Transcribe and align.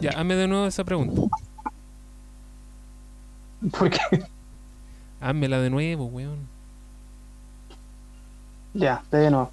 Ya, 0.00 0.10
hazme 0.10 0.34
de 0.34 0.48
nuevo 0.48 0.66
esa 0.66 0.84
pregunta. 0.84 1.22
¿Por 3.78 3.90
qué? 3.90 3.98
Házmela 5.20 5.58
de 5.60 5.70
nuevo, 5.70 6.06
weón. 6.06 6.38
Ya, 8.74 9.02
de 9.10 9.30
nuevo. 9.30 9.50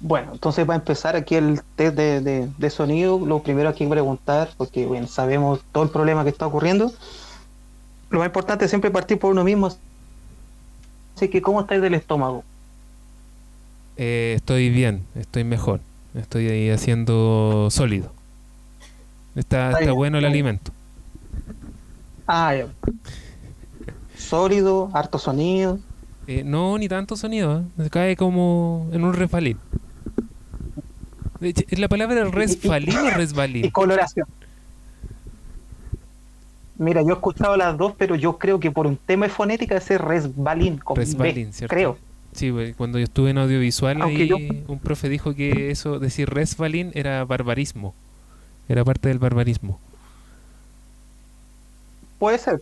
Bueno, 0.00 0.32
entonces 0.32 0.68
va 0.68 0.74
a 0.74 0.76
empezar 0.78 1.14
aquí 1.16 1.34
el 1.36 1.60
test 1.76 1.96
de, 1.96 2.20
de- 2.20 2.48
de 2.56 2.70
sonido. 2.70 3.20
Lo 3.24 3.42
primero 3.42 3.68
hay 3.68 3.74
que 3.74 3.86
preguntar, 3.86 4.50
porque 4.56 4.86
bueno, 4.86 5.06
sabemos 5.06 5.60
todo 5.72 5.84
el 5.84 5.90
problema 5.90 6.24
que 6.24 6.30
está 6.30 6.46
ocurriendo. 6.46 6.92
Lo 8.10 8.18
más 8.18 8.26
importante 8.26 8.64
es 8.64 8.70
siempre 8.70 8.90
partir 8.90 9.18
por 9.18 9.30
uno 9.32 9.44
mismo. 9.44 9.68
Así 11.16 11.28
que, 11.28 11.42
¿cómo 11.42 11.60
estáis 11.60 11.82
del 11.82 11.94
estómago? 11.94 12.42
Eh, 13.96 14.32
estoy 14.36 14.70
bien, 14.70 15.04
estoy 15.14 15.44
mejor. 15.44 15.80
Estoy 16.14 16.48
ahí 16.48 16.70
haciendo 16.70 17.68
sólido. 17.70 18.12
Está, 19.34 19.72
está 19.80 19.92
bueno 19.92 20.18
el 20.18 20.24
alimento. 20.24 20.72
Ah, 22.26 22.54
ya. 22.54 22.66
Sólido, 24.16 24.90
harto 24.92 25.18
sonido. 25.18 25.78
Eh, 26.26 26.42
no, 26.44 26.78
ni 26.78 26.88
tanto 26.88 27.16
sonido, 27.16 27.64
¿eh? 27.78 27.88
cae 27.90 28.16
como 28.16 28.88
en 28.92 29.04
un 29.04 29.12
resbalín. 29.14 29.58
De 31.40 31.48
hecho, 31.48 31.62
¿Es 31.68 31.78
la 31.78 31.88
palabra 31.88 32.24
resbalín 32.24 32.96
o 32.96 33.08
Y 33.08 33.10
resbalín? 33.10 33.70
coloración. 33.70 34.26
Mira, 36.78 37.02
yo 37.02 37.10
he 37.10 37.12
escuchado 37.12 37.56
las 37.56 37.76
dos, 37.76 37.94
pero 37.98 38.14
yo 38.14 38.38
creo 38.38 38.60
que 38.60 38.70
por 38.70 38.86
un 38.86 38.96
tema 38.96 39.26
de 39.26 39.32
fonética 39.32 39.76
ese 39.76 39.98
resbalín. 39.98 40.78
Con 40.78 40.94
B, 40.96 41.00
Resbalín, 41.04 41.52
¿cierto? 41.52 41.74
Creo. 41.74 41.98
Sí, 42.32 42.50
cuando 42.76 42.98
yo 42.98 43.04
estuve 43.04 43.30
en 43.30 43.38
audiovisual, 43.38 44.00
ahí 44.02 44.26
yo- 44.28 44.36
un 44.68 44.78
profe 44.78 45.08
dijo 45.08 45.34
que 45.34 45.70
eso, 45.70 45.98
decir 45.98 46.30
resbalín, 46.30 46.90
era 46.94 47.24
barbarismo. 47.24 47.94
Era 48.68 48.84
parte 48.84 49.08
del 49.08 49.18
barbarismo. 49.18 49.78
Puede 52.18 52.38
ser, 52.38 52.60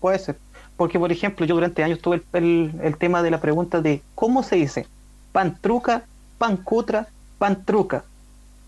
puede 0.00 0.18
ser. 0.18 0.38
Porque, 0.76 0.98
por 0.98 1.12
ejemplo, 1.12 1.44
yo 1.46 1.54
durante 1.54 1.82
años 1.84 2.00
tuve 2.00 2.22
el, 2.32 2.44
el- 2.44 2.80
el 2.82 2.96
tema 2.96 3.22
de 3.22 3.30
la 3.30 3.40
pregunta 3.40 3.80
de 3.80 4.02
cómo 4.14 4.42
se 4.42 4.56
dice 4.56 4.86
pan 5.32 5.56
truca, 5.60 6.04
pan 6.38 6.56
cutra, 6.56 7.08
pan 7.38 7.64
truca. 7.64 8.04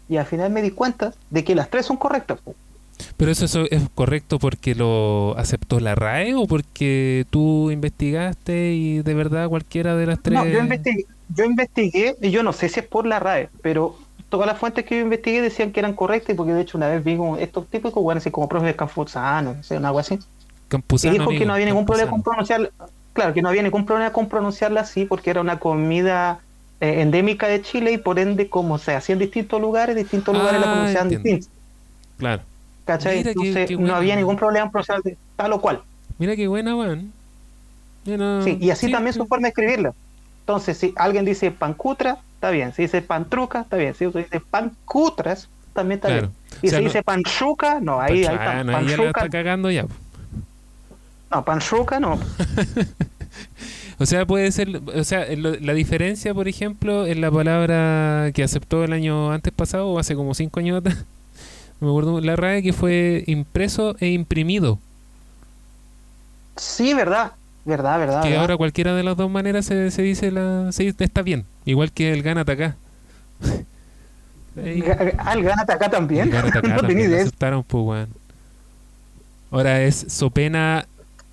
Y 0.09 0.17
al 0.19 0.27
final 0.27 0.51
me 0.51 0.63
di 0.63 0.71
cuenta 0.71 1.15
de 1.31 1.45
que 1.45 1.55
las 1.55 1.71
tres 1.71 1.87
son 1.87 1.97
correctas. 1.97 2.39
¿Pero 3.17 3.31
eso, 3.33 3.45
eso 3.47 3.65
es 3.71 3.83
correcto 3.95 4.39
porque 4.39 4.75
lo 4.75 5.35
aceptó 5.37 5.81
la 5.81 5.95
RAE 5.95 6.35
o 6.35 6.47
porque 6.47 7.27
tú 7.31 7.71
investigaste 7.71 8.73
y 8.75 9.03
de 9.03 9.15
verdad 9.15 9.49
cualquiera 9.49 9.97
de 9.97 10.07
las 10.07 10.21
tres... 10.23 10.39
No, 10.39 10.47
yo 10.47 10.61
investigué, 10.61 11.05
yo 11.35 11.45
investigué, 11.45 12.17
y 12.21 12.31
yo 12.31 12.43
no 12.43 12.53
sé 12.53 12.69
si 12.69 12.81
es 12.81 12.87
por 12.87 13.07
la 13.07 13.19
RAE, 13.19 13.49
pero 13.63 13.97
todas 14.37 14.47
las 14.49 14.59
fuentes 14.59 14.85
que 14.85 14.97
yo 14.97 15.03
investigué 15.03 15.41
decían 15.43 15.73
que 15.73 15.81
eran 15.81 15.95
correctas, 15.95 16.35
porque 16.37 16.53
de 16.53 16.63
hecho 16.63 16.77
una 16.79 16.89
vez 16.89 17.03
vi 17.05 17.17
como 17.17 17.37
estos 17.37 17.67
típicos, 17.69 18.03
bueno, 18.03 18.19
así 18.19 18.31
como 18.31 18.49
profes 18.49 18.67
de 18.69 18.77
Campuzano, 18.77 19.55
no 19.55 19.63
sé, 19.63 19.77
una 19.77 19.89
algo 19.89 20.01
así. 20.01 20.15
Y 20.15 20.21
Campuzano, 20.69 21.13
dijo 21.13 21.31
que 21.31 21.47
no 21.47 21.55
había 21.55 21.67
ningún 21.67 21.87
problema 21.87 22.11
con 22.11 22.23
pronunciarla. 22.23 22.71
Claro, 23.13 23.33
que 23.33 23.43
no 23.43 23.49
había 23.49 23.63
ningún 23.63 23.87
problema 23.87 24.13
con 24.13 24.29
pronunciarla 24.29 24.81
así 24.81 25.05
porque 25.05 25.31
era 25.31 25.41
una 25.41 25.59
comida 25.61 26.41
eh, 26.81 27.01
endémica 27.03 27.47
de 27.47 27.63
Chile 27.63 27.93
y 27.93 27.99
por 27.99 28.19
ende, 28.19 28.49
como 28.49 28.79
se 28.79 28.95
hacía 28.95 29.13
en 29.13 29.21
distintos 29.21 29.61
lugares, 29.61 29.95
distintos 29.95 30.35
lugares 30.37 30.61
la 30.61 30.67
Ah, 30.67 30.73
pronunciaban 30.73 31.09
distinto. 31.09 31.47
Claro. 32.19 32.43
¿Cachai? 32.85 33.19
Mira 33.19 33.31
Entonces 33.31 33.67
qué 33.69 33.75
no 33.75 33.81
buena, 33.81 33.97
había 33.97 34.17
ningún 34.17 34.37
problema 34.37 34.67
en 34.67 34.71
pronunciar 34.73 35.03
de 35.03 35.17
tal 35.37 35.53
o 35.53 35.61
cual. 35.61 35.83
Mira 36.19 36.35
qué 36.37 36.49
buena, 36.49 36.75
weón. 36.77 37.13
Mira, 38.05 38.43
Sí, 38.43 38.59
y 38.61 38.71
así 38.71 38.87
sí, 38.87 38.93
también 38.93 39.13
sí. 39.15 39.21
su 39.21 39.27
forma 39.27 39.45
de 39.47 39.49
escribirla. 39.51 39.95
Entonces, 40.41 40.77
si 40.77 40.93
alguien 40.97 41.25
dice 41.25 41.51
pancutra, 41.51 42.19
está 42.45 42.51
bien. 42.51 42.73
Si 42.75 42.83
dice 42.83 43.01
pantruca, 43.01 43.63
está 43.63 43.77
bien. 43.79 43.95
Si 43.95 44.05
dice 44.07 44.41
pancutras, 44.51 45.49
también 45.73 45.97
está 45.99 46.09
Claro. 46.09 46.29
bien. 46.29 46.33
Y 46.63 46.67
O 46.67 46.71
sea, 46.71 46.79
si 46.79 46.85
no- 46.85 46.91
dice 46.91 47.03
panchuca, 47.03 47.81
no, 47.81 48.01
ahí, 48.01 48.13
ahí 48.13 48.21
está. 48.23 48.37
Pachano, 48.37 48.77
ahí 48.77 48.85
ya 48.87 48.91
la 48.91 48.97
Panchuca, 48.97 49.21
está 49.25 49.29
cagando 49.31 49.71
ya. 49.71 49.87
no, 51.31 51.45
panchuca, 51.45 51.99
no. 52.01 52.19
O 54.01 54.07
sea, 54.07 54.27
puede 54.27 54.51
ser, 54.51 54.81
o 54.95 55.05
sea, 55.05 55.25
lo- 55.37 55.55
la 55.59 55.73
diferencia, 55.73 56.35
por 56.35 56.49
ejemplo, 56.49 57.07
en 57.07 57.21
la 57.21 57.31
palabra 57.31 58.31
que 58.35 58.43
aceptó 58.43 58.83
el 58.83 58.93
año 58.93 59.31
antes 59.31 59.53
pasado, 59.53 59.89
o 59.89 59.99
hace 60.01 60.17
como 60.17 60.35
cinco 60.35 60.59
años 60.61 60.79
atrás, 60.79 61.05
no 61.81 61.87
me 61.87 61.93
acuerdo, 61.93 62.21
la 62.21 62.35
RAE 62.37 62.63
que 62.63 62.73
fue 62.73 63.23
impreso 63.29 63.95
e 64.01 64.09
imprimido. 64.09 64.79
Sí, 66.57 66.93
verdad. 66.95 67.33
Verdad, 67.65 67.99
verdad. 67.99 68.23
que 68.23 68.29
verdad. 68.29 68.41
ahora 68.43 68.57
cualquiera 68.57 68.95
de 68.95 69.03
las 69.05 69.17
dos 69.17 69.31
maneras 69.31 69.65
se, 69.65 69.91
se 69.91 70.03
dice 70.03 70.31
la, 70.31 70.71
se 70.73 70.83
dice- 70.85 71.05
está 71.05 71.23
bien, 71.23 71.45
igual 71.65 71.93
que 71.93 72.13
el 72.13 72.23
gánate 72.23 72.53
acá. 72.53 72.77
Ga- 74.57 75.15
Ah, 75.19 75.33
el 75.35 75.43
gánate 75.43 75.73
acá 75.73 75.91
también. 75.91 76.27
el 76.29 76.31
gánate 76.33 76.59
acá 76.59 76.69
no 76.77 76.77
también 76.83 77.13
aceptaron, 77.15 77.63
pues, 77.65 77.85
weón. 77.85 78.09
Ahora 79.51 79.83
es 79.83 80.05
Sopena, 80.09 80.87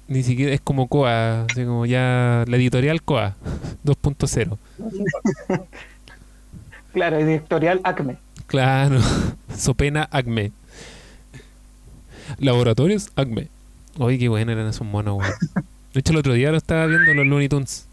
ni 0.07 0.23
siquiera 0.23 0.53
es 0.53 0.61
como 0.61 0.87
Coa, 0.87 1.43
así 1.49 1.63
como 1.65 1.85
ya 1.85 2.43
la 2.47 2.57
editorial 2.57 3.01
Coa 3.03 3.35
2.0. 3.85 4.57
Claro, 6.93 7.17
editorial 7.19 7.79
Acme. 7.85 8.17
Claro, 8.47 8.99
Sopena 9.55 10.09
Acme. 10.11 10.51
Laboratorios 12.37 13.11
Acme. 13.15 13.47
Oye, 13.97 14.17
qué 14.19 14.27
bueno 14.27 14.51
eran 14.51 14.67
esos 14.67 14.85
monos, 14.85 15.19
weón. 15.19 15.33
De 15.93 15.99
hecho, 16.01 16.11
el 16.11 16.19
otro 16.19 16.33
día 16.33 16.51
lo 16.51 16.57
estaba 16.57 16.85
viendo 16.87 17.13
los 17.13 17.25
Looney 17.25 17.47
Tunes. 17.49 17.87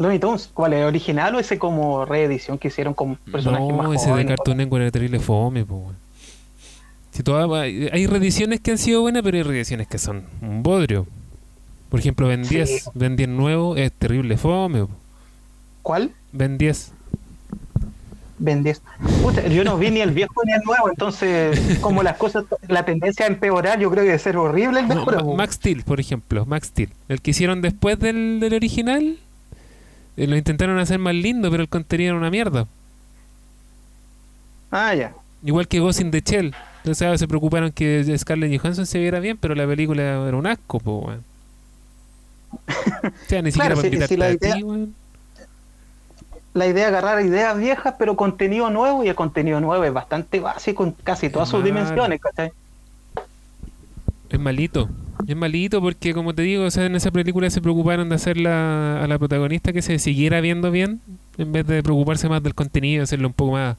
Looney 0.00 0.18
Tunes, 0.18 0.50
¿cuál 0.54 0.72
es? 0.72 0.84
¿Original 0.84 1.34
o 1.34 1.38
ese 1.40 1.58
como 1.58 2.04
reedición 2.06 2.56
que 2.58 2.68
hicieron 2.68 2.94
con 2.94 3.16
personajes 3.16 3.68
No, 3.68 3.76
más 3.76 3.94
ese 3.96 4.06
de 4.06 4.10
jóvenes? 4.12 4.36
Cartoon 4.36 4.56
Network 4.56 4.82
era 4.82 4.90
terrible 4.90 5.20
fome, 5.20 5.62
weón. 5.62 5.94
Si 7.12 7.22
toda- 7.22 7.62
hay 7.62 8.06
reediciones 8.06 8.60
que 8.60 8.70
han 8.70 8.78
sido 8.78 9.02
buenas, 9.02 9.22
pero 9.22 9.36
hay 9.36 9.42
reediciones 9.42 9.86
que 9.88 9.98
son 9.98 10.24
un 10.40 10.62
bodrio. 10.62 11.06
Por 11.90 12.00
ejemplo, 12.00 12.28
Ben 12.28 12.44
Sí. 12.44 12.54
10. 12.56 12.90
Ben 12.94 13.16
10 13.16 13.28
nuevo 13.28 13.76
es 13.76 13.92
terrible 13.92 14.36
fome. 14.36 14.80
po. 14.86 14.90
¿Cuál? 15.82 16.12
Ben 16.32 16.56
10. 16.56 16.92
Ben 18.38 18.62
10. 18.62 18.80
Puta, 19.22 19.46
yo 19.48 19.64
no 19.64 19.76
vi 19.76 19.90
ni 19.90 20.00
el 20.00 20.12
viejo 20.12 20.32
ni 20.46 20.52
el 20.52 20.62
nuevo, 20.64 20.88
entonces, 20.88 21.78
como 21.82 22.02
las 22.02 22.16
cosas, 22.16 22.44
la 22.68 22.86
tendencia 22.86 23.26
a 23.26 23.28
empeorar, 23.28 23.78
yo 23.78 23.90
creo 23.90 24.02
que 24.04 24.08
debe 24.10 24.18
ser 24.18 24.38
horrible 24.38 24.80
el 24.80 24.88
No, 24.88 24.94
mejor. 24.94 25.24
Ma- 25.26 25.34
Max 25.34 25.56
Steel, 25.56 25.82
por 25.82 26.00
ejemplo. 26.00 26.46
Max 26.46 26.68
Steel. 26.68 26.88
El 27.08 27.20
que 27.20 27.32
hicieron 27.32 27.60
después 27.60 27.98
del, 27.98 28.40
del 28.40 28.54
original. 28.54 29.18
Eh, 30.22 30.26
lo 30.26 30.36
intentaron 30.36 30.78
hacer 30.78 30.98
más 30.98 31.14
lindo, 31.14 31.50
pero 31.50 31.62
el 31.62 31.68
contenido 31.68 32.10
era 32.10 32.18
una 32.18 32.30
mierda. 32.30 32.66
Ah, 34.70 34.94
ya. 34.94 35.12
Igual 35.42 35.66
que 35.68 35.80
Ghost 35.80 36.00
in 36.00 36.10
the 36.10 36.20
Shell. 36.20 36.54
Entonces 36.78 37.20
se 37.20 37.28
preocuparon 37.28 37.72
que 37.72 38.16
Scarlett 38.18 38.58
Johansson 38.60 38.86
se 38.86 38.98
viera 38.98 39.20
bien, 39.20 39.36
pero 39.36 39.54
la 39.54 39.66
película 39.66 40.02
era 40.26 40.36
un 40.36 40.46
asco, 40.46 40.78
po, 40.80 40.98
weón. 40.98 41.24
O 42.52 43.10
sea, 43.28 43.42
ni 43.42 43.50
siquiera 43.52 43.74
Claro, 43.74 43.88
para 43.90 44.06
si- 44.06 44.08
si 44.08 44.16
la 44.16 44.26
a 44.26 44.30
idea- 44.32 44.54
ti, 44.54 44.62
weón. 44.62 44.94
La 46.52 46.66
idea 46.66 46.84
es 46.84 46.88
agarrar 46.88 47.24
ideas 47.24 47.56
viejas, 47.58 47.94
pero 47.98 48.16
contenido 48.16 48.70
nuevo, 48.70 49.04
y 49.04 49.08
el 49.08 49.14
contenido 49.14 49.60
nuevo 49.60 49.84
es 49.84 49.92
bastante 49.92 50.40
básico 50.40 50.82
en 50.84 50.92
casi 51.04 51.30
todas 51.30 51.48
sus 51.48 51.62
dimensiones, 51.62 52.20
¿cachai? 52.20 52.50
Es 54.30 54.38
malito. 54.38 54.88
Es 55.26 55.36
malito 55.36 55.80
porque, 55.80 56.14
como 56.14 56.34
te 56.34 56.42
digo, 56.42 56.64
o 56.64 56.70
sea, 56.70 56.86
en 56.86 56.94
esa 56.96 57.10
película 57.10 57.50
se 57.50 57.60
preocuparon 57.60 58.08
de 58.08 58.14
hacer 58.14 58.36
la- 58.38 59.02
a 59.02 59.06
la 59.06 59.18
protagonista 59.18 59.72
que 59.72 59.82
se 59.82 59.98
siguiera 59.98 60.40
viendo 60.40 60.70
bien, 60.70 61.00
en 61.36 61.52
vez 61.52 61.66
de 61.66 61.82
preocuparse 61.82 62.28
más 62.28 62.42
del 62.42 62.54
contenido, 62.54 63.02
hacerlo 63.02 63.28
un 63.28 63.34
poco 63.34 63.52
más, 63.52 63.76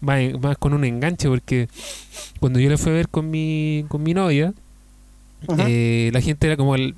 más, 0.00 0.20
más 0.40 0.58
con 0.58 0.72
un 0.74 0.84
enganche, 0.84 1.28
porque 1.28 1.68
cuando 2.38 2.60
yo 2.60 2.70
la 2.70 2.78
fui 2.78 2.92
a 2.92 2.94
ver 2.94 3.08
con 3.08 3.30
mi, 3.30 3.84
con 3.88 4.02
mi 4.02 4.14
novia, 4.14 4.52
eh, 5.66 6.10
la 6.12 6.20
gente 6.20 6.46
era 6.46 6.56
como 6.56 6.74
el- 6.74 6.94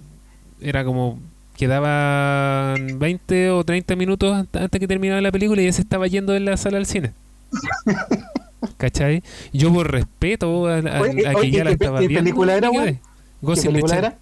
era 0.61 0.85
como 0.85 1.19
quedaban 1.57 2.99
20 2.99 3.51
o 3.51 3.65
30 3.65 3.97
minutos 3.97 4.35
ant- 4.37 4.61
antes 4.61 4.79
que 4.81 4.87
terminara 4.89 5.21
la 5.23 5.33
película 5.33 5.63
y 5.63 5.67
ya 5.67 5.73
se 5.73 5.83
estaba 5.83 6.07
yendo 6.07 6.33
de 6.33 6.41
la 6.41 6.57
sala 6.57 6.77
al 6.79 6.87
cine. 6.87 7.13
¿Cachai? 8.77 9.23
Yo 9.53 9.73
por 9.73 9.91
respeto 9.91 10.67
a, 10.67 10.79
a- 10.79 11.01
Oye, 11.01 11.27
a 11.27 11.31
que 11.31 11.37
oye, 11.37 11.51
ya 11.51 11.65
la 11.65 11.71
¿qué 11.71 11.77
pe- 11.79 11.85
estaba 11.85 11.99
qué 12.01 12.09
viendo. 12.09 12.25
película 12.25 12.55
era, 12.57 12.71
weón? 12.71 12.85
quedé. 12.87 13.01
Ghost 13.43 13.63
¿Qué 13.63 13.69
in 13.69 13.75
the 13.75 13.81
Shell. 13.83 13.99
era? 13.99 14.19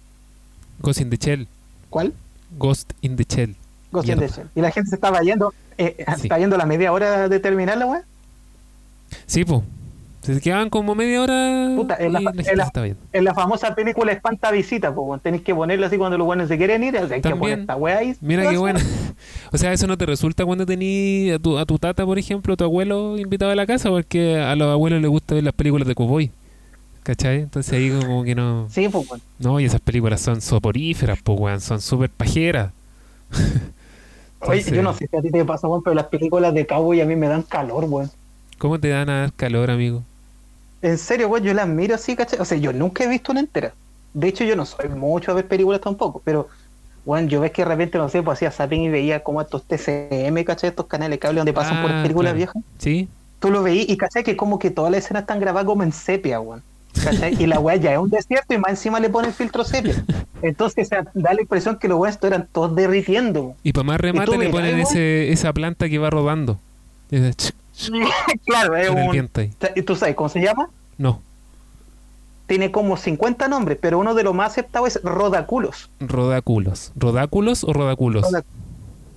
Ghost 0.79 1.01
in 1.01 1.09
the 1.09 1.17
Shell. 1.17 1.47
¿Cuál? 1.89 2.13
Ghost 2.57 2.93
in 3.01 3.15
the 3.15 3.23
Shell. 3.27 3.55
Ghost 3.91 4.09
in 4.09 4.19
the 4.19 4.27
Shell. 4.27 4.47
Y 4.55 4.61
la 4.61 4.71
gente 4.71 4.89
se 4.89 4.95
estaba 4.95 5.21
yendo, 5.21 5.53
eh, 5.77 5.95
Sí. 6.17 6.23
está 6.23 6.37
yendo 6.39 6.57
la 6.57 6.65
media 6.65 6.91
hora 6.91 7.27
de 7.29 7.39
terminarla, 7.39 7.85
weón. 7.85 8.03
Sí, 9.25 9.45
pues. 9.45 9.61
Se 10.25 10.41
quedaban 10.41 10.71
como 10.71 10.95
media 10.95 11.21
hora 11.21 11.71
Puta, 11.75 11.97
en 11.99 12.13
la 12.13 12.19
en 12.19 12.57
la-. 12.57 12.71
En 13.13 13.35
famosa 13.35 13.75
película 13.75 14.11
Espanta 14.11 14.49
Visita, 14.49 14.93
pues, 14.93 15.07
weón. 15.07 15.19
Tenéis 15.19 15.43
que 15.43 15.53
ponerla 15.53 15.85
así 15.85 15.97
cuando 15.97 16.17
los 16.17 16.25
buenos 16.25 16.47
se 16.47 16.57
quieren 16.57 16.83
ir, 16.83 16.97
o 16.97 17.07
sea, 17.07 17.15
hay 17.15 17.21
que 17.21 17.35
poner 17.35 17.59
esta 17.59 17.75
weá 17.75 17.99
ahí. 17.99 18.15
Mira 18.21 18.49
qué 18.49 18.57
buena. 18.57 18.79
O 19.53 19.57
sea, 19.57 19.71
eso 19.71 19.87
no 19.87 19.97
te 19.97 20.05
resulta 20.05 20.43
cuando 20.45 20.65
tení 20.65 21.31
a 21.31 21.39
tu, 21.39 21.57
a 21.57 21.65
tu 21.65 21.79
tata, 21.79 22.05
por 22.05 22.19
ejemplo, 22.19 22.55
a 22.55 22.57
tu 22.57 22.65
abuelo 22.65 23.17
invitado 23.17 23.51
a 23.51 23.55
la 23.55 23.65
casa, 23.65 23.89
porque 23.89 24.37
a 24.37 24.55
los 24.55 24.67
abuelos 24.67 25.01
les 25.01 25.09
gusta 25.09 25.35
ver 25.35 25.43
las 25.45 25.53
películas 25.53 25.87
de 25.87 25.95
cowboy. 25.95 26.31
¿Cachai? 27.03 27.41
Entonces 27.41 27.71
ahí 27.71 27.89
como 27.89 28.23
que 28.23 28.35
no... 28.35 28.67
Sí, 28.69 28.89
pues, 28.89 29.09
weón. 29.09 29.21
No, 29.39 29.59
y 29.59 29.65
esas 29.65 29.79
películas 29.79 30.19
son 30.19 30.41
soporíferas, 30.41 31.19
pues, 31.23 31.39
weón. 31.39 31.61
Son 31.61 31.79
súper 31.79 32.09
pajeras. 32.09 32.71
Oye, 34.41 34.59
Entonces, 34.59 34.73
yo 34.73 34.83
no 34.83 34.93
sé 34.93 35.07
si 35.07 35.15
a 35.15 35.21
ti 35.21 35.31
te 35.31 35.45
pasa, 35.45 35.67
weón, 35.67 35.81
pero 35.83 35.93
las 35.93 36.07
películas 36.07 36.53
de 36.53 36.65
cowboy 36.65 36.99
a 36.99 37.05
mí 37.05 37.15
me 37.15 37.27
dan 37.27 37.43
calor, 37.43 37.85
weón. 37.85 38.11
¿Cómo 38.57 38.79
te 38.79 38.89
dan 38.89 39.09
a 39.09 39.21
dar 39.21 39.33
calor, 39.33 39.71
amigo? 39.71 40.03
En 40.85 40.97
serio, 40.97 41.27
weón, 41.29 41.43
yo 41.43 41.53
las 41.53 41.67
miro 41.67 41.95
así, 41.95 42.15
¿cachai? 42.15 42.39
O 42.39 42.45
sea, 42.45 42.57
yo 42.57 42.71
nunca 42.71 43.03
he 43.03 43.07
visto 43.07 43.31
una 43.31 43.41
entera. 43.41 43.73
De 44.13 44.27
hecho, 44.27 44.43
yo 44.43 44.55
no 44.55 44.65
soy 44.65 44.87
mucho 44.89 45.31
a 45.31 45.33
ver 45.33 45.47
películas 45.47 45.81
tampoco, 45.81 46.21
pero, 46.23 46.47
weón, 47.05 47.27
yo 47.27 47.41
ves 47.41 47.51
que 47.51 47.63
de 47.63 47.67
repente, 47.69 47.97
no 47.97 48.07
sé, 48.07 48.21
pues 48.21 48.37
hacía 48.37 48.51
zapping 48.51 48.83
y 48.83 48.89
veía 48.89 49.21
como 49.23 49.41
estos 49.41 49.63
TCM, 49.63 50.43
¿cachai? 50.45 50.69
Estos 50.69 50.85
canales 50.85 51.15
de 51.15 51.19
cable 51.19 51.39
donde 51.39 51.53
pasan 51.53 51.81
por 51.81 51.91
Ah, 51.91 52.01
películas 52.03 52.33
claro. 52.33 52.37
viejas. 52.37 52.63
¿Sí? 52.77 53.07
Tú 53.39 53.51
lo 53.51 53.63
veís 53.63 53.89
y, 53.89 53.97
¿cachai? 53.97 54.23
Que 54.23 54.37
como 54.37 54.59
que 54.59 54.69
todas 54.71 54.91
las 54.91 55.03
escenas 55.03 55.21
están 55.23 55.39
grabadas 55.39 55.65
como 55.65 55.83
en 55.83 55.91
sepia, 55.91 56.39
weón. 56.39 56.61
¿Cachai? 57.03 57.35
Y 57.37 57.45
la 57.45 57.59
weá 57.59 57.75
ya 57.75 57.91
es 57.91 57.97
un 57.99 58.09
desierto 58.09 58.53
y 58.53 58.57
más 58.57 58.69
encima 58.71 59.01
le 59.01 59.09
ponen 59.09 59.33
filtro 59.33 59.65
sepia. 59.65 59.95
Entonces, 60.41 60.85
o 60.85 60.89
sea, 60.89 61.05
da 61.13 61.33
la 61.33 61.41
impresión 61.41 61.77
que 61.77 61.89
los 61.89 61.99
weones 61.99 62.17
eran 62.23 62.47
todos 62.51 62.73
derritiendo. 62.73 63.53
Y 63.63 63.73
para 63.73 63.83
más 63.83 63.99
remate 63.99 64.37
le 64.37 64.49
ponen 64.49 64.79
ese, 64.79 65.29
esa 65.31 65.51
planta 65.51 65.89
que 65.89 65.97
va 65.97 66.09
rodando. 66.09 66.57
claro, 68.45 68.75
es 68.77 68.89
un... 68.89 69.11
viento 69.11 69.41
ahí. 69.41 69.51
¿Y 69.75 69.81
tú 69.81 69.95
sabes 69.95 70.15
cómo 70.15 70.29
se 70.29 70.39
llama? 70.41 70.69
No, 70.97 71.21
Tiene 72.47 72.71
como 72.71 72.95
50 72.97 73.47
nombres, 73.47 73.77
pero 73.81 73.99
uno 73.99 74.13
de 74.13 74.23
los 74.23 74.33
más 74.33 74.51
aceptados 74.51 74.95
es 74.95 75.03
Rodaculos. 75.03 75.89
rodáculos. 75.99 76.91
¿Rodáculos 76.95 77.63
o 77.63 77.73
rodáculos? 77.73 78.23
Roda- 78.23 78.43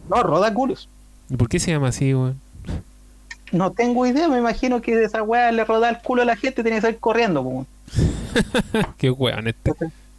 No, 0.08 0.22
Rodaculos. 0.22 0.88
¿Y 1.30 1.36
por 1.36 1.48
qué 1.48 1.58
se 1.60 1.70
llama 1.70 1.88
así, 1.88 2.14
weón? 2.14 2.40
No 3.52 3.70
tengo 3.72 4.06
idea, 4.06 4.28
me 4.28 4.38
imagino 4.38 4.80
que 4.82 4.94
de 4.96 5.04
esa 5.04 5.22
weá 5.22 5.50
le 5.52 5.64
roda 5.64 5.88
el 5.88 5.98
culo 5.98 6.22
a 6.22 6.24
la 6.26 6.36
gente 6.36 6.60
y 6.60 6.64
tiene 6.64 6.78
que 6.78 6.82
salir 6.82 6.98
corriendo. 6.98 7.42
po. 7.42 7.66
Qué 8.98 9.10
weón 9.10 9.48
este. 9.48 9.72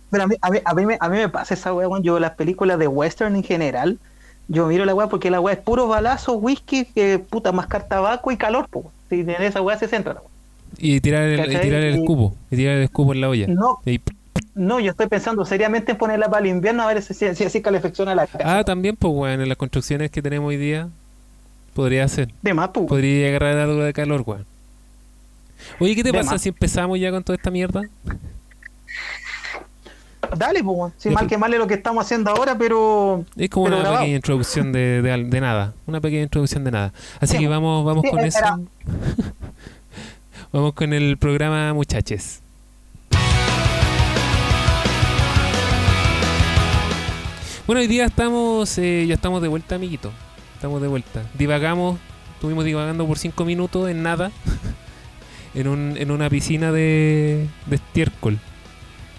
Pero 0.10 0.24
a 0.24 0.28
mí, 0.28 0.36
a, 0.42 0.50
mí, 0.50 0.60
a, 0.66 0.74
mí 0.74 0.86
me, 0.88 0.98
a 1.00 1.10
mí 1.10 1.18
me 1.18 1.30
pasa 1.30 1.54
esa 1.54 1.74
weá, 1.74 1.88
weón. 1.88 2.02
yo 2.04 2.20
las 2.20 2.32
películas 2.32 2.80
de 2.80 2.88
western 2.88 3.36
en 3.36 3.44
general, 3.44 4.00
yo 4.50 4.68
miro 4.68 4.84
la 4.84 4.94
weá 4.94 5.08
porque 5.08 5.32
la 5.32 5.40
weá 5.40 5.54
es 5.54 5.60
puro 5.62 5.88
balazo, 5.88 6.34
whisky, 6.34 6.84
que 6.86 7.18
puta, 7.20 7.52
mascar 7.54 7.88
tabaco 7.88 8.32
y 8.32 8.38
calor. 8.38 8.68
Po. 8.70 8.92
Si 9.10 9.22
en 9.22 9.30
esa 9.30 9.62
weá 9.62 9.78
se 9.80 9.88
centra. 9.88 10.16
la 10.16 10.20
weá. 10.20 10.30
Y 10.78 11.00
tirar 11.02 11.24
el, 11.24 11.40
y 11.54 11.58
tirar 11.60 11.82
el 11.82 11.96
Y- 11.96 12.00
escupo. 12.00 12.36
Y 12.52 12.56
tirar 12.58 12.76
el 12.76 12.84
escupo 12.84 13.14
en 13.14 13.22
la 13.22 13.30
olla. 13.30 13.48
No, 13.48 13.80
Y- 13.86 14.02
no, 14.56 14.80
yo 14.80 14.92
estoy 14.92 15.08
pensando 15.08 15.46
seriamente 15.46 15.94
en 15.94 15.98
ponerla 15.98 16.30
para 16.30 16.42
el 16.42 16.48
invierno 16.52 16.84
a 16.84 16.88
ver 16.88 17.02
si, 17.02 17.14
si, 17.14 17.34
si 17.34 17.44
así 17.46 17.62
calefacciona 17.62 18.14
la 18.16 18.28
casa. 18.28 18.60
Ah, 18.60 18.64
también, 18.64 18.96
pues, 18.98 19.14
weón, 19.14 19.40
en 19.42 19.48
las 19.48 19.58
construcciones 19.58 20.12
que 20.12 20.22
tenemos 20.22 20.50
hoy 20.50 20.58
día, 20.58 20.90
podría 21.74 22.08
ser. 22.08 22.30
de 22.42 22.54
más, 22.54 22.70
po. 22.70 22.86
Podría 22.86 23.30
agarrar 23.30 23.58
algo 23.58 23.84
de 23.84 23.94
calor, 23.94 24.24
weón. 24.26 24.46
Oye, 25.80 25.96
¿qué 25.96 26.04
te 26.04 26.12
De 26.12 26.18
pasa 26.18 26.32
más. 26.34 26.42
si 26.42 26.50
empezamos 26.50 27.00
ya 27.00 27.12
con 27.12 27.24
toda 27.24 27.36
esta 27.38 27.52
mierda? 27.52 27.84
Dale, 30.38 30.60
sin 30.98 31.12
Ya, 31.12 31.16
mal 31.16 31.24
pues. 31.24 31.30
que 31.30 31.38
mal 31.38 31.54
es 31.54 31.60
lo 31.60 31.68
que 31.68 31.74
estamos 31.76 32.06
haciendo 32.06 32.32
ahora, 32.32 32.58
pero 32.58 33.26
Es 33.36 33.50
como 33.50 33.66
Pero 33.66 33.78
una 33.78 33.84
grabado. 33.84 34.02
pequeña 34.02 34.16
introducción 34.16 34.72
de, 34.72 35.02
de, 35.02 35.42
nada. 35.42 35.74
Una 35.88 36.00
pequeña 36.02 36.24
introducción 36.24 36.64
de 36.64 36.72
nada. 36.72 36.94
Así 37.20 37.34
Sí, 37.34 37.40
que 37.40 37.48
vamos, 37.48 37.86
vamos 37.86 38.04
sí, 38.04 38.10
con 38.12 38.20
eso. 38.20 38.40
vamos 40.52 40.74
con 40.74 40.94
el 40.94 41.18
programa, 41.18 41.74
muchaches. 41.74 42.42
Bueno, 47.68 47.82
hoy 47.82 47.88
día 47.88 48.06
estamos, 48.06 48.76
eh, 48.80 49.06
ya 49.08 49.14
estamos 49.14 49.42
de 49.44 49.48
vuelta, 49.48 49.76
amiguito. 49.76 50.12
Estamos 50.56 50.82
de 50.82 50.88
vuelta. 50.88 51.24
Divagamos, 51.38 52.00
estuvimos 52.34 52.66
divagando 52.66 53.06
por 53.06 53.20
cinco 53.20 53.46
minutos 53.46 53.90
en 53.90 54.02
nada, 54.02 54.32
en, 55.54 55.68
un, 55.68 55.96
en 55.98 56.10
una 56.10 56.30
piscina 56.30 56.72
de, 56.72 57.48
de 57.68 57.76
estiércol. 57.76 58.40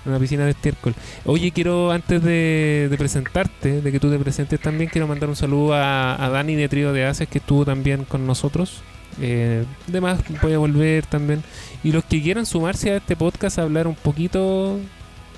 Una 0.07 0.19
piscina 0.19 0.45
de 0.45 0.53
estiércol. 0.53 0.95
Oye, 1.25 1.51
quiero, 1.53 1.91
antes 1.91 2.23
de, 2.23 2.95
presentarte, 2.97 3.83
de 3.83 3.93
que 3.93 4.01
tú 4.01 4.11
te 4.11 4.19
presentes 4.19 4.61
también, 4.61 4.89
quiero 4.91 5.07
mandar 5.07 5.29
un 5.29 5.37
saludo 5.37 5.75
a, 5.75 6.25
a 6.25 6.31
Dani 6.31 6.55
de 6.55 6.69
Trío 6.69 6.93
de 6.93 7.05
Haces, 7.05 7.29
que 7.29 7.39
estuvo 7.39 7.65
también 7.65 8.05
con 8.05 8.27
nosotros. 8.27 8.83
Eh, 9.21 9.65
demás, 9.87 10.21
puede 10.41 10.57
volver 10.57 11.05
también. 11.07 11.43
Y 11.85 11.93
los 11.93 12.05
que 12.05 12.23
quieran 12.23 12.47
sumarse 12.47 12.93
a 12.93 12.97
este 12.97 13.17
podcast 13.17 13.59
a 13.59 13.63
hablar 13.63 13.87
un 13.87 13.95
poquito, 13.95 14.79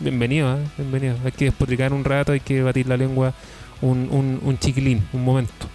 bienvenido, 0.01 0.57
¿eh? 0.57 0.61
bienvenido. 0.79 1.17
Hay 1.25 1.33
que 1.33 1.47
despotricar 1.47 1.93
un 1.93 2.05
rato, 2.05 2.33
hay 2.33 2.41
que 2.41 2.63
batir 2.63 2.87
la 2.87 2.97
lengua 2.97 3.35
un 3.81 4.57
chiquilín, 4.61 5.03
un 5.13 5.25
momento. 5.25 5.67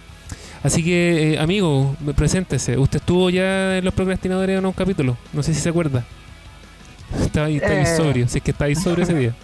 Así 0.62 0.82
que, 0.82 1.34
eh, 1.34 1.38
amigo, 1.38 1.96
preséntese. 2.16 2.76
Usted 2.76 2.98
estuvo 2.98 3.30
ya 3.30 3.78
en 3.78 3.84
Los 3.84 3.94
Procrastinadores 3.94 4.58
en 4.58 4.66
un 4.66 4.72
capítulo, 4.72 5.16
no 5.32 5.42
sé 5.42 5.54
si 5.54 5.60
se 5.60 5.68
acuerda. 5.68 6.04
Estaba 7.20 7.46
ahí, 7.46 7.56
estaba 7.56 7.74
ahí 7.74 7.82
Eh. 7.82 7.96
sobrio, 7.96 8.28
si 8.28 8.38
es 8.38 8.44
que 8.44 8.50
está 8.50 8.64
ahí 8.66 8.74
sobrio 8.74 9.04
ese 9.04 9.14
día. 9.14 9.34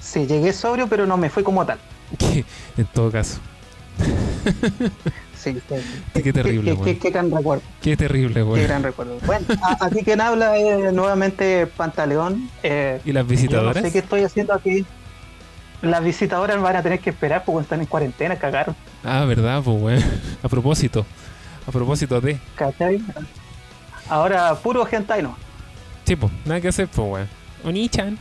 sí, 0.00 0.26
llegué 0.26 0.52
sobrio, 0.52 0.88
pero 0.88 1.06
no 1.06 1.16
me 1.16 1.28
fui 1.30 1.42
como 1.42 1.64
tal. 1.66 1.78
Que, 2.18 2.44
en 2.76 2.86
todo 2.86 3.10
caso, 3.10 3.38
Sí, 5.34 5.54
sí. 5.68 5.74
Qué 6.22 6.32
terrible, 6.32 6.76
Qué, 6.78 6.84
qué, 6.84 6.98
qué 6.98 7.10
gran 7.10 7.30
recuerdo. 7.30 7.62
qué 7.80 7.96
terrible, 7.96 8.34
Qué 8.34 8.42
güey. 8.42 8.62
gran 8.64 8.82
recuerdo. 8.82 9.18
Bueno, 9.24 9.46
aquí 9.80 10.02
quien 10.04 10.20
habla 10.20 10.56
es 10.56 10.92
nuevamente 10.92 11.66
Pantaleón. 11.68 12.50
Eh, 12.62 13.00
¿Y 13.04 13.12
las 13.12 13.22
yo 13.22 13.28
no 13.28 13.28
visitadoras? 13.30 13.82
sé 13.84 13.92
qué 13.92 13.98
estoy 14.00 14.22
haciendo 14.24 14.52
aquí. 14.54 14.84
Las 15.80 16.02
visitadoras 16.02 16.60
van 16.60 16.74
a 16.76 16.82
tener 16.82 16.98
que 16.98 17.10
esperar 17.10 17.44
porque 17.44 17.62
están 17.62 17.78
en 17.80 17.86
cuarentena, 17.86 18.36
cagaron. 18.36 18.74
Ah, 19.04 19.24
verdad, 19.26 19.62
pues, 19.64 19.78
güey. 19.78 20.04
A 20.42 20.48
propósito, 20.48 21.06
a 21.66 21.70
propósito 21.70 22.20
de. 22.20 22.38
¿Cachai? 22.56 23.00
Ahora, 24.08 24.54
puro 24.56 24.86
hentai 24.90 25.22
no. 25.22 25.36
Sí, 26.08 26.16
pues, 26.16 26.32
nada 26.46 26.58
que 26.58 26.68
hacer, 26.68 26.88
pues, 26.88 27.06
güey. 27.06 27.24
Oni-chan. 27.64 28.16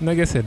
Nada 0.00 0.16
que 0.16 0.22
hacer. 0.22 0.46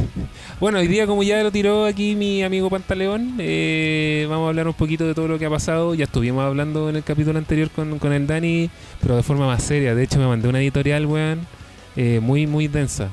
bueno, 0.60 0.78
hoy 0.78 0.86
día, 0.86 1.06
como 1.06 1.22
ya 1.22 1.42
lo 1.42 1.52
tiró 1.52 1.84
aquí 1.84 2.16
mi 2.16 2.42
amigo 2.42 2.70
Pantaleón, 2.70 3.34
eh, 3.38 4.26
vamos 4.30 4.46
a 4.46 4.48
hablar 4.48 4.66
un 4.66 4.72
poquito 4.72 5.06
de 5.06 5.12
todo 5.12 5.28
lo 5.28 5.38
que 5.38 5.44
ha 5.44 5.50
pasado. 5.50 5.94
Ya 5.94 6.04
estuvimos 6.04 6.42
hablando 6.42 6.88
en 6.88 6.96
el 6.96 7.04
capítulo 7.04 7.38
anterior 7.38 7.68
con, 7.68 7.98
con 7.98 8.14
el 8.14 8.26
Dani, 8.26 8.70
pero 9.02 9.14
de 9.14 9.22
forma 9.22 9.46
más 9.46 9.62
seria. 9.62 9.94
De 9.94 10.02
hecho, 10.02 10.18
me 10.18 10.26
mandé 10.26 10.48
una 10.48 10.58
editorial, 10.58 11.04
weón, 11.04 11.46
eh, 11.96 12.18
muy, 12.22 12.46
muy 12.46 12.66
densa. 12.66 13.10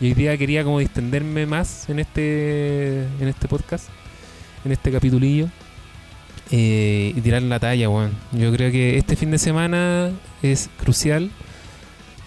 Y 0.00 0.06
hoy 0.06 0.14
día 0.14 0.36
quería 0.36 0.64
como 0.64 0.80
distenderme 0.80 1.46
más 1.46 1.88
en 1.88 2.00
este, 2.00 3.04
en 3.20 3.28
este 3.28 3.46
podcast, 3.46 3.88
en 4.64 4.72
este 4.72 4.90
capitulillo. 4.90 5.46
eh, 6.50 7.12
y 7.14 7.20
tirar 7.20 7.42
la 7.42 7.60
talla, 7.60 7.88
weón. 7.88 8.10
Yo 8.32 8.52
creo 8.52 8.72
que 8.72 8.98
este 8.98 9.14
fin 9.14 9.30
de 9.30 9.38
semana 9.38 10.10
es 10.42 10.70
crucial 10.80 11.30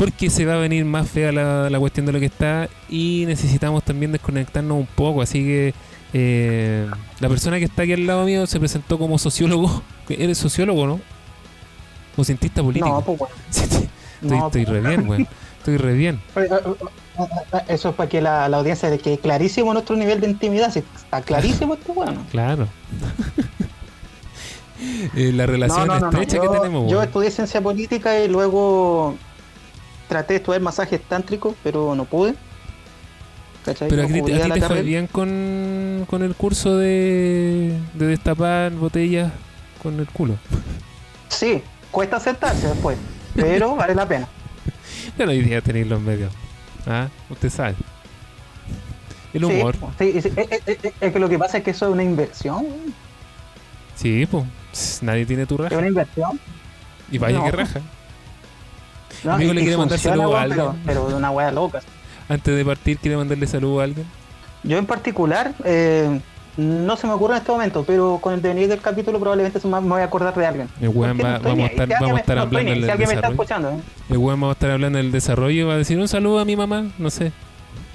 porque 0.01 0.31
se 0.31 0.48
va 0.48 0.56
a 0.56 0.57
venir 0.57 0.83
más 0.83 1.07
fea 1.07 1.31
la, 1.31 1.69
la 1.69 1.80
cuestión 1.80 2.07
de 2.07 2.12
lo 2.12 2.19
que 2.19 2.25
está 2.25 2.68
y 2.89 3.24
necesitamos 3.27 3.83
también 3.83 4.12
desconectarnos 4.12 4.75
un 4.75 4.88
poco. 4.88 5.21
Así 5.21 5.44
que 5.44 5.75
eh, 6.12 6.89
la 7.19 7.30
persona 7.30 7.59
que 7.59 7.65
está 7.65 7.83
aquí 7.83 7.94
al 7.94 8.07
lado 8.07 8.25
mío 8.25 8.48
se 8.48 8.59
presentó 8.59 8.98
como 8.98 9.19
sociólogo. 9.19 9.83
¿Eres 10.09 10.39
sociólogo, 10.39 10.88
no? 10.88 11.00
O 12.18 12.24
cientista 12.24 12.63
político. 12.63 12.89
No, 12.89 13.01
pues 13.01 13.19
bueno. 13.19 13.36
Estoy, 13.51 13.89
No, 14.22 14.48
estoy 14.48 14.65
pues. 14.65 14.84
re 14.84 14.89
bien, 14.89 15.08
weón. 15.08 15.27
Estoy 15.60 15.77
re 15.77 15.93
bien. 15.93 16.20
Eso 17.67 17.89
es 17.89 17.96
para 17.96 18.10
que 18.10 18.22
la, 18.22 18.50
la 18.50 18.58
audiencia 18.58 18.89
de 18.89 18.98
que 18.98 19.20
clarísimo 19.20 19.72
nuestro 19.72 19.96
nivel 19.96 20.20
de 20.20 20.31
intimidad. 20.31 20.75
Está 20.75 21.22
clarísimo 21.22 21.75
este 21.75 21.91
bueno. 21.91 22.25
Claro. 22.31 22.67
Eh, 25.15 25.31
la 25.31 25.46
relación 25.46 25.91
estrecha 25.91 26.38
Yo, 26.38 26.41
que 26.41 26.58
tenemos, 26.58 26.89
yo 26.89 27.03
estudié 27.03 27.29
ciencia 27.29 27.62
política 27.62 28.20
y 28.20 28.27
luego 28.27 29.15
traté 30.12 30.34
de 30.34 30.38
estudiar 30.39 30.62
masajes 30.62 31.00
tántricos, 31.03 31.56
pero 31.63 31.96
no 31.96 32.03
pude. 32.03 32.36
¿Cachai? 33.63 33.88
Pero 33.88 34.03
a 34.03 34.08
No 34.08 34.25
ti, 34.25 34.34
a 34.34 34.44
ti 34.44 34.51
te 34.60 34.62
fue 34.62 34.82
bien 34.82 35.08
con, 35.08 36.06
con 36.10 36.22
el 36.22 36.36
curso 36.36 36.77
de, 36.77 37.80
de 37.94 38.08
destapar 38.08 38.74
botellas 38.74 39.32
con 39.82 39.98
el 40.01 40.08
culo. 40.08 40.36
Sí, 41.30 41.63
cuesta 41.91 42.18
aceptarse 42.18 42.68
después, 42.68 42.98
pero 43.36 43.74
vale 43.77 43.96
la 43.96 44.06
pena. 44.06 44.27
Yo 45.18 45.25
no 45.25 45.32
idea 45.32 45.62
tenerlo 45.62 45.96
en 45.96 46.06
medio. 46.06 46.30
Ah, 46.86 47.08
usted 47.30 47.50
sabe. 47.50 47.75
El 49.34 49.46
humor. 49.46 49.77
sí, 49.98 50.22
sí, 50.22 50.30
es, 50.36 50.51
es- 50.51 50.84
es- 50.84 50.94
es 51.00 51.13
que 51.13 51.20
lo 51.20 51.30
que 51.30 51.39
pasa 51.39 51.60
es 51.60 51.63
que 51.63 51.72
eso 51.72 51.86
es 51.88 51.94
una 51.94 52.03
inversión. 52.03 52.65
Sí, 53.96 54.25
pues. 54.30 55.00
Nadie 55.01 55.25
tiene 55.25 55.46
tu 55.46 55.56
Es 55.56 55.62
raja. 55.62 55.77
una 55.77 55.88
inversión. 55.88 56.38
Y 57.10 57.18
vaya 57.18 57.38
no. 57.38 57.46
que 57.46 57.51
raja. 57.51 57.80
¿No? 59.24 59.34
Amigo, 59.34 59.54
¿le 59.54 59.62
quiere 59.62 59.78
mandar 59.78 60.00
saludos 60.00 60.36
a 60.36 60.42
alguien? 60.42 60.66
pero 60.86 61.08
de 61.08 61.16
una 61.16 61.32
wea 61.32 61.51
loca. 61.51 61.82
Antes 62.30 62.56
de 62.56 62.63
partir, 62.66 62.98
¿quiere 62.98 63.18
mandarle 63.18 63.46
saludo 63.48 63.82
a 63.82 63.84
alguien? 63.84 64.06
Yo 64.63 64.78
en 64.78 64.86
particular, 64.86 65.54
eh, 65.66 66.20
no 66.58 66.96
se 66.98 67.08
me 67.08 67.13
ocurre 67.13 67.34
en 67.34 67.38
este 67.40 67.51
momento, 67.51 67.84
pero 67.86 68.20
con 68.22 68.34
el 68.34 68.42
devenir 68.42 68.68
del 68.68 68.80
capítulo 68.82 69.20
probablemente 69.20 69.60
se 69.60 69.68
me 69.68 69.80
voy 69.80 70.01
a 70.01 70.06
acordar 70.06 70.34
de 70.36 70.46
alguien. 70.46 70.70
El 70.80 70.90
weón 70.90 71.18
no 71.18 71.24
va- 71.24 71.36
estoy 71.38 71.51
vamos 71.51 71.63
a 71.66 71.72
estar, 71.72 71.88
vamos 72.00 72.18
a 72.18 72.20
estar 72.20 72.36
no 72.36 72.42
hablando 72.44 72.70
del 72.72 72.82
Si 72.82 72.98
desarrollo. 72.98 73.70
¿eh? 73.70 73.82
El 74.10 74.18
weón 74.18 74.44
va 74.44 74.48
a 74.50 74.51
estar 74.51 74.72
hablando 74.72 74.98
del 74.98 75.12
desarrollo 75.12 75.62
y 75.62 75.63
va 75.63 75.74
a 75.74 75.78
decir 75.78 75.98
un 76.00 76.08
saludo 76.08 76.40
a 76.40 76.46
mi 76.46 76.56
mamá. 76.56 76.86
No 76.98 77.10
sé. 77.10 77.32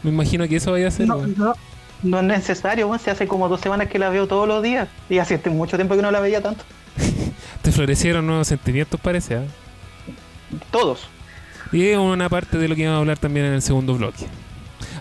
Me 0.02 0.10
imagino 0.10 0.46
que 0.48 0.56
eso 0.56 0.72
vaya 0.72 0.88
a 0.88 0.90
ser. 0.90 1.06
no, 1.06 1.16
weón. 1.16 1.34
no, 1.38 1.54
no 2.02 2.18
es 2.18 2.24
necesario, 2.24 2.88
güey, 2.88 2.98
si 3.00 3.10
hace 3.10 3.26
como 3.28 3.48
dos 3.48 3.60
semanas 3.60 3.88
que 3.88 3.98
la 3.98 4.08
veo 4.10 4.26
todos 4.26 4.46
los 4.48 4.62
días. 4.62 4.88
Y 5.08 5.18
hace 5.18 5.38
mucho 5.50 5.76
tiempo 5.76 5.94
que 5.96 6.02
no 6.02 6.10
la 6.10 6.20
veía 6.20 6.40
tanto. 6.42 6.64
Te 7.62 7.72
florecieron 7.72 8.26
nuevos 8.26 8.48
sentimientos, 8.48 8.98
parece. 9.00 9.36
¿ah? 9.36 9.42
Todos. 10.70 11.08
Y 11.72 11.82
es 11.86 11.98
una 11.98 12.28
parte 12.28 12.58
de 12.58 12.68
lo 12.68 12.76
que 12.76 12.84
vamos 12.84 12.98
a 12.98 13.00
hablar 13.00 13.18
también 13.18 13.46
en 13.46 13.54
el 13.54 13.62
segundo 13.62 13.94
bloque. 13.94 14.26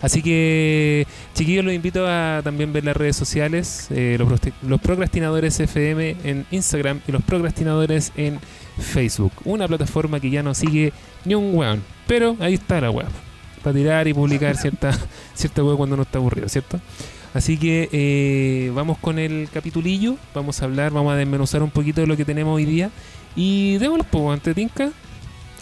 Así 0.02 0.22
que, 0.22 1.08
chiquillos, 1.34 1.66
los 1.66 1.74
invito 1.74 2.06
a 2.08 2.42
también 2.44 2.74
ver 2.74 2.84
las 2.84 2.96
redes 2.96 3.16
sociales, 3.16 3.88
eh, 3.92 4.18
los, 4.20 4.30
los 4.62 4.82
procrastinadores 4.82 5.60
FM 5.60 6.18
en 6.24 6.46
Instagram 6.52 7.02
y 7.08 7.12
los 7.12 7.24
procrastinadores 7.24 8.12
en 8.16 8.40
Facebook. 8.78 9.32
Una 9.46 9.68
plataforma 9.68 10.20
que 10.20 10.30
ya 10.30 10.44
no 10.44 10.54
sigue 10.54 10.94
ni 11.24 11.36
un 11.36 11.56
weón. 11.56 11.82
Pero 12.08 12.36
ahí 12.40 12.56
está 12.56 12.82
la 12.82 12.92
web. 12.92 13.08
Para 13.64 13.76
tirar 13.76 14.08
y 14.08 14.14
publicar 14.14 14.56
cierta, 14.58 14.92
cierta 15.34 15.64
web 15.64 15.78
cuando 15.78 15.96
no 15.96 16.04
está 16.04 16.20
aburrido, 16.20 16.50
¿cierto? 16.50 16.80
Así 17.34 17.58
que 17.58 17.90
eh, 17.92 18.72
vamos 18.74 18.98
con 18.98 19.20
el 19.20 19.50
capitulillo. 19.52 20.18
Vamos 20.34 20.62
a 20.62 20.66
hablar, 20.66 20.92
vamos 20.92 21.14
a 21.14 21.18
desmenuzar 21.18 21.64
un 21.64 21.72
poquito 21.72 22.02
de 22.02 22.08
lo 22.08 22.16
que 22.16 22.26
tenemos 22.26 22.56
hoy 22.56 22.66
día. 22.66 22.92
Y 23.36 23.78
démoslo 23.78 24.04
poco, 24.06 24.32
ante 24.32 24.54
Tinca. 24.54 24.92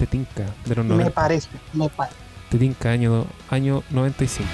Te 0.03 0.07
Tinca, 0.07 0.43
de 0.65 0.75
los 0.75 0.83
Me 0.85 0.95
90. 0.95 1.11
parece, 1.11 1.47
me 1.71 1.87
parece. 1.87 2.17
Te 2.49 2.57
Tinca, 2.57 2.89
año, 2.91 3.25
año 3.49 3.83
95. 3.89 4.49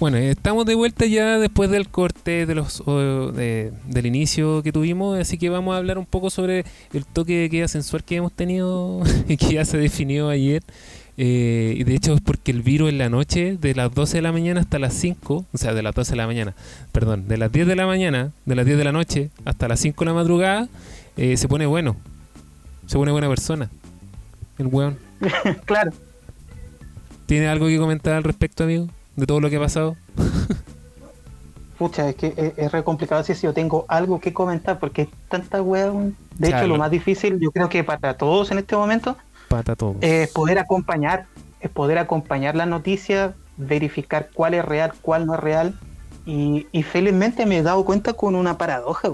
Bueno, 0.00 0.16
estamos 0.18 0.66
de 0.66 0.74
vuelta 0.74 1.06
ya 1.06 1.38
después 1.38 1.70
del 1.70 1.88
corte 1.88 2.46
de 2.46 2.54
los 2.54 2.82
de- 2.84 3.72
del 3.86 4.06
inicio 4.06 4.62
que 4.62 4.72
tuvimos, 4.72 5.18
así 5.18 5.38
que 5.38 5.48
vamos 5.50 5.74
a 5.74 5.78
hablar 5.78 5.98
un 5.98 6.04
poco 6.06 6.30
sobre 6.30 6.64
el 6.92 7.06
toque 7.06 7.38
de 7.42 7.50
queda 7.50 7.68
sensual 7.68 8.02
que 8.02 8.16
hemos 8.16 8.32
tenido 8.32 9.02
y 9.28 9.36
que 9.36 9.54
ya 9.54 9.64
se 9.64 9.78
definió 9.78 10.28
ayer. 10.28 10.62
Eh, 11.16 11.74
y 11.76 11.84
de 11.84 11.94
hecho 11.94 12.14
es 12.14 12.20
porque 12.20 12.50
el 12.50 12.62
virus 12.62 12.88
en 12.90 12.98
la 12.98 13.08
noche, 13.08 13.56
de 13.60 13.74
las 13.74 13.94
12 13.94 14.18
de 14.18 14.22
la 14.22 14.32
mañana 14.32 14.60
hasta 14.60 14.78
las 14.80 14.94
5, 14.94 15.44
o 15.52 15.58
sea, 15.58 15.72
de 15.72 15.82
las 15.82 15.94
12 15.94 16.10
de 16.12 16.16
la 16.16 16.26
mañana, 16.26 16.54
perdón, 16.92 17.28
de 17.28 17.36
las 17.36 17.52
10 17.52 17.66
de 17.68 17.76
la 17.76 17.86
mañana, 17.86 18.32
de 18.46 18.54
las 18.56 18.66
10 18.66 18.78
de 18.78 18.84
la 18.84 18.92
noche 18.92 19.30
hasta 19.44 19.68
las 19.68 19.78
5 19.80 20.00
de 20.04 20.06
la 20.06 20.14
madrugada, 20.14 20.68
eh, 21.16 21.36
se 21.36 21.46
pone 21.48 21.66
bueno. 21.66 21.96
Se 22.86 22.96
pone 22.98 23.12
buena 23.12 23.28
persona. 23.28 23.70
El 24.58 24.66
weón. 24.66 24.98
claro. 25.64 25.92
¿Tiene 27.26 27.48
algo 27.48 27.66
que 27.66 27.78
comentar 27.78 28.14
al 28.14 28.24
respecto, 28.24 28.64
amigo? 28.64 28.88
De 29.16 29.24
todo 29.26 29.40
lo 29.40 29.48
que 29.48 29.56
ha 29.56 29.60
pasado. 29.60 29.96
Pucha, 31.78 32.08
es 32.08 32.14
que 32.16 32.34
es, 32.36 32.52
es 32.56 32.72
re 32.72 32.84
complicado 32.84 33.20
decir 33.20 33.34
si 33.36 33.42
yo 33.46 33.52
tengo 33.54 33.84
algo 33.88 34.20
que 34.20 34.32
comentar, 34.32 34.78
porque 34.78 35.02
hay 35.02 35.08
tanta 35.28 35.60
weón. 35.62 36.16
De 36.38 36.48
Claro. 36.48 36.64
hecho, 36.64 36.72
lo 36.72 36.78
más 36.78 36.90
difícil, 36.90 37.38
yo 37.40 37.50
creo 37.50 37.68
que 37.68 37.82
para 37.84 38.16
todos 38.16 38.50
en 38.50 38.58
este 38.58 38.76
momento, 38.76 39.16
Todo. 39.62 39.96
es 40.00 40.30
poder 40.30 40.58
acompañar, 40.58 41.26
es 41.60 41.70
poder 41.70 41.98
acompañar 41.98 42.56
la 42.56 42.66
noticia, 42.66 43.34
verificar 43.56 44.30
cuál 44.34 44.54
es 44.54 44.64
real, 44.64 44.92
cuál 45.00 45.26
no 45.26 45.34
es 45.34 45.40
real. 45.40 45.78
Y, 46.26 46.66
y 46.72 46.82
felizmente 46.82 47.46
me 47.46 47.58
he 47.58 47.62
dado 47.62 47.84
cuenta 47.84 48.14
con 48.14 48.34
una 48.34 48.56
paradoja, 48.56 49.10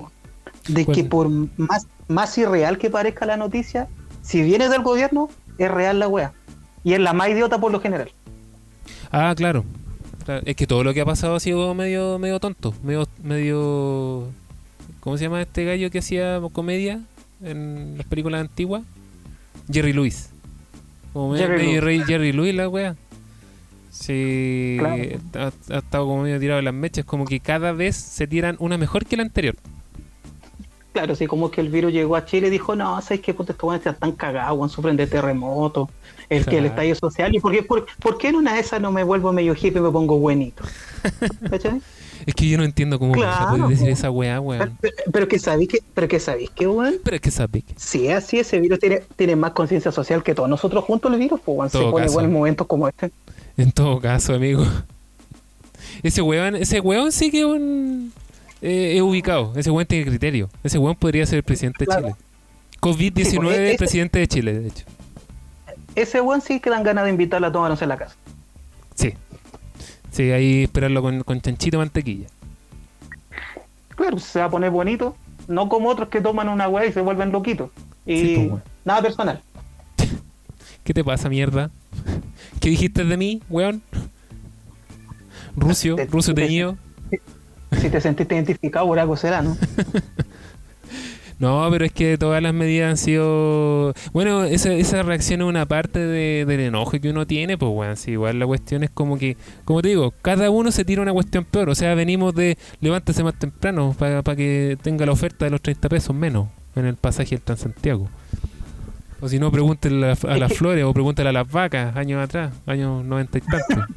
de 0.68 0.86
que 0.86 1.04
por 1.04 1.28
más, 1.28 1.86
más 2.08 2.38
irreal 2.38 2.78
que 2.78 2.90
parezca 2.90 3.26
la 3.26 3.36
noticia, 3.36 3.88
si 4.22 4.42
viene 4.42 4.68
del 4.68 4.82
gobierno, 4.82 5.28
es 5.58 5.70
real 5.70 5.98
la 5.98 6.08
wea. 6.08 6.32
Y 6.84 6.94
es 6.94 7.00
la 7.00 7.12
más 7.12 7.28
idiota 7.28 7.58
por 7.58 7.72
lo 7.72 7.80
general. 7.80 8.10
Ah, 9.10 9.34
claro. 9.36 9.64
Claro, 10.24 10.42
Es 10.46 10.54
que 10.54 10.66
todo 10.66 10.84
lo 10.84 10.94
que 10.94 11.00
ha 11.00 11.04
pasado 11.04 11.34
ha 11.34 11.40
sido 11.40 11.74
medio, 11.74 12.18
medio 12.18 12.38
tonto, 12.40 12.74
medio, 12.82 13.06
medio, 13.22 14.26
¿cómo 15.00 15.16
se 15.16 15.24
llama 15.24 15.42
este 15.42 15.64
gallo 15.64 15.90
que 15.90 15.98
hacía 15.98 16.40
comedia 16.52 17.00
en 17.42 17.96
las 17.96 18.06
películas 18.06 18.42
antiguas? 18.42 18.82
Jerry 19.70 19.92
Lewis. 19.92 20.30
Como 21.12 21.32
me- 21.32 21.38
Jerry 21.38 21.56
medio 21.58 21.80
Lewis. 21.80 21.84
Rey- 21.84 22.02
Jerry 22.06 22.32
Lewis 22.32 22.54
la 22.54 22.68
wea. 22.68 22.96
Sí, 23.90 24.76
Claro. 24.78 25.02
ha, 25.34 25.74
ha 25.74 25.78
estado 25.78 26.06
como 26.06 26.22
medio 26.22 26.38
tirado 26.38 26.58
en 26.60 26.64
las 26.64 26.74
mechas, 26.74 27.04
como 27.04 27.24
que 27.26 27.40
cada 27.40 27.72
vez 27.72 27.96
se 27.96 28.26
tiran 28.26 28.56
una 28.60 28.78
mejor 28.78 29.04
que 29.04 29.16
la 29.16 29.24
anterior. 29.24 29.56
Claro, 30.92 31.12
así 31.12 31.26
como 31.26 31.50
que 31.50 31.60
el 31.60 31.68
virus 31.68 31.92
llegó 31.92 32.16
a 32.16 32.24
Chile 32.24 32.48
y 32.48 32.50
dijo, 32.50 32.74
no, 32.74 33.00
¿sabes 33.02 33.20
qué? 33.20 33.32
Puta, 33.34 33.52
estos 33.52 33.68
weones 33.68 33.86
están 33.86 34.12
cagados, 34.12 34.72
sufren 34.72 34.96
de 34.96 35.06
terremoto, 35.06 35.88
el 36.28 36.44
que 36.46 36.58
el 36.58 36.66
estallido 36.66 36.96
social, 36.96 37.34
¿y 37.34 37.38
por 37.40 37.52
qué, 37.52 37.62
por, 37.62 37.86
por 38.00 38.18
qué 38.18 38.28
en 38.28 38.36
una 38.36 38.54
de 38.54 38.60
esas 38.60 38.80
no 38.80 38.90
me 38.90 39.04
vuelvo 39.04 39.32
medio 39.32 39.54
hippie 39.54 39.78
y 39.78 39.80
me 39.80 39.90
pongo 39.90 40.18
buenito? 40.18 40.64
¿Cachai? 41.50 41.80
Es 42.26 42.34
que 42.34 42.48
yo 42.48 42.58
no 42.58 42.64
entiendo 42.64 42.98
cómo 42.98 43.14
se 43.14 43.20
Claro, 43.20 43.56
puede 43.56 43.68
decir 43.70 43.88
esa 43.88 44.10
weá, 44.10 44.40
weón. 44.40 44.76
pero- 44.80 44.94
pero 45.12 45.28
que 45.28 45.38
sabéis 45.38 45.68
que, 45.70 45.78
pero 45.94 46.06
que 46.08 46.20
sabéis 46.20 46.50
que, 46.50 46.66
weón, 46.66 46.96
Pero 47.02 47.16
es 47.16 47.22
que 47.22 47.30
sabes 47.30 47.64
que 47.64 47.74
si 47.76 48.08
es 48.08 48.14
así, 48.14 48.38
ese 48.38 48.60
virus 48.60 48.78
tiene, 48.78 49.02
tiene 49.16 49.36
más 49.36 49.52
conciencia 49.52 49.90
social 49.92 50.22
que 50.22 50.34
todos 50.34 50.48
nosotros 50.48 50.84
juntos 50.84 51.12
el 51.12 51.18
virus, 51.18 51.40
pues 51.44 51.56
weón, 51.58 51.70
se 51.70 51.78
pone 51.78 52.06
caso. 52.06 52.20
en 52.20 52.32
momentos 52.32 52.66
como 52.66 52.88
este. 52.88 53.10
En 53.56 53.72
todo 53.72 54.00
caso, 54.00 54.34
amigo. 54.34 54.64
Ese 56.02 56.22
weón, 56.22 56.56
ese 56.56 56.80
weón 56.80 57.12
sí 57.12 57.30
que 57.30 57.40
es 57.40 57.46
un, 57.46 58.12
eh, 58.62 58.94
es 58.96 59.02
ubicado. 59.02 59.52
Ese 59.56 59.70
weón 59.70 59.86
tiene 59.86 60.04
criterio. 60.06 60.48
Ese 60.62 60.78
weón 60.78 60.96
podría 60.96 61.26
ser 61.26 61.38
el 61.38 61.42
presidente 61.42 61.84
de. 61.84 61.94
Chile. 61.94 62.14
COVID-19, 62.80 63.24
Sí, 63.30 63.36
porque 63.36 63.68
ese- 63.68 63.78
presidente 63.78 64.18
de 64.18 64.28
Chile, 64.28 64.58
de 64.60 64.68
hecho. 64.68 64.84
Ese 65.94 66.20
weón 66.20 66.40
sí 66.40 66.60
que 66.60 66.70
dan 66.70 66.82
ganas 66.82 67.04
de 67.04 67.10
invitarlo 67.10 67.46
a 67.48 67.52
tomarnos 67.52 67.82
en 67.82 67.88
la 67.88 67.96
casa. 67.96 68.14
Sí. 68.94 69.14
Sí, 70.10 70.30
ahí 70.32 70.64
esperarlo 70.64 71.02
con, 71.02 71.22
con 71.22 71.40
chanchito 71.40 71.76
y 71.76 71.78
mantequilla. 71.78 72.26
Claro, 73.96 74.18
se 74.18 74.38
va 74.38 74.46
a 74.46 74.50
poner 74.50 74.70
bonito, 74.70 75.16
no 75.48 75.68
como 75.68 75.88
otros 75.88 76.08
que 76.08 76.20
toman 76.20 76.48
una 76.48 76.68
weá 76.68 76.86
y 76.86 76.92
se 76.92 77.00
vuelven 77.00 77.32
loquitos. 77.32 77.70
Y 78.06 78.20
Sí, 78.20 78.46
pues, 78.50 78.62
nada 78.84 79.02
personal. 79.02 79.40
¿Qué 80.84 80.94
te 80.94 81.04
pasa, 81.04 81.28
mierda? 81.28 81.70
¿Qué 82.60 82.70
dijiste 82.70 83.04
de 83.04 83.16
mí, 83.16 83.42
weón? 83.48 83.82
Te- 85.96 86.06
rucio 86.06 86.34
te- 86.34 86.42
teñido. 86.42 86.76
Si 87.80 87.88
te 87.90 88.00
sentiste 88.00 88.34
identificado 88.34 88.86
por 88.86 88.98
algo 88.98 89.16
será, 89.16 89.42
¿no? 89.42 89.56
No, 91.40 91.66
pero 91.70 91.86
es 91.86 91.92
que 91.92 92.18
todas 92.18 92.42
las 92.42 92.52
medidas 92.54 92.90
han 92.90 92.96
sido. 92.98 93.94
Bueno, 94.12 94.44
esa, 94.44 94.72
esa 94.74 95.02
reacción 95.02 95.40
es 95.40 95.46
una 95.48 95.64
parte 95.66 95.98
de- 95.98 96.44
del 96.44 96.60
enojo 96.60 96.92
que 97.00 97.08
uno 97.10 97.26
tiene, 97.26 97.56
pues, 97.56 97.72
weón. 97.74 97.96
Sí, 97.96 98.10
igual 98.12 98.38
la 98.38 98.46
cuestión 98.46 98.84
es 98.84 98.90
como 98.90 99.16
que, 99.18 99.38
como 99.64 99.80
te 99.80 99.88
digo, 99.88 100.12
cada 100.20 100.50
uno 100.50 100.70
se 100.70 100.84
tira 100.84 101.00
una 101.00 101.14
cuestión 101.14 101.44
peor. 101.46 101.70
O 101.70 101.74
sea, 101.74 101.94
venimos 101.94 102.34
de 102.34 102.58
levántese 102.82 103.24
más 103.24 103.34
temprano 103.34 103.96
para 103.98 104.22
que 104.36 104.76
tenga 104.82 105.06
la 105.06 105.12
oferta 105.12 105.46
de 105.46 105.50
los 105.50 105.62
30 105.62 105.88
pesos 105.88 106.14
menos 106.14 106.48
en 106.76 106.84
el 106.84 106.96
pasaje 106.96 107.30
del 107.30 107.40
Transantiago. 107.40 108.06
O 109.22 109.28
si 109.28 109.38
no, 109.38 109.50
pregúntenle 109.50 110.12
a, 110.28 110.36
las 110.36 110.52
flores 110.58 110.84
o 110.84 110.92
pregúntale 110.92 111.30
a 111.30 111.32
las 111.32 111.50
vacas, 111.50 111.96
años 111.96 112.22
atrás, 112.22 112.52
años 112.66 113.02
90 113.04 113.38
y 113.38 113.40
tantos. 113.40 113.96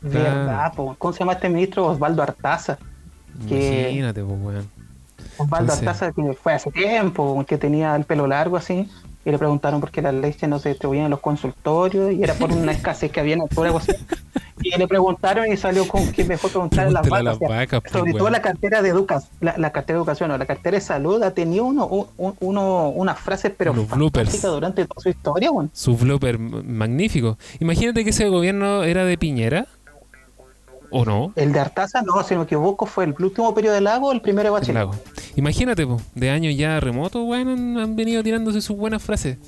Verdad, 0.00 0.72
po. 0.74 0.94
¿cómo 0.98 1.12
se 1.12 1.20
llama 1.20 1.32
este 1.34 1.48
ministro? 1.48 1.86
Osvaldo 1.86 2.22
Artaza. 2.22 2.78
Que- 3.48 3.82
Imagínate, 3.90 4.22
pues, 4.22 4.36
weón. 4.40 4.73
Osvaldo 5.38 5.72
Artaza 5.72 6.12
que 6.12 6.32
fue 6.34 6.52
hace 6.54 6.70
tiempo, 6.70 7.44
que 7.46 7.58
tenía 7.58 7.94
el 7.96 8.04
pelo 8.04 8.26
largo 8.26 8.56
así, 8.56 8.88
y 9.24 9.30
le 9.30 9.38
preguntaron 9.38 9.80
por 9.80 9.90
qué 9.90 10.02
las 10.02 10.12
leches 10.14 10.48
no 10.48 10.58
se 10.58 10.70
distribuían 10.70 11.06
en 11.06 11.10
los 11.10 11.20
consultorios, 11.20 12.12
y 12.12 12.22
era 12.22 12.34
por 12.34 12.52
una 12.52 12.72
escasez 12.72 13.10
que 13.10 13.20
había 13.20 13.34
en 13.34 13.42
el 13.42 13.64
algo 13.64 13.78
así. 13.78 13.92
Y 14.62 14.78
le 14.78 14.86
preguntaron 14.86 15.52
y 15.52 15.56
salió 15.56 15.86
con 15.88 16.10
que 16.12 16.24
mejor 16.24 16.50
preguntar 16.50 16.86
a 16.86 16.90
las 16.90 17.08
vacas. 17.08 17.34
o 17.34 17.38
sea, 17.38 17.80
pues, 17.80 17.92
sobre 17.92 18.12
todo 18.12 18.30
la 18.30 18.40
cartera 18.40 18.82
de 18.82 18.88
educación, 18.90 19.30
la, 19.40 19.58
la 19.58 19.72
cartera 19.72 19.96
de 19.96 20.00
educación, 20.00 20.28
no, 20.30 20.38
la 20.38 20.46
cartera 20.46 20.76
de 20.76 20.80
salud 20.80 21.22
ha 21.22 21.32
tenido 21.32 21.64
uno, 21.64 21.86
un- 22.16 22.34
uno, 22.40 22.88
unas 22.90 23.18
frases 23.18 23.52
pero 23.56 23.74
fantásticas 23.74 24.50
durante 24.52 24.86
toda 24.86 25.02
su 25.02 25.08
historia, 25.08 25.50
weón. 25.50 25.70
su 25.74 25.96
flopper 25.96 26.36
m- 26.36 26.62
magnífico. 26.62 27.36
Imagínate 27.58 28.04
que 28.04 28.10
ese 28.10 28.28
gobierno 28.28 28.84
era 28.84 29.04
de 29.04 29.18
Piñera. 29.18 29.66
¿O 30.96 31.04
no? 31.04 31.32
El 31.34 31.52
de 31.52 31.58
Artaza, 31.58 32.02
no, 32.02 32.22
si 32.22 32.34
no 32.34 32.40
me 32.40 32.44
equivoco, 32.44 32.86
fue 32.86 33.02
el 33.04 33.14
último 33.18 33.52
periodo 33.52 33.74
de 33.74 33.80
Lago, 33.80 34.12
el 34.12 34.20
primero 34.20 34.42
de 34.44 34.48
El 34.48 34.52
Bachelet. 34.60 34.74
lago. 34.76 34.94
Imagínate, 35.34 35.84
po, 35.84 36.00
de 36.14 36.30
años 36.30 36.56
ya 36.56 36.78
remotos, 36.78 37.20
weón, 37.26 37.78
han, 37.78 37.96
venido 37.96 38.22
tirándose 38.22 38.60
sus 38.60 38.76
buenas 38.76 39.02
frases 39.02 39.38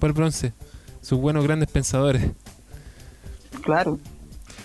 por 0.00 0.10
el 0.10 0.14
bronce. 0.14 0.52
Sus 1.00 1.20
buenos 1.20 1.44
grandes 1.44 1.70
pensadores. 1.70 2.28
Claro. 3.62 4.00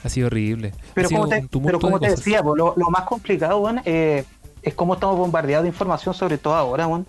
Ha 0.04 0.10
sido 0.10 0.28
horrible. 0.28 0.74
Pero 0.96 1.10
sido 1.10 1.22
como 1.22 1.30
te, 1.30 1.42
un 1.42 1.48
tumulto 1.48 1.78
pero 1.78 1.80
como 1.80 2.00
de 2.00 2.08
te 2.08 2.12
cosas. 2.14 2.26
decía, 2.26 2.42
po, 2.42 2.56
lo, 2.56 2.74
lo 2.76 2.90
más 2.90 3.04
complicado, 3.04 3.60
weón, 3.60 3.80
eh, 3.86 4.24
es 4.64 4.74
cómo 4.74 4.96
estamos 4.96 5.18
bombardeados 5.20 5.62
de 5.64 5.70
información, 5.70 6.16
sobre 6.16 6.40
todo 6.40 6.56
ahora, 6.56 6.88
weón. 6.88 7.06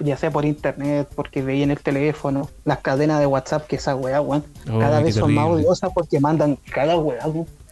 Ya 0.00 0.18
sea 0.18 0.30
por 0.30 0.44
internet, 0.44 1.08
porque 1.14 1.40
veían 1.40 1.70
el 1.70 1.78
teléfono, 1.78 2.50
las 2.64 2.78
cadenas 2.80 3.20
de 3.20 3.26
WhatsApp, 3.26 3.66
que 3.66 3.76
esa 3.76 3.94
weá, 3.94 4.20
weón, 4.20 4.44
Oh, 4.70 4.78
cada 4.78 5.00
vez 5.00 5.14
son 5.14 5.32
más 5.32 5.46
odiosas 5.46 5.90
porque 5.94 6.20
mandan 6.20 6.58
cada 6.70 6.98
weá. 6.98 7.24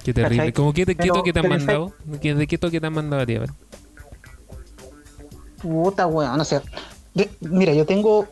Qué 0.05 0.13
terrible. 0.13 0.53
¿Cómo 0.53 0.73
qué, 0.73 0.85
te- 0.87 0.95
qué 0.97 1.03
Pero- 1.03 1.15
toque 1.15 1.33
te 1.33 1.39
han 1.41 1.49
mandado? 1.49 1.93
¿Qué- 2.21 2.35
¿De 2.35 2.47
qué 2.47 2.59
toque 2.59 2.81
te 2.81 2.87
han 2.87 2.93
mandado 2.93 3.23
a 3.23 3.27
ti? 3.27 3.37
A 3.37 3.41
ver. 3.41 3.51
Puta 5.61 6.07
weón, 6.07 6.41
o 6.41 6.45
sea, 6.45 6.63
que- 7.17 7.31
mira, 7.41 7.73
yo 7.73 7.87
tengo 7.87 8.27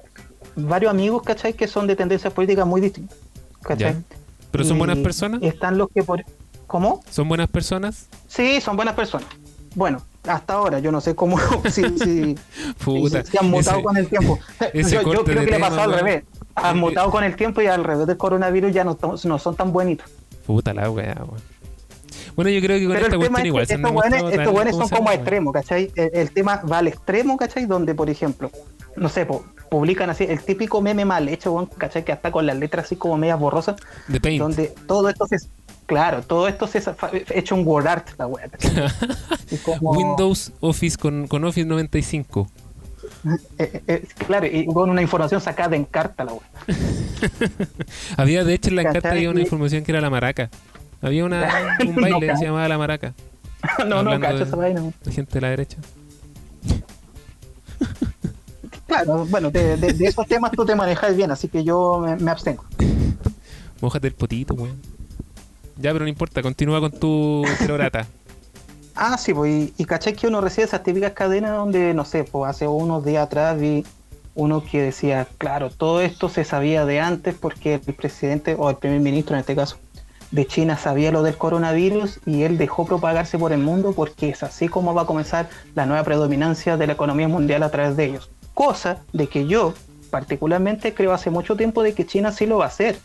varios 0.57 0.91
amigos, 0.91 1.23
¿cachai? 1.23 1.53
Que 1.53 1.69
son 1.69 1.87
de 1.87 1.95
tendencias 1.95 2.33
políticas 2.33 2.67
muy 2.67 2.81
distintas, 2.81 3.17
¿cachai? 3.63 3.93
Ya. 3.95 4.03
¿Pero 4.51 4.65
son 4.65 4.77
Y 4.77 4.79
buenas 4.79 4.99
personas? 4.99 5.41
Están 5.43 5.79
los 5.79 5.89
que 5.95 6.03
por... 6.03 6.25
¿Cómo? 6.67 7.03
¿Son 7.11 7.29
buenas 7.29 7.49
personas? 7.49 8.07
Sí, 8.29 8.61
son 8.61 8.77
buenas 8.77 8.95
personas. 8.95 9.29
Bueno, 9.77 10.03
hasta 10.27 10.55
ahora, 10.55 10.81
yo 10.81 10.91
no 10.91 11.01
sé 11.01 11.15
cómo, 11.15 11.39
si, 11.71 11.83
si, 11.99 12.37
Puta. 12.85 13.25
si, 13.25 13.31
si 13.33 13.39
han 13.39 13.49
mutado 13.49 13.77
ese- 13.79 13.85
con 13.85 13.97
el 13.97 14.09
tiempo. 14.09 14.39
yo, 14.75 14.81
yo 14.89 15.03
creo 15.03 15.23
de 15.23 15.35
que 15.35 15.41
le 15.41 15.47
tema, 15.47 15.69
pasó 15.69 15.83
al 15.83 15.93
revés. 15.93 16.25
Han 16.57 16.77
Eh, 16.77 16.81
mutado 16.81 17.11
con 17.13 17.23
el 17.23 17.37
tiempo 17.37 17.63
y 17.63 17.67
al 17.67 17.85
revés 17.85 18.09
del 18.09 18.17
coronavirus 18.17 18.73
ya 18.73 18.83
no, 18.83 18.99
son 19.39 19.55
tan 19.57 19.73
bonitos. 19.73 20.11
Puta 20.47 20.75
la 20.75 20.91
weá, 20.91 21.15
weón. 21.15 21.41
Bueno, 22.37 22.51
yo 22.51 22.61
creo 22.61 22.79
que 22.79 22.85
con 22.87 22.95
Pero 22.95 23.07
esta 23.07 23.17
cuestión 23.17 23.41
es 23.41 23.47
igual 23.47 23.67
que 23.67 23.75
estos 23.75 23.93
buenos, 23.93 24.33
estos 24.33 24.53
buenos 24.53 24.77
son 24.77 24.89
como 24.89 25.11
extremos, 25.13 25.53
¿cachai? 25.53 25.91
El, 25.97 26.11
el 26.15 26.31
tema 26.31 26.57
va 26.71 26.79
al 26.79 26.89
extremo, 26.89 27.37
¿cachai? 27.37 27.67
Donde, 27.67 27.95
por 27.95 28.09
ejemplo, 28.09 28.51
no 28.97 29.09
sé, 29.09 29.27
po, 29.27 29.45
publican 29.71 30.11
así, 30.11 30.25
el 30.25 30.41
típico 30.41 30.81
meme 30.81 31.05
mal 31.05 31.29
hecho, 31.29 31.69
¿cachai? 31.77 32.05
Que 32.05 32.13
hasta 32.13 32.31
con 32.33 32.47
las 32.47 32.57
letras 32.57 32.87
así 32.87 32.97
como 32.97 33.17
medias 33.17 33.39
borrosas, 33.39 33.77
De 34.09 34.21
Paint. 34.21 34.41
donde 34.41 34.75
todo 34.87 35.09
esto 35.09 35.27
se... 35.27 35.37
Claro, 35.87 36.23
todo 36.23 36.47
esto 36.47 36.69
se 36.69 36.79
ha 36.79 36.97
hecho 37.35 37.57
un 37.57 37.67
word 37.67 37.89
art, 37.89 38.09
la 38.17 38.29
como- 39.65 39.91
Windows 39.91 40.53
Office 40.61 40.97
con, 40.97 41.27
con 41.27 41.45
Office 41.45 41.67
95. 41.67 42.49
eh, 43.59 43.83
eh, 43.89 44.07
claro, 44.25 44.47
y 44.47 44.67
con 44.67 44.89
una 44.89 45.03
información 45.03 45.41
sacada 45.41 45.75
en 45.75 45.85
carta, 45.85 46.25
la 46.25 46.35
weá. 46.35 46.43
Había, 48.17 48.45
de 48.45 48.55
hecho, 48.55 48.69
en 48.71 48.77
la 48.77 48.85
¿Cachai? 48.85 49.01
carta 49.03 49.17
había 49.17 49.31
una 49.31 49.41
información 49.41 49.83
que 49.83 49.91
era 49.91 50.01
la 50.01 50.11
maraca. 50.11 50.49
Había 51.03 51.25
una, 51.25 51.77
un 51.81 51.95
No, 51.97 52.03
baile 52.03 52.27
que 52.29 52.37
se 52.37 52.45
llamaba 52.45 52.69
la 52.69 52.79
maraca. 52.79 53.15
no, 53.87 54.03
no, 54.03 54.19
cacho 54.21 54.45
esa 54.45 54.57
vaina. 54.57 54.83
La 55.05 55.13
gente 55.13 55.33
de 55.35 55.41
la 55.41 55.49
derecha. 55.51 55.79
Claro, 58.87 59.25
bueno, 59.27 59.51
de, 59.53 59.77
de- 59.77 59.93
de 59.93 60.05
esos 60.07 60.27
temas 60.27 60.51
tú 60.51 60.65
te 60.67 60.75
manejas 60.75 61.15
bien, 61.17 61.31
así 61.31 61.47
que 61.47 61.63
yo 61.63 62.01
me, 62.05 62.17
me 62.17 62.31
abstengo. 62.33 62.65
Mójate 63.81 64.09
el 64.09 64.15
potito, 64.15 64.55
weón. 64.55 64.77
Ya, 65.77 65.93
pero 65.93 66.05
no 66.05 66.09
importa, 66.09 66.43
continúa 66.43 66.81
con 66.81 66.91
tu 66.91 67.45
telorata. 67.59 68.07
Ah, 68.97 69.17
sí, 69.17 69.33
pues, 69.33 69.71
y, 69.79 69.83
y 69.83 69.85
caché 69.85 70.13
que 70.15 70.27
uno 70.27 70.41
recibe 70.41 70.65
esas 70.65 70.83
típicas 70.83 71.13
cadenas 71.13 71.53
donde, 71.53 71.95
no 71.95 72.05
sé, 72.05 72.25
pues 72.25 72.51
hace 72.51 72.67
unos 72.67 73.05
días 73.05 73.25
atrás 73.27 73.59
vi 73.59 73.85
uno 74.35 74.65
que 74.65 74.83
decía, 74.83 75.27
claro, 75.39 75.71
todo 75.71 76.01
esto 76.01 76.29
se 76.29 76.43
sabía 76.45 76.85
de 76.85 76.99
antes 76.99 77.37
porque 77.37 77.75
el 77.87 77.95
presidente, 77.95 78.57
o 78.59 78.69
el 78.71 78.77
primer 78.77 78.99
ministro 79.01 79.37
en 79.37 79.41
este 79.41 79.55
caso, 79.55 79.79
de 80.31 80.47
China 80.47 80.79
sabía 80.79 81.11
lo 81.11 81.23
del 81.23 81.37
coronavirus 81.37 82.21
y 82.25 82.43
él 82.43 82.57
dejó 82.57 82.87
propagarse 82.87 83.39
por 83.39 83.53
el 83.53 83.59
mundo 83.59 83.93
porque 83.93 84.29
es 84.31 84.43
así 84.43 84.69
como 84.69 84.95
va 84.95 85.03
a 85.03 85.07
comenzar 85.07 85.49
la 85.75 85.87
nueva 85.87 86.05
predominancia 86.05 86.77
de 86.77 86.87
la 86.87 86.93
economía 86.93 87.29
mundial 87.29 87.63
a 87.63 87.71
través 87.71 87.97
de 87.97 88.05
ellos. 88.05 88.31
Cosa 88.55 88.99
de 89.13 89.27
que 89.27 89.47
yo, 89.47 89.75
particularmente, 90.11 90.95
creo 90.95 91.13
hace 91.13 91.31
mucho 91.31 91.57
tiempo 91.57 91.83
de 91.83 91.95
que 91.95 92.07
China 92.07 92.31
sí 92.33 92.47
lo 92.47 92.59
va 92.59 92.67
a 92.67 92.69
hacer, 92.69 92.99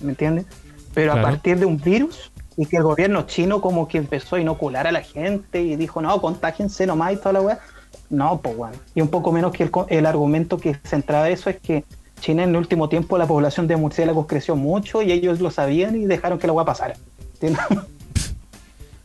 ¿me 0.00 0.10
entiendes? 0.10 0.46
Pero 0.94 1.12
Claro. 1.12 1.28
a 1.28 1.30
partir 1.30 1.58
de 1.58 1.66
un 1.66 1.78
virus 1.78 2.32
y 2.56 2.66
que 2.66 2.76
el 2.76 2.82
gobierno 2.82 3.22
chino 3.22 3.60
como 3.60 3.88
que 3.88 3.98
empezó 3.98 4.36
a 4.36 4.40
inocular 4.40 4.86
a 4.86 4.92
la 4.92 5.02
gente 5.02 5.62
y 5.62 5.76
dijo, 5.76 6.02
no, 6.02 6.20
contágense 6.20 6.86
nomás 6.86 7.14
y 7.14 7.16
toda 7.16 7.32
la 7.34 7.40
weá. 7.40 7.58
No, 8.10 8.40
pues 8.40 8.56
weón. 8.56 8.72
Y 8.94 9.00
un 9.00 9.08
poco 9.08 9.32
menos 9.32 9.52
que 9.52 9.62
el, 9.62 9.70
el 9.88 10.06
argumento 10.06 10.58
que 10.58 10.74
centraba 10.84 11.30
eso 11.30 11.48
es 11.48 11.58
que 11.60 11.84
China 12.22 12.44
en 12.44 12.50
el 12.50 12.56
último 12.56 12.88
tiempo 12.88 13.18
la 13.18 13.26
población 13.26 13.66
de 13.66 13.76
murciélagos 13.76 14.26
creció 14.26 14.54
mucho 14.54 15.02
y 15.02 15.10
ellos 15.10 15.40
lo 15.40 15.50
sabían 15.50 16.00
y 16.00 16.06
dejaron 16.06 16.38
que 16.38 16.46
la 16.46 16.52
weá 16.52 16.64
pasara. 16.64 16.94
¿Entiendes? 17.34 17.62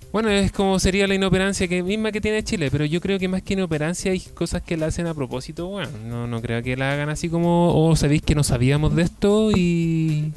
Bueno, 0.09 0.29
es 0.29 0.53
como 0.53 0.79
sería 0.79 1.05
la 1.05 1.13
inoperancia 1.13 1.67
que 1.67 1.83
misma 1.83 2.13
que 2.13 2.21
tiene 2.21 2.41
Chile, 2.41 2.69
pero 2.71 2.85
yo 2.85 3.01
creo 3.01 3.19
que 3.19 3.27
más 3.27 3.43
que 3.43 3.53
inoperancia 3.53 4.13
hay 4.13 4.21
cosas 4.21 4.63
que 4.63 4.77
la 4.77 4.87
hacen 4.87 5.05
a 5.05 5.13
propósito, 5.13 5.67
bueno, 5.67 5.91
no, 6.07 6.25
no 6.25 6.41
creo 6.41 6.63
que 6.63 6.77
la 6.77 6.93
hagan 6.93 7.09
así 7.09 7.29
como, 7.29 7.75
o 7.75 7.95
sabéis 7.95 8.21
que 8.21 8.33
no 8.33 8.43
sabíamos 8.43 8.95
de 8.95 9.03
esto 9.03 9.51
y, 9.51 10.31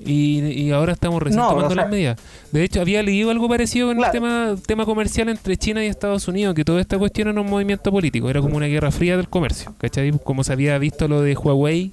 y, 0.00 0.38
y 0.40 0.70
ahora 0.70 0.92
estamos 0.92 1.22
recién 1.22 1.40
No, 1.40 1.48
tomando 1.50 1.66
o 1.68 1.70
sea- 1.74 1.82
las 1.82 1.90
medidas. 1.90 2.18
De 2.52 2.62
hecho, 2.64 2.80
había 2.80 3.02
leído 3.02 3.30
algo 3.30 3.48
parecido 3.48 3.88
con 3.88 3.96
Claro. 3.98 4.12
el 4.12 4.12
tema, 4.12 4.56
tema 4.66 4.84
comercial 4.84 5.28
entre 5.28 5.56
China 5.56 5.84
y 5.84 5.88
Estados 5.88 6.28
Unidos, 6.28 6.54
que 6.54 6.64
toda 6.64 6.80
esta 6.80 6.98
cuestión 6.98 7.28
era 7.28 7.40
un 7.40 7.48
movimiento 7.50 7.90
político, 7.90 8.30
era 8.30 8.40
como 8.40 8.56
una 8.56 8.66
guerra 8.66 8.90
fría 8.90 9.16
del 9.16 9.28
comercio, 9.28 9.74
¿cachai? 9.78 10.12
Como 10.22 10.44
se 10.44 10.52
había 10.52 10.78
visto 10.78 11.08
lo 11.08 11.20
de 11.22 11.34
Huawei 11.36 11.92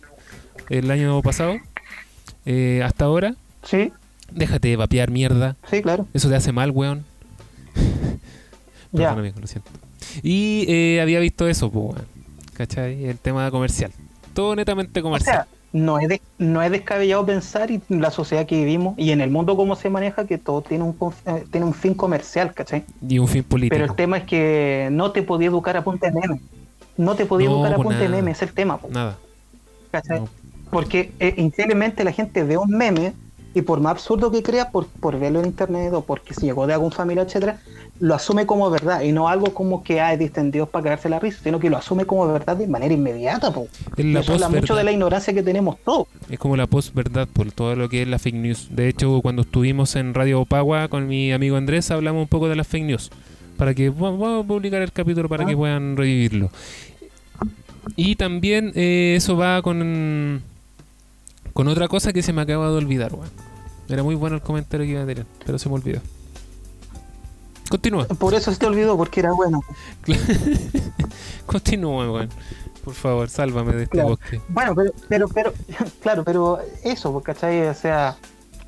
el 0.70 0.90
año 0.92 1.22
pasado, 1.22 1.56
eh, 2.46 2.82
hasta 2.86 3.06
ahora, 3.06 3.36
sí, 3.64 3.92
déjate 4.32 4.68
de 4.70 4.76
vapear 4.76 5.10
mierda. 5.12 5.56
sí, 5.70 5.82
claro. 5.82 6.08
Eso 6.14 6.30
te 6.30 6.36
hace 6.36 6.52
mal, 6.52 6.72
weón. 6.72 7.06
Ya. 8.92 9.12
Amigo, 9.12 9.36
lo 9.42 9.48
siento. 9.48 9.70
Y 10.24 10.66
eh, 10.70 11.02
había 11.02 11.20
visto 11.20 11.48
eso, 11.48 11.70
pues, 11.72 11.96
weón. 11.96 12.06
¿Cachai? 12.54 13.06
El 13.06 13.18
tema 13.18 13.52
comercial. 13.52 13.92
Todo 14.34 14.56
netamente 14.56 15.02
O 15.02 15.04
comercial. 15.04 15.36
sea, 15.36 15.48
no 15.76 16.00
es, 16.00 16.08
de- 16.08 16.22
no 16.38 16.62
es 16.62 16.72
descabellado 16.72 17.26
pensar 17.26 17.70
y 17.70 17.82
en 17.90 18.02
la 18.02 18.10
sociedad 18.10 18.46
que 18.46 18.56
vivimos 18.56 18.94
y 18.98 19.12
en 19.12 19.20
el 19.20 19.30
mundo 19.30 19.58
cómo 19.58 19.76
se 19.76 19.90
maneja 19.90 20.26
que 20.26 20.38
todo 20.38 20.62
tiene 20.62 20.86
un, 20.86 20.96
eh, 21.26 21.44
tiene 21.52 21.66
un 21.68 21.74
fin 21.74 21.94
comercial, 21.94 22.54
¿cachai? 22.54 22.86
y 23.06 23.20
un 23.20 23.28
fin 23.28 23.44
político. 23.44 23.76
Pero 23.76 23.86
el 23.92 23.96
tema 23.96 24.18
es 24.20 24.24
que 24.24 24.88
no 24.92 25.12
te 25.12 25.22
podía 25.22 25.48
educar 25.50 25.76
a 25.76 25.84
punta 25.84 26.10
de 26.10 26.14
meme. 26.20 26.40
No 26.96 27.16
te 27.16 27.26
podía 27.26 27.50
No, 27.50 27.56
educar 27.56 27.74
a 27.74 27.76
pues 27.76 27.88
punta 27.88 28.00
de 28.04 28.08
meme, 28.10 28.32
es 28.32 28.42
el 28.42 28.54
tema, 28.54 28.78
po, 28.78 28.88
Nada. 28.90 29.18
¿cachai? 29.92 30.22
No. 30.22 30.30
Porque 30.72 31.12
eh, 31.20 31.34
increíblemente 31.38 32.06
la 32.06 32.14
gente 32.14 32.44
ve 32.44 32.56
un 32.58 32.70
meme 32.70 33.14
y 33.56 33.62
por 33.64 33.80
más 33.80 33.92
absurdo 33.94 34.30
que 34.32 34.44
crea, 34.44 34.70
por, 34.70 34.86
por 34.86 35.18
verlo 35.18 35.40
en 35.40 35.46
internet 35.48 35.92
o 35.94 36.02
porque 36.02 36.34
si 36.36 36.46
llegó 36.46 36.68
de 36.68 36.74
algún 36.74 36.92
familiar, 36.92 37.26
etcétera, 37.26 37.60
lo 38.00 38.14
asume 38.14 38.46
como 38.46 38.70
verdad 38.70 39.02
y 39.02 39.12
no 39.14 39.30
algo 39.30 39.54
como 39.54 39.82
que 39.84 40.02
hay 40.02 40.18
distendidos 40.18 40.68
para 40.70 40.84
cagarse 40.84 41.08
la 41.10 41.18
risa, 41.20 41.40
sino 41.42 41.58
que 41.60 41.70
lo 41.70 41.78
asume 41.78 42.06
como 42.06 42.28
verdad 42.28 42.58
de 42.58 42.68
manera 42.68 42.94
inmediata, 42.94 43.52
po. 43.52 43.68
La 43.98 44.20
eso 44.20 44.34
habla 44.34 44.50
mucho 44.50 44.76
de 44.76 44.84
la 44.84 44.92
ignorancia 44.92 45.34
que 45.34 45.42
tenemos 45.42 45.78
todos. 45.86 46.08
Es 46.30 46.38
como 46.38 46.58
la 46.58 46.68
post-verdad 46.68 47.28
por 47.32 47.52
todo 47.54 47.76
lo 47.76 47.88
que 47.90 48.02
es 48.02 48.08
la 48.08 48.20
fake 48.20 48.36
news. 48.36 48.68
De 48.72 48.90
hecho, 48.90 49.22
cuando 49.22 49.44
estuvimos 49.44 49.96
en 49.96 50.14
Radio 50.14 50.42
Opagua 50.42 50.90
con 50.90 51.08
mi 51.08 51.32
amigo 51.32 51.56
Andrés, 51.56 51.90
hablamos 51.92 52.24
un 52.24 52.28
poco 52.28 52.50
de 52.50 52.58
las 52.58 52.68
fake 52.68 52.84
news. 52.84 53.10
Para 53.58 53.74
que 53.74 53.90
va- 53.90 54.12
vamos 54.12 54.44
a 54.44 54.48
publicar 54.48 54.82
el 54.82 54.92
capítulo 54.92 55.30
para 55.30 55.46
Ah. 55.46 55.48
que 55.48 55.56
puedan 55.56 55.96
revivirlo. 55.96 56.50
Y 57.96 58.16
también 58.18 58.72
eh, 58.76 59.14
eso 59.16 59.38
va 59.38 59.62
con 59.62 60.42
con 61.56 61.70
otra 61.70 61.88
cosa 61.88 62.12
que 62.12 62.22
se 62.22 62.34
me 62.34 62.42
acaba 62.42 62.68
de 62.70 62.76
olvidar, 62.76 63.14
weón. 63.14 63.30
Era 63.88 64.04
muy 64.04 64.14
bueno 64.16 64.36
el 64.36 64.42
comentario 64.42 64.86
que 64.86 64.92
iba 64.92 65.04
a 65.04 65.06
tener, 65.06 65.26
pero 65.46 65.58
se 65.58 65.70
me 65.70 65.76
olvidó. 65.76 66.02
Continúa, 67.70 68.06
Por 68.08 68.34
eso 68.34 68.52
se 68.52 68.60
te 68.60 68.66
olvidó, 68.66 68.98
porque 68.98 69.22
era 69.22 69.32
bueno. 69.32 69.62
continúa, 71.46 72.12
weón. 72.12 72.30
Por 72.84 72.94
favor, 72.94 73.30
sálvame 73.30 73.72
de 73.74 73.84
este 73.84 73.92
Claro. 73.94 74.10
bosque. 74.10 74.42
Bueno, 74.50 74.76
pero, 74.76 74.92
pero, 75.08 75.28
pero, 75.30 75.54
claro, 76.02 76.24
pero 76.26 76.60
eso, 76.84 77.14
pues, 77.14 77.24
¿cachai? 77.24 77.62
O 77.68 77.74
sea, 77.74 78.18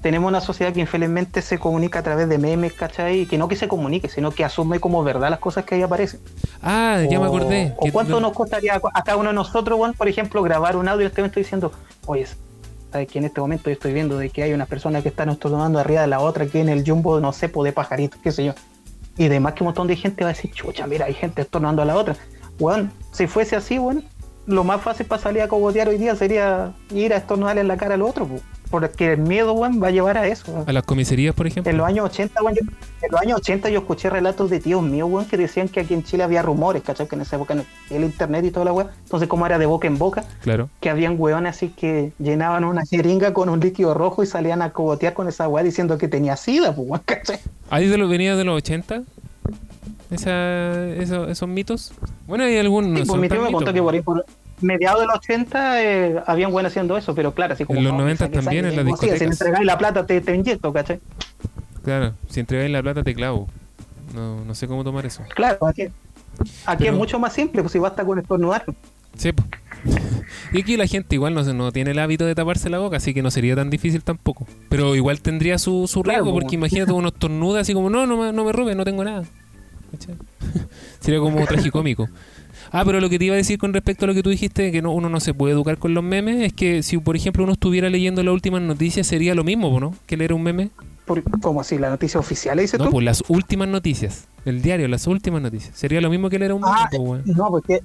tenemos 0.02 0.30
una 0.30 0.40
sociedad 0.40 0.72
que 0.74 0.80
infelizmente 0.80 1.42
se 1.42 1.60
comunica 1.60 2.00
a 2.00 2.04
través 2.04 2.30
de 2.30 2.38
memes, 2.38 2.72
¿cachai? 2.74 3.26
Que 3.26 3.38
no 3.38 3.50
que 3.50 3.58
se 3.58 3.68
comunique, 3.68 4.08
sino 4.08 4.32
que 4.32 4.46
asume 4.46 4.80
como 4.80 5.04
verdad 5.04 5.30
las 5.30 5.40
cosas 5.40 5.66
que 5.66 5.76
ahí 5.76 5.82
aparecen. 5.84 6.22
Ah, 6.62 7.04
ya 7.10 7.20
me 7.20 7.26
acordé. 7.28 7.74
¿O 7.78 7.92
cuánto 7.92 8.14
no- 8.14 8.22
nos 8.28 8.34
costaría 8.34 8.76
a 8.76 8.82
a 8.94 9.04
cada 9.04 9.18
uno 9.18 9.30
de 9.30 9.36
nosotros, 9.36 9.78
Juan, 9.78 9.94
por 9.94 10.08
ejemplo, 10.08 10.42
grabar 10.42 10.78
un 10.78 10.88
audio 10.88 11.02
en 11.02 11.08
este 11.08 11.22
momento 11.22 11.40
diciendo, 11.40 11.72
oye, 12.08 12.26
sabes 12.92 13.08
que 13.08 13.20
en 13.20 13.26
este 13.26 13.42
momento 13.42 13.70
yo 13.70 13.74
estoy 13.74 13.94
viendo 13.94 14.18
de 14.18 14.30
que 14.30 14.44
hay 14.44 14.54
unas 14.54 14.68
personas 14.68 15.04
que 15.04 15.10
están 15.10 15.30
estornudando 15.30 15.80
arriba 15.80 16.02
de 16.02 16.08
la 16.08 16.20
otra, 16.20 16.46
que 16.46 16.62
en 16.62 16.70
el 16.70 16.84
jumbo, 16.86 17.20
no 17.20 17.34
sé, 17.34 17.50
pues, 17.50 17.66
de 17.70 17.74
pajarito, 17.74 18.18
qué 18.22 18.32
sé 18.32 18.46
yo. 18.46 18.54
Y 19.18 19.26
además 19.26 19.54
que 19.54 19.64
un 19.64 19.68
montón 19.68 19.88
de 19.88 19.96
gente 19.96 20.24
va 20.24 20.30
a 20.30 20.34
decir, 20.34 20.52
chucha, 20.52 20.86
mira, 20.88 21.06
hay 21.06 21.14
gente 21.14 21.42
estornudando 21.42 21.82
a 21.82 21.86
la 21.86 21.96
otra. 21.96 22.16
Bueno, 22.60 22.90
si 23.12 23.28
fuese 23.28 23.56
así, 23.56 23.78
bueno, 23.78 24.02
lo 24.46 24.64
más 24.64 24.82
fácil 24.82 25.06
para 25.06 25.22
salir 25.22 25.42
a 25.42 25.48
cogotear 25.48 25.90
hoy 25.90 25.98
día 25.98 26.16
sería 26.16 26.74
ir 26.92 27.14
a 27.14 27.18
estornudarle 27.18 27.62
en 27.62 27.68
la 27.68 27.78
cara 27.78 27.96
al 27.96 28.02
otro, 28.02 28.26
pues, 28.28 28.42
porque 28.70 29.14
el 29.14 29.20
miedo, 29.20 29.54
weón, 29.54 29.82
va 29.82 29.88
a 29.88 29.92
llevar 29.92 30.18
a 30.18 30.28
eso. 30.28 30.52
weón. 30.52 30.64
A 30.70 30.74
las 30.74 30.84
comisarías, 30.84 31.34
por 31.36 31.48
ejemplo. 31.48 31.70
En 31.72 31.78
los 31.78 31.88
años 31.88 32.06
80, 32.06 32.42
weón, 32.44 32.56
yo- 32.56 32.62
en 33.02 33.12
los 33.12 33.22
años 33.22 33.38
80 33.40 33.70
yo 33.70 33.80
escuché 33.80 34.10
relatos 34.10 34.50
de 34.50 34.60
tíos 34.60 34.82
míos, 34.84 35.08
weón, 35.12 35.26
que 35.26 35.38
decían 35.38 35.70
que 35.70 35.80
aquí 35.82 35.94
en 35.94 36.04
Chile 36.04 36.24
había 36.24 36.42
rumores, 36.42 36.84
¿cachai? 36.84 37.08
Que 37.08 37.16
en 37.16 37.22
esa 37.22 37.36
época 37.38 37.56
no- 37.56 37.66
el 37.90 38.04
internet 38.04 38.46
y 38.46 38.52
toda 38.52 38.66
la 38.66 38.74
weón. 38.74 38.90
Entonces, 39.04 39.28
como 39.30 39.46
era 39.46 39.58
de 39.58 39.66
boca 39.66 39.88
en 39.88 39.98
boca, 39.98 40.24
Claro. 40.42 40.70
que 40.80 40.90
habían 40.90 41.16
weones 41.20 41.56
así 41.56 41.70
que 41.70 42.12
llenaban 42.20 42.64
una 42.64 42.86
jeringa 42.86 43.34
con 43.34 43.50
un 43.50 43.60
líquido 43.60 43.94
rojo 43.94 44.24
y 44.24 44.26
salían 44.28 44.62
a 44.62 44.72
cogotear 44.72 45.14
con 45.14 45.28
esa 45.28 45.48
weá 45.48 45.64
diciendo 45.64 45.98
que 45.98 46.08
tenía 46.08 46.36
sida, 46.38 46.76
pues, 46.76 46.88
weón, 46.90 47.02
¿cachai? 47.06 47.40
¿Ahí 47.70 47.88
de 47.88 47.98
lo, 47.98 48.08
venía 48.08 48.36
de 48.36 48.44
los 48.44 48.56
80? 48.58 49.04
Esa, 50.10 50.88
eso- 50.96 51.28
¿Esos 51.28 51.50
mitos? 51.50 51.92
Bueno, 52.28 52.46
hay 52.46 52.58
algunos. 52.58 52.98
Sí, 53.02 53.06
pues 53.06 53.20
mi 53.20 53.28
tío 53.28 53.42
me 53.42 53.52
contó 53.52 53.74
que 53.74 53.80
po. 53.80 53.86
por 53.86 53.94
ahí 53.94 54.02
por 54.02 54.26
mediados 54.62 55.02
de 55.02 55.08
los 55.08 55.16
80 55.18 55.84
eh, 55.84 56.22
habían 56.26 56.52
weones 56.54 56.72
haciendo 56.72 56.98
eso, 56.98 57.14
pero 57.16 57.34
claro, 57.34 57.54
así 57.54 57.66
como. 57.66 57.80
En 57.80 57.86
los 57.86 57.94
no, 57.94 58.00
90 58.00 58.26
saque, 58.26 58.36
también, 58.40 58.66
en 58.66 58.76
las 58.76 58.86
sí, 58.86 58.92
Si 58.92 58.92
discotecas. 58.92 59.22
entregáis 59.22 59.66
la 59.66 59.78
plata, 59.78 60.06
te, 60.06 60.22
te 60.22 60.36
inyecto, 60.36 60.74
¿cachai? 60.74 61.00
Claro, 61.84 62.14
si 62.30 62.40
entregáis 62.42 62.72
la 62.72 62.82
plata 62.82 63.04
te 63.04 63.14
clavo. 63.16 63.48
No, 64.14 64.44
no 64.46 64.56
sé 64.56 64.68
cómo 64.68 64.84
tomar 64.84 65.06
eso. 65.06 65.24
Claro, 65.36 65.66
aquí, 65.68 65.84
aquí 65.84 65.94
Pero- 66.80 66.92
es 66.94 66.98
mucho 66.98 67.20
más 67.20 67.34
simple, 67.34 67.62
pues 67.62 67.72
si 67.72 67.80
basta 67.80 68.04
con 68.06 68.20
estornudar. 68.20 68.64
Sí. 69.16 69.32
Y 70.54 70.62
aquí 70.62 70.78
la 70.78 70.86
gente 70.86 71.16
igual 71.16 71.34
no, 71.34 71.44
no 71.54 71.72
tiene 71.72 71.92
el 71.92 72.00
hábito 72.00 72.26
de 72.26 72.36
taparse 72.36 72.70
la 72.70 72.78
boca, 72.80 72.98
así 72.98 73.14
que 73.14 73.22
no 73.22 73.32
sería 73.32 73.56
tan 73.56 73.70
difícil 73.70 74.04
tampoco. 74.04 74.48
Pero 74.70 74.96
igual 74.96 75.22
tendría 75.22 75.58
su, 75.58 75.88
su 75.88 76.04
riesgo, 76.04 76.26
po. 76.32 76.40
porque 76.40 76.56
imagínate 76.56 76.92
uno 76.92 77.08
estornuda 77.10 77.62
así 77.62 77.74
como, 77.74 77.90
no, 77.90 78.06
no, 78.06 78.18
me- 78.18 78.32
no 78.34 78.44
me 78.46 78.52
robes, 78.52 78.76
no 78.76 78.84
tengo 78.86 79.04
nada. 79.04 79.24
Sería 81.00 81.20
como 81.20 81.46
tragicómico. 81.48 82.08
Ah, 82.72 82.84
pero 82.86 83.00
lo 83.00 83.10
que 83.10 83.18
te 83.20 83.26
iba 83.26 83.34
a 83.34 83.38
decir 83.38 83.58
con 83.58 83.74
respecto 83.74 84.06
a 84.06 84.08
lo 84.08 84.14
que 84.14 84.24
tú 84.24 84.30
dijiste, 84.30 84.72
que 84.72 84.82
no, 84.82 84.92
uno 84.92 85.10
no 85.10 85.20
se 85.20 85.34
puede 85.34 85.54
educar 85.54 85.78
con 85.78 85.94
los 85.94 86.04
memes, 86.04 86.42
es 86.42 86.54
que 86.54 86.84
si 86.84 86.98
por 86.98 87.16
ejemplo 87.16 87.44
uno 87.44 87.54
estuviera 87.54 87.90
leyendo 87.90 88.22
las 88.24 88.34
últimas 88.34 88.62
noticias 88.62 89.08
sería 89.08 89.36
lo 89.36 89.44
mismo, 89.44 89.80
¿no? 89.80 89.94
Que 90.06 90.18
leer 90.18 90.34
un 90.34 90.44
meme. 90.44 90.70
Por, 91.06 91.24
¿Cómo 91.42 91.62
así? 91.62 91.78
¿La 91.78 91.90
noticia 91.90 92.20
oficial 92.20 92.58
dices 92.58 92.78
No, 92.80 92.86
tú? 92.86 92.92
pues 92.92 93.06
las 93.06 93.24
últimas 93.30 93.68
noticias. 93.70 94.28
El 94.44 94.62
diario, 94.62 94.88
las 94.90 95.08
últimas 95.08 95.42
noticias. 95.42 95.78
Sería 95.78 96.02
lo 96.02 96.10
mismo 96.10 96.30
que 96.30 96.38
leer 96.40 96.52
un 96.54 96.62
meme, 96.62 96.74
Ah, 96.78 96.90
po. 96.92 97.18
No, 97.26 97.50
porque, 97.50 97.82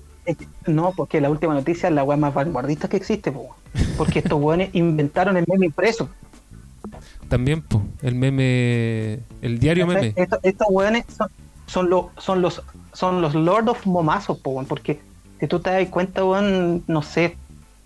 no, 0.66 0.92
porque 0.96 1.20
la 1.20 1.30
última 1.30 1.54
noticia 1.54 1.88
es 1.88 1.94
la 1.94 2.02
weá 2.02 2.16
más 2.16 2.34
vanguardista 2.34 2.88
que 2.88 2.96
existe, 2.96 3.30
po, 3.30 3.54
porque 3.96 4.18
estos 4.20 4.40
weones 4.42 4.70
inventaron 4.74 5.36
el 5.36 5.44
meme 5.46 5.66
impreso. 5.66 6.08
También, 7.28 7.62
po, 7.62 7.82
el 8.02 8.14
meme, 8.16 9.20
el 9.40 9.58
diario 9.58 9.86
meme. 9.86 10.12
Estos, 10.16 10.38
estos 10.42 10.66
weones 10.70 11.04
son, 11.16 11.28
son, 11.72 11.88
los, 11.90 12.06
son, 12.18 12.42
los, 12.42 12.62
son 12.92 13.20
los 13.22 13.34
Lord 13.34 13.68
of 13.70 13.86
Momazos, 13.86 14.38
po, 14.38 14.50
weón, 14.50 14.66
porque 14.66 15.00
si 15.40 15.46
tú 15.46 15.58
te 15.60 15.70
das 15.70 15.88
cuenta, 15.88 16.24
weón, 16.24 16.82
no 16.86 17.02
sé, 17.02 17.36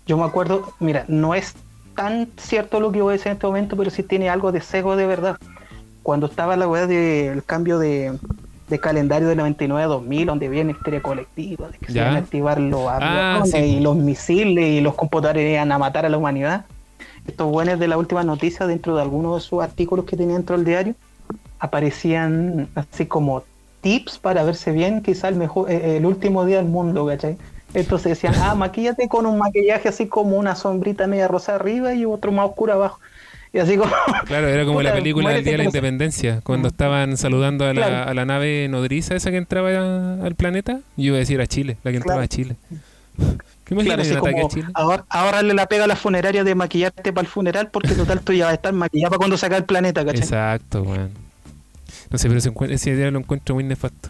Yo 0.05 0.17
me 0.17 0.23
acuerdo, 0.25 0.73
mira, 0.79 1.03
no 1.07 1.33
es 1.35 1.55
tan 1.95 2.27
cierto 2.37 2.79
lo 2.79 2.91
que 2.91 3.01
voy 3.01 3.11
a 3.11 3.17
decir 3.17 3.27
en 3.27 3.33
este 3.33 3.47
momento, 3.47 3.75
pero 3.75 3.89
sí 3.89 4.03
tiene 4.03 4.29
algo 4.29 4.51
de 4.51 4.61
sesgo 4.61 4.95
de 4.95 5.05
verdad. 5.07 5.37
Cuando 6.03 6.27
estaba 6.27 6.55
la 6.55 6.67
weá 6.67 6.87
del 6.87 7.43
cambio 7.43 7.77
de, 7.79 8.17
de 8.69 8.79
calendario 8.79 9.27
de 9.27 9.35
99 9.35 9.83
a 9.83 9.87
2000, 9.87 10.25
donde 10.27 10.47
viene 10.47 10.71
historia 10.71 11.01
colectiva, 11.01 11.67
de 11.69 11.77
que 11.77 11.91
se 11.91 11.97
iban 11.99 12.15
a 12.15 12.19
activar 12.19 12.59
los 12.61 12.87
Ah, 12.87 13.35
aviones 13.41 13.51
sí. 13.51 13.57
y 13.57 13.79
los 13.81 13.95
misiles 13.97 14.65
y 14.65 14.79
los 14.81 14.95
computadores 14.95 15.51
iban 15.51 15.71
a 15.71 15.77
matar 15.77 16.05
a 16.05 16.09
la 16.09 16.17
humanidad. 16.17 16.65
Estos 17.27 17.51
buenos 17.51 17.77
de 17.79 17.87
la 17.89 17.97
última 17.97 18.23
noticia, 18.23 18.65
dentro 18.67 18.95
de 18.95 19.01
algunos 19.01 19.35
de 19.35 19.41
sus 19.49 19.61
artículos 19.61 20.05
que 20.05 20.15
tenía 20.15 20.35
dentro 20.35 20.55
del 20.55 20.63
diario, 20.65 20.95
aparecían 21.59 22.69
así 22.75 23.05
como 23.05 23.43
tips 23.81 24.17
para 24.19 24.43
verse 24.43 24.71
bien, 24.71 25.01
quizá 25.01 25.27
el 25.29 25.35
mejor, 25.35 25.69
eh, 25.71 25.97
el 25.97 26.05
último 26.05 26.45
día 26.45 26.57
del 26.57 26.65
mundo, 26.65 27.05
¿cachai? 27.05 27.37
Entonces 27.73 28.09
decían, 28.19 28.33
ah, 28.41 28.55
maquillate 28.55 29.07
con 29.07 29.25
un 29.25 29.37
maquillaje 29.37 29.89
así 29.89 30.07
como 30.07 30.37
una 30.37 30.55
sombrita 30.55 31.07
media 31.07 31.27
rosa 31.27 31.55
arriba 31.55 31.93
y 31.93 32.05
otro 32.05 32.31
más 32.31 32.47
oscuro 32.47 32.73
abajo. 32.73 32.99
Y 33.53 33.59
así 33.59 33.77
como, 33.77 33.91
Claro, 34.25 34.47
era 34.47 34.65
como 34.65 34.81
la 34.81 34.93
película 34.93 35.29
del 35.31 35.43
Día 35.43 35.53
de 35.53 35.57
la 35.59 35.63
Independencia, 35.65 36.41
cuando 36.43 36.67
estaban 36.67 37.17
saludando 37.17 37.65
a 37.65 37.73
la, 37.73 37.85
Claro. 37.87 38.09
a 38.11 38.13
la 38.13 38.25
nave 38.25 38.67
nodriza 38.69 39.15
esa 39.15 39.31
que 39.31 39.37
entraba 39.37 39.69
a- 39.69 40.25
al 40.25 40.35
planeta. 40.35 40.79
Yo 40.97 41.05
iba 41.05 41.15
a 41.15 41.19
decir 41.19 41.39
a 41.41 41.47
Chile, 41.47 41.77
la 41.83 41.91
que 41.91 41.97
entraba 41.97 42.21
Claro. 42.21 42.25
a 42.25 42.27
Chile. 42.27 42.55
¿Qué 43.63 43.75
claro, 43.75 44.01
así 44.01 44.15
como 44.15 44.45
a 44.45 44.49
Chile? 44.49 44.67
ahora, 44.73 45.05
ahorrarle 45.09 45.53
la 45.53 45.65
pega 45.67 45.85
a 45.85 45.87
la 45.87 45.95
funeraria 45.95 46.43
de 46.43 46.55
maquillarte 46.55 47.11
para 47.11 47.25
el 47.25 47.31
funeral 47.31 47.69
porque 47.71 47.89
total 47.95 48.21
tú 48.21 48.31
ya 48.33 48.45
vas 48.45 48.51
a 48.51 48.55
estar 48.55 48.73
maquillada 48.73 49.09
para 49.09 49.17
cuando 49.17 49.37
saca 49.37 49.57
el 49.57 49.65
planeta, 49.65 50.05
¿cachai? 50.05 50.21
Exacto, 50.21 50.83
weón. 50.83 51.26
No 52.09 52.17
sé, 52.17 52.27
pero 52.27 52.39
ese, 52.39 52.51
encuent- 52.53 52.71
ese 52.71 52.91
idea 52.91 53.11
lo 53.11 53.19
encuentro 53.19 53.55
muy 53.55 53.63
nefasto. 53.63 54.09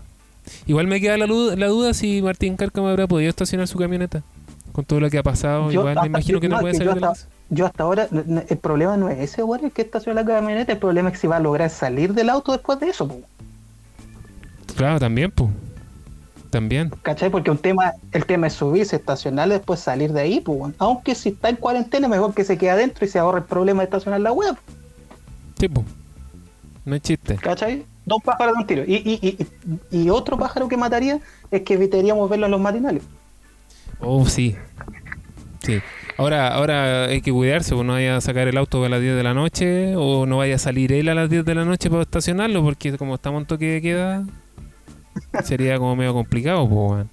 Igual 0.66 0.88
me 0.88 1.02
queda 1.02 1.18
la, 1.18 1.28
la 1.28 1.68
duda 1.68 1.94
si 1.94 2.22
Martín 2.22 2.56
Cárcamo 2.56 2.88
habrá 2.88 3.08
podido 3.08 3.30
estacionar 3.30 3.68
su 3.68 3.78
camioneta. 3.78 4.24
Con 4.72 4.86
todo 4.86 5.00
lo 5.00 5.10
que 5.10 5.18
ha 5.18 5.24
pasado, 5.24 5.72
Yo 5.72 5.82
igual 5.82 5.98
me 6.02 6.08
imagino 6.08 6.40
que 6.40 6.48
no 6.48 6.56
no, 6.56 6.62
puede 6.62 6.74
que 6.74 6.78
salir 6.78 6.90
yo 6.92 6.96
de 6.96 7.02
la. 7.02 7.14
Yo 7.50 7.66
hasta 7.66 7.84
ahora, 7.84 8.08
el 8.12 8.58
problema 8.58 8.98
no 8.98 9.10
es 9.10 9.18
ese, 9.20 9.42
el 9.42 9.72
que 9.72 9.82
estaciona 9.82 10.22
la 10.22 10.28
camioneta, 10.28 10.74
el 10.74 10.78
problema 10.78 11.10
es 11.10 11.20
si 11.20 11.28
va 11.28 11.38
a 11.38 11.40
lograr 11.40 11.70
salir 11.70 12.14
del 12.14 12.30
auto 12.30 12.52
después 12.52 12.80
de 12.80 12.90
eso, 12.90 13.08
po, 13.08 13.22
Claro, 14.76 15.00
también, 15.00 15.32
pues. 15.32 15.50
También. 16.50 16.92
¿cachai? 17.02 17.30
Porque 17.30 17.52
un 17.52 17.58
tema, 17.58 17.94
el 18.12 18.26
tema 18.26 18.48
es 18.48 18.54
subirse, 18.54 18.96
estacionar 18.96 19.50
después 19.50 19.80
salir 19.80 20.14
de 20.14 20.22
ahí, 20.22 20.40
pues, 20.42 20.74
aunque 20.78 21.16
si 21.16 21.30
está 21.30 21.50
en 21.50 21.56
cuarentena, 21.58 22.08
mejor 22.08 22.34
que 22.34 22.44
se 22.44 22.58
quede 22.58 22.70
adentro 22.72 23.06
y 23.06 23.10
se 23.10 23.20
ahorre 23.20 23.40
el 23.40 23.46
problema 23.46 23.82
de 23.82 23.86
estacionar 23.86 24.22
la 24.22 24.32
web, 24.32 24.56
Sí, 25.60 25.68
po. 25.68 25.84
No 26.88 26.94
hay 26.94 27.02
chiste. 27.02 27.36
¿cachai? 27.36 27.86
Dos 28.06 28.24
pájaros 28.24 28.56
de 28.56 28.62
un 28.62 28.66
tiro. 28.68 28.84
Y, 28.88 28.96
y, 28.96 29.46
y, 29.92 30.04
y 30.04 30.10
otro 30.10 30.38
pájaro 30.38 30.70
que 30.70 30.78
mataría 30.78 31.20
es 31.52 31.62
que 31.64 31.74
evitaríamos 31.74 32.30
verlo 32.30 32.46
en 32.46 32.52
los 32.54 32.62
matinales. 32.62 33.04
Oh, 34.00 34.26
sí. 34.26 34.56
Sí. 35.62 35.82
Ahora, 36.18 36.48
ahora 36.48 37.08
hay 37.08 37.20
que 37.20 37.34
cuidarse, 37.34 37.76
pues 37.76 37.86
no 37.86 37.92
vaya 37.92 38.16
a 38.16 38.22
sacar 38.22 38.48
el 38.48 38.58
auto 38.58 38.86
a 38.86 38.88
las 38.88 39.02
10 39.02 39.18
de 39.18 39.24
la 39.24 39.34
noche 39.34 39.98
o 39.98 40.26
no 40.26 40.38
vaya 40.38 40.56
a 40.56 40.60
salir 40.60 40.94
él 40.94 41.10
a 41.10 41.14
las 41.14 41.30
10 41.30 41.44
de 41.44 41.56
la 41.56 41.66
noche 41.66 41.90
para 41.90 42.04
estacionarlo 42.04 42.64
porque 42.64 42.98
como 42.98 43.16
estamos 43.16 43.42
en 43.42 43.48
toque 43.48 43.66
de 43.66 43.82
queda 43.82 44.26
sería 45.44 45.78
como 45.78 45.98
medio 45.98 46.14
complicado, 46.14 46.70
pues, 46.70 46.92
weón, 46.92 47.10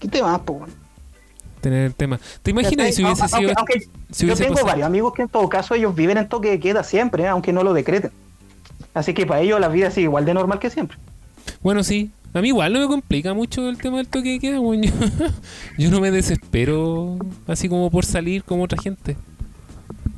¿Qué 0.00 0.08
te 0.08 0.22
vas, 0.22 0.40
pues, 0.46 0.60
weón? 0.60 0.81
Tener 1.62 1.86
el 1.86 1.94
tema. 1.94 2.20
¿Te 2.42 2.50
imaginas 2.50 2.88
¿Cachai? 2.88 2.92
si 2.92 3.02
hubiese 3.04 3.22
Aunque- 3.22 3.38
sido... 3.38 3.52
aunque 3.56 3.78
si 4.10 4.26
yo 4.26 4.26
hubiese 4.26 4.42
tengo 4.42 4.54
pasado- 4.54 4.66
varios 4.66 4.86
amigos 4.86 5.14
que 5.14 5.22
en 5.22 5.28
todo 5.28 5.48
caso 5.48 5.74
ellos 5.74 5.94
viven 5.94 6.18
en 6.18 6.28
toque 6.28 6.50
de 6.50 6.60
queda 6.60 6.84
siempre, 6.84 7.22
¿eh? 7.24 7.28
aunque 7.28 7.52
no 7.54 7.62
lo 7.62 7.72
decreten. 7.72 8.10
Así 8.92 9.14
que 9.14 9.24
para 9.24 9.40
ellos 9.40 9.58
la 9.58 9.68
vida 9.68 9.90
sigue 9.90 10.04
igual 10.04 10.26
de 10.26 10.34
normal 10.34 10.58
que 10.58 10.68
siempre. 10.68 10.98
Bueno, 11.62 11.82
sí. 11.82 12.10
A 12.34 12.40
mí 12.40 12.48
igual 12.48 12.72
no 12.72 12.80
me 12.80 12.86
complica 12.86 13.34
mucho 13.34 13.68
el 13.68 13.76
tema 13.78 13.98
del 13.98 14.08
toque 14.08 14.30
de 14.32 14.38
queda, 14.38 14.58
weón. 14.60 14.82
Yo, 14.84 14.92
yo 15.78 15.90
no 15.90 16.00
me 16.00 16.10
desespero 16.10 17.16
así 17.46 17.68
como 17.68 17.90
por 17.90 18.04
salir 18.04 18.42
como 18.44 18.64
otra 18.64 18.80
gente. 18.82 19.16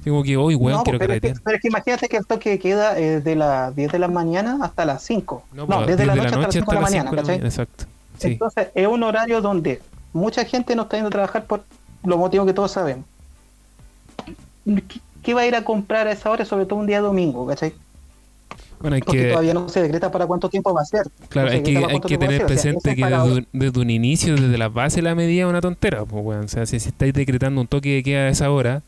Digo 0.05 0.23
que 0.23 0.37
hoy, 0.37 0.55
weón, 0.55 0.79
no, 0.79 0.83
quiero 0.85 0.99
pero, 0.99 1.15
es 1.15 1.21
que, 1.21 1.35
pero 1.43 1.57
es 1.57 1.63
que 1.63 1.69
imagínate 1.69 2.09
que 2.09 2.17
el 2.19 2.27
toque 2.27 2.51
de 2.51 2.59
queda 2.59 2.99
es 2.99 3.25
de 3.25 3.37
las 3.37 3.75
10 3.75 3.91
de 3.93 3.99
la 3.99 4.09
mañana 4.09 4.59
hasta 4.63 4.85
las 4.85 5.03
5. 5.03 5.45
No, 5.55 5.67
pues, 5.67 5.87
desde 5.87 6.05
la 6.07 6.13
10 6.15 6.25
noche 6.25 6.35
hasta 6.37 6.41
las 6.47 6.53
5 6.55 6.71
de 6.71 6.75
la 6.75 6.81
las 6.83 6.91
mañana, 6.91 7.11
5 7.11 7.11
de 7.11 7.17
la 7.17 7.23
¿cachai? 7.23 7.35
mañana, 7.37 7.49
Exacto. 7.49 7.85
Sí. 8.19 8.27
Entonces 8.29 8.69
es 8.75 8.87
un 8.87 9.03
horario 9.03 9.41
donde 9.41 9.81
mucha 10.15 10.45
gente 10.47 10.75
no 10.75 10.85
está 10.85 10.97
yendo 10.97 11.09
a 11.09 11.13
trabajar 11.13 11.47
por 11.47 11.65
los 12.05 12.19
motivos 12.19 12.47
que 12.47 12.55
todos 12.55 12.73
sabemos. 12.73 13.05
¿Qué, 14.65 15.01
qué 15.23 15.35
va 15.35 15.43
a 15.43 15.47
ir 15.47 15.55
a 15.55 15.65
comprar 15.65 16.07
a 16.07 16.13
esa 16.13 16.31
hora, 16.31 16.45
sobre 16.47 16.67
todo 16.67 16.79
un 16.79 16.87
día 16.87 17.01
domingo, 17.01 17.47
¿cachai? 17.47 17.75
Bueno, 18.81 18.97
hay 18.97 19.03
Porque 19.03 19.23
que, 19.25 19.29
todavía 19.31 19.55
no 19.55 19.69
se 19.69 19.81
decreta 19.83 20.11
para 20.11 20.27
cuánto 20.27 20.49
tiempo 20.51 20.75
va 20.75 20.83
a 20.83 20.85
ser. 20.85 21.07
claro, 21.29 21.49
No 21.49 21.53
hay 21.53 21.63
que, 21.63 21.79
hay 21.79 22.01
que 22.01 22.19
tener 22.19 22.43
ser. 22.43 22.51
O 22.51 22.57
sea, 22.57 22.73
presente 22.73 22.91
ese 22.91 22.97
que 22.97 23.07
desde, 23.07 23.47
desde 23.53 23.81
un 23.81 23.91
inicio, 23.91 24.37
desde 24.37 24.59
la 24.59 24.69
base 24.69 24.97
de 24.97 25.03
la 25.03 25.15
medida, 25.15 25.45
es 25.45 25.51
una 25.51 25.61
tontera, 25.61 26.05
pues, 26.05 26.25
weón. 26.25 26.45
O 26.45 26.49
sea, 26.49 26.67
si, 26.67 26.79
si 26.81 26.89
estáis 26.91 27.15
decretando 27.15 27.61
un 27.61 27.67
toque 27.67 27.95
de 27.97 28.03
queda 28.03 28.21
a 28.27 28.29
esa 28.29 28.51
hora, 28.51 28.83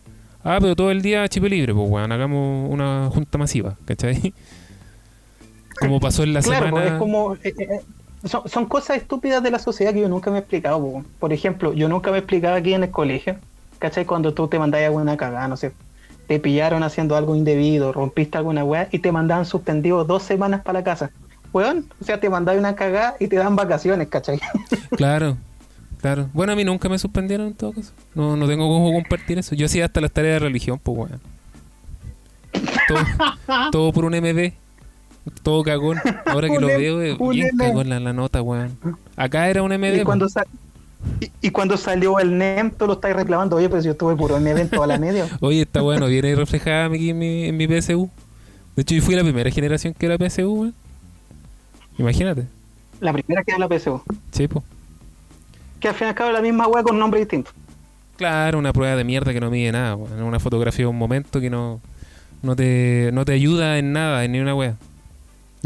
ah, 0.45 0.59
pero 0.61 0.77
todo 0.77 0.91
el 0.91 1.03
día 1.03 1.27
chip 1.29 1.45
libre, 1.45 1.73
pues, 1.75 1.89
weón, 1.89 2.13
hagamos 2.13 2.71
una 2.71 3.09
junta 3.13 3.39
masiva, 3.39 3.77
¿cachai? 3.87 4.35
Como 5.81 6.01
pasó 6.01 6.23
en 6.23 6.33
la 6.35 6.43
Claro, 6.43 6.67
semana. 6.67 6.73
pues, 6.73 6.93
es 6.93 6.99
como. 6.99 7.35
eh, 7.35 7.55
eh, 7.59 7.81
son, 8.27 8.49
son 8.49 8.67
cosas 8.67 8.99
estúpidas 8.99 9.43
de 9.43 9.51
la 9.51 9.59
sociedad 9.59 9.93
que 9.93 10.01
yo 10.01 10.09
nunca 10.09 10.31
me 10.31 10.39
he 10.39 10.41
explicado. 10.41 10.81
po. 10.81 11.05
Por 11.19 11.33
ejemplo, 11.33 11.73
yo 11.73 11.89
nunca 11.89 12.11
me 12.11 12.19
explicaba 12.19 12.57
aquí 12.57 12.75
en 12.75 12.85
el 12.85 12.91
colegio, 12.91 13.37
¿cachai? 13.79 14.05
Cuando 14.05 14.35
tú 14.35 14.49
te 14.49 14.59
mandabas 14.59 14.87
alguna 14.87 15.17
cagada, 15.17 15.49
no 15.49 15.57
sé, 15.57 15.73
te 16.27 16.41
pillaron 16.41 16.83
haciendo 16.83 17.17
algo 17.17 17.37
indebido, 17.37 17.93
rompiste 17.93 18.39
alguna 18.39 18.65
weá 18.65 18.89
y 18.91 18.99
te 18.99 19.13
mandaban 19.13 19.45
suspendido 19.45 20.05
dos 20.05 20.23
semanas 20.23 20.63
para 20.63 20.81
la 20.81 20.85
casa. 20.85 21.11
Weón, 21.53 21.87
o 22.01 22.05
sea, 22.05 22.21
te 22.21 22.29
mandaban 22.29 22.59
una 22.59 22.75
cagada 22.75 23.17
y 23.21 23.29
te 23.29 23.37
dan 23.37 23.57
vacaciones, 23.57 24.09
¿cachai? 24.09 24.41
Claro, 24.97 25.37
claro. 26.01 26.29
Bueno, 26.33 26.53
a 26.53 26.57
mí 26.57 26.65
nunca 26.65 26.89
me 26.89 26.99
suspendieron 26.99 27.49
en 27.49 27.55
todo 27.55 27.73
caso. 27.73 27.93
No, 28.15 28.37
no 28.37 28.47
tengo 28.47 28.67
cómo 28.69 28.93
compartir 28.93 29.39
eso. 29.39 29.55
Yo 29.55 29.67
hacía 29.67 29.85
hasta 29.85 30.01
las 30.01 30.11
tareas 30.11 30.35
de 30.35 30.39
religión, 30.41 30.81
pues, 30.83 30.99
weón. 30.99 31.21
Todo, 32.89 32.99
todo 33.73 33.93
por 33.93 34.05
un 34.05 34.13
MB. 34.13 34.53
Todo 35.43 35.63
cagón. 35.63 35.99
Ahora 36.25 36.49
que 36.49 36.61
lo 36.61 36.67
veo, 36.69 37.03
eh, 37.03 37.17
un 37.19 37.31
bien 37.31 37.57
cagón 37.57 37.89
la, 37.89 38.01
la 38.01 38.13
nota, 38.13 38.43
weón. 38.43 38.77
Acá 39.17 39.49
era 39.49 39.63
un 39.63 39.73
MD. 39.73 40.01
Y 40.01 40.05
cuando, 40.05 40.25
pues. 40.27 40.33
sa- 40.35 40.47
y, 41.21 41.31
y 41.41 41.51
cuando 41.51 41.77
salió 41.77 42.19
el 42.19 42.37
NEM, 42.37 42.71
tú 42.73 42.87
lo 42.87 42.95
estás 42.95 43.15
reclamando, 43.15 43.57
oye, 43.57 43.69
pero 43.69 43.81
si 43.81 43.87
yo 43.87 43.93
estuve 43.93 44.17
puro 44.17 44.39
MB 44.41 44.47
en 44.59 44.71
toda 44.71 44.87
la 44.87 44.99
media. 44.99 45.27
Oye, 45.41 45.63
está 45.63 45.81
bueno, 45.83 46.07
viene 46.07 46.35
reflejada 46.35 46.87
aquí 46.87 47.11
en 47.11 47.19
mi, 47.19 47.45
en 47.45 47.57
mi 47.57 47.67
PSU. 47.69 48.11
De 48.75 48.83
hecho, 48.83 48.95
yo 48.95 49.03
fui 49.03 49.15
la 49.15 49.23
primera 49.23 49.51
generación 49.51 49.95
que 49.95 50.07
era 50.07 50.17
PSU, 50.19 50.53
weón. 50.53 50.75
Imagínate. 51.99 52.47
La 53.01 53.13
primera 53.13 53.43
que 53.45 53.53
era 53.53 53.59
la 53.59 53.69
PSU. 53.69 54.03
Sí, 54.33 54.49
pues. 54.49 54.65
Que 55.81 55.89
al 55.89 55.95
fin 55.95 56.07
y 56.07 56.11
al 56.11 56.15
cabo 56.15 56.31
es 56.31 56.35
la 56.37 56.43
misma 56.43 56.67
weá 56.67 56.83
con 56.83 56.99
nombre 56.99 57.21
distinto. 57.21 57.51
Claro, 58.17 58.59
una 58.59 58.73
prueba 58.73 58.97
de 58.97 59.05
mierda 59.05 59.33
que 59.33 59.41
no 59.41 59.51
mide 59.51 59.73
nada, 59.73 59.95
weón. 59.97 60.23
Una 60.23 60.41
fotografía 60.41 60.85
de 60.85 60.91
un 60.91 60.99
momento 60.99 61.41
que 61.41 61.51
no, 61.51 61.81
no, 62.43 62.57
te, 62.57 63.11
no 63.13 63.25
te 63.25 63.33
ayuda 63.33 63.79
en 63.79 63.93
nada, 63.93 64.25
en 64.25 64.33
ni 64.33 64.41
una 64.41 64.55
wea. 64.55 64.77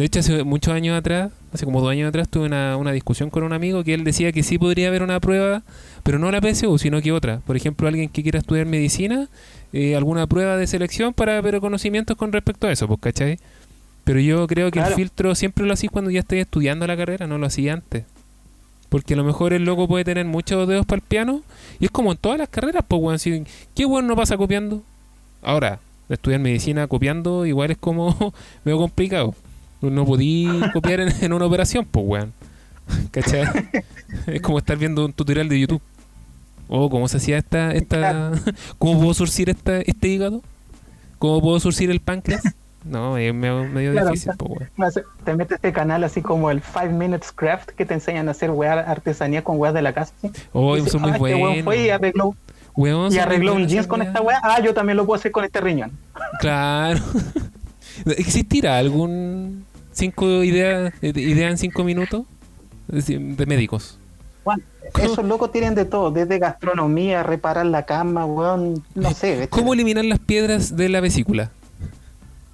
De 0.00 0.06
hecho, 0.06 0.20
hace 0.20 0.44
muchos 0.44 0.72
años 0.72 0.98
atrás, 0.98 1.30
hace 1.52 1.66
como 1.66 1.82
dos 1.82 1.90
años 1.90 2.08
atrás, 2.08 2.26
tuve 2.26 2.46
una, 2.46 2.78
una 2.78 2.90
discusión 2.90 3.28
con 3.28 3.42
un 3.42 3.52
amigo 3.52 3.84
que 3.84 3.92
él 3.92 4.02
decía 4.02 4.32
que 4.32 4.42
sí 4.42 4.56
podría 4.56 4.88
haber 4.88 5.02
una 5.02 5.20
prueba, 5.20 5.62
pero 6.02 6.18
no 6.18 6.30
la 6.30 6.40
PSU, 6.40 6.78
sino 6.78 7.02
que 7.02 7.12
otra. 7.12 7.40
Por 7.40 7.54
ejemplo, 7.54 7.86
alguien 7.86 8.08
que 8.08 8.22
quiera 8.22 8.38
estudiar 8.38 8.64
medicina, 8.64 9.28
eh, 9.74 9.96
alguna 9.96 10.26
prueba 10.26 10.56
de 10.56 10.66
selección 10.66 11.12
para 11.12 11.42
conocimientos 11.60 12.16
con 12.16 12.32
respecto 12.32 12.66
a 12.66 12.72
eso, 12.72 12.88
pues, 12.88 12.98
¿cachai? 12.98 13.38
Pero 14.04 14.20
yo 14.20 14.46
creo 14.46 14.70
que 14.70 14.78
el 14.78 14.86
filtro 14.94 15.34
siempre 15.34 15.66
lo 15.66 15.74
hacís 15.74 15.90
cuando 15.90 16.10
ya 16.10 16.20
estés 16.20 16.40
estudiando 16.40 16.86
la 16.86 16.96
carrera, 16.96 17.26
no 17.26 17.36
lo 17.36 17.44
hacía 17.44 17.74
antes. 17.74 18.06
Porque 18.88 19.12
a 19.12 19.18
lo 19.18 19.24
mejor 19.24 19.52
el 19.52 19.66
loco 19.66 19.86
puede 19.86 20.04
tener 20.04 20.24
muchos 20.24 20.66
dedos 20.66 20.86
para 20.86 21.02
el 21.02 21.06
piano. 21.06 21.42
Y 21.78 21.84
es 21.84 21.90
como 21.90 22.12
en 22.12 22.16
todas 22.16 22.38
las 22.38 22.48
carreras, 22.48 22.86
pues, 22.88 23.02
weón. 23.02 23.18
Si, 23.18 23.44
¿Qué 23.74 23.84
weón 23.84 24.06
no 24.06 24.16
pasa 24.16 24.38
copiando? 24.38 24.82
Ahora, 25.42 25.78
estudiar 26.08 26.40
medicina 26.40 26.86
copiando 26.86 27.44
igual 27.44 27.72
es 27.72 27.76
como 27.76 28.32
medio 28.64 28.78
complicado. 28.78 29.34
No 29.81 30.05
podí 30.05 30.47
copiar 30.73 31.01
en, 31.01 31.12
en 31.21 31.33
una 31.33 31.47
operación, 31.47 31.87
pues, 31.90 32.05
weón. 32.07 32.33
¿Cachai? 33.11 33.45
es 34.27 34.40
como 34.43 34.59
estar 34.59 34.77
viendo 34.77 35.05
un 35.05 35.12
tutorial 35.12 35.49
de 35.49 35.61
YouTube. 35.61 35.83
O 36.69 36.88
cómo 36.88 37.09
se 37.09 37.16
hacía 37.16 37.37
esta, 37.38 37.73
esta, 37.73 38.31
cómo 38.79 38.99
puedo 39.01 39.14
surcir 39.14 39.51
esta, 39.51 39.81
este 39.81 40.07
hígado, 40.09 40.40
cómo 41.19 41.40
puedo 41.40 41.59
surcir 41.59 41.90
el 41.90 42.01
páncreas. 42.01 42.43
No, 42.85 43.19
es 43.19 43.35
medio, 43.35 43.69
Claro, 43.93 44.11
difícil, 44.11 44.31
o 44.38 44.61
sea, 44.61 44.66
pues, 44.77 45.01
Te 45.25 45.35
metes 45.35 45.57
este 45.57 45.73
canal 45.73 46.03
así 46.05 46.23
como 46.23 46.51
el 46.51 46.62
5 46.62 46.87
Minutes 46.93 47.33
Craft 47.33 47.71
que 47.71 47.85
te 47.85 47.95
enseñan 47.95 48.29
a 48.29 48.31
hacer 48.31 48.51
weá 48.53 48.73
artesanía 48.75 49.43
con 49.45 49.59
weas 49.59 49.75
de 49.75 49.83
la 49.83 49.93
casa. 49.93 50.14
¿sí? 50.23 50.31
Oh, 50.53 50.77
Dice, 50.77 50.90
son 50.90 51.03
muy 51.03 51.11
"Ah, 51.11 51.14
este 51.14 51.25
weón 51.25 51.40
buenos. 51.40 51.64
fue 51.64 51.83
y 51.85 51.90
arregló, 51.90 52.35
Weón, 52.77 53.07
y 53.09 53.11
son 53.11 53.14
muy 53.16 53.19
arregló 53.19 53.55
un 53.55 53.66
jeans 53.66 53.87
con 53.88 54.01
esta 54.01 54.21
weá. 54.23 54.40
Ah, 54.43 54.61
yo 54.62 54.73
también 54.73 54.97
lo 54.97 55.05
puedo 55.05 55.19
hacer 55.19 55.33
con 55.33 55.45
este 55.45 55.61
riñón. 55.61 55.90
Claro. 56.40 57.01
¿Existirá 58.16 58.79
algún 58.79 59.66
cinco 60.00 60.42
ideas 60.42 60.92
idea 61.02 61.48
en 61.48 61.58
cinco 61.58 61.84
minutos 61.84 62.24
de 62.88 63.46
médicos? 63.46 63.98
Juan, 64.42 64.62
esos 65.00 65.24
locos 65.24 65.52
tienen 65.52 65.74
de 65.74 65.84
todo, 65.84 66.10
desde 66.10 66.38
gastronomía, 66.38 67.22
reparar 67.22 67.66
la 67.66 67.84
cama, 67.84 68.24
weón, 68.24 68.82
no 68.94 69.10
sé. 69.12 69.48
¿Cómo 69.48 69.74
eliminar 69.74 70.04
las 70.04 70.18
piedras 70.18 70.74
de 70.76 70.88
la 70.88 71.00
vesícula? 71.00 71.50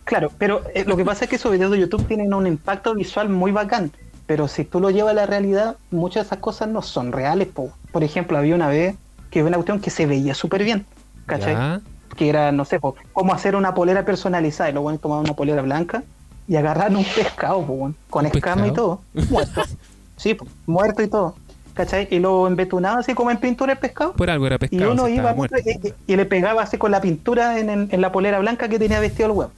Claro, 0.05 0.31
pero 0.39 0.63
eh, 0.75 0.85
lo 0.87 0.97
que 0.97 1.05
pasa 1.05 1.25
es 1.25 1.31
que 1.31 1.37
esos 1.37 1.51
videos 1.53 1.71
de 1.71 1.79
YouTube 1.81 2.07
tienen 2.07 2.35
un 2.35 2.47
impacto 2.47 2.95
visual 2.95 3.29
muy 3.29 3.53
bacán. 3.53 3.91
Pero 4.27 4.49
si 4.49 4.65
tú 4.65 4.81
lo 4.81 4.91
llevas 4.91 5.13
a 5.13 5.15
la 5.15 5.27
realidad, 5.27 5.77
muchas 5.91 6.25
de 6.25 6.27
esas 6.27 6.39
cosas 6.39 6.69
no 6.69 6.83
son 6.83 7.13
reales. 7.13 7.49
po. 7.49 7.71
Por 7.93 8.03
ejemplo, 8.03 8.37
había 8.37 8.55
una 8.57 8.69
vez 8.69 8.97
que 9.31 9.43
una 9.43 9.57
cuestión 9.57 9.81
que 9.81 9.91
se 9.91 10.07
veía 10.07 10.35
súper 10.35 10.65
bien, 10.65 10.85
¿cachai? 11.27 11.55
Ya. 11.55 11.81
Que 12.17 12.29
era, 12.29 12.51
no 12.51 12.65
sé, 12.65 12.81
po, 12.81 12.97
cómo 13.13 13.33
hacer 13.33 13.55
una 13.55 13.75
polera 13.75 14.05
personalizada. 14.05 14.69
Y 14.69 14.73
luego 14.73 14.85
bueno, 14.85 14.99
tomaban 14.99 15.25
una 15.25 15.35
polera 15.35 15.63
blanca 15.63 16.03
y 16.49 16.57
agarraron 16.57 16.97
un 16.97 17.05
pescado, 17.05 17.63
po, 17.65 17.93
con 18.11 18.27
¿Un 18.27 18.33
escama 18.35 18.67
y 18.69 18.73
todo, 18.73 19.01
muerto. 19.31 19.63
sí, 20.17 20.35
po, 20.35 20.47
muerto 20.67 21.03
y 21.03 21.09
todo, 21.09 21.35
¿cachai? 21.75 22.07
Y 22.11 22.19
lo 22.19 22.47
embetunaban 22.47 23.01
así 23.01 23.15
como 23.15 23.31
en 23.31 23.39
pintura 23.39 23.73
el 23.73 23.79
pescado. 23.79 24.13
Por 24.15 24.31
algo 24.31 24.47
era 24.47 24.57
Y 24.57 24.59
pescado. 24.61 24.93
uno 24.93 25.07
si 25.07 25.15
iba 25.15 25.35
y, 25.65 25.71
y- 25.89 25.95
y 26.13 26.17
le 26.17 26.25
pegaba 26.25 26.63
así 26.63 26.79
con 26.79 26.91
la 26.91 27.01
pintura 27.01 27.59
en, 27.59 27.71
en- 27.71 27.89
en 27.91 28.01
la 28.01 28.13
polera 28.13 28.39
blanca 28.39 28.69
que 28.69 28.79
tenía 28.79 29.01
vestido 29.01 29.27
el 29.31 29.33
huevo. 29.37 29.53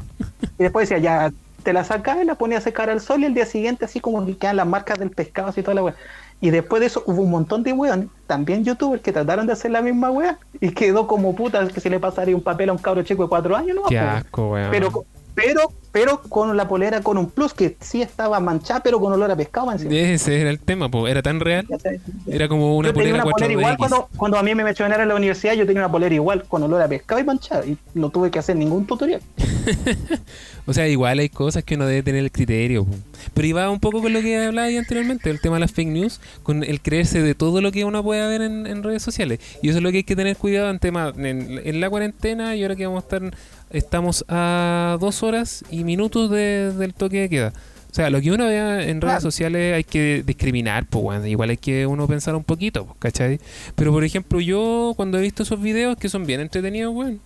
Y 0.58 0.62
después 0.62 0.88
decía, 0.88 1.02
ya 1.02 1.32
te 1.62 1.72
la 1.72 1.84
sacaba 1.84 2.22
y 2.22 2.24
la 2.26 2.36
ponía 2.36 2.58
a 2.58 2.60
secar 2.62 2.88
al 2.88 3.00
sol 3.00 3.20
y 3.22 3.26
el 3.26 3.34
día 3.34 3.44
siguiente 3.44 3.84
así 3.84 4.00
como 4.00 4.24
que 4.24 4.36
quedan 4.36 4.56
las 4.56 4.66
marcas 4.66 4.98
del 4.98 5.10
pescado 5.10 5.48
así 5.48 5.62
toda 5.62 5.74
la 5.74 5.82
wea. 5.82 5.94
Y 6.40 6.50
después 6.50 6.78
de 6.80 6.86
eso 6.86 7.02
hubo 7.04 7.22
un 7.22 7.30
montón 7.32 7.64
de 7.64 7.72
weones, 7.72 8.08
también 8.28 8.64
youtubers, 8.64 9.02
que 9.02 9.12
trataron 9.12 9.46
de 9.48 9.52
hacer 9.54 9.72
la 9.72 9.82
misma 9.82 10.08
wea 10.12 10.38
y 10.60 10.70
quedó 10.70 11.08
como 11.08 11.34
puta 11.34 11.66
que 11.66 11.80
se 11.80 11.90
le 11.90 11.98
pasaría 11.98 12.34
un 12.36 12.42
papel 12.42 12.68
a 12.68 12.72
un 12.72 12.78
cabro 12.78 13.02
chico 13.02 13.24
de 13.24 13.28
cuatro 13.28 13.56
años, 13.56 13.74
¿no? 13.74 13.82
Qué 13.88 13.98
asco, 13.98 14.52
weón. 14.52 14.70
pero, 14.70 15.04
pero, 15.34 15.60
pero 15.92 16.20
con 16.22 16.56
la 16.56 16.68
polera 16.68 17.00
con 17.00 17.18
un 17.18 17.30
plus 17.30 17.54
que 17.54 17.76
sí 17.80 18.02
estaba 18.02 18.40
manchada, 18.40 18.80
pero 18.80 19.00
con 19.00 19.12
olor 19.12 19.30
a 19.30 19.36
pescado 19.36 19.72
encima. 19.72 19.94
Ese 19.94 20.40
era 20.40 20.50
el 20.50 20.60
tema, 20.60 20.90
po. 20.90 21.08
Era 21.08 21.22
tan 21.22 21.40
real. 21.40 21.66
Era 22.26 22.48
como 22.48 22.76
una 22.76 22.88
yo 22.88 22.94
tenía 22.94 23.12
polera 23.12 23.24
una 23.24 23.32
polera 23.32 23.48
4DX. 23.48 23.58
igual 23.58 23.76
cuando, 23.78 24.08
cuando 24.16 24.38
a 24.38 24.42
mí 24.42 24.54
me 24.54 24.64
mencionaron 24.64 25.02
en 25.02 25.08
la 25.08 25.14
universidad, 25.14 25.54
yo 25.54 25.66
tenía 25.66 25.82
una 25.82 25.92
polera 25.92 26.14
igual, 26.14 26.44
con 26.44 26.62
olor 26.62 26.82
a 26.82 26.88
pescado 26.88 27.20
y 27.20 27.24
manchada, 27.24 27.66
y 27.66 27.76
no 27.94 28.10
tuve 28.10 28.30
que 28.30 28.38
hacer 28.38 28.56
ningún 28.56 28.86
tutorial. 28.86 29.20
O 30.68 30.74
sea, 30.74 30.86
igual 30.86 31.18
hay 31.18 31.30
cosas 31.30 31.64
que 31.64 31.76
uno 31.76 31.86
debe 31.86 32.02
tener 32.02 32.22
el 32.22 32.30
criterio. 32.30 32.84
po. 32.84 32.94
Pero 33.32 33.48
iba 33.48 33.70
un 33.70 33.80
poco 33.80 34.02
con 34.02 34.12
lo 34.12 34.20
que 34.20 34.36
hablaba 34.36 34.68
anteriormente, 34.68 35.30
el 35.30 35.40
tema 35.40 35.56
de 35.56 35.60
las 35.60 35.72
fake 35.72 35.88
news, 35.88 36.20
con 36.42 36.62
el 36.62 36.82
creerse 36.82 37.22
de 37.22 37.34
todo 37.34 37.62
lo 37.62 37.72
que 37.72 37.86
uno 37.86 38.02
puede 38.02 38.26
ver 38.28 38.42
en, 38.42 38.66
en 38.66 38.82
redes 38.82 39.02
sociales. 39.02 39.40
Y 39.62 39.70
eso 39.70 39.78
es 39.78 39.82
lo 39.82 39.90
que 39.90 39.98
hay 39.98 40.04
que 40.04 40.14
tener 40.14 40.36
cuidado 40.36 40.68
en 40.68 40.78
tema 40.78 41.14
en, 41.16 41.58
en 41.64 41.80
la 41.80 41.88
cuarentena 41.88 42.54
y 42.54 42.62
ahora 42.62 42.76
que 42.76 42.86
vamos 42.86 43.02
a 43.02 43.06
estar, 43.06 43.34
estamos 43.70 44.26
a 44.28 44.98
dos 45.00 45.22
horas 45.22 45.64
y 45.70 45.77
minutos 45.84 46.30
de- 46.30 46.72
del 46.72 46.94
toque 46.94 47.20
de 47.22 47.28
queda. 47.28 47.52
O 47.90 47.94
sea, 47.94 48.10
lo 48.10 48.20
que 48.20 48.30
uno 48.30 48.46
vea 48.46 48.82
en 48.86 49.00
redes 49.00 49.22
sociales 49.22 49.74
hay 49.74 49.82
que 49.84 50.22
discriminar, 50.24 50.86
pues 50.86 51.02
bueno, 51.02 51.26
igual 51.26 51.50
hay 51.50 51.56
que 51.56 51.86
uno 51.86 52.06
pensar 52.06 52.34
un 52.36 52.44
poquito, 52.44 52.84
pues, 52.84 52.98
¿cachai? 52.98 53.40
Pero 53.74 53.92
por 53.92 54.04
ejemplo, 54.04 54.40
yo 54.40 54.92
cuando 54.94 55.18
he 55.18 55.22
visto 55.22 55.42
esos 55.42 55.60
videos 55.60 55.96
que 55.96 56.08
son 56.10 56.26
bien 56.26 56.40
entretenidos, 56.40 56.94
weón, 56.94 57.20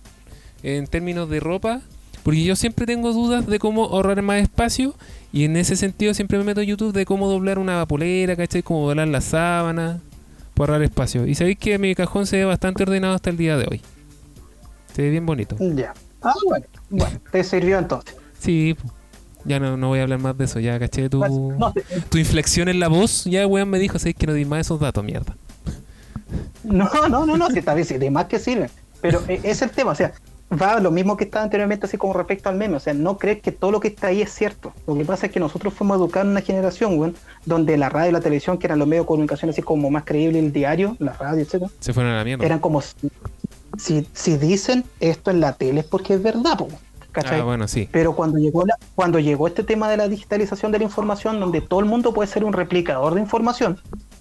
en 0.63 0.87
términos 0.87 1.29
de 1.29 1.41
ropa, 1.41 1.81
porque 2.23 2.43
yo 2.45 2.55
siempre 2.55 2.85
tengo 2.85 3.11
dudas 3.11 3.45
de 3.45 3.59
cómo 3.59 3.83
ahorrar 3.83 4.21
más 4.21 4.41
espacio 4.41 4.95
y 5.33 5.43
en 5.43 5.57
ese 5.57 5.75
sentido 5.75 6.13
siempre 6.13 6.37
me 6.37 6.45
meto 6.45 6.61
a 6.61 6.63
YouTube 6.63 6.93
de 6.93 7.05
cómo 7.05 7.27
doblar 7.29 7.59
una 7.59 7.85
polera, 7.85 8.37
¿cachai? 8.37 8.63
Cómo 8.63 8.87
doblar 8.87 9.09
la 9.09 9.19
sábana 9.19 9.99
para 10.53 10.73
ahorrar 10.75 10.83
espacio. 10.83 11.27
Y 11.27 11.35
sabéis 11.35 11.57
que 11.57 11.77
mi 11.77 11.93
cajón 11.93 12.25
se 12.25 12.37
ve 12.37 12.45
bastante 12.45 12.83
ordenado 12.83 13.13
hasta 13.15 13.29
el 13.29 13.35
día 13.37 13.57
de 13.57 13.65
hoy. 13.69 13.81
Se 14.95 15.01
ve 15.01 15.09
bien 15.09 15.25
bonito. 15.25 15.57
Ya. 15.59 15.93
Ah, 16.21 16.33
bueno. 16.47 16.65
Bueno, 16.89 17.19
te 17.31 17.43
sirvió 17.43 17.77
entonces. 17.79 18.15
Sí, 18.43 18.75
ya 19.45 19.59
no, 19.59 19.77
no 19.77 19.87
voy 19.87 19.99
a 19.99 20.03
hablar 20.03 20.19
más 20.19 20.37
de 20.37 20.45
eso, 20.45 20.59
ya 20.59 20.77
caché 20.79 21.09
tu, 21.09 21.19
No, 21.19 21.73
tu 22.09 22.17
inflexión 22.17 22.67
en 22.69 22.79
la 22.79 22.87
voz, 22.87 23.25
ya 23.25 23.47
weón 23.47 23.69
me 23.69 23.79
dijo, 23.79 23.97
sabéis 23.99 24.15
que 24.15 24.27
no 24.27 24.33
di 24.33 24.45
más 24.45 24.61
esos 24.61 24.79
datos, 24.79 25.03
mierda. 25.03 25.35
no, 26.63 26.89
no, 27.09 27.25
no, 27.25 27.37
no, 27.37 27.49
si 27.49 27.59
está 27.59 27.73
bien, 27.73 27.87
si 27.87 27.97
de 27.97 28.11
más 28.11 28.25
que 28.25 28.39
sirven. 28.39 28.69
Pero 29.01 29.21
eh, 29.27 29.39
es 29.43 29.61
el 29.61 29.69
tema, 29.69 29.91
o 29.91 29.95
sea, 29.95 30.13
va 30.51 30.79
lo 30.79 30.91
mismo 30.91 31.17
que 31.17 31.25
estaba 31.25 31.43
anteriormente, 31.43 31.85
así 31.85 31.97
como 31.97 32.13
respecto 32.13 32.49
al 32.49 32.55
meme. 32.55 32.77
O 32.77 32.79
sea, 32.79 32.93
no 32.93 33.17
crees 33.17 33.41
que 33.41 33.51
todo 33.51 33.71
lo 33.71 33.79
que 33.79 33.89
está 33.89 34.07
ahí 34.07 34.21
es 34.21 34.31
cierto. 34.31 34.73
Lo 34.87 34.95
que 34.95 35.03
pasa 35.03 35.25
es 35.25 35.31
que 35.31 35.39
nosotros 35.39 35.73
fuimos 35.73 35.97
educados 35.97 36.25
en 36.25 36.31
una 36.31 36.41
generación, 36.41 36.97
weón, 36.97 37.15
donde 37.45 37.77
la 37.77 37.89
radio 37.89 38.09
y 38.09 38.13
la 38.13 38.21
televisión, 38.21 38.57
que 38.57 38.67
eran 38.67 38.79
los 38.79 38.87
medios 38.87 39.05
de 39.05 39.07
comunicación 39.07 39.49
así 39.49 39.61
como 39.61 39.89
más 39.89 40.03
creíbles, 40.05 40.41
el 40.43 40.53
diario, 40.53 40.95
la 40.99 41.13
radio, 41.13 41.41
etcétera, 41.41 41.71
Se 41.79 41.93
fueron 41.93 42.13
a 42.13 42.17
la 42.17 42.23
mierda. 42.23 42.45
eran 42.45 42.59
como 42.59 42.81
si, 42.81 42.93
si, 43.77 44.07
si 44.13 44.37
dicen 44.37 44.85
esto 44.99 45.31
en 45.31 45.39
la 45.41 45.53
tele 45.53 45.81
es 45.81 45.85
porque 45.85 46.13
es 46.13 46.23
verdad, 46.23 46.57
po, 46.57 46.69
¿cachai? 47.13 47.39
Ah, 47.39 47.43
bueno, 47.45 47.67
sí. 47.69 47.87
Pero 47.91 48.13
cuando 48.13 48.37
llegó 48.37 48.65
la- 48.65 48.77
cuando 48.95 49.19
llegó 49.19 49.47
este 49.47 49.63
tema 49.63 49.89
de 49.89 49.95
la 49.95 50.09
digitalización 50.09 50.73
de 50.73 50.79
la 50.79 50.83
información, 50.83 51.39
donde 51.39 51.61
todo 51.61 51.79
el 51.79 51.85
mundo 51.85 52.13
puede 52.13 52.27
ser 52.27 52.43
un 52.43 52.51
replicador 52.51 53.13
de 53.15 53.21
información, 53.21 53.79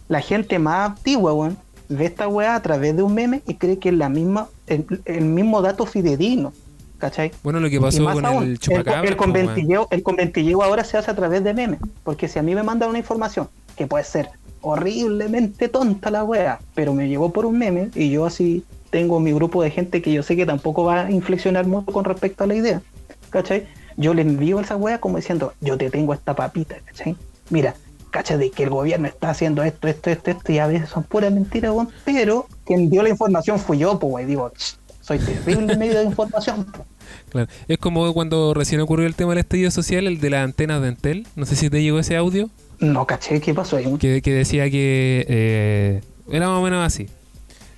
la 0.08 0.20
gente 0.20 0.60
más 0.60 0.90
antigua, 0.90 1.32
weón, 1.32 1.56
ve 1.88 2.04
esta 2.06 2.28
weá 2.28 2.54
a 2.54 2.62
través 2.62 2.96
de 2.96 3.02
un 3.02 3.12
meme 3.14 3.42
y 3.48 3.54
cree 3.54 3.78
que 3.78 3.88
es 3.88 3.94
la 3.96 4.08
misma, 4.08 4.46
el, 4.68 4.86
el 5.06 5.24
mismo 5.24 5.60
dato 5.60 5.84
fidedigno. 5.86 6.52
¿Cachai? 6.98 7.32
Bueno, 7.42 7.58
lo 7.58 7.68
que 7.68 7.80
pasó 7.80 8.04
con 8.04 8.24
aún, 8.24 8.44
el 8.44 8.60
chupacabra. 8.60 9.02
el, 9.08 9.16
conventilleo, 9.16 9.88
el 9.90 10.04
conventilleo 10.04 10.62
ahora 10.62 10.84
se 10.84 10.96
hace 10.96 11.10
a 11.10 11.16
través 11.16 11.42
de 11.42 11.52
memes. 11.52 11.80
Porque 12.04 12.28
si 12.28 12.38
a 12.38 12.42
mí 12.42 12.54
me 12.54 12.62
mandan 12.62 12.90
una 12.90 12.98
información 12.98 13.48
que 13.76 13.88
puede 13.88 14.04
ser 14.04 14.28
horriblemente 14.60 15.68
tonta 15.68 16.10
la 16.12 16.22
wea, 16.24 16.60
pero 16.74 16.94
me 16.94 17.08
llegó 17.08 17.30
por 17.32 17.44
un 17.46 17.58
meme 17.58 17.90
y 17.96 18.10
yo 18.10 18.24
así 18.24 18.64
tengo 18.92 19.18
mi 19.20 19.32
grupo 19.32 19.62
de 19.62 19.70
gente 19.70 20.02
que 20.02 20.12
yo 20.12 20.22
sé 20.22 20.36
que 20.36 20.44
tampoco 20.44 20.84
va 20.84 21.06
a 21.06 21.10
inflexionar 21.10 21.66
mucho 21.66 21.90
con 21.92 22.04
respecto 22.04 22.44
a 22.44 22.46
la 22.46 22.54
idea. 22.54 22.82
¿Cachai? 23.30 23.66
Yo 23.96 24.12
le 24.12 24.20
envío 24.20 24.60
esa 24.60 24.76
wea 24.76 25.00
como 25.00 25.16
diciendo, 25.16 25.54
yo 25.62 25.78
te 25.78 25.88
tengo 25.88 26.12
esta 26.12 26.36
papita, 26.36 26.76
¿cachai? 26.84 27.16
Mira, 27.48 27.74
¿cachai? 28.10 28.36
De 28.36 28.50
que 28.50 28.64
el 28.64 28.70
gobierno 28.70 29.08
está 29.08 29.30
haciendo 29.30 29.62
esto, 29.62 29.88
esto, 29.88 30.10
esto, 30.10 30.30
esto, 30.30 30.52
y 30.52 30.58
a 30.58 30.66
veces 30.66 30.90
son 30.90 31.04
puras 31.04 31.32
mentiras, 31.32 31.74
pero 32.04 32.46
quien 32.66 32.90
dio 32.90 33.02
la 33.02 33.08
información 33.08 33.58
fui 33.58 33.78
yo, 33.78 33.98
pues, 33.98 34.12
wey, 34.12 34.26
digo, 34.26 34.50
"Ch, 34.50 34.76
soy 35.00 35.18
terrible 35.18 35.72
en 35.72 35.78
medio 35.78 35.98
de 35.98 36.04
información. 36.04 36.64
po". 36.64 36.84
Claro. 37.30 37.48
Es 37.66 37.78
como 37.78 38.12
cuando 38.12 38.52
recién 38.52 38.80
ocurrió 38.82 39.06
el 39.06 39.14
tema 39.14 39.30
del 39.30 39.38
estallido 39.38 39.70
social, 39.70 40.06
el 40.06 40.20
de 40.20 40.28
las 40.28 40.44
antenas 40.44 40.82
de 40.82 40.88
Entel. 40.88 41.26
No 41.34 41.46
sé 41.46 41.56
si 41.56 41.70
te 41.70 41.82
llegó 41.82 41.98
ese 41.98 42.16
audio. 42.16 42.50
No, 42.78 43.06
caché, 43.06 43.40
¿qué 43.40 43.54
pasó 43.54 43.78
ahí? 43.78 43.96
que, 43.98 44.20
que 44.20 44.32
decía 44.34 44.70
que 44.70 45.24
eh, 45.28 46.00
era 46.30 46.48
más 46.48 46.58
o 46.58 46.62
menos 46.62 46.84
así. 46.84 47.08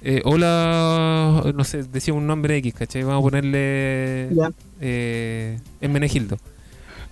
Eh, 0.07 0.21
hola, 0.25 1.51
no 1.55 1.65
sé, 1.65 1.83
decía 1.85 2.13
un 2.13 2.27
nombre 2.27 2.57
X, 2.59 2.75
¿cachai? 2.75 3.03
Vamos 3.05 3.21
a 3.21 3.23
ponerle 3.23 4.29
eh, 4.81 5.59
Menegildo. 5.81 6.37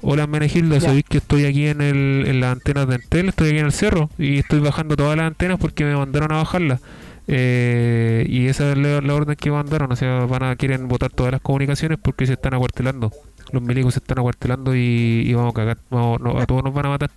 Hola 0.03 0.27
Menegildo, 0.27 0.75
sabéis 0.89 1.05
que 1.09 1.19
estoy 1.19 1.47
aquí 1.47 1.69
en, 1.69 1.81
el, 1.81 2.25
en 2.27 2.41
las 2.41 2.53
antenas 2.53 2.87
de 2.89 2.97
Entel, 2.97 3.29
estoy 3.29 3.51
aquí 3.51 3.59
en 3.61 3.67
el 3.67 3.73
cerro 3.73 4.11
y 4.19 4.39
estoy 4.41 4.59
bajando 4.61 4.97
todas 4.97 5.17
las 5.17 5.27
antenas 5.29 5.59
porque 5.59 5.85
me 5.85 5.97
mandaron 5.97 6.33
a 6.33 6.37
bajarlas. 6.39 6.81
Eh, 7.29 8.27
y 8.29 8.47
esa 8.49 8.73
es 8.73 8.79
la, 8.79 9.01
la 9.01 9.15
orden 9.15 9.37
que 9.37 9.51
mandaron, 9.51 9.91
o 9.93 9.97
sea, 9.97 10.27
van 10.27 10.43
a 10.43 10.57
quieren 10.57 10.89
votar 10.89 11.11
todas 11.13 11.31
las 11.33 11.41
comunicaciones 11.41 11.99
porque 12.03 12.27
se 12.27 12.33
están 12.35 12.53
acuartelando. 12.55 13.11
Los 13.53 13.63
milicos 13.63 13.95
se 13.95 14.01
están 14.01 14.19
acuartelando 14.19 14.75
y, 14.75 15.23
y 15.25 15.33
vamos 15.35 15.53
a 15.53 15.55
cagar, 15.55 15.79
vamos- 15.89 16.21
no- 16.21 16.39
a 16.39 16.47
todos 16.47 16.65
nos 16.65 16.75
van 16.75 16.87
a 16.87 16.89
matar. 16.91 17.11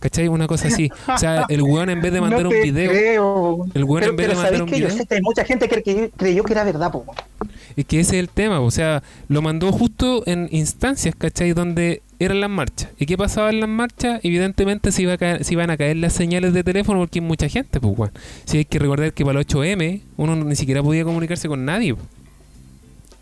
¿Cachai? 0.00 0.28
Una 0.28 0.46
cosa 0.46 0.68
así. 0.68 0.90
O 1.14 1.18
sea, 1.18 1.44
el 1.48 1.62
weón 1.62 1.90
en 1.90 2.00
vez 2.00 2.12
de 2.12 2.20
mandar 2.22 2.42
No 2.42 2.48
un 2.48 2.62
video, 2.62 2.90
creo. 2.90 3.58
el 3.74 3.84
weón 3.84 4.00
pero 4.00 4.10
en 4.10 4.16
vez 4.16 4.26
de 4.28 4.34
pero 4.34 4.34
mandar 4.42 4.44
¿sabéis 4.44 4.60
un? 4.62 4.68
Yo 4.68 4.74
video, 4.76 4.90
sé 4.90 5.06
que 5.06 5.14
hay 5.14 5.20
mucha 5.22 5.44
gente 5.44 5.68
que 5.68 5.82
creyó, 5.82 6.10
creyó 6.16 6.42
que 6.42 6.52
era 6.54 6.64
verdad, 6.64 6.90
po. 6.90 7.04
es 7.76 7.84
que 7.84 8.00
ese 8.00 8.16
es 8.16 8.20
el 8.20 8.28
tema. 8.30 8.60
O 8.60 8.70
sea, 8.70 9.02
lo 9.28 9.42
mandó 9.42 9.70
justo 9.72 10.22
en 10.26 10.48
instancias, 10.50 11.14
¿cachai? 11.14 11.52
Donde 11.52 12.02
eran 12.18 12.40
las 12.40 12.50
marchas. 12.50 12.90
¿Y 12.98 13.06
qué 13.06 13.16
pasaba 13.16 13.50
en 13.50 13.60
las 13.60 13.68
marchas? 13.68 14.20
Evidentemente 14.22 14.90
se, 14.92 15.02
iba 15.02 15.12
a 15.14 15.18
caer- 15.18 15.42
se 15.42 15.52
iban 15.54 15.70
a 15.70 15.76
caer 15.76 15.96
las 15.98 16.12
señales 16.14 16.52
de 16.54 16.64
teléfono 16.64 16.98
porque 17.00 17.18
hay 17.18 17.24
mucha 17.26 17.48
gente, 17.48 17.78
pues, 17.80 17.96
weón. 17.98 18.12
Si 18.46 18.58
hay 18.58 18.64
que 18.64 18.78
recordar 18.78 19.12
que 19.12 19.24
para 19.24 19.38
el 19.40 19.46
8M 19.46 20.00
uno 20.16 20.34
ni 20.36 20.56
siquiera 20.56 20.82
podía 20.82 21.04
comunicarse 21.04 21.46
con 21.48 21.64
nadie, 21.64 21.94
po. 21.94 22.00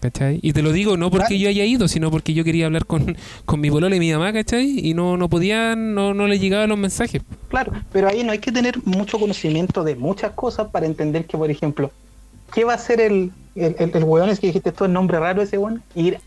¿Cachai? 0.00 0.38
Y 0.42 0.52
te 0.52 0.62
lo 0.62 0.70
digo 0.70 0.96
no 0.96 1.10
porque 1.10 1.40
yo 1.40 1.48
haya 1.48 1.64
ido, 1.64 1.88
sino 1.88 2.10
porque 2.10 2.32
yo 2.32 2.44
quería 2.44 2.66
hablar 2.66 2.86
con, 2.86 3.16
con 3.44 3.60
mi 3.60 3.68
polola 3.68 3.96
y 3.96 3.98
mi 3.98 4.12
mamá, 4.12 4.32
¿cachai? 4.32 4.78
Y 4.78 4.94
no, 4.94 5.16
no 5.16 5.28
podían, 5.28 5.94
no, 5.94 6.14
no 6.14 6.28
le 6.28 6.38
llegaban 6.38 6.68
los 6.68 6.78
mensajes. 6.78 7.22
Claro, 7.48 7.72
pero 7.90 8.06
ahí 8.08 8.22
no 8.22 8.30
hay 8.30 8.38
que 8.38 8.52
tener 8.52 8.78
mucho 8.84 9.18
conocimiento 9.18 9.82
de 9.82 9.96
muchas 9.96 10.32
cosas 10.32 10.68
para 10.68 10.86
entender 10.86 11.24
que, 11.26 11.36
por 11.36 11.50
ejemplo, 11.50 11.90
¿qué 12.54 12.64
va 12.64 12.72
a 12.72 12.76
hacer 12.76 13.00
el, 13.00 13.32
el, 13.56 13.74
el, 13.78 13.90
el 13.92 14.04
weón 14.04 14.30
ese 14.30 14.40
que 14.40 14.46
dijiste 14.48 14.70
tú, 14.70 14.84
el 14.84 14.92
nombre 14.92 15.18
raro 15.18 15.42
ese 15.42 15.58
weón? 15.58 15.82
Ir 15.96 16.20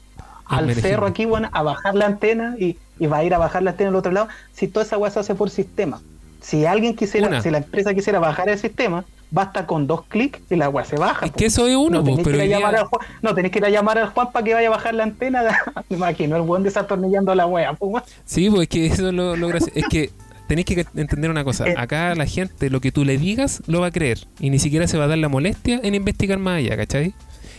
al 0.48 0.76
cerro 0.76 1.06
aquí, 1.06 1.26
weón, 1.26 1.48
a 1.50 1.64
bajar 1.64 1.96
la 1.96 2.08
antena 2.08 2.56
y, 2.60 2.78
y 3.00 3.08
va 3.08 3.20
a 3.20 3.24
ir 3.24 3.34
a 3.34 3.38
bajar 3.38 3.64
la 3.64 3.72
antena 3.72 3.90
al 3.90 3.96
otro 3.96 4.12
lado, 4.12 4.28
si 4.52 4.68
toda 4.68 4.86
esa 4.86 4.98
weá 4.98 5.12
se 5.12 5.20
hace 5.22 5.34
por 5.34 5.50
sistema. 5.50 6.02
Si 6.42 6.66
alguien 6.66 6.94
quisiera, 6.94 7.30
Una. 7.30 7.42
si 7.42 7.50
la 7.50 7.60
empresa 7.60 7.94
quisiera 7.94 8.20
bajar 8.20 8.50
el 8.50 8.60
sistema, 8.60 9.06
basta 9.32 9.66
con 9.66 9.88
dos 9.88 10.04
clics 10.08 10.40
y 10.50 10.56
la 10.56 10.70
weá 10.70 10.86
se 10.86 10.98
baja. 10.98 11.26
Es 11.26 11.32
po. 11.32 11.38
que 11.38 11.46
eso 11.46 11.68
es 11.68 11.76
uno, 11.76 12.00
no 12.00 12.04
tenés, 12.04 12.24
pero 12.24 12.38
que 12.38 12.38
ir 12.38 12.40
a 12.40 12.44
hoy 12.44 12.48
día- 12.50 12.58
llamar 12.60 12.76
al 12.76 12.86
Juan, 12.86 13.08
no 13.22 13.34
tenés 13.34 13.52
que 13.52 13.60
ir 13.60 13.66
a 13.66 13.70
llamar 13.70 13.98
al 13.98 14.10
Juan 14.10 14.32
para 14.32 14.46
que 14.46 14.54
vaya 14.54 14.68
a 14.68 14.72
bajar 14.72 14.94
la 14.94 15.04
antena. 15.04 15.42
Me 15.90 15.96
imagino 15.98 16.36
el 16.36 16.42
weón 16.44 16.64
desatornillando 16.64 17.34
la 17.34 17.46
weá. 17.48 17.74
po. 17.74 18.02
Sí, 18.26 18.50
pues 18.50 18.64
es 18.64 18.68
que 18.68 18.86
eso 18.86 19.08
es 19.08 19.14
lo, 19.14 19.36
lo 19.36 19.48
gracioso. 19.48 19.74
Es 19.76 19.86
que 19.88 20.12
tenéis 20.48 20.66
que 20.66 20.86
entender 20.96 21.30
una 21.32 21.44
cosa. 21.44 21.68
Eh. 21.68 21.76
Acá 21.78 22.14
la 22.16 22.26
gente, 22.26 22.70
lo 22.70 22.82
que 22.82 22.92
tú 22.92 23.06
le 23.06 23.18
digas, 23.18 23.64
lo 23.68 23.82
va 23.82 23.88
a 23.88 23.92
creer. 23.92 24.20
Y 24.40 24.50
ni 24.50 24.60
siquiera 24.60 24.86
se 24.88 24.98
va 24.98 25.06
a 25.06 25.08
dar 25.08 25.18
la 25.18 25.30
molestia 25.30 25.80
en 25.82 25.96
investigar 25.96 26.38
más 26.40 26.58
allá, 26.58 26.76
¿cachai? 26.76 27.14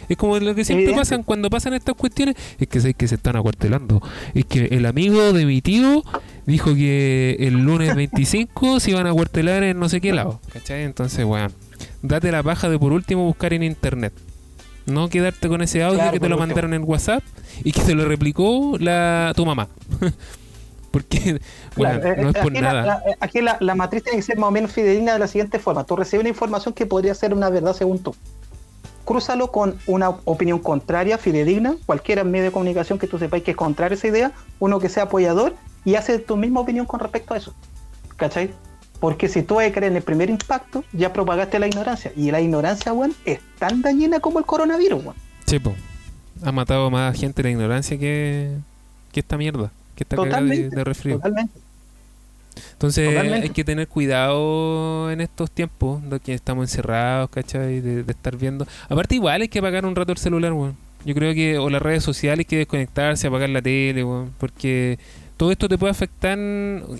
Es 0.09 0.17
como 0.17 0.39
lo 0.39 0.55
que 0.55 0.65
siempre 0.65 0.93
pasan 0.95 1.23
cuando 1.23 1.49
pasan 1.49 1.73
estas 1.75 1.95
cuestiones. 1.95 2.35
Es 2.59 2.69
que 2.69 2.81
sé 2.81 2.93
que 2.93 3.09
se 3.09 3.15
están 3.15 3.37
acuartelando. 3.37 4.03
Es 4.35 4.45
que 4.45 4.67
el 4.67 4.85
amigo 4.85 5.33
de 5.33 5.47
mi 5.47 5.63
tío 5.63 6.03
dijo 6.45 6.75
que 6.75 7.37
el 7.39 7.55
lunes 7.65 7.95
25 7.95 8.81
se 8.81 8.91
iban 8.91 9.07
a 9.07 9.11
acuartelar 9.11 9.63
en 9.63 9.79
no 9.79 9.89
sé 9.89 10.01
qué 10.01 10.13
lado. 10.13 10.41
¿Cachai? 10.53 10.83
Entonces, 10.83 11.25
weón, 11.25 11.53
date 12.03 12.31
la 12.33 12.43
paja 12.43 12.69
de 12.69 12.79
por 12.79 12.93
último 12.93 13.25
buscar 13.25 13.53
en 13.53 13.63
internet. 13.63 14.13
No 14.87 15.09
quedarte 15.09 15.49
con 15.49 15.63
ese 15.63 15.83
audio 15.83 15.99
Claro, 15.99 16.13
que 16.13 16.21
te 16.21 16.29
lo 16.29 16.35
último. 16.37 16.47
mandaron 16.49 16.75
en 16.75 16.83
WhatsApp 16.85 17.23
y 17.63 17.71
que 17.73 17.83
te 17.83 17.95
lo 17.95 18.05
replicó 18.07 18.77
la 18.81 19.33
tu 19.37 19.47
mamá. 19.47 19.69
Porque, 20.91 21.41
bueno, 21.77 22.01
Claro, 22.01 22.21
eh, 22.21 22.23
no 22.23 22.29
es 22.31 22.35
por 22.37 22.53
aquí 22.53 22.61
la- 22.61 22.73
nada. 22.73 22.85
la- 22.85 23.03
aquí 23.21 23.41
la, 23.41 23.57
la 23.61 23.75
matriz 23.75 24.03
tiene 24.03 24.19
que 24.19 24.23
ser 24.23 24.37
más 24.39 24.49
o 24.49 24.51
menos 24.51 24.73
fidedigna 24.73 25.15
de 25.15 25.19
la 25.21 25.27
siguiente 25.27 25.59
forma. 25.59 25.85
Tú 25.85 25.97
recibes 25.97 26.21
una 26.21 26.29
información 26.29 26.75
que 26.75 26.85
podría 26.85 27.15
ser 27.15 27.33
una 27.33 27.49
verdad 27.49 27.75
según 27.75 27.99
tú. 28.03 28.15
crúzalo 29.05 29.51
con 29.51 29.77
una 29.87 30.11
opinión 30.27 30.59
contraria, 30.61 31.17
fidedigna, 31.19 31.75
cualquier 31.87 32.25
medio 32.25 32.45
de 32.47 32.53
comunicación 32.53 32.99
que 32.99 33.07
tú 33.09 33.19
sepáis 33.19 33.43
que 33.43 33.51
es 33.53 33.57
contrario 33.57 33.95
a 33.95 33.99
esa 33.99 34.07
idea, 34.09 34.33
uno 34.61 34.79
que 34.81 34.89
sea 34.89 35.05
apoyador 35.05 35.55
y 35.85 35.95
hace 35.97 36.19
tu 36.21 36.37
misma 36.37 36.61
opinión 36.61 36.87
con 36.87 37.01
respecto 37.01 37.35
a 37.35 37.37
eso. 37.39 37.53
¿Cachai? 38.17 38.51
Porque 39.03 39.29
si 39.29 39.43
tú 39.43 39.57
vas 39.57 39.67
a 39.67 39.73
creer 39.73 39.91
en 39.91 39.97
el 39.97 40.05
primer 40.05 40.31
impacto, 40.31 40.85
ya 40.93 41.13
propagaste 41.13 41.59
la 41.59 41.67
ignorancia. 41.67 42.13
Y 42.15 42.31
la 42.31 42.41
ignorancia, 42.41 42.93
weón, 42.93 43.13
es 43.25 43.41
tan 43.59 43.83
dañina 43.83 44.21
como 44.21 44.39
el 44.39 44.45
coronavirus, 44.45 45.03
weón. 45.03 45.17
Sí, 45.45 45.59
po. 45.59 45.75
Ha 46.45 46.53
matado 46.53 46.89
más 46.89 47.19
gente 47.19 47.43
la 47.43 47.51
ignorancia 47.51 47.99
que, 47.99 48.53
que 49.11 49.19
esta 49.19 49.37
mierda. 49.37 49.73
Que 49.97 50.05
esta 50.05 50.15
cagada 50.15 50.43
de, 50.43 50.49
Totalmente, 50.51 50.77
de 50.77 50.85
resfrío. 50.85 51.17
Totalmente. 51.17 51.53
Entonces 52.75 53.09
Totalmente. 53.09 53.49
hay 53.49 53.51
que 53.51 53.65
tener 53.65 53.89
cuidado 53.89 55.11
en 55.11 55.21
estos 55.21 55.51
tiempos 55.51 56.09
de 56.09 56.21
que 56.21 56.35
estamos 56.35 56.71
encerrados, 56.71 57.29
¿cachai? 57.31 57.81
De, 57.81 58.05
de 58.05 58.13
estar 58.13 58.37
viendo. 58.37 58.69
Aparte 58.89 59.17
igual 59.17 59.43
hay 59.43 59.49
que 59.49 59.59
apagar 59.59 59.85
un 59.85 59.97
rato 59.97 60.13
el 60.13 60.19
celular, 60.19 60.53
weón. 60.53 60.77
Yo 61.05 61.17
creo 61.17 61.35
que, 61.35 61.59
o 61.59 61.69
las 61.71 61.83
redes 61.83 62.05
sociales, 62.05 62.39
hay 62.39 62.45
que 62.45 62.59
desconectarse, 62.59 63.27
apagar 63.27 63.49
la 63.49 63.63
tele, 63.63 64.05
weón. 64.05 64.33
Porque 64.39 65.01
todo 65.37 65.51
esto 65.53 65.69
te 65.69 65.79
puede 65.79 65.91
afectar, 65.91 66.39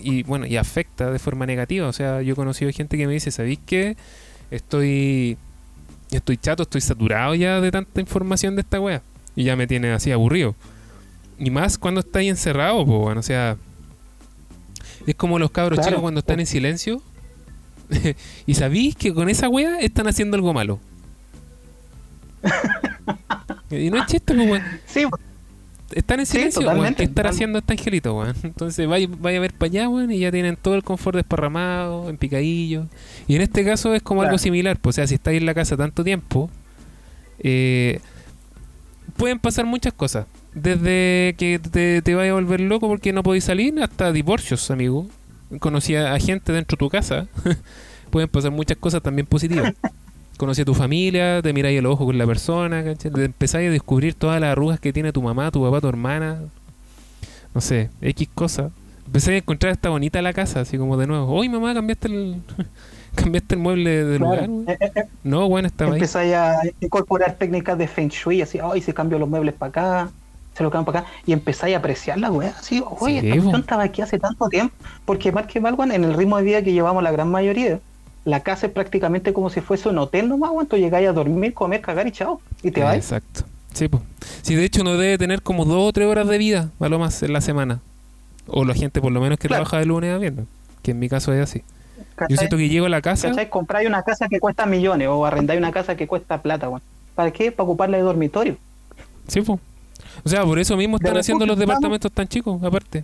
y 0.01 0.23
bueno, 0.23 0.45
y 0.45 0.57
afecta 0.57 1.11
de 1.11 1.19
forma 1.19 1.45
negativa. 1.45 1.87
O 1.87 1.93
sea, 1.93 2.21
yo 2.21 2.33
he 2.33 2.35
conocido 2.35 2.71
gente 2.71 2.97
que 2.97 3.07
me 3.07 3.13
dice, 3.13 3.31
¿sabéis 3.31 3.59
qué? 3.65 3.95
Estoy, 4.51 5.37
estoy 6.11 6.37
chato, 6.37 6.63
estoy 6.63 6.81
saturado 6.81 7.35
ya 7.35 7.61
de 7.61 7.71
tanta 7.71 8.01
información 8.01 8.55
de 8.55 8.61
esta 8.61 8.79
wea. 8.79 9.01
Y 9.35 9.45
ya 9.45 9.55
me 9.55 9.65
tiene 9.67 9.91
así 9.91 10.11
aburrido. 10.11 10.55
Y 11.39 11.49
más 11.49 11.77
cuando 11.77 12.01
estáis 12.01 12.29
encerrado, 12.29 12.85
pues, 12.85 12.99
bueno, 12.99 13.19
o 13.19 13.23
sea... 13.23 13.57
Es 15.07 15.15
como 15.15 15.37
los 15.37 15.51
cabros 15.51 15.77
Claro. 15.79 15.89
chicos 15.89 16.01
cuando 16.01 16.19
están 16.19 16.39
en 16.39 16.45
silencio. 16.45 17.01
y 18.45 18.53
sabéis 18.53 18.95
que 18.95 19.13
con 19.13 19.27
esa 19.29 19.49
wea 19.49 19.79
están 19.79 20.07
haciendo 20.07 20.35
algo 20.35 20.53
malo. 20.53 20.79
y 23.71 23.89
no 23.89 23.97
es 23.97 24.05
chiste, 24.07 24.33
pues, 24.33 24.49
weón. 24.49 24.63
Sí, 24.85 25.05
Están 25.95 26.19
en 26.19 26.25
Sí, 26.25 26.33
silencio, 26.33 26.61
weón. 26.61 26.71
totalmente, 26.73 26.97
¿Qué 27.03 27.09
estar 27.09 27.27
haciendo 27.27 27.59
este 27.59 27.73
angelito, 27.73 28.17
weón? 28.17 28.35
Entonces 28.43 28.87
vaya, 28.87 29.07
vaya 29.19 29.37
a 29.37 29.41
ver 29.41 29.53
para 29.53 29.69
allá, 29.69 29.89
weón, 29.89 30.11
y 30.11 30.19
ya 30.19 30.31
tienen 30.31 30.55
todo 30.55 30.75
el 30.75 30.83
confort 30.83 31.15
desparramado, 31.15 32.09
en 32.09 32.17
picadillo. 32.17 32.87
Y 33.27 33.35
en 33.35 33.41
este 33.41 33.63
caso 33.65 33.93
es 33.93 34.01
como 34.01 34.21
Claro. 34.21 34.29
algo 34.31 34.37
similar. 34.39 34.77
Pues, 34.79 34.95
o 34.95 34.97
sea, 34.97 35.07
si 35.07 35.15
estáis 35.15 35.39
en 35.39 35.45
la 35.45 35.53
casa 35.53 35.75
tanto 35.77 36.03
tiempo, 36.03 36.49
eh, 37.39 37.99
pueden 39.17 39.39
pasar 39.39 39.65
muchas 39.65 39.93
cosas. 39.93 40.25
Desde 40.53 41.35
que 41.37 41.59
te, 41.59 42.01
te 42.01 42.15
vaya 42.15 42.31
a 42.31 42.35
volver 42.35 42.59
loco 42.61 42.87
porque 42.87 43.11
no 43.13 43.23
podéis 43.23 43.43
salir, 43.45 43.81
hasta 43.81 44.11
divorcios, 44.11 44.69
amigo. 44.71 45.07
Conocí 45.59 45.95
a, 45.95 46.13
a 46.13 46.19
gente 46.19 46.51
dentro 46.51 46.75
de 46.75 46.79
tu 46.79 46.89
casa. 46.89 47.27
pueden 48.11 48.29
pasar 48.29 48.51
muchas 48.51 48.77
cosas 48.77 49.01
también 49.01 49.25
positivas. 49.25 49.73
Conocí 50.37 50.61
a 50.61 50.65
tu 50.65 50.73
familia, 50.73 51.41
te 51.41 51.53
miráis 51.53 51.77
el 51.79 51.85
ojo 51.85 52.05
con 52.05 52.17
la 52.17 52.25
persona, 52.25 52.83
¿cachai? 52.83 53.11
Te 53.11 53.25
empezáis 53.25 53.69
a 53.69 53.71
descubrir 53.71 54.15
todas 54.15 54.41
las 54.41 54.51
arrugas 54.51 54.79
que 54.79 54.91
tiene 54.91 55.13
tu 55.13 55.21
mamá, 55.21 55.51
tu 55.51 55.61
papá, 55.63 55.79
tu 55.79 55.87
hermana. 55.87 56.41
No 57.53 57.61
sé, 57.61 57.91
X 58.01 58.29
cosas. 58.33 58.71
Empecé 59.05 59.33
a 59.33 59.37
encontrar 59.37 59.73
esta 59.73 59.89
bonita 59.89 60.21
la 60.21 60.33
casa, 60.33 60.61
así 60.61 60.77
como 60.77 60.97
de 60.97 61.07
nuevo. 61.07 61.31
Oye, 61.33 61.49
mamá, 61.49 61.73
cambiaste 61.73 62.07
el, 62.07 62.41
cambiaste 63.15 63.55
el 63.55 63.61
mueble 63.61 64.05
de 64.05 64.19
lugar. 64.19 64.39
claro. 64.39 64.53
weón?" 64.53 64.69
Eh, 64.69 64.77
eh, 64.79 64.91
eh, 64.95 65.03
No, 65.23 65.47
bueno, 65.49 65.67
estaba 65.67 65.95
ahí. 65.95 65.99
Empezáis 65.99 66.33
a 66.33 66.61
incorporar 66.81 67.35
técnicas 67.37 67.77
de 67.77 67.87
Feng 67.87 68.09
Shui, 68.09 68.41
así, 68.41 68.59
ay, 68.61 68.81
se 68.81 68.93
cambió 68.93 69.19
los 69.19 69.29
muebles 69.29 69.53
para 69.55 69.69
acá, 69.69 70.11
se 70.53 70.63
lo 70.63 70.71
cambian 70.71 70.85
para 70.85 70.99
acá, 71.01 71.09
y 71.25 71.33
empezáis 71.33 71.75
a 71.75 71.79
apreciar 71.79 72.17
la 72.19 72.31
weá, 72.31 72.55
así, 72.57 72.83
oye, 72.85 73.21
Sí, 73.21 73.29
esta 73.29 73.57
estaba 73.57 73.83
aquí 73.83 74.01
hace 74.01 74.19
tanto 74.19 74.49
tiempo, 74.49 74.75
porque 75.05 75.31
más 75.31 75.47
que 75.47 75.59
mal, 75.61 75.75
en 75.91 76.03
el 76.03 76.13
ritmo 76.15 76.37
de 76.37 76.43
vida 76.43 76.63
que 76.63 76.73
llevamos 76.73 77.03
la 77.03 77.11
gran 77.11 77.29
mayoría, 77.29 77.79
la 78.25 78.39
casa 78.41 78.67
es 78.67 78.73
prácticamente 78.73 79.33
como 79.33 79.49
si 79.49 79.61
fuese 79.61 79.89
un 79.89 79.97
hotel 79.97 80.29
nomás, 80.29 80.51
tú 80.67 80.77
llegáis 80.77 81.07
a 81.07 81.13
dormir, 81.13 81.53
comer, 81.53 81.81
cagar 81.81 82.07
y 82.07 82.11
chao, 82.11 82.41
y 82.61 82.71
te 82.71 82.81
vas. 82.83 82.95
Exacto. 82.95 83.43
Sí, 83.73 83.87
pues. 83.87 84.03
Sí, 84.43 84.55
de 84.55 84.65
hecho 84.65 84.81
uno 84.81 84.97
debe 84.97 85.17
tener 85.17 85.41
como 85.41 85.65
dos 85.65 85.89
o 85.89 85.93
tres 85.93 86.07
horas 86.07 86.27
de 86.27 86.37
vida, 86.37 86.69
a 86.79 86.89
lo 86.89 86.99
más, 86.99 87.21
en 87.23 87.33
la 87.33 87.41
semana. 87.41 87.79
O 88.47 88.65
la 88.65 88.73
gente 88.73 89.01
por 89.01 89.11
lo 89.11 89.19
menos 89.21 89.39
que 89.39 89.47
Claro. 89.47 89.63
trabaja 89.63 89.79
de 89.79 89.85
lunes 89.85 90.13
a 90.13 90.17
viernes. 90.17 90.45
Que 90.81 90.91
en 90.91 90.99
mi 90.99 91.09
caso 91.09 91.33
es 91.33 91.41
así. 91.41 91.63
Yo 92.29 92.37
siento 92.37 92.57
que 92.57 92.69
llego 92.69 92.85
a 92.85 92.89
la 92.89 93.01
casa. 93.01 93.29
¿Cachai? 93.29 93.49
Compráis 93.49 93.87
una 93.87 94.03
casa 94.03 94.27
que 94.27 94.39
cuesta 94.39 94.65
millones 94.65 95.07
o 95.07 95.25
arrendáis 95.25 95.57
una 95.59 95.71
casa 95.71 95.95
que 95.95 96.07
cuesta 96.07 96.41
plata, 96.41 96.69
weón. 96.69 96.81
¿Para 97.15 97.31
qué? 97.31 97.51
Para 97.51 97.63
ocuparla 97.65 97.97
de 97.97 98.03
dormitorio. 98.03 98.57
Sí, 99.27 99.41
pues. 99.41 99.59
O 100.23 100.29
sea, 100.29 100.43
por 100.43 100.59
eso 100.59 100.77
mismo 100.77 100.97
están 100.97 101.17
haciendo 101.17 101.45
los 101.45 101.57
departamentos 101.57 102.11
tan 102.11 102.27
chicos, 102.27 102.61
aparte. 102.63 103.03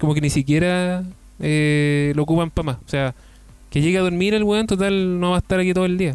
Como 0.00 0.14
que 0.14 0.20
ni 0.20 0.30
siquiera 0.30 1.04
eh, 1.40 2.12
lo 2.16 2.22
ocupan 2.22 2.50
para 2.50 2.66
más. 2.66 2.76
O 2.84 2.88
sea, 2.88 3.14
que 3.70 3.80
llegue 3.80 3.98
a 3.98 4.02
dormir 4.02 4.34
el 4.34 4.44
weón, 4.44 4.66
total, 4.66 5.20
no 5.20 5.30
va 5.30 5.36
a 5.36 5.38
estar 5.40 5.58
aquí 5.60 5.74
todo 5.74 5.84
el 5.86 5.98
día. 5.98 6.14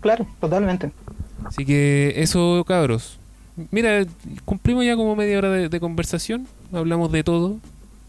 Claro, 0.00 0.26
totalmente. 0.40 0.90
Así 1.44 1.64
que 1.64 2.14
eso, 2.16 2.64
cabros. 2.66 3.18
Mira, 3.70 4.04
cumplimos 4.44 4.84
ya 4.84 4.96
como 4.96 5.14
media 5.16 5.38
hora 5.38 5.50
de, 5.50 5.68
de 5.68 5.80
conversación. 5.80 6.46
Hablamos 6.72 7.12
de 7.12 7.22
todo 7.22 7.56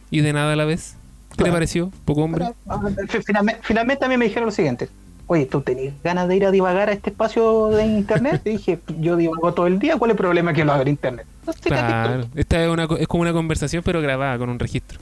y 0.10 0.22
de 0.22 0.34
nada 0.34 0.54
a 0.54 0.56
la 0.56 0.66
vez. 0.66 0.96
¿Qué 1.32 1.38
te 1.38 1.44
Claro. 1.44 1.54
pareció? 1.54 1.92
Poco 2.06 2.24
hombre. 2.24 2.46
Ah, 2.68 2.80
fi- 3.08 3.20
finalmente, 3.62 4.08
mí 4.08 4.18
me 4.18 4.26
dijeron 4.26 4.46
lo 4.46 4.52
siguiente. 4.52 4.88
Oye, 5.26 5.46
¿tú 5.46 5.62
tenías 5.62 5.94
ganas 6.04 6.28
de 6.28 6.36
ir 6.36 6.46
a 6.46 6.52
divagar 6.52 6.90
a 6.90 6.92
este 6.94 7.10
espacio 7.10 7.68
de 7.70 7.86
internet? 7.86 8.42
Y 8.46 8.50
dije, 8.52 8.80
yo 9.00 9.16
divago 9.16 9.54
todo 9.54 9.68
el 9.68 9.80
día, 9.80 9.98
¿cuál 9.98 10.12
es 10.12 10.14
el 10.14 10.18
problema 10.18 10.54
que 10.54 10.64
lo 10.66 10.74
haga 10.74 10.82
en 10.84 10.90
internet? 10.90 11.26
No 11.48 11.54
sé, 11.54 11.60
Claro. 11.62 12.28
Esta 12.36 12.64
es, 12.64 12.70
una, 12.70 12.88
es 13.00 13.08
como 13.08 13.22
una 13.22 13.34
conversación, 13.34 13.82
pero 13.84 14.02
grabada 14.02 14.38
con 14.38 14.50
un 14.50 14.60
registro. 14.60 15.00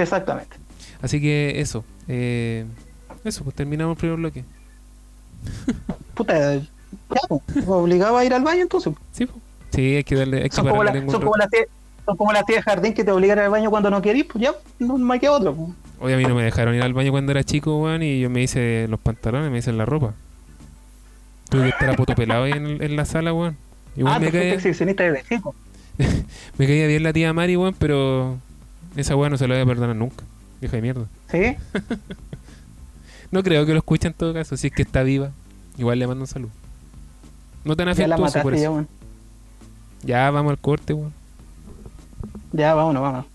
Exactamente. 0.00 0.56
Así 1.02 1.20
que 1.20 1.60
eso. 1.60 1.84
eh, 2.08 2.64
eso, 3.24 3.42
pues 3.44 3.56
terminamos 3.56 3.96
el 3.96 3.98
primer 3.98 4.16
bloque. 4.18 4.44
Puta, 6.14 6.56
ya, 6.56 6.62
pues, 7.28 7.66
obligaba 7.66 8.20
a 8.20 8.24
ir 8.24 8.32
al 8.32 8.42
baño 8.42 8.62
entonces. 8.62 8.92
Sí, 9.12 9.26
po. 9.26 9.34
sí 9.70 9.96
hay 9.96 10.04
que 10.04 10.14
darle. 10.14 10.42
Hay 10.42 10.48
que 10.48 10.56
Son 10.56 10.68
como, 10.68 10.84
la, 10.84 10.92
son, 10.92 11.22
las 11.38 11.50
tías- 11.50 11.66
son 12.04 12.16
como 12.16 12.32
las 12.32 12.46
tías 12.46 12.58
de 12.58 12.62
jardín 12.62 12.94
que 12.94 13.04
te 13.04 13.10
obligan 13.10 13.38
al 13.38 13.50
baño 13.50 13.70
cuando 13.70 13.90
no 13.90 14.00
querís, 14.00 14.24
pues 14.24 14.42
ya, 14.42 14.52
no 14.78 14.96
me 14.96 15.18
queda 15.18 15.32
otro. 15.32 15.54
pues. 15.54 15.70
Oye, 16.00 16.14
a 16.14 16.16
mí 16.18 16.24
no 16.24 16.34
me 16.34 16.42
dejaron 16.44 16.74
ir 16.74 16.82
al 16.82 16.92
baño 16.92 17.10
cuando 17.10 17.32
era 17.32 17.42
chico, 17.42 17.78
weón, 17.82 18.02
y 18.02 18.20
yo 18.20 18.30
me 18.30 18.42
hice 18.42 18.86
los 18.88 19.00
pantalones, 19.00 19.50
me 19.50 19.58
hice 19.58 19.72
la 19.72 19.86
ropa. 19.86 20.14
Tuve 21.48 21.62
que 21.64 21.68
estar 21.70 21.90
a 21.90 21.94
poto 21.94 22.14
pelado 22.14 22.44
ahí 22.44 22.52
en, 22.52 22.82
en 22.82 22.96
la 22.96 23.04
sala, 23.04 23.32
weón. 23.32 23.56
Igual 23.96 24.14
ah, 24.14 24.18
me, 24.18 24.30
caía, 24.30 24.54
exhibicionista 24.54 25.04
desde 25.04 25.26
chico. 25.28 25.54
me 26.58 26.66
caía 26.66 26.86
bien 26.86 27.02
la 27.02 27.12
tía 27.12 27.32
Mari, 27.32 27.56
weón, 27.56 27.74
pero 27.78 28.38
esa 28.96 29.16
weón 29.16 29.32
no 29.32 29.38
se 29.38 29.46
la 29.48 29.54
voy 29.54 29.62
a 29.62 29.66
perdonar 29.66 29.96
nunca. 29.96 30.24
Vieja 30.60 30.76
de 30.76 30.82
mierda. 30.82 31.06
¿Sí? 31.30 31.56
No 33.32 33.42
creo 33.42 33.66
que 33.66 33.72
lo 33.72 33.78
escuche 33.78 34.06
en 34.06 34.14
todo 34.14 34.32
caso, 34.32 34.56
si 34.56 34.68
es 34.68 34.72
que 34.72 34.82
está 34.82 35.02
viva. 35.02 35.32
Igual 35.76 35.98
le 35.98 36.06
mando 36.06 36.22
un 36.22 36.28
saludo. 36.28 36.52
No 37.64 37.74
tan 37.74 37.92
Ya 37.92 38.06
la 38.06 38.14
afectuoso 38.14 38.40
por 38.42 38.54
ya, 38.54 38.60
eso. 38.60 38.72
weón. 38.72 38.88
Ya 40.04 40.30
vamos 40.30 40.50
al 40.52 40.58
corte, 40.58 40.92
weón. 40.94 41.12
Ya, 42.52 42.72
vámonos, 42.74 43.02
vámonos. 43.02 43.26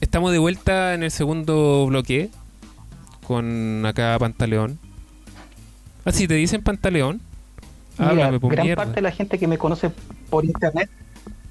Estamos 0.00 0.32
de 0.32 0.38
vuelta 0.38 0.94
en 0.94 1.02
el 1.02 1.10
segundo 1.10 1.86
bloque 1.86 2.30
con 3.26 3.84
acá 3.86 4.16
Pantaleón. 4.18 4.78
Ah, 6.04 6.12
sí, 6.12 6.26
te 6.26 6.34
dicen 6.34 6.62
Pantaleón. 6.62 7.20
Mira, 8.00 8.10
Háblame, 8.12 8.40
por 8.40 8.52
gran 8.52 8.66
mierda. 8.66 8.82
parte 8.84 8.96
de 8.96 9.02
la 9.02 9.10
gente 9.12 9.38
que 9.38 9.46
me 9.46 9.58
conoce 9.58 9.90
por 10.30 10.44
internet. 10.44 10.88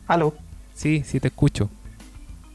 Aló. 0.08 0.34
Sí, 0.76 1.04
sí, 1.06 1.20
te 1.20 1.28
escucho. 1.28 1.70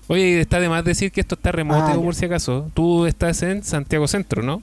Oye, 0.09 0.41
está 0.41 0.61
de 0.61 0.69
más 0.69 0.85
decir 0.85 1.13
que 1.13 1.21
esto 1.21 1.35
está 1.37 1.53
remoto, 1.53 1.85
Ah, 1.87 1.95
por 1.95 2.15
si 2.15 2.27
acaso. 2.27 2.71
Tú 2.75 3.07
estás 3.07 3.43
en 3.43 3.63
Santiago 3.65 4.07
Centro, 4.09 4.43
¿no? 4.43 4.63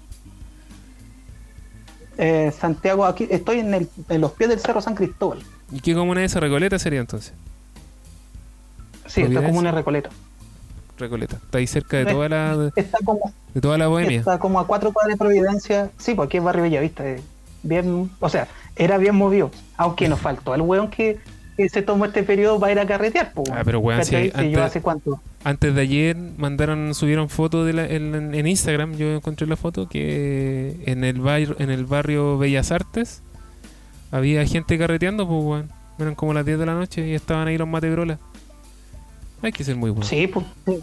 Eh, 2.17 2.51
Santiago, 2.57 3.05
aquí 3.05 3.27
estoy 3.31 3.59
en, 3.59 3.73
el, 3.73 3.89
en 4.09 4.21
los 4.21 4.31
pies 4.33 4.49
del 4.49 4.59
Cerro 4.59 4.81
San 4.81 4.95
Cristóbal. 4.95 5.39
¿Y 5.71 5.79
qué 5.79 5.95
comuna 5.95 6.23
es 6.23 6.31
esa? 6.31 6.39
Recoleta 6.41 6.77
sería 6.77 6.99
entonces. 6.99 7.33
Sí, 9.07 9.21
esta 9.21 9.41
comuna 9.43 9.69
es 9.69 9.75
Recoleta. 9.75 10.09
Recoleta. 10.97 11.37
Está 11.37 11.57
ahí 11.57 11.67
cerca 11.67 11.97
de 11.97 12.05
toda 12.05 12.29
la, 12.29 12.57
de, 12.57 12.71
Está 12.75 12.99
como, 13.03 13.33
toda 13.59 13.77
la 13.77 13.87
bohemia. 13.87 14.19
está 14.19 14.37
como 14.37 14.59
a 14.59 14.67
cuatro 14.67 14.91
cuadras 14.93 15.15
de 15.15 15.17
Providencia. 15.17 15.89
Sí, 15.97 16.13
porque 16.13 16.37
es 16.37 16.43
barrio 16.43 16.63
Bellavista. 16.63 17.07
eh, 17.07 17.21
Bien, 17.63 18.09
o 18.19 18.29
sea, 18.29 18.47
era 18.75 18.97
bien 18.97 19.15
movido. 19.15 19.51
Aunque 19.77 20.07
nos 20.09 20.19
faltó 20.19 20.55
el 20.55 20.61
weón 20.61 20.89
que, 20.89 21.19
que 21.57 21.69
se 21.69 21.81
tomó 21.81 22.05
este 22.05 22.23
periodo 22.23 22.59
para 22.59 22.71
ir 22.71 22.79
a 22.79 22.85
carretear. 22.87 23.33
po, 23.33 23.43
Ah, 23.51 23.61
pero 23.63 23.79
weón, 23.79 24.03
si 24.05 24.15
antes- 24.15 24.51
yo 24.51 24.63
hace 24.63 24.81
cuánto. 24.81 25.19
Antes 25.43 25.73
de 25.75 25.81
ayer 25.81 26.15
mandaron, 26.37 26.93
subieron 26.93 27.29
fotos 27.29 27.65
de 27.65 27.73
la- 27.73 27.85
en, 27.87 28.33
en 28.33 28.47
Instagram, 28.47 28.93
yo 28.95 29.13
encontré 29.15 29.47
la 29.47 29.55
foto 29.55 29.87
que 29.89 30.77
en 30.85 31.03
el 31.03 31.19
barrio, 31.19 31.55
en 31.59 31.69
el 31.71 31.85
barrio 31.85 32.37
Bellas 32.37 32.71
Artes 32.71 33.21
había 34.11 34.45
gente 34.45 34.77
carreteando, 34.77 35.27
pues 35.27 35.43
weón. 35.43 35.69
Eran 35.99 36.15
como 36.15 36.33
las 36.33 36.45
10 36.45 36.57
de 36.57 36.65
la 36.65 36.73
noche 36.73 37.07
y 37.07 37.13
estaban 37.13 37.47
ahí 37.47 37.57
los 37.59 37.67
matebrolas. 37.67 38.17
Hay 39.43 39.51
que 39.51 39.63
ser 39.63 39.75
muy 39.75 39.91
bueno. 39.91 40.05
Sí, 40.05 40.25
pues. 40.27 40.45
sí. 40.65 40.79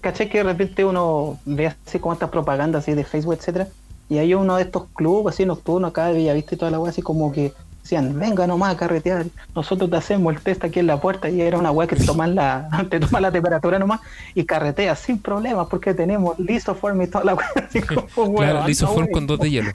¿cachai? 0.00 0.28
Que 0.30 0.38
de 0.38 0.44
repente 0.44 0.84
uno 0.84 1.38
ve 1.44 1.66
así 1.86 1.98
como 1.98 2.12
estas 2.12 2.30
propagandas 2.30 2.84
así 2.84 2.94
de 2.94 3.04
Facebook, 3.04 3.34
etcétera, 3.34 3.68
y 4.08 4.18
hay 4.18 4.34
uno 4.34 4.56
de 4.56 4.62
estos 4.62 4.84
clubes 4.94 5.34
así 5.34 5.46
nocturnos 5.46 5.90
acá 5.90 6.06
de 6.06 6.14
Bellavista 6.14 6.54
y 6.54 6.58
toda 6.58 6.70
la 6.70 6.78
wea 6.78 6.90
así 6.90 7.02
como 7.02 7.32
que 7.32 7.52
decían, 7.82 8.18
venga 8.18 8.46
nomás 8.46 8.74
a 8.74 8.76
carretear, 8.76 9.26
nosotros 9.54 9.90
te 9.90 9.96
hacemos 9.96 10.34
el 10.34 10.40
test 10.40 10.64
aquí 10.64 10.78
en 10.78 10.86
la 10.86 11.00
puerta 11.00 11.28
y 11.28 11.40
era 11.40 11.58
una 11.58 11.72
weá 11.72 11.88
que 11.88 11.96
te 11.96 12.04
toman 12.04 12.34
la, 12.34 12.68
te 12.90 13.00
toman 13.00 13.22
la 13.22 13.32
temperatura 13.32 13.78
nomás 13.78 14.00
y 14.34 14.44
carretea 14.44 14.94
sin 14.94 15.18
problemas 15.18 15.66
porque 15.68 15.92
tenemos 15.92 16.38
lisoform 16.38 17.02
y 17.02 17.06
toda 17.08 17.24
la 17.24 17.34
weá. 17.34 17.48
así 17.56 17.80
como, 17.82 18.06
Claro, 18.06 18.30
weón, 18.30 18.64
lo 18.64 18.68
hizo 18.70 18.86
no, 18.86 18.92
form 18.92 19.04
weón. 19.06 19.12
con 19.12 19.26
dos 19.26 19.38
de 19.40 19.50
hielo. 19.50 19.72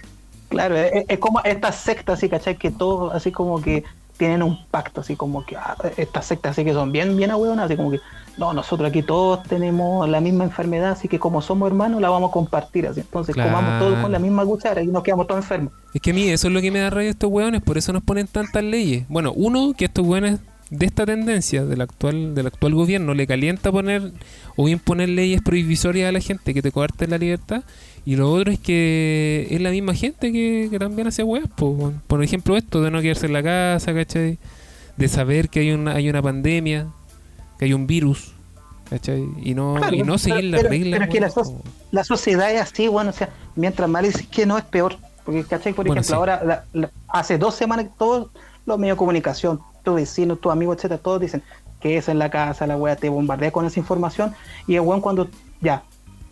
Claro, 0.50 0.78
es, 0.78 1.06
es 1.08 1.20
como 1.20 1.42
esta 1.42 1.72
secta 1.74 2.14
así, 2.14 2.30
¿cachai? 2.30 2.56
Que 2.56 2.72
todos 2.72 3.14
así 3.14 3.32
como 3.32 3.62
que 3.62 3.84
tienen 4.18 4.43
un 4.43 4.65
pacto, 4.65 5.01
así 5.01 5.15
como 5.15 5.45
que 5.45 5.55
ah, 5.55 5.76
estas 5.97 6.26
sectas 6.26 6.51
así 6.51 6.65
que 6.65 6.74
son 6.74 6.91
bien, 6.91 7.15
bien 7.15 7.32
ahueonas, 7.32 7.65
así 7.65 7.76
como 7.76 7.91
que 7.91 7.99
no, 8.38 8.53
nosotros 8.53 8.89
aquí 8.89 9.01
todos 9.01 9.43
tenemos 9.43 10.07
la 10.07 10.22
misma 10.22 10.43
enfermedad, 10.43 10.91
así 10.91 11.07
que 11.07 11.18
como 11.18 11.41
somos 11.41 11.68
hermanos 11.68 11.99
la 11.99 12.09
vamos 12.09 12.30
a 12.30 12.34
compartir 12.34 12.86
así. 12.86 12.99
Entonces 12.99 13.36
comamos 13.36 13.80
todos 13.80 13.99
con 13.99 14.11
la 14.11 14.20
misma 14.20 14.45
cuchara 14.45 14.82
y 14.84 14.88
nos 14.88 15.01
quedamos 15.01 15.26
todos 15.26 15.43
enfermos. 15.43 15.74
Es 15.93 16.01
que 16.01 16.11
a 16.11 16.13
mí 16.13 16.30
eso 16.30 16.47
es 16.47 16.53
lo 16.53 16.61
que 16.61 16.70
me 16.70 16.80
da 16.80 16.89
rabia 16.91 17.09
estos 17.09 17.32
hueones, 17.32 17.61
por 17.61 17.78
eso 17.78 17.93
nos 17.93 18.03
ponen 18.03 18.28
tantas 18.28 18.63
leyes. 18.63 19.05
Bueno, 19.09 19.34
uno, 19.36 19.74
que 19.76 19.86
estos 19.86 20.05
hueones 20.05 20.39
de 20.70 20.86
esta 20.86 21.05
tendencia 21.05 21.65
del 21.65 21.82
actual, 21.82 22.36
del 22.36 22.47
actual 22.47 22.76
gobierno 22.76 23.13
le 23.13 23.26
calienta 23.26 23.72
poner 23.72 24.11
o 24.55 24.68
imponer 24.68 25.09
leyes 25.09 25.41
prohibitorias 25.41 26.09
a 26.09 26.11
la 26.11 26.20
gente 26.20 26.53
que 26.53 26.61
te 26.61 26.72
coarten 26.72 27.09
la 27.09 27.18
libertad. 27.18 27.63
Y 28.08 28.16
lo 28.16 28.32
otro 28.32 28.53
es 28.53 28.60
que 28.60 29.47
es 29.51 29.60
la 29.60 29.70
misma 29.70 29.93
gente 29.93 30.32
que, 30.32 30.70
que 30.72 30.80
también 30.80 31.10
hace 31.10 31.26
po. 31.58 31.91
Por 32.08 32.24
ejemplo, 32.24 32.55
esto 32.55 32.82
de 32.82 32.89
no 32.89 33.01
quedarse 33.01 33.26
en 33.26 33.34
la 33.34 33.43
casa, 33.43 33.93
¿cachai? 33.93 34.38
De 34.95 35.08
saber 35.10 35.49
que 35.49 35.60
hay 35.60 35.72
una, 35.72 35.91
hay 35.95 36.10
una 36.10 36.22
pandemia, 36.22 36.88
que 37.60 37.66
hay 37.66 37.74
un 37.74 37.86
virus, 37.86 38.32
¿cachai? 38.89 39.28
Y 39.43 39.53
no, 39.55 39.76
Claro, 39.76 39.93
y 39.93 40.03
no 40.03 40.18
seguir 40.18 40.45
las 40.45 40.62
pero- 40.62 40.70
reglas. 40.70 40.91
pero 40.99 41.03
es 41.03 41.10
que 41.12 41.20
la 41.20 41.30
so-. 41.30 41.62
La 41.91 42.05
sociedad 42.05 42.49
es 42.49 42.62
así, 42.62 42.88
bueno, 42.88 43.10
o 43.10 43.14
sea, 43.14 43.28
mientras 43.58 43.89
más 43.89 44.03
dices 44.03 44.26
que 44.26 44.45
no 44.45 44.58
es 44.58 44.64
peor. 44.64 44.95
Porque, 45.26 45.43
¿cachai? 45.43 45.74
Por 45.74 45.86
Bueno, 45.86 45.99
ejemplo, 45.99 46.16
sí. 46.16 46.18
ahora, 46.18 46.41
la- 46.45 46.64
la- 46.72 46.91
hace 47.10 47.38
dos 47.38 47.55
semanas, 47.55 47.88
que 47.88 47.91
todos 47.97 48.30
los 48.66 48.80
medios 48.80 48.95
de 48.95 48.99
comunicación, 48.99 49.60
tus 49.84 49.95
vecinos, 49.95 50.39
tus 50.39 50.49
amigos, 50.53 50.78
etcétera, 50.78 51.01
todos 51.01 51.20
dicen 51.20 51.43
que 51.82 51.97
es 51.97 52.08
en 52.08 52.20
la 52.20 52.30
casa, 52.30 52.66
la 52.68 52.78
weá 52.78 52.95
te 52.95 53.10
bombardea 53.10 53.51
con 53.51 53.66
esa 53.66 53.82
información. 53.82 54.34
Y 54.66 54.76
el 54.76 54.80
weón, 54.80 55.01
cuando 55.01 55.28
ya, 55.60 55.84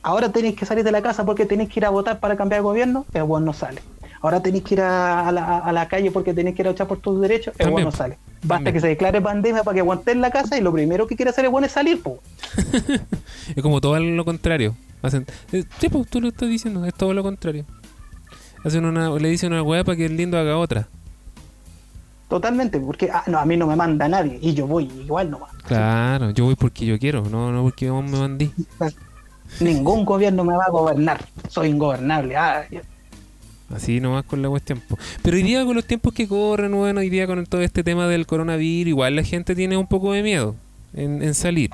ahora 0.06 0.30
tenéis 0.30 0.56
que 0.56 0.66
salir 0.66 0.84
de 0.84 0.91
la 0.91 1.01
casa 1.01 1.26
porque 1.26 1.45
tenéis 1.47 1.70
que 1.70 1.80
ir 1.80 1.86
a 1.86 1.89
votar 1.89 2.20
para 2.20 2.36
cambiar 2.38 2.60
el 2.60 2.64
gobierno, 2.64 3.06
el 3.12 3.24
weón 3.24 3.43
no 3.43 3.53
sale. 3.53 3.82
Ahora 4.22 4.39
tenéis 4.39 4.64
que 4.64 4.76
ir 4.76 4.82
a, 4.82 5.28
a 5.28 5.32
la, 5.32 5.58
a 5.58 5.72
la 5.74 5.88
calle 5.88 6.12
porque 6.12 6.34
tenéis 6.34 6.56
que 6.56 6.62
ir 6.62 6.68
a 6.68 6.72
luchar 6.72 6.88
por 6.88 6.99
tus 6.99 7.20
derechos, 7.20 7.56
el 7.58 7.70
weón 7.70 7.86
no 7.86 7.91
sale. 7.91 8.18
Basta 8.41 8.56
También. 8.58 8.74
que 8.76 8.80
se 8.82 8.88
declare 8.88 9.20
pandemia 9.22 9.64
para 9.64 9.74
que 9.74 9.82
aguante 9.82 10.12
en 10.12 10.22
la 10.22 10.30
casa 10.30 10.58
y 10.58 10.62
lo 10.62 10.72
primero 10.72 11.08
que 11.08 11.16
quiere 11.16 11.32
hacer 11.32 11.45
el 11.45 11.51
weón 11.51 11.64
es 11.66 11.72
salir, 11.72 12.01
po. 12.01 12.20
Es 13.56 13.64
como 13.64 13.82
todo 13.82 13.99
lo 13.99 14.26
contrario. 14.26 14.76
Hacen, 15.01 15.26
eh, 15.51 15.64
sí, 15.80 15.89
pues 15.89 16.08
tú 16.08 16.22
lo 16.22 16.28
estás 16.28 16.49
diciendo, 16.49 16.86
es 16.86 16.93
todo 16.93 17.14
lo 17.14 17.24
contrario. 17.24 17.66
Hacen 18.64 18.86
una, 18.86 19.10
le 19.10 19.30
dicen 19.30 19.53
una 19.53 19.64
weá 19.64 19.84
para 19.84 19.95
que 19.95 20.06
el 20.06 20.16
lindo 20.18 20.38
haga 20.38 20.58
otra. 20.58 20.88
Totalmente, 22.28 22.80
porque 22.80 23.10
ah, 23.12 23.24
no, 23.28 23.38
a 23.38 23.45
mí 23.45 23.56
no 23.56 23.68
me 23.68 23.76
manda 23.76 24.08
nadie 24.08 24.39
y 24.41 24.53
yo 24.56 24.66
voy 24.66 24.86
igual 24.86 25.30
nomás. 25.30 25.51
Claro, 25.68 26.32
yo 26.32 26.45
voy 26.45 26.56
porque 26.56 26.86
yo 26.86 26.97
quiero, 26.97 27.24
no, 27.30 27.51
no 27.51 27.62
porque 27.64 27.89
vos 27.89 28.03
me 28.03 28.18
mandí. 28.18 28.51
Ningún 29.60 30.06
gobierno 30.06 30.43
me 30.43 30.56
va 30.56 30.66
a 30.66 30.72
gobernar, 30.72 31.26
soy 31.49 31.70
ingobernable. 31.70 32.36
Ah. 32.36 32.66
Así 33.74 33.99
nomás 33.99 34.26
con 34.26 34.41
la 34.41 34.49
cuestión. 34.49 34.82
Pero 35.22 35.38
hoy 35.38 35.43
día 35.43 35.66
con 35.66 35.76
los 35.76 35.86
tiempos 35.86 36.14
que 36.14 36.28
corren, 36.28 36.72
bueno, 36.72 36.99
hoy 36.99 37.10
día 37.10 37.26
con 37.26 37.45
todo 37.45 37.62
este 37.62 37.84
tema 37.84 38.08
del 38.08 38.28
coronavirus, 38.28 38.89
igual 38.89 39.16
la 39.16 39.24
gente 39.24 39.56
tiene 39.56 39.78
un 39.78 39.88
poco 39.88 40.14
de 40.14 40.22
miedo 40.22 40.56
en, 40.93 41.34
salir. 41.34 41.72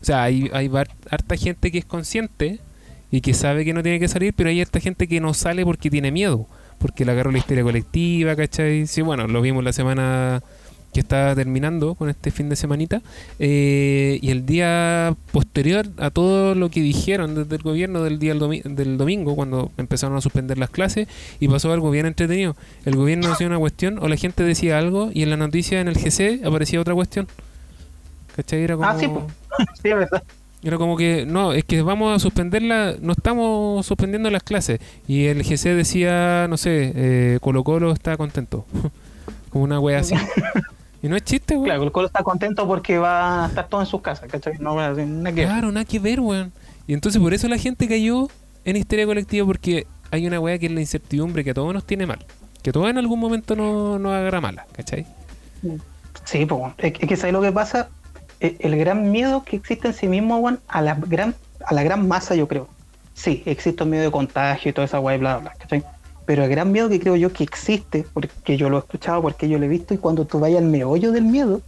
O 0.00 0.04
sea, 0.04 0.22
hay, 0.22 0.50
hay 0.52 0.70
harta 1.10 1.36
gente 1.36 1.72
que 1.72 1.78
es 1.78 1.84
consciente 1.84 2.60
y 3.10 3.20
que 3.20 3.34
sabe 3.34 3.64
que 3.64 3.72
no 3.72 3.82
tiene 3.82 3.98
que 3.98 4.08
salir, 4.08 4.32
pero 4.34 4.50
hay 4.50 4.60
harta 4.60 4.80
gente 4.80 5.08
que 5.08 5.20
no 5.20 5.34
sale 5.34 5.64
porque 5.64 5.90
tiene 5.90 6.10
miedo. 6.12 6.46
Porque 6.78 7.04
le 7.04 7.12
agarró 7.12 7.30
la 7.30 7.38
histeria 7.38 7.62
colectiva, 7.62 8.36
¿cachai? 8.36 8.86
Sí, 8.86 9.02
bueno, 9.02 9.26
lo 9.26 9.40
vimos 9.40 9.64
la 9.64 9.72
semana 9.72 10.42
que 10.94 11.00
está 11.00 11.34
terminando 11.34 11.94
con 11.94 12.08
este 12.08 12.30
fin 12.30 12.48
de 12.48 12.56
semanita. 12.56 13.02
eh, 13.38 14.18
y 14.22 14.30
el 14.30 14.46
día 14.46 15.14
posterior 15.32 15.86
a 15.98 16.08
todo 16.10 16.54
lo 16.54 16.70
que 16.70 16.80
dijeron 16.80 17.34
desde 17.34 17.56
el 17.56 17.62
gobierno 17.62 18.02
del 18.02 18.18
día 18.18 18.32
del, 18.32 18.40
domi- 18.40 18.62
del 18.62 18.96
domingo, 18.96 19.34
cuando 19.36 19.70
empezaron 19.76 20.16
a 20.16 20.20
suspender 20.22 20.56
las 20.56 20.70
clases, 20.70 21.06
y 21.40 21.48
pasó 21.48 21.72
algo 21.72 21.90
bien 21.90 22.06
entretenido. 22.06 22.56
El 22.86 22.96
gobierno 22.96 23.30
hacía 23.32 23.46
una 23.46 23.58
cuestión 23.58 23.98
o 24.00 24.08
la 24.08 24.16
gente 24.16 24.42
decía 24.44 24.78
algo 24.78 25.10
y 25.12 25.22
en 25.24 25.30
la 25.30 25.36
noticia 25.36 25.80
en 25.80 25.88
el 25.88 25.96
GC 25.96 26.44
aparecía 26.46 26.80
otra 26.80 26.94
cuestión. 26.94 27.26
¿Cachai? 28.36 28.62
Era 28.62 28.76
como, 28.76 28.88
Ah, 28.88 28.96
sí, 28.98 29.06
po. 29.08 29.26
sí, 29.82 29.88
verdad. 29.90 30.22
era 30.62 30.78
como 30.78 30.96
que, 30.96 31.26
no, 31.26 31.52
es 31.52 31.64
que 31.64 31.82
vamos 31.82 32.14
a 32.14 32.18
suspenderla, 32.18 32.94
no 33.00 33.12
estamos 33.12 33.84
suspendiendo 33.86 34.30
las 34.30 34.42
clases. 34.42 34.80
Y 35.06 35.26
el 35.26 35.42
GC 35.44 35.74
decía, 35.74 36.46
no 36.48 36.56
sé, 36.56 36.92
eh, 36.96 37.38
Colo 37.40 37.62
Colo 37.64 37.92
está 37.92 38.16
contento. 38.16 38.64
como 39.50 39.64
una 39.64 39.78
wea 39.78 40.00
así. 40.00 40.14
y 41.04 41.08
no 41.08 41.16
es 41.16 41.24
chiste, 41.24 41.52
weón. 41.52 41.66
Claro, 41.66 41.82
el 41.82 41.92
Colo 41.92 42.06
está 42.06 42.22
contento 42.22 42.66
porque 42.66 42.96
va 42.96 43.44
a 43.44 43.48
estar 43.48 43.68
todo 43.68 43.82
en 43.82 43.86
sus 43.86 44.00
casas, 44.00 44.26
¿cachai? 44.30 44.54
No 44.58 44.74
nada 44.74 44.94
que 44.96 45.02
ver. 45.02 45.48
Claro, 45.48 45.70
nada 45.70 45.84
que 45.84 45.98
ver, 45.98 46.18
weón. 46.18 46.50
Y 46.86 46.94
entonces 46.94 47.20
por 47.20 47.34
eso 47.34 47.46
la 47.46 47.58
gente 47.58 47.86
cayó 47.86 48.28
en 48.64 48.76
histeria 48.76 49.04
colectiva 49.04 49.46
porque 49.46 49.86
hay 50.10 50.26
una 50.26 50.40
weá 50.40 50.58
que 50.58 50.64
es 50.64 50.72
la 50.72 50.80
incertidumbre 50.80 51.44
que 51.44 51.50
a 51.50 51.54
todos 51.54 51.74
nos 51.74 51.84
tiene 51.84 52.06
mal. 52.06 52.24
Que 52.62 52.70
a 52.70 52.72
todos 52.72 52.88
en 52.88 52.96
algún 52.96 53.20
momento 53.20 53.54
nos 53.54 54.00
no 54.00 54.14
agarra 54.14 54.40
mala, 54.40 54.66
¿cachai? 54.72 55.04
Sí, 56.24 56.46
pues, 56.46 56.72
es, 56.78 56.92
que 56.94 57.16
¿sabes 57.18 57.34
lo 57.34 57.42
que 57.42 57.52
pasa? 57.52 57.90
El, 58.40 58.56
el 58.60 58.76
gran 58.78 59.10
miedo 59.10 59.44
que 59.44 59.56
existe 59.56 59.88
en 59.88 59.94
sí 59.94 60.08
mismo, 60.08 60.38
weón, 60.38 60.60
a 60.68 60.80
la 60.80 60.94
gran, 60.94 61.34
a 61.66 61.74
la 61.74 61.82
gran 61.82 62.08
masa, 62.08 62.34
yo 62.34 62.48
creo. 62.48 62.66
Sí, 63.12 63.42
existe 63.44 63.82
un 63.82 63.90
miedo 63.90 64.04
de 64.04 64.10
contagio 64.10 64.70
y 64.70 64.72
toda 64.72 64.86
esa 64.86 65.00
weá 65.00 65.16
y 65.16 65.18
bla, 65.18 65.36
bla, 65.36 65.50
bla, 65.50 65.58
¿cachai? 65.58 65.84
Pero 66.26 66.44
el 66.44 66.50
gran 66.50 66.72
miedo 66.72 66.88
que 66.88 67.00
creo 67.00 67.16
yo 67.16 67.32
que 67.32 67.44
existe, 67.44 68.06
porque 68.12 68.56
yo 68.56 68.70
lo 68.70 68.78
he 68.78 68.80
escuchado, 68.80 69.20
porque 69.20 69.48
yo 69.48 69.58
lo 69.58 69.64
he 69.66 69.68
visto, 69.68 69.92
y 69.94 69.98
cuando 69.98 70.24
tú 70.24 70.40
vayas 70.40 70.62
al 70.62 70.68
meollo 70.68 71.12
del 71.12 71.24
miedo, 71.24 71.60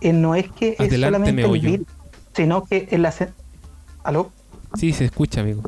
eh, 0.00 0.12
no 0.12 0.34
es 0.34 0.50
que 0.50 0.70
es 0.70 0.80
Adelante, 0.80 1.06
solamente 1.06 1.30
el 1.30 1.36
meollo. 1.36 1.70
virus, 1.70 1.86
sino 2.34 2.64
que 2.64 2.88
es 2.90 2.98
la... 2.98 3.12
¿Aló? 4.04 4.30
Sí, 4.74 4.92
se 4.92 5.04
escucha, 5.04 5.40
amigo. 5.40 5.62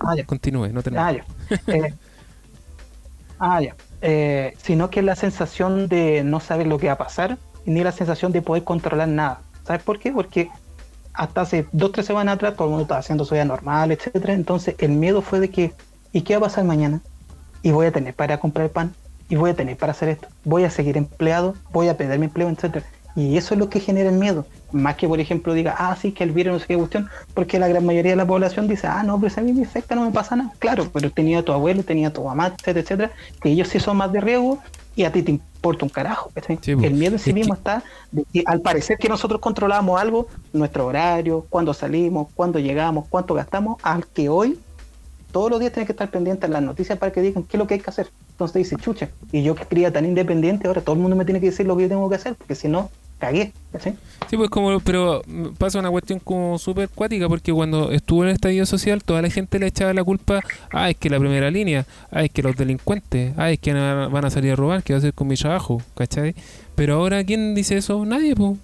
Ah, 0.00 0.14
ya. 0.16 0.24
Continúe, 0.24 0.68
no 0.68 0.82
tenemos. 0.82 1.06
Ah, 1.06 1.12
ya. 1.12 1.24
Eh, 1.74 1.94
ah, 3.38 3.60
ya. 3.60 3.74
Eh, 4.02 4.54
sino 4.62 4.90
que 4.90 5.00
es 5.00 5.06
la 5.06 5.16
sensación 5.16 5.88
de 5.88 6.22
no 6.24 6.40
saber 6.40 6.66
lo 6.66 6.78
que 6.78 6.88
va 6.88 6.92
a 6.92 6.98
pasar, 6.98 7.38
ni 7.64 7.82
la 7.82 7.92
sensación 7.92 8.32
de 8.32 8.42
poder 8.42 8.62
controlar 8.62 9.08
nada. 9.08 9.40
¿Sabes 9.64 9.82
por 9.82 9.98
qué? 9.98 10.12
Porque 10.12 10.50
hasta 11.14 11.42
hace 11.42 11.66
dos 11.72 11.92
tres 11.92 12.06
semanas 12.06 12.34
atrás 12.34 12.54
todo 12.54 12.66
el 12.66 12.70
mundo 12.70 12.82
estaba 12.82 13.00
haciendo 13.00 13.24
su 13.24 13.34
vida 13.34 13.44
normal, 13.44 13.92
etcétera. 13.92 14.34
Entonces 14.34 14.74
el 14.78 14.90
miedo 14.90 15.22
fue 15.22 15.40
de 15.40 15.48
que, 15.48 15.72
¿y 16.12 16.22
qué 16.22 16.34
va 16.34 16.38
a 16.38 16.50
pasar 16.50 16.64
mañana? 16.64 17.00
Y 17.64 17.72
voy 17.72 17.86
a 17.86 17.90
tener 17.92 18.14
para 18.14 18.38
comprar 18.38 18.68
pan, 18.68 18.94
y 19.28 19.36
voy 19.36 19.50
a 19.50 19.54
tener 19.54 19.76
para 19.76 19.92
hacer 19.92 20.10
esto, 20.10 20.28
voy 20.44 20.64
a 20.64 20.70
seguir 20.70 20.96
empleado, 20.96 21.54
voy 21.72 21.88
a 21.88 21.96
perder 21.96 22.18
mi 22.18 22.26
empleo, 22.26 22.48
etcétera. 22.50 22.84
Y 23.16 23.36
eso 23.36 23.54
es 23.54 23.60
lo 23.60 23.70
que 23.70 23.80
genera 23.80 24.10
el 24.10 24.16
miedo. 24.16 24.44
Más 24.72 24.96
que, 24.96 25.08
por 25.08 25.18
ejemplo, 25.20 25.54
diga, 25.54 25.74
ah, 25.78 25.96
sí, 25.98 26.12
que 26.12 26.24
el 26.24 26.32
virus 26.32 26.52
no 26.52 26.58
sé 26.58 26.66
qué 26.66 26.76
cuestión, 26.76 27.08
porque 27.32 27.58
la 27.58 27.68
gran 27.68 27.86
mayoría 27.86 28.12
de 28.12 28.16
la 28.16 28.26
población 28.26 28.68
dice, 28.68 28.86
ah, 28.86 29.02
no, 29.02 29.18
pero 29.18 29.32
si 29.32 29.40
a 29.40 29.42
mí 29.42 29.52
me 29.52 29.62
afecta, 29.64 29.94
no 29.94 30.04
me 30.04 30.10
pasa 30.10 30.36
nada. 30.36 30.52
Claro, 30.58 30.90
pero 30.92 31.10
tenía 31.10 31.38
a 31.38 31.42
tu 31.42 31.52
abuelo, 31.52 31.82
tenía 31.84 32.08
a 32.08 32.12
tu 32.12 32.22
mamá, 32.24 32.48
etcétera, 32.48 32.80
etcétera, 32.80 33.10
que 33.40 33.50
ellos 33.50 33.68
sí 33.68 33.80
son 33.80 33.96
más 33.96 34.12
de 34.12 34.20
riesgo 34.20 34.58
y 34.96 35.04
a 35.04 35.12
ti 35.12 35.22
te 35.22 35.30
importa 35.30 35.84
un 35.86 35.90
carajo. 35.90 36.30
po. 36.30 36.40
el 36.48 36.94
miedo 36.94 37.14
en 37.14 37.18
sí 37.18 37.32
mismo 37.32 37.54
que- 37.54 37.58
está 37.60 37.82
de 38.10 38.24
que 38.30 38.42
al 38.44 38.60
parecer 38.60 38.98
que 38.98 39.08
nosotros 39.08 39.40
controlábamos 39.40 39.98
algo, 40.00 40.26
nuestro 40.52 40.84
horario, 40.84 41.46
cuándo 41.48 41.72
salimos, 41.72 42.28
cuándo 42.34 42.58
llegamos, 42.58 43.06
cuánto 43.08 43.32
gastamos, 43.34 43.78
al 43.82 44.06
que 44.06 44.28
hoy 44.28 44.58
todos 45.34 45.50
los 45.50 45.58
días 45.58 45.72
tienes 45.72 45.88
que 45.88 45.92
estar 45.92 46.08
pendiente 46.12 46.46
en 46.46 46.52
las 46.52 46.62
noticias 46.62 46.96
para 46.96 47.10
que 47.12 47.20
digan 47.20 47.42
qué 47.42 47.56
es 47.56 47.58
lo 47.58 47.66
que 47.66 47.74
hay 47.74 47.80
que 47.80 47.90
hacer. 47.90 48.06
Entonces 48.30 48.54
dice, 48.54 48.76
chucha, 48.76 49.08
y 49.32 49.42
yo 49.42 49.56
que 49.56 49.64
quería 49.64 49.92
tan 49.92 50.04
independiente, 50.04 50.68
ahora 50.68 50.80
todo 50.80 50.94
el 50.94 51.02
mundo 51.02 51.16
me 51.16 51.24
tiene 51.24 51.40
que 51.40 51.46
decir 51.46 51.66
lo 51.66 51.76
que 51.76 51.82
yo 51.82 51.88
tengo 51.88 52.08
que 52.08 52.14
hacer, 52.14 52.36
porque 52.36 52.54
si 52.54 52.68
no, 52.68 52.88
cagué. 53.18 53.52
¿cachai? 53.72 53.96
Sí, 54.30 54.36
pues 54.36 54.48
como, 54.48 54.78
pero 54.78 55.22
pasa 55.58 55.80
una 55.80 55.90
cuestión 55.90 56.20
como 56.20 56.56
súper 56.56 56.88
cuática 56.88 57.28
porque 57.28 57.52
cuando 57.52 57.90
estuvo 57.90 58.22
en 58.22 58.28
el 58.28 58.34
estallido 58.36 58.64
social 58.64 59.02
toda 59.02 59.22
la 59.22 59.28
gente 59.28 59.58
le 59.58 59.66
echaba 59.66 59.92
la 59.92 60.04
culpa, 60.04 60.40
ah, 60.70 60.88
es 60.88 60.96
que 60.96 61.10
la 61.10 61.18
primera 61.18 61.50
línea, 61.50 61.84
ah, 62.12 62.22
es 62.22 62.30
que 62.30 62.40
los 62.40 62.56
delincuentes, 62.56 63.34
ah, 63.36 63.50
es 63.50 63.58
que 63.58 63.72
van 63.72 64.24
a 64.24 64.30
salir 64.30 64.52
a 64.52 64.56
robar, 64.56 64.84
¿qué 64.84 64.92
va 64.92 64.98
a 64.98 65.00
hacer 65.00 65.14
con 65.14 65.26
mi 65.26 65.34
trabajo? 65.34 65.82
¿Cachai? 65.96 66.36
Pero 66.76 66.94
ahora, 66.94 67.24
¿quién 67.24 67.56
dice 67.56 67.76
eso? 67.76 68.04
Nadie, 68.04 68.36
pues. 68.36 68.56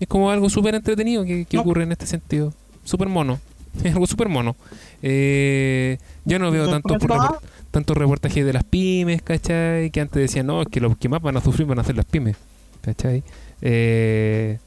Es 0.00 0.06
como 0.06 0.30
algo 0.30 0.50
súper 0.50 0.74
entretenido 0.74 1.24
que, 1.24 1.46
que 1.46 1.56
No. 1.56 1.62
ocurre 1.62 1.84
en 1.84 1.92
este 1.92 2.06
sentido. 2.06 2.52
Súper 2.84 3.08
mono. 3.08 3.40
Es 3.84 3.92
algo 3.92 4.06
súper 4.06 4.28
mono. 4.28 4.56
Eh, 5.02 5.98
yo 6.24 6.38
no 6.38 6.50
veo 6.50 6.66
no, 6.66 6.80
repor- 6.80 7.38
tantos 7.70 7.96
reportajes 7.96 8.44
de 8.44 8.52
las 8.52 8.64
pymes, 8.64 9.22
¿cachai? 9.22 9.90
Que 9.90 10.00
antes 10.00 10.20
decían, 10.20 10.46
no, 10.46 10.62
es 10.62 10.68
que 10.68 10.80
los 10.80 10.96
que 10.96 11.08
más 11.08 11.22
van 11.22 11.36
a 11.36 11.40
sufrir 11.40 11.66
van 11.66 11.78
a 11.78 11.84
ser 11.84 11.96
las 11.96 12.06
pymes, 12.06 12.36
¿cachai? 12.82 13.22
Eh, 13.62 14.58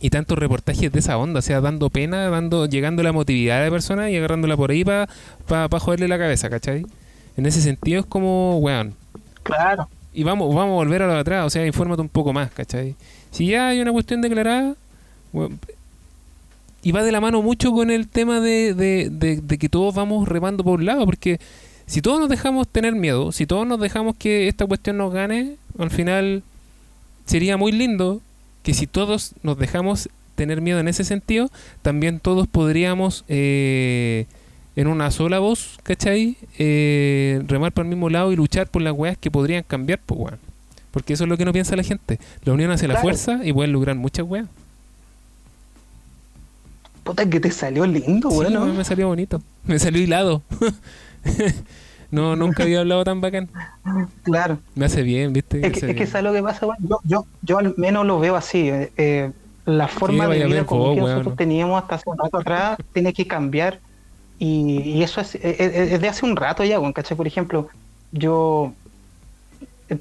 y 0.00 0.10
tantos 0.10 0.38
reportajes 0.38 0.92
de 0.92 0.98
esa 0.98 1.16
onda, 1.16 1.38
o 1.38 1.42
sea, 1.42 1.60
dando 1.60 1.88
pena, 1.88 2.28
dando, 2.28 2.66
llegando 2.66 3.02
la 3.02 3.12
motividad 3.12 3.58
de 3.60 3.64
la 3.66 3.70
persona 3.70 4.10
y 4.10 4.16
agarrándola 4.16 4.56
por 4.56 4.70
ahí 4.70 4.84
para 4.84 5.08
pa, 5.46 5.68
pa 5.68 5.80
joderle 5.80 6.08
la 6.08 6.18
cabeza, 6.18 6.50
¿cachai? 6.50 6.84
En 7.36 7.46
ese 7.46 7.60
sentido 7.60 8.00
es 8.00 8.06
como, 8.06 8.58
weón. 8.58 8.94
Claro. 9.42 9.88
Y 10.12 10.22
vamos, 10.22 10.54
vamos 10.54 10.72
a 10.72 10.74
volver 10.74 11.02
a 11.02 11.06
lo 11.06 11.14
de 11.14 11.20
atrás, 11.20 11.46
o 11.46 11.50
sea, 11.50 11.66
infórmate 11.66 12.02
un 12.02 12.08
poco 12.08 12.32
más, 12.32 12.50
¿cachai? 12.50 12.94
Si 13.30 13.46
ya 13.46 13.68
hay 13.68 13.80
una 13.80 13.92
cuestión 13.92 14.20
declarada, 14.20 14.74
weón, 15.32 15.58
y 16.86 16.92
va 16.92 17.02
de 17.02 17.10
la 17.12 17.20
mano 17.20 17.42
mucho 17.42 17.72
con 17.72 17.90
el 17.90 18.06
tema 18.06 18.40
de, 18.40 18.72
de, 18.74 19.08
de- 19.10 19.40
de 19.40 19.58
que 19.58 19.68
todos 19.68 19.94
vamos 19.94 20.28
remando 20.28 20.62
por 20.62 20.78
un 20.78 20.86
lado, 20.86 21.04
porque 21.04 21.40
si 21.86 22.00
todos 22.00 22.20
nos 22.20 22.28
dejamos 22.28 22.68
tener 22.68 22.94
miedo, 22.94 23.32
si 23.32 23.46
todos 23.46 23.66
nos 23.66 23.80
dejamos 23.80 24.14
que 24.16 24.46
esta 24.48 24.66
cuestión 24.66 24.96
nos 24.96 25.12
gane, 25.12 25.56
al 25.78 25.90
final 25.90 26.42
sería 27.24 27.56
muy 27.56 27.72
lindo 27.72 28.20
que 28.62 28.72
si 28.74 28.86
todos 28.86 29.32
nos 29.42 29.58
dejamos 29.58 30.08
tener 30.36 30.60
miedo 30.60 30.78
en 30.78 30.88
ese 30.88 31.02
sentido, 31.04 31.50
también 31.82 32.20
todos 32.20 32.46
podríamos 32.46 33.24
eh, 33.28 34.26
en 34.76 34.86
una 34.86 35.10
sola 35.10 35.38
voz, 35.38 35.78
¿cachai? 35.82 36.36
Eh, 36.58 37.42
remar 37.48 37.72
por 37.72 37.84
el 37.84 37.88
mismo 37.88 38.10
lado 38.10 38.32
y 38.32 38.36
luchar 38.36 38.68
por 38.68 38.82
las 38.82 38.92
weas 38.92 39.16
que 39.18 39.30
podrían 39.30 39.64
cambiar, 39.64 39.98
pues 40.04 40.20
weón. 40.20 40.38
Porque 40.90 41.14
eso 41.14 41.24
es 41.24 41.30
lo 41.30 41.36
que 41.36 41.44
no 41.44 41.52
piensa 41.52 41.74
la 41.76 41.82
gente. 41.82 42.18
La 42.44 42.52
unión 42.52 42.70
hace 42.70 42.86
la 42.86 42.94
fuerza 43.02 43.40
y 43.44 43.52
pueden 43.52 43.72
lograr 43.72 43.96
muchas 43.96 44.24
weas. 44.26 44.46
Puta 47.06 47.28
que 47.30 47.38
te 47.40 47.50
salió 47.52 47.86
lindo, 47.86 48.30
Sí, 48.30 48.36
bueno. 48.36 48.66
me 48.66 48.84
salió 48.84 49.06
bonito. 49.08 49.40
Me 49.64 49.78
salió 49.78 50.02
hilado. 50.02 50.42
no, 52.10 52.36
nunca 52.36 52.62
había 52.64 52.80
hablado 52.80 53.04
tan 53.04 53.20
bacán. 53.20 53.48
Claro. 54.22 54.58
Me 54.74 54.86
hace 54.86 55.02
bien, 55.02 55.32
¿viste? 55.32 55.58
Me 55.58 55.68
Es 55.68 55.72
que, 55.72 55.78
es 55.80 55.86
que 55.86 55.92
bien. 55.94 56.06
¿sabes 56.06 56.24
lo 56.24 56.32
que 56.32 56.42
pasa, 56.42 56.66
weón? 56.66 56.78
Yo, 56.82 56.98
yo, 57.04 57.26
yo 57.42 57.58
al 57.58 57.74
menos 57.76 58.04
lo 58.06 58.18
veo 58.20 58.36
así. 58.36 58.68
eh, 58.68 58.92
eh, 58.96 59.30
la 59.66 59.88
forma 59.88 60.28
de 60.28 60.36
vida 60.36 60.46
ver 60.48 60.66
como 60.66 60.94
que 60.94 61.00
nosotros 61.00 61.26
¿no? 61.26 61.36
teníamos 61.36 61.82
hasta 61.82 61.96
hace 61.96 62.08
un 62.10 62.18
rato 62.18 62.38
atrás 62.38 62.78
tiene 62.92 63.12
que 63.12 63.26
cambiar. 63.26 63.80
Y, 64.38 64.80
y 64.82 65.02
eso 65.02 65.20
es, 65.20 65.34
es, 65.36 66.00
de 66.00 66.08
hace 66.08 66.26
un 66.26 66.36
rato 66.36 66.62
ya, 66.64 66.78
weón, 66.78 66.92
¿cachai? 66.92 67.16
Por 67.16 67.26
ejemplo, 67.26 67.68
yo. 68.12 68.74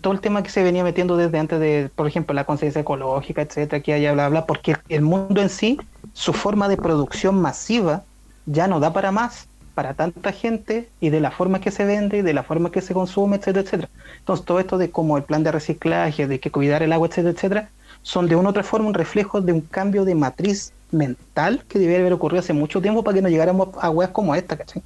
Todo 0.01 0.13
el 0.13 0.19
tema 0.19 0.41
que 0.41 0.49
se 0.49 0.63
venía 0.63 0.83
metiendo 0.83 1.15
desde 1.15 1.37
antes 1.37 1.59
de, 1.59 1.91
por 1.95 2.07
ejemplo, 2.07 2.33
la 2.33 2.45
conciencia 2.45 2.81
ecológica, 2.81 3.43
etcétera, 3.43 3.81
que 3.83 3.93
haya 3.93 4.13
bla, 4.13 4.29
bla, 4.29 4.45
porque 4.45 4.77
el 4.89 5.01
mundo 5.01 5.41
en 5.41 5.49
sí, 5.49 5.77
su 6.13 6.33
forma 6.33 6.67
de 6.67 6.77
producción 6.77 7.39
masiva, 7.39 8.03
ya 8.47 8.67
no 8.67 8.79
da 8.79 8.93
para 8.93 9.11
más, 9.11 9.47
para 9.75 9.93
tanta 9.93 10.31
gente 10.31 10.89
y 10.99 11.09
de 11.09 11.19
la 11.19 11.29
forma 11.29 11.59
que 11.59 11.69
se 11.69 11.85
vende 11.85 12.17
y 12.17 12.21
de 12.21 12.33
la 12.33 12.43
forma 12.43 12.71
que 12.71 12.81
se 12.81 12.93
consume, 12.93 13.35
etcétera, 13.35 13.61
etcétera. 13.61 13.89
Entonces, 14.19 14.45
todo 14.45 14.59
esto 14.59 14.77
de 14.77 14.89
como 14.89 15.17
el 15.17 15.23
plan 15.23 15.43
de 15.43 15.51
reciclaje, 15.51 16.27
de 16.27 16.39
que 16.39 16.49
cuidar 16.49 16.81
el 16.81 16.93
agua, 16.93 17.07
etcétera, 17.07 17.33
etcétera, 17.33 17.69
son 18.01 18.27
de 18.27 18.35
una 18.35 18.49
u 18.49 18.51
otra 18.51 18.63
forma 18.63 18.87
un 18.87 18.93
reflejo 18.93 19.41
de 19.41 19.53
un 19.53 19.61
cambio 19.61 20.05
de 20.05 20.15
matriz 20.15 20.71
mental 20.91 21.63
que 21.67 21.79
debería 21.79 21.99
haber 22.01 22.13
ocurrido 22.13 22.39
hace 22.39 22.53
mucho 22.53 22.81
tiempo 22.81 23.03
para 23.03 23.15
que 23.15 23.21
no 23.21 23.29
llegáramos 23.29 23.69
a 23.79 23.89
weas 23.89 24.11
como 24.11 24.33
esta, 24.33 24.57
¿cachai? 24.57 24.81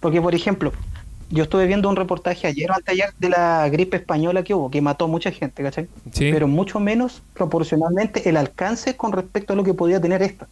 Porque, 0.00 0.20
por 0.20 0.34
ejemplo, 0.34 0.72
yo 1.32 1.44
estuve 1.44 1.66
viendo 1.66 1.88
un 1.88 1.96
reportaje 1.96 2.46
ayer 2.46 2.70
o 2.70 2.74
anteayer 2.74 3.12
de 3.18 3.28
la 3.30 3.68
gripe 3.70 3.96
española 3.96 4.42
que 4.44 4.54
hubo, 4.54 4.70
que 4.70 4.80
mató 4.80 5.06
a 5.06 5.08
mucha 5.08 5.32
gente, 5.32 5.62
¿cachai? 5.62 5.88
Sí. 6.12 6.30
Pero 6.32 6.46
mucho 6.46 6.78
menos 6.78 7.22
proporcionalmente 7.34 8.28
el 8.28 8.36
alcance 8.36 8.96
con 8.96 9.12
respecto 9.12 9.54
a 9.54 9.56
lo 9.56 9.64
que 9.64 9.74
podía 9.74 10.00
tener 10.00 10.22
esta. 10.22 10.46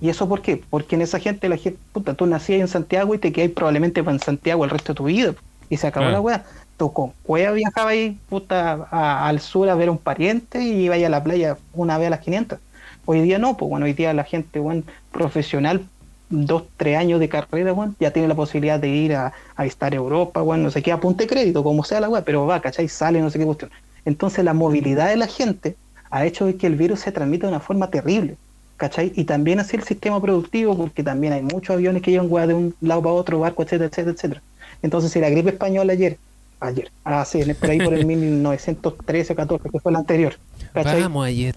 ¿Y 0.00 0.10
eso 0.10 0.28
por 0.28 0.42
qué? 0.42 0.62
Porque 0.70 0.94
en 0.94 1.02
esa 1.02 1.18
gente, 1.18 1.48
la 1.48 1.56
gente, 1.56 1.78
puta, 1.92 2.14
tú 2.14 2.26
nacías 2.26 2.60
en 2.60 2.68
Santiago 2.68 3.14
y 3.14 3.18
te 3.18 3.32
quedas 3.32 3.50
probablemente 3.50 4.00
en 4.00 4.20
Santiago 4.20 4.64
el 4.64 4.70
resto 4.70 4.92
de 4.92 4.96
tu 4.98 5.04
vida. 5.04 5.34
Y 5.70 5.76
se 5.78 5.86
acabó 5.88 6.06
Ah. 6.06 6.12
la 6.12 6.20
wea. 6.20 6.44
Tú 6.76 6.92
con 6.92 7.12
cueva 7.24 7.50
viajabas 7.52 7.92
ahí, 7.92 8.16
puta, 8.28 8.86
a- 8.92 9.26
al 9.26 9.40
sur 9.40 9.68
a 9.68 9.74
ver 9.74 9.88
a 9.88 9.90
un 9.90 9.98
pariente 9.98 10.62
y 10.62 10.84
ibas 10.84 11.02
a 11.02 11.08
la 11.08 11.24
playa 11.24 11.56
una 11.72 11.98
vez 11.98 12.06
a 12.06 12.10
las 12.10 12.20
500. 12.20 12.60
Hoy 13.06 13.22
día 13.22 13.38
no, 13.38 13.56
pues 13.56 13.68
bueno, 13.68 13.86
hoy 13.86 13.94
día 13.94 14.12
la 14.14 14.22
gente, 14.24 14.60
bueno, 14.60 14.82
profesional, 15.10 15.82
dos, 16.30 16.64
tres 16.76 16.96
años 16.96 17.20
de 17.20 17.28
carrera, 17.28 17.72
bueno, 17.72 17.94
ya 18.00 18.12
tiene 18.12 18.28
la 18.28 18.34
posibilidad 18.34 18.78
de 18.78 18.88
ir 18.88 19.14
a, 19.14 19.32
a 19.56 19.64
visitar 19.64 19.94
Europa, 19.94 20.40
bueno, 20.42 20.64
no 20.64 20.70
sé 20.70 20.82
qué, 20.82 20.92
apunte 20.92 21.26
crédito, 21.26 21.62
como 21.62 21.84
sea 21.84 22.00
la 22.00 22.08
wea, 22.08 22.24
pero 22.24 22.46
va, 22.46 22.60
¿cachai? 22.60 22.88
Sale, 22.88 23.20
no 23.20 23.30
sé 23.30 23.38
qué 23.38 23.44
cuestión. 23.44 23.70
Entonces 24.04 24.44
la 24.44 24.54
movilidad 24.54 25.08
de 25.08 25.16
la 25.16 25.26
gente 25.26 25.76
ha 26.10 26.24
hecho 26.24 26.46
que 26.56 26.66
el 26.66 26.76
virus 26.76 27.00
se 27.00 27.12
transmita 27.12 27.46
de 27.46 27.52
una 27.52 27.60
forma 27.60 27.90
terrible. 27.90 28.36
¿Cachai? 28.76 29.12
Y 29.16 29.24
también 29.24 29.58
así 29.58 29.76
el 29.76 29.82
sistema 29.82 30.20
productivo, 30.20 30.76
porque 30.76 31.02
también 31.02 31.32
hay 31.32 31.42
muchos 31.42 31.74
aviones 31.74 32.00
que 32.00 32.12
llevan 32.12 32.30
weá 32.30 32.46
de 32.46 32.54
un 32.54 32.74
lado 32.80 33.02
para 33.02 33.12
otro, 33.12 33.40
barco, 33.40 33.64
etcétera, 33.64 33.86
etcétera, 33.86 34.14
etcétera. 34.14 34.42
Entonces, 34.82 35.10
si 35.10 35.18
la 35.18 35.30
gripe 35.30 35.50
española 35.50 35.92
ayer, 35.94 36.16
ayer, 36.60 36.88
ah, 37.04 37.26
por 37.60 37.70
ahí 37.70 37.80
por 37.80 37.92
el 37.92 38.06
1913 38.06 39.34
14, 39.34 39.68
que 39.70 39.80
fue 39.80 39.90
la 39.90 39.98
anterior, 39.98 40.34
¿cachai? 40.72 41.02
Vamos 41.02 41.26
ayer. 41.26 41.56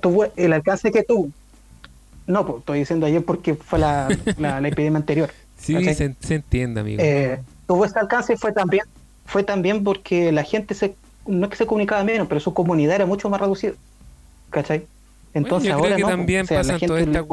Tuvo 0.00 0.26
el 0.36 0.52
alcance 0.52 0.92
que 0.92 1.02
tuvo. 1.02 1.30
No, 2.28 2.46
pues 2.46 2.58
estoy 2.60 2.78
diciendo 2.78 3.06
ayer 3.06 3.24
porque 3.24 3.54
fue 3.54 3.80
la, 3.80 4.08
la, 4.38 4.60
la 4.60 4.68
epidemia 4.68 4.98
anterior. 4.98 5.30
Sí, 5.58 5.82
se, 5.94 6.14
se 6.20 6.34
entiende, 6.36 6.80
amigo. 6.80 7.02
Eh, 7.02 7.40
tuvo 7.66 7.84
ese 7.84 7.98
alcance 7.98 8.36
fue 8.36 8.52
también 8.52 8.84
fue 9.26 9.42
también 9.42 9.84
porque 9.84 10.32
la 10.32 10.42
gente 10.42 10.74
se 10.74 10.94
no 11.26 11.44
es 11.44 11.50
que 11.50 11.56
se 11.56 11.66
comunicaba 11.66 12.02
menos 12.02 12.26
pero 12.28 12.40
su 12.40 12.54
comunidad 12.54 12.94
era 12.96 13.06
mucho 13.06 13.28
más 13.28 13.38
reducida 13.40 13.74
¿cachai? 14.48 14.86
entonces 15.34 15.68
yo 15.68 15.74
creo 15.74 15.84
ahora 15.84 15.96
que 15.96 16.02
no, 16.02 16.08
también 16.08 16.44
o 16.44 16.48
sea, 16.48 16.62
la 16.62 16.78
gente 16.78 17.26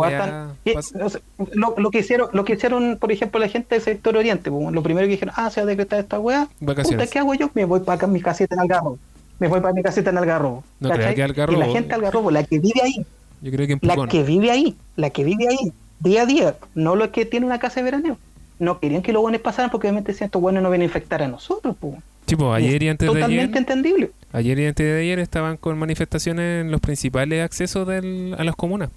y, 0.65 0.71
o 0.75 0.81
sea, 1.09 1.21
lo, 1.53 1.75
lo 1.77 1.89
que 1.89 1.99
hicieron 1.99 2.27
lo 2.33 2.43
que 2.43 2.53
hicieron 2.53 2.97
por 2.99 3.13
ejemplo 3.13 3.39
la 3.39 3.47
gente 3.47 3.75
del 3.75 3.81
sector 3.81 4.17
oriente 4.17 4.51
pues, 4.51 4.73
lo 4.73 4.83
primero 4.83 5.07
que 5.07 5.11
dijeron 5.11 5.33
ah 5.37 5.49
se 5.49 5.61
va 5.61 5.63
a 5.63 5.67
decretar 5.67 5.99
esta 5.99 6.17
Vacaciones. 6.17 6.89
puta 6.89 7.07
¿qué 7.07 7.19
hago 7.19 7.33
yo? 7.33 7.49
me 7.53 7.63
voy 7.63 7.79
para 7.79 7.95
acá 7.95 8.07
mi 8.07 8.19
casita 8.19 8.55
en 8.55 8.61
Algarrobo 8.61 8.99
me 9.39 9.47
voy 9.47 9.61
para 9.61 9.73
mi 9.73 9.81
casita 9.81 10.09
en 10.09 10.17
Algarrobo 10.17 10.65
No 10.81 10.89
creo 10.89 10.99
¿cachai? 10.99 11.15
que 11.15 11.23
Algarrobo- 11.23 11.55
y 11.55 11.59
la 11.59 11.65
gente 11.67 11.87
de 11.87 11.95
Algarrobo 11.95 12.31
la 12.31 12.43
que 12.43 12.59
vive 12.59 12.81
ahí 12.83 13.05
Yo 13.41 13.51
creo 13.51 13.67
que 13.67 13.73
en 13.73 13.79
la 13.81 14.07
que 14.07 14.23
vive 14.23 14.51
ahí, 14.51 14.75
la 14.95 15.09
que 15.09 15.23
vive 15.23 15.47
ahí, 15.47 15.71
día 15.99 16.23
a 16.23 16.25
día, 16.25 16.55
no 16.73 16.95
lo 16.95 17.11
que 17.11 17.25
tiene 17.25 17.45
una 17.45 17.59
casa 17.59 17.79
de 17.79 17.83
veraneo. 17.83 18.17
No 18.57 18.79
querían 18.79 19.01
que 19.01 19.11
los 19.13 19.21
buenos 19.21 19.41
pasaran 19.41 19.69
porque 19.69 19.87
obviamente 19.87 20.11
decían 20.13 20.27
estos 20.27 20.41
buenos 20.41 20.63
no 20.63 20.69
vienen 20.69 20.85
a 20.85 20.89
infectar 20.89 21.21
a 21.21 21.27
nosotros. 21.27 21.75
pues. 21.79 21.95
Sí, 22.25 22.35
pues, 22.35 22.51
ayer 22.53 22.81
y 22.81 22.89
antes 22.89 23.05
de 23.07 23.11
ayer. 23.11 23.21
Totalmente 23.21 23.57
entendible. 23.59 24.11
Ayer 24.31 24.57
y 24.59 24.65
antes 24.65 24.85
de 24.85 24.99
ayer 25.01 25.19
estaban 25.19 25.57
con 25.57 25.77
manifestaciones 25.77 26.61
en 26.65 26.71
los 26.71 26.81
principales 26.81 27.43
accesos 27.43 27.87
del, 27.87 28.35
a 28.37 28.43
las 28.43 28.55
comunas. 28.55 28.89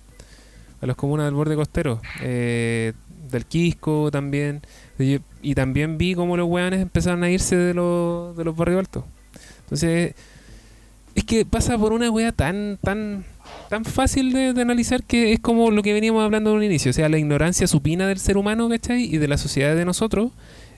A 0.81 0.87
las 0.87 0.97
comunas 0.97 1.27
del 1.27 1.35
borde 1.35 1.57
costero. 1.57 2.01
eh, 2.23 2.93
del 3.31 3.45
Quisco 3.45 4.11
también. 4.11 4.63
Y, 4.99 5.19
y 5.43 5.55
también 5.55 5.99
vi 5.99 6.15
cómo 6.15 6.37
los 6.37 6.49
weones 6.49 6.81
empezaron 6.81 7.23
a 7.23 7.31
irse 7.31 7.57
de 7.57 7.75
los, 7.75 8.37
de 8.37 8.45
los 8.45 8.57
barrios 8.57 8.81
altos. 8.81 9.05
Entonces, 9.65 10.15
es 11.15 11.25
que 11.25 11.45
pasa 11.45 11.77
por 11.79 11.93
una 11.93 12.11
wea 12.11 12.33
tan, 12.33 12.79
tan, 12.83 13.25
tan 13.69 13.85
fácil 13.85 14.33
de, 14.33 14.49
analizar 14.61 15.03
que 15.03 15.33
es 15.33 15.41
como 15.41 15.71
lo 15.71 15.83
que 15.83 15.93
veníamos 15.93 16.25
hablando 16.25 16.51
en 16.51 16.57
un 16.57 16.63
inicio. 16.65 16.91
O 16.91 16.95
sea, 16.95 17.09
la 17.09 17.19
ignorancia 17.19 17.67
supina 17.67 18.07
del 18.07 18.19
ser 18.19 18.37
humano, 18.37 18.69
¿cachai? 18.69 19.05
Y 19.05 19.19
de 19.19 19.29
la 19.29 19.39
sociedad 19.39 19.77
de 19.77 19.85
nosotros 19.85 20.31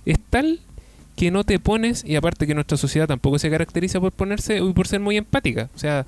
es 0.05 0.19
tal 0.31 0.61
que 1.17 1.31
no 1.31 1.45
te 1.45 1.59
pones, 1.59 2.03
y 2.07 2.17
aparte 2.17 2.47
que 2.47 2.55
nuestra 2.55 2.79
sociedad 2.79 3.07
tampoco 3.07 3.39
se 3.39 3.51
caracteriza 3.51 4.01
por 4.01 4.11
ponerse 4.13 4.59
y 4.59 4.73
por 4.73 4.89
ser 4.89 5.01
muy 5.01 5.19
empática. 5.19 5.69
O 5.75 5.79
sea, 5.79 6.07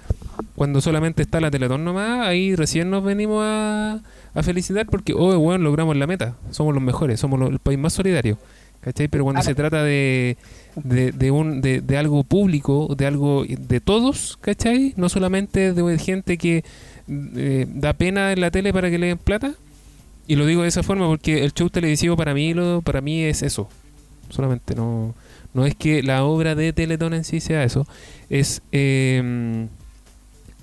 cuando 0.54 0.80
solamente 0.80 1.20
está 1.22 1.38
la 1.38 1.50
Teletón 1.50 1.84
nomás, 1.84 2.26
ahí 2.26 2.56
recién 2.56 2.88
nos 2.88 3.04
venimos 3.04 3.42
a, 3.44 4.00
a 4.34 4.42
felicitar 4.42 4.86
porque, 4.86 5.12
oh, 5.12 5.38
bueno, 5.38 5.64
logramos 5.64 5.96
la 5.96 6.06
meta. 6.06 6.36
Somos 6.50 6.72
los 6.72 6.82
mejores, 6.82 7.20
somos 7.20 7.38
lo- 7.38 7.48
el 7.48 7.58
país 7.58 7.78
más 7.78 7.92
solidario. 7.92 8.38
¿Cachai? 8.82 9.06
Pero 9.06 9.22
cuando 9.22 9.42
se 9.42 9.54
trata 9.54 9.84
de, 9.84 10.36
de, 10.74 11.12
de 11.12 11.30
un, 11.30 11.60
de, 11.60 11.80
de 11.80 11.96
algo 11.96 12.24
público, 12.24 12.92
de 12.96 13.06
algo 13.06 13.44
de 13.46 13.80
todos, 13.80 14.36
¿cachai? 14.40 14.92
No 14.96 15.08
solamente 15.08 15.72
de 15.72 15.98
gente 15.98 16.36
que 16.36 16.64
eh, 17.08 17.66
da 17.68 17.92
pena 17.92 18.32
en 18.32 18.40
la 18.40 18.50
tele 18.50 18.72
para 18.72 18.90
que 18.90 18.98
le 18.98 19.06
den 19.06 19.18
plata. 19.18 19.54
Y 20.26 20.34
lo 20.34 20.46
digo 20.46 20.62
de 20.62 20.68
esa 20.68 20.82
forma 20.82 21.06
porque 21.06 21.44
el 21.44 21.52
show 21.52 21.70
televisivo 21.70 22.16
para 22.16 22.34
mí, 22.34 22.54
lo, 22.54 22.82
para 22.82 23.00
mí 23.00 23.22
es 23.22 23.42
eso. 23.42 23.68
Solamente 24.30 24.74
no, 24.74 25.14
no 25.54 25.64
es 25.64 25.76
que 25.76 26.02
la 26.02 26.24
obra 26.24 26.56
de 26.56 26.72
Teletón 26.72 27.14
en 27.14 27.22
sí 27.22 27.38
sea 27.38 27.62
eso. 27.62 27.86
Es, 28.30 28.62
eh, 28.72 29.68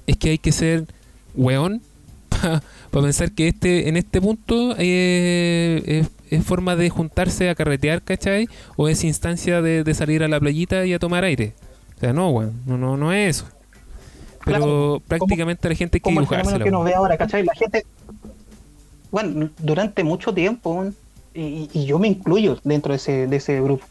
es 0.07 0.17
que 0.17 0.31
hay 0.31 0.37
que 0.39 0.51
ser 0.51 0.87
weón 1.35 1.81
para 2.91 3.03
pensar 3.03 3.31
que 3.31 3.47
este 3.47 3.89
en 3.89 3.97
este 3.97 4.21
punto 4.21 4.75
eh, 4.77 5.81
es, 5.85 6.09
es 6.29 6.45
forma 6.45 6.75
de 6.75 6.89
juntarse 6.89 7.49
a 7.49 7.55
carretear, 7.55 8.01
¿cachai? 8.01 8.47
O 8.75 8.87
es 8.87 9.03
instancia 9.03 9.61
de, 9.61 9.83
de 9.83 9.93
salir 9.93 10.23
a 10.23 10.27
la 10.27 10.39
playita 10.39 10.85
y 10.85 10.93
a 10.93 10.99
tomar 10.99 11.23
aire. 11.23 11.53
O 11.97 11.99
sea, 11.99 12.13
no, 12.13 12.29
weón, 12.29 12.61
no, 12.65 12.77
no, 12.77 12.97
no 12.97 13.13
es 13.13 13.37
eso. 13.37 13.45
Pero 14.45 14.57
Claro, 14.57 15.03
prácticamente 15.07 15.67
la 15.67 15.75
gente 15.75 15.97
hay 15.97 15.99
que 15.99 16.03
Como 16.03 16.21
el 16.21 16.63
que 16.63 16.71
nos 16.71 16.85
ve 16.85 16.93
ahora, 16.93 17.17
¿cachai? 17.17 17.43
La 17.43 17.53
gente, 17.53 17.85
bueno, 19.11 19.49
durante 19.59 20.03
mucho 20.03 20.33
tiempo, 20.33 20.85
y, 21.33 21.69
y 21.73 21.85
yo 21.85 21.99
me 21.99 22.07
incluyo 22.07 22.57
dentro 22.63 22.93
de 22.93 22.97
ese, 22.97 23.27
de 23.27 23.35
ese 23.35 23.61
grupo. 23.61 23.85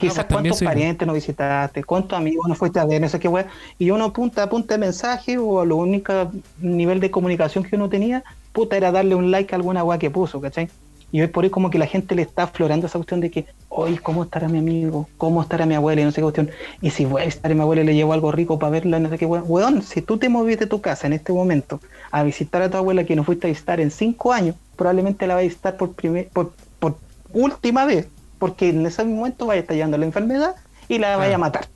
Quizás 0.00 0.24
pues 0.24 0.28
también 0.28 0.52
cuántos 0.52 0.58
soy, 0.58 0.66
parientes 0.66 1.06
no 1.06 1.12
visitaste, 1.12 1.84
cuántos 1.84 2.18
amigos 2.18 2.46
no 2.48 2.54
fuiste 2.54 2.80
a 2.80 2.86
ver, 2.86 3.00
no 3.00 3.08
sé 3.08 3.20
qué 3.20 3.28
weón. 3.28 3.46
Y 3.78 3.90
uno 3.90 4.06
apunta, 4.06 4.42
apunta 4.42 4.74
de 4.74 4.78
mensaje 4.78 5.36
o 5.36 5.64
lo 5.64 5.76
único 5.76 6.32
nivel 6.58 7.00
de 7.00 7.10
comunicación 7.10 7.64
que 7.64 7.76
uno 7.76 7.88
tenía, 7.88 8.24
puta, 8.52 8.76
era 8.76 8.90
darle 8.90 9.14
un 9.14 9.30
like 9.30 9.54
a 9.54 9.56
alguna 9.56 9.84
weá 9.84 9.98
que 9.98 10.10
puso, 10.10 10.40
¿cachai? 10.40 10.70
Y 11.12 11.20
hoy 11.20 11.26
por 11.26 11.44
hoy 11.44 11.50
como 11.50 11.70
que 11.70 11.78
la 11.78 11.86
gente 11.86 12.14
le 12.14 12.22
está 12.22 12.44
aflorando 12.44 12.86
esa 12.86 12.98
cuestión 12.98 13.20
de 13.20 13.30
que, 13.30 13.46
hoy, 13.68 13.98
¿cómo 13.98 14.22
estará 14.22 14.48
mi 14.48 14.58
amigo? 14.58 15.08
¿Cómo 15.18 15.42
estará 15.42 15.66
mi 15.66 15.74
abuela? 15.74 16.00
Y 16.00 16.04
no 16.04 16.12
sé 16.12 16.16
qué 16.16 16.22
cuestión. 16.22 16.50
Y 16.80 16.90
si 16.90 17.04
voy 17.04 17.22
a 17.22 17.24
visitar 17.24 17.50
a 17.50 17.54
mi 17.54 17.60
abuela 17.60 17.82
y 17.82 17.86
le 17.86 17.94
llevo 17.94 18.12
algo 18.12 18.30
rico 18.30 18.58
para 18.58 18.70
verla, 18.70 19.00
no 19.00 19.10
sé 19.10 19.18
qué 19.18 19.26
weón. 19.26 19.44
Weón, 19.48 19.82
si 19.82 20.02
tú 20.02 20.18
te 20.18 20.28
moviste 20.28 20.64
de 20.64 20.70
tu 20.70 20.80
casa 20.80 21.06
en 21.08 21.14
este 21.14 21.32
momento 21.32 21.80
a 22.12 22.22
visitar 22.22 22.62
a 22.62 22.70
tu 22.70 22.76
abuela 22.76 23.04
que 23.04 23.16
no 23.16 23.24
fuiste 23.24 23.48
a 23.48 23.50
visitar 23.50 23.80
en 23.80 23.90
cinco 23.90 24.32
años, 24.32 24.54
probablemente 24.76 25.26
la 25.26 25.34
vas 25.34 25.42
a 25.42 25.44
visitar 25.44 25.76
por, 25.76 25.92
primer, 25.92 26.28
por, 26.28 26.52
por 26.78 26.96
última 27.32 27.84
vez. 27.86 28.06
Porque 28.40 28.70
en 28.70 28.84
ese 28.84 29.04
momento 29.04 29.46
vaya 29.46 29.60
estallando 29.60 29.96
la 29.98 30.06
enfermedad 30.06 30.56
y 30.88 30.98
la 30.98 31.16
vaya 31.16 31.36
a 31.36 31.38
matar. 31.38 31.68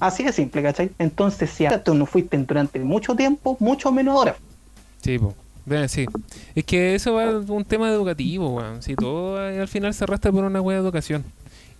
Así 0.00 0.22
de 0.24 0.32
simple, 0.32 0.62
¿cachai? 0.62 0.90
Entonces, 0.98 1.50
si 1.50 1.66
tú 1.84 1.92
no 1.92 2.06
fuiste 2.06 2.38
durante 2.38 2.78
mucho 2.78 3.14
tiempo, 3.14 3.56
mucho 3.60 3.92
menos 3.92 4.14
ahora. 4.14 4.36
Sí, 5.02 5.18
po. 5.18 5.34
Vean, 5.66 5.88
sí. 5.90 6.06
Es 6.54 6.64
que 6.64 6.94
eso 6.94 7.12
va 7.12 7.30
un 7.40 7.64
tema 7.66 7.90
educativo, 7.90 8.54
weón. 8.56 8.80
Si 8.82 8.94
todo 8.94 9.46
eh, 9.46 9.60
al 9.60 9.68
final 9.68 9.92
se 9.92 10.04
arrastra 10.04 10.32
por 10.32 10.44
una 10.44 10.62
wea 10.62 10.78
de 10.78 10.82
educación. 10.84 11.24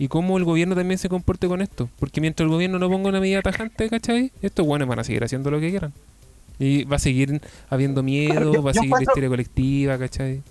y 0.01 0.09
cómo 0.09 0.37
el 0.37 0.45
gobierno 0.45 0.75
también 0.77 0.99
se 0.99 1.09
comporte 1.09 1.49
con 1.49 1.63
esto. 1.63 1.89
Porque 1.99 2.21
mientras 2.21 2.45
el 2.45 2.51
gobierno 2.51 2.79
no 2.79 2.91
ponga 2.91 3.09
una 3.09 3.21
medida 3.21 3.41
tajante, 3.41 3.89
¿cachai? 3.89 4.31
Estos 4.43 4.67
buenos 4.67 4.87
van 4.89 4.99
a 4.99 5.05
seguir 5.05 5.25
haciendo 5.25 5.51
lo 5.51 5.59
que 5.61 5.71
quieran. 5.71 5.93
Y 6.59 6.85
va 6.85 6.97
a 6.97 6.99
seguir 6.99 7.41
habiendo 7.71 8.03
miedo, 8.03 8.33
Claro, 8.33 8.53
yo- 8.53 8.63
va 8.63 8.73
a 8.73 8.75
seguir 8.75 8.91
la 8.91 9.03
historia 9.03 9.29
colectiva, 9.29 9.97
¿cachai? 9.97 10.43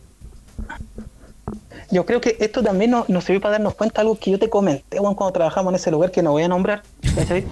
Yo 1.90 2.06
creo 2.06 2.20
que 2.20 2.38
esto 2.40 2.62
también 2.62 2.92
nos, 2.92 3.06
sirvió 3.24 3.42
para 3.42 3.54
darnos 3.54 3.76
cuenta 3.76 4.02
de 4.02 4.02
algo 4.02 4.20
que 4.20 4.32
yo 4.32 4.40
te 4.40 4.50
comenté 4.50 4.98
cuando 4.98 5.32
trabajamos 5.32 5.72
en 5.72 5.76
ese 5.76 5.92
lugar 5.92 6.12
que 6.12 6.22
no 6.22 6.32
voy 6.32 6.44
a 6.44 6.48
nombrar, 6.48 6.84
¿cachai? 7.16 7.46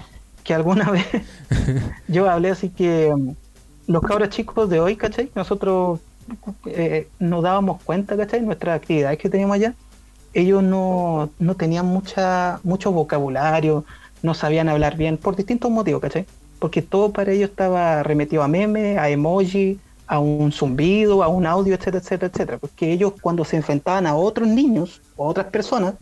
que 0.45 0.53
alguna 0.53 0.89
vez 0.91 1.05
yo 2.07 2.29
hablé 2.29 2.51
así 2.51 2.69
que 2.69 3.11
mm, 3.13 3.31
los 3.87 4.01
cabros 4.01 4.29
chicos 4.29 4.69
de 4.69 4.79
hoy, 4.79 4.95
¿cachai? 4.95 5.29
Nosotros 5.35 5.99
eh, 6.67 7.07
nos 7.19 7.43
dábamos 7.43 7.83
cuenta, 7.83 8.15
¿cachai? 8.15 8.41
Nuestras 8.41 8.77
actividades 8.77 9.19
que 9.19 9.29
teníamos 9.29 9.55
allá, 9.55 9.73
ellos 10.33 10.63
no, 10.63 11.29
no 11.39 11.55
tenían 11.55 11.85
mucha, 11.85 12.59
mucho 12.63 12.91
vocabulario, 12.91 13.85
no 14.23 14.33
sabían 14.33 14.69
hablar 14.69 14.97
bien, 14.97 15.17
por 15.17 15.35
distintos 15.35 15.69
motivos, 15.69 16.01
¿cachai? 16.01 16.25
Porque 16.59 16.81
todo 16.81 17.11
para 17.11 17.31
ellos 17.31 17.49
estaba 17.49 18.01
remetido 18.03 18.41
a 18.41 18.47
memes, 18.47 18.97
a 18.97 19.09
emoji, 19.09 19.79
a 20.07 20.19
un 20.19 20.51
zumbido, 20.51 21.23
a 21.23 21.27
un 21.27 21.45
audio, 21.45 21.75
etcétera, 21.75 21.99
etcétera, 21.99 22.31
etcétera. 22.33 22.57
Porque 22.57 22.91
ellos 22.91 23.13
cuando 23.21 23.43
se 23.45 23.57
enfrentaban 23.57 24.05
a 24.05 24.15
otros 24.15 24.47
niños 24.47 25.01
o 25.15 25.27
otras 25.27 25.47
personas, 25.47 25.95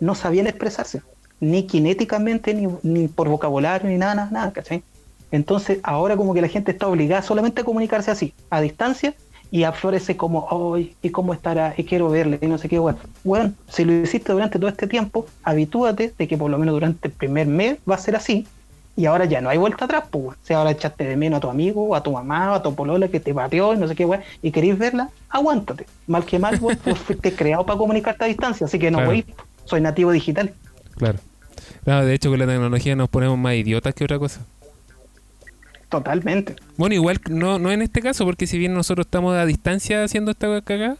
no 0.00 0.14
sabían 0.14 0.46
expresarse, 0.46 1.02
ni 1.40 1.66
kinéticamente, 1.66 2.54
ni, 2.54 2.68
ni 2.82 3.08
por 3.08 3.28
vocabulario, 3.28 3.88
ni 3.88 3.98
nada, 3.98 4.14
nada, 4.14 4.30
nada, 4.30 4.52
¿cachai? 4.52 4.82
Entonces 5.30 5.78
ahora 5.82 6.16
como 6.16 6.34
que 6.34 6.40
la 6.40 6.48
gente 6.48 6.72
está 6.72 6.88
obligada 6.88 7.22
solamente 7.22 7.60
a 7.60 7.64
comunicarse 7.64 8.10
así, 8.10 8.34
a 8.48 8.60
distancia, 8.60 9.14
y 9.50 9.64
aflorece 9.64 10.16
como, 10.16 10.46
hoy 10.50 10.94
¿y 11.02 11.10
cómo 11.10 11.34
estará? 11.34 11.74
Y 11.76 11.84
quiero 11.84 12.08
verle, 12.08 12.38
y 12.40 12.46
no 12.46 12.58
sé 12.58 12.68
qué, 12.68 12.78
bueno. 12.78 12.98
Bueno, 13.24 13.52
si 13.68 13.84
lo 13.84 13.92
hiciste 13.92 14.32
durante 14.32 14.58
todo 14.58 14.70
este 14.70 14.86
tiempo, 14.86 15.26
habitúate 15.42 16.14
de 16.16 16.28
que 16.28 16.38
por 16.38 16.50
lo 16.50 16.58
menos 16.58 16.74
durante 16.74 17.08
el 17.08 17.14
primer 17.14 17.46
mes 17.46 17.78
va 17.88 17.96
a 17.96 17.98
ser 17.98 18.16
así, 18.16 18.46
y 19.00 19.06
ahora 19.06 19.24
ya 19.24 19.40
no 19.40 19.48
hay 19.48 19.56
vuelta 19.58 19.86
atrás, 19.86 20.04
pues, 20.10 20.24
weón. 20.24 20.36
si 20.42 20.52
ahora 20.52 20.70
echaste 20.72 21.04
de 21.04 21.16
menos 21.16 21.38
a 21.38 21.40
tu 21.40 21.48
amigo, 21.48 21.82
o 21.84 21.94
a 21.94 22.02
tu 22.02 22.12
mamá, 22.12 22.52
o 22.52 22.54
a 22.54 22.62
tu 22.62 22.74
polola 22.74 23.08
que 23.08 23.18
te 23.18 23.32
pateó, 23.32 23.72
y 23.74 23.78
no 23.78 23.88
sé 23.88 23.94
qué, 23.94 24.04
weón, 24.04 24.22
y 24.42 24.50
queréis 24.50 24.78
verla, 24.78 25.08
aguántate. 25.30 25.86
Mal 26.06 26.24
que 26.24 26.38
mal, 26.38 26.58
weón, 26.60 26.76
tú 26.78 26.94
fuiste 26.94 27.32
creado 27.36 27.64
para 27.64 27.78
comunicarte 27.78 28.24
a 28.24 28.28
distancia, 28.28 28.66
así 28.66 28.78
que 28.78 28.90
no, 28.90 28.98
Claro. 28.98 29.10
weón, 29.12 29.24
soy 29.64 29.80
nativo 29.80 30.12
digital. 30.12 30.52
Claro. 30.96 31.18
De 31.84 32.12
hecho 32.14 32.28
con 32.28 32.38
la 32.38 32.46
tecnología 32.46 32.94
nos 32.94 33.08
ponemos 33.08 33.38
más 33.38 33.54
idiotas 33.54 33.94
que 33.94 34.04
otra 34.04 34.18
cosa. 34.18 34.40
Totalmente. 35.88 36.54
Bueno, 36.76 36.94
igual 36.94 37.20
no, 37.28 37.58
no 37.58 37.72
en 37.72 37.82
este 37.82 38.00
caso, 38.00 38.24
porque 38.24 38.46
si 38.46 38.58
bien 38.58 38.74
nosotros 38.74 39.06
estamos 39.06 39.34
a 39.34 39.44
distancia 39.46 40.04
haciendo 40.04 40.30
esta 40.30 40.60
cagada, 40.62 40.96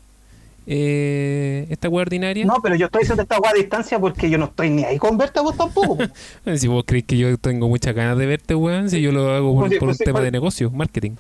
eh, 0.67 1.67
esta 1.71 1.89
weá 1.89 2.03
ordinaria, 2.03 2.45
No, 2.45 2.57
pero 2.63 2.75
yo 2.77 2.87
estoy 2.87 3.03
haciendo 3.03 3.23
esta 3.23 3.39
weá 3.41 3.51
a 3.53 3.55
distancia 3.55 3.99
porque 3.99 4.29
yo 4.31 4.39
no 4.39 4.47
estoy 4.47 4.71
ni 4.71 4.85
ahí 4.85 4.99
con 4.99 5.17
verte 5.19 5.39
a 5.39 5.43
vos 5.43 5.57
tampoco. 5.57 5.97
po. 5.99 6.05
si 6.57 6.69
vos 6.69 6.85
crees 6.87 7.05
que 7.05 7.17
yo 7.19 7.37
tengo 7.39 7.69
muchas 7.69 7.95
ganas 7.95 8.17
de 8.19 8.27
verte, 8.27 8.55
weón, 8.55 8.91
si 8.91 9.01
yo 9.01 9.13
lo 9.13 9.31
hago 9.35 9.53
por, 9.55 9.63
Pues 9.65 9.73
sí, 9.73 9.79
por 9.79 9.87
pues 9.89 9.95
un 9.95 9.99
sí, 9.99 10.05
tema 10.05 10.19
pues- 10.19 10.25
de 10.25 10.31
negocio, 10.31 10.71
marketing. 10.71 11.13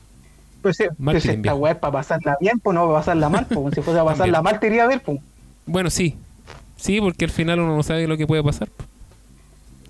Pues, 0.62 0.76
sí, 0.76 0.84
pues 0.88 0.99
Marketing, 1.01 1.28
esta 1.30 1.41
viejo. 1.43 1.57
weá 1.57 1.72
es 1.72 1.78
para 1.78 1.93
pasarla 1.95 2.36
bien, 2.38 2.59
pues 2.61 2.74
no 2.74 2.86
para 2.86 2.99
pasarla 2.99 3.28
mal. 3.30 3.47
Pues. 3.47 3.74
Si 3.74 3.80
fuese 3.80 3.99
a 4.01 4.05
pasarla 4.05 4.43
mal, 4.43 4.61
te 4.61 4.66
iría 4.66 4.84
a 4.84 4.88
ver. 4.88 5.01
Pues. 5.03 5.18
Bueno, 5.64 5.88
sí. 5.88 6.16
Sí, 6.76 7.01
porque 7.01 7.24
al 7.24 7.30
final 7.30 7.61
uno 7.61 7.74
no 7.76 7.82
sabe 7.82 8.07
lo 8.07 8.16
que 8.18 8.26
puede 8.26 8.43
pasar. 8.45 8.68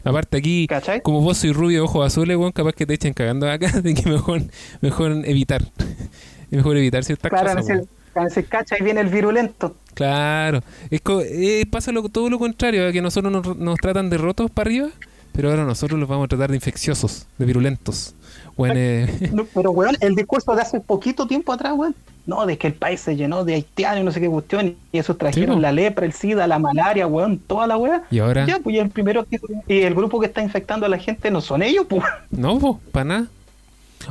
Aparte 0.03 0.39
aquí, 0.39 0.67
¿Cachai? 0.67 1.03
como 1.03 1.21
vos 1.21 1.37
soy 1.39 1.53
rubio, 1.53 1.85
ojos 1.85 2.07
azules, 2.07 2.37
weón, 2.37 2.53
capaz 2.53 2.73
que 2.73 2.87
te 2.87 2.95
echen 2.95 3.13
cagando 3.13 3.51
acá, 3.51 3.69
de 3.83 3.95
que 3.95 4.09
mejor, 4.09 4.43
mejor 4.81 5.13
evitar. 5.25 5.63
Es 6.51 6.57
mejor 6.57 6.77
evitar 6.79 7.05
ciertas 7.05 7.31
Claro, 7.31 7.61
cosas. 7.61 7.83
Ese 8.27 8.45
cacha 8.45 8.77
y 8.79 8.83
viene 8.83 9.01
el 9.01 9.09
virulento. 9.09 9.77
Claro, 9.95 10.61
es 10.91 11.01
co- 11.01 11.21
eh, 11.23 11.65
pasa 11.71 11.93
lo- 11.93 12.09
todo 12.09 12.31
lo 12.31 12.39
contrario, 12.39 12.91
que 12.93 13.03
nosotros 13.03 13.33
nos, 13.33 13.57
nos 13.57 13.77
tratan 13.79 14.09
de 14.11 14.19
rotos 14.19 14.51
para 14.51 14.69
arriba, 14.69 14.89
pero 15.33 15.51
ahora 15.51 15.65
nosotros 15.65 15.99
los 15.99 16.09
vamos 16.09 16.25
a 16.27 16.29
tratar 16.29 16.51
de 16.51 16.57
infecciosos, 16.57 17.27
de 17.39 17.45
virulentos. 17.47 18.15
Bueno, 18.57 18.75
eh, 18.77 19.31
No, 19.33 19.45
pero, 19.55 19.71
weón, 19.73 19.97
el 20.01 20.15
discurso 20.15 20.55
de 20.55 20.63
hace 20.63 20.81
poquito 20.81 21.27
tiempo 21.27 21.53
atrás, 21.53 21.73
weón. 21.77 21.95
No, 22.27 22.47
de 22.47 22.59
que 22.59 22.67
el 22.69 22.75
país 22.75 23.01
se 23.01 23.17
llenó 23.17 23.45
de 23.45 23.55
haitianos 23.55 24.01
y 24.01 24.05
no 24.05 24.13
sé 24.13 24.21
qué 24.21 24.29
cuestión. 24.29 24.77
Y 24.93 24.99
esos 24.99 25.17
trajeron 25.19 25.61
la 25.63 25.73
lepra, 25.73 26.05
el 26.07 26.13
sida, 26.13 26.47
la 26.47 26.59
malaria, 26.59 27.07
weón, 27.07 27.39
toda 27.39 27.67
la 27.67 27.77
weá. 27.77 28.03
y 28.11 28.19
ahora, 28.21 28.47
Ya, 28.47 28.59
pues 28.61 28.77
y 28.77 28.79
el 28.79 28.91
primero 28.91 29.25
que, 29.25 29.41
y 29.67 29.81
el 29.81 29.95
grupo 29.95 30.21
que 30.21 30.27
está 30.27 30.43
infectando 30.43 30.87
a 30.87 30.89
la 30.89 30.99
gente 30.99 31.31
no 31.31 31.41
son 31.41 31.63
ellos, 31.63 31.87
pues. 31.89 32.05
no, 32.31 32.79
para 32.93 33.05
nada. 33.05 33.27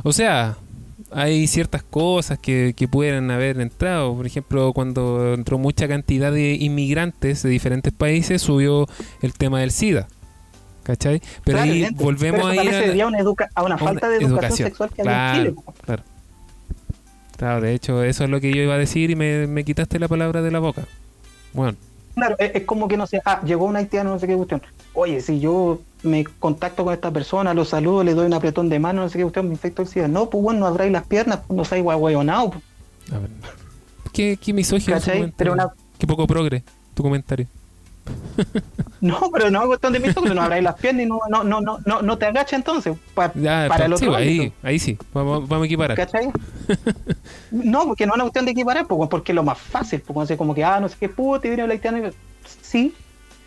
O 0.02 0.12
sea, 0.12 0.56
hay 1.12 1.46
ciertas 1.46 1.82
cosas 1.82 2.38
que, 2.38 2.74
que 2.76 2.88
pueden 2.88 3.30
haber 3.30 3.60
entrado. 3.60 4.14
Por 4.16 4.26
ejemplo, 4.26 4.72
cuando 4.72 5.34
entró 5.34 5.58
mucha 5.58 5.88
cantidad 5.88 6.32
de 6.32 6.54
inmigrantes 6.54 7.42
de 7.42 7.50
diferentes 7.50 7.92
países, 7.92 8.42
subió 8.42 8.86
el 9.22 9.32
tema 9.34 9.60
del 9.60 9.70
SIDA. 9.70 10.08
¿Cachai? 10.82 11.20
Pero 11.44 11.58
Claro, 11.58 11.62
ahí 11.62 11.70
evidente. 11.70 12.02
volvemos 12.04 12.40
Pero 12.40 12.62
eso 12.62 12.70
a 12.70 12.86
ir 12.94 13.02
a 13.02 13.06
una, 13.06 13.18
educa- 13.18 13.48
a 13.54 13.62
una 13.62 13.76
falta 13.78 14.08
de 14.08 14.16
educación, 14.24 14.68
sexual 14.68 14.90
que 14.90 15.02
había 15.02 15.12
en 15.12 15.18
claro, 15.18 15.50
Chile. 15.50 15.74
Claro. 15.84 16.02
Claro, 17.36 17.60
de 17.60 17.74
hecho, 17.74 18.02
eso 18.02 18.24
es 18.24 18.30
lo 18.30 18.40
que 18.40 18.52
yo 18.52 18.62
iba 18.62 18.74
a 18.74 18.78
decir 18.78 19.10
y 19.10 19.16
me, 19.16 19.46
me 19.46 19.64
quitaste 19.64 19.98
la 19.98 20.08
palabra 20.08 20.42
de 20.42 20.50
la 20.50 20.58
boca. 20.58 20.84
Bueno, 21.52 21.76
Claro, 22.14 22.36
es, 22.38 22.50
es 22.54 22.64
como 22.64 22.88
que 22.88 22.96
no 22.96 23.06
sé, 23.06 23.20
ah, 23.24 23.40
llegó 23.44 23.64
un 23.66 23.76
haitiano, 23.76 24.10
no 24.10 24.18
sé 24.18 24.26
qué 24.26 24.34
cuestión. 24.36 24.60
Oye, 24.94 25.20
si 25.20 25.38
yo 25.40 25.80
me 26.02 26.24
contacto 26.24 26.84
con 26.84 26.94
esta 26.94 27.10
persona, 27.10 27.52
lo 27.54 27.64
saludo, 27.64 28.02
le 28.04 28.14
doy 28.14 28.26
un 28.26 28.34
apretón 28.34 28.68
de 28.68 28.78
mano, 28.78 29.02
no 29.02 29.08
sé 29.08 29.18
qué 29.18 29.24
cuestión, 29.24 29.46
me 29.46 29.52
infecto 29.54 29.82
el 29.82 29.88
SIDA. 29.88 30.08
No, 30.08 30.28
pues 30.30 30.42
bueno, 30.42 30.60
no 30.60 30.66
abráis 30.66 30.92
las 30.92 31.06
piernas, 31.06 31.40
pues 31.46 31.56
no 31.56 31.64
seáis 31.64 31.82
guaguayonado. 31.84 32.50
Pues, 32.50 32.62
a 33.12 33.18
ver. 33.18 33.30
¿Qué, 34.12 34.38
qué 34.40 34.52
misógino. 34.52 34.98
Pero 35.36 35.52
una- 35.52 35.70
Qué 35.98 36.06
poco 36.06 36.26
progre 36.26 36.62
tu 36.94 37.02
comentario. 37.02 37.46
No, 39.02 39.18
pero 39.32 39.50
no 39.50 39.60
es 39.62 39.66
cuestión 39.66 39.94
de 39.94 40.00
que 40.02 40.34
no 40.34 40.42
abráis 40.42 40.62
las 40.62 40.74
piernas 40.74 41.06
y 41.06 41.08
no, 41.08 41.20
no, 41.30 41.42
no, 41.42 41.60
no, 41.62 41.78
no, 41.86 42.02
no 42.02 42.18
te 42.18 42.26
agaches 42.26 42.52
entonces. 42.54 42.94
pa- 43.14 43.32
Ya, 43.34 43.64
para 43.66 43.78
pa- 43.78 43.84
el 43.86 43.96
sí, 43.98 44.04
otro 44.04 44.16
ahí, 44.16 44.52
ahí 44.62 44.78
sí, 44.78 44.98
vamos, 45.14 45.48
vamos 45.48 45.62
a 45.64 45.66
equiparar. 45.66 45.96
¿Cachai? 45.96 46.30
No, 47.50 47.86
porque 47.86 48.04
no 48.06 48.12
es 48.12 48.14
una 48.16 48.24
cuestión 48.24 48.44
de 48.44 48.50
equiparar, 48.52 48.86
pues, 48.86 49.08
porque 49.08 49.32
es 49.32 49.36
lo 49.36 49.42
más 49.42 49.56
fácil, 49.58 50.00
pues, 50.00 50.18
así 50.30 50.36
como 50.36 50.54
que, 50.54 50.62
ah, 50.64 50.80
no 50.80 50.88
sé 50.88 50.96
qué, 51.00 51.08
puta, 51.08 51.46
y 51.46 51.50
viene 51.50 51.64
el 51.64 51.70
haitiano 51.70 51.98
y 51.98 52.10
sí, 52.62 52.94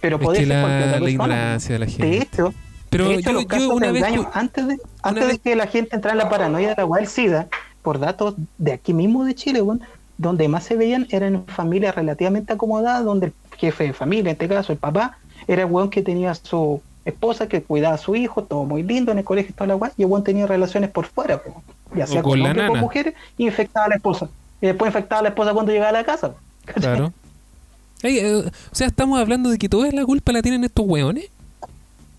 pero 0.04 0.34
Es 0.34 0.40
que 0.40 0.46
la, 0.46 1.00
la 1.00 1.10
ignorancia 1.10 1.80
de 1.80 1.80
la 1.80 1.86
De 1.86 2.18
hecho, 2.18 2.54
Pero 2.90 3.08
de 3.08 3.16
hecho, 3.16 3.30
yo, 3.30 3.32
los 3.32 3.44
yo 3.44 3.48
casos 3.48 3.68
una 3.68 3.88
de 3.88 3.94
vez... 3.94 4.04
engaño, 4.04 4.30
antes 4.34 4.68
de, 4.68 4.78
antes 5.02 5.24
vez- 5.24 5.34
de 5.36 5.40
que 5.40 5.56
la 5.56 5.66
gente 5.66 5.96
entrara 5.96 6.12
en 6.12 6.18
la 6.18 6.30
paranoia 6.30 6.76
de 6.76 6.76
la 6.76 6.96
del 6.98 7.08
SIDA, 7.08 7.48
por 7.82 8.00
datos 8.00 8.36
de 8.58 8.74
aquí 8.74 8.94
mismo 8.94 9.24
de 9.24 9.34
Chile, 9.34 9.62
weón, 9.62 9.80
donde 10.18 10.50
más 10.50 10.66
se 10.66 10.76
veían 10.76 11.08
eran 11.10 11.46
familias 11.46 11.96
relativamente 11.96 12.52
acomodadas, 12.52 13.06
donde 13.06 13.28
el 13.28 13.34
jefe 13.58 13.86
de 13.86 13.94
familia, 13.94 14.32
en 14.32 14.34
este 14.34 14.50
caso 14.50 14.74
el 14.74 14.78
papá, 14.78 15.20
era 15.48 15.62
el 15.62 15.72
weón 15.72 15.90
que 15.90 16.02
tenía 16.02 16.32
a 16.32 16.36
su 16.36 16.82
esposa 17.06 17.48
que 17.48 17.64
cuidaba 17.64 17.96
a 17.96 17.98
su 17.98 18.14
hijo, 18.18 18.44
todo 18.44 18.66
muy 18.66 18.84
lindo 18.84 19.14
en 19.14 19.20
el 19.20 19.24
colegio 19.24 19.52
y 19.52 19.54
toda 19.54 19.68
la 19.68 19.78
weá, 19.78 19.94
y 19.96 20.04
el 20.04 20.10
weón 20.10 20.26
tenía 20.26 20.48
relaciones 20.48 20.90
por 20.90 21.06
fuera, 21.06 21.42
po, 21.42 21.64
ya 21.96 22.08
sea 22.08 22.22
con 22.22 22.32
con, 22.32 22.44
la 22.44 22.52
o 22.66 22.72
con 22.72 22.80
mujeres, 22.82 23.14
y 23.38 23.46
infectaba 23.46 23.86
a 23.86 23.90
la 23.90 23.96
esposa. 23.96 24.28
Y 24.60 24.68
después 24.68 24.90
infectaba 24.90 25.20
a 25.20 25.24
la 25.24 25.30
esposa 25.30 25.54
cuando 25.54 25.72
llegaba 25.72 25.92
a 25.92 25.94
la 25.94 26.04
casa. 26.04 26.34
Claro. 26.66 27.14
Eh, 28.04 28.44
o 28.46 28.76
sea, 28.76 28.88
estamos 28.88 29.20
hablando 29.20 29.50
de 29.50 29.58
que 29.58 29.70
toda 29.70 29.92
la 29.92 30.06
culpa 30.06 30.32
la 30.32 30.42
tienen 30.42 30.64
estos 30.64 30.86
hueones. 30.88 31.26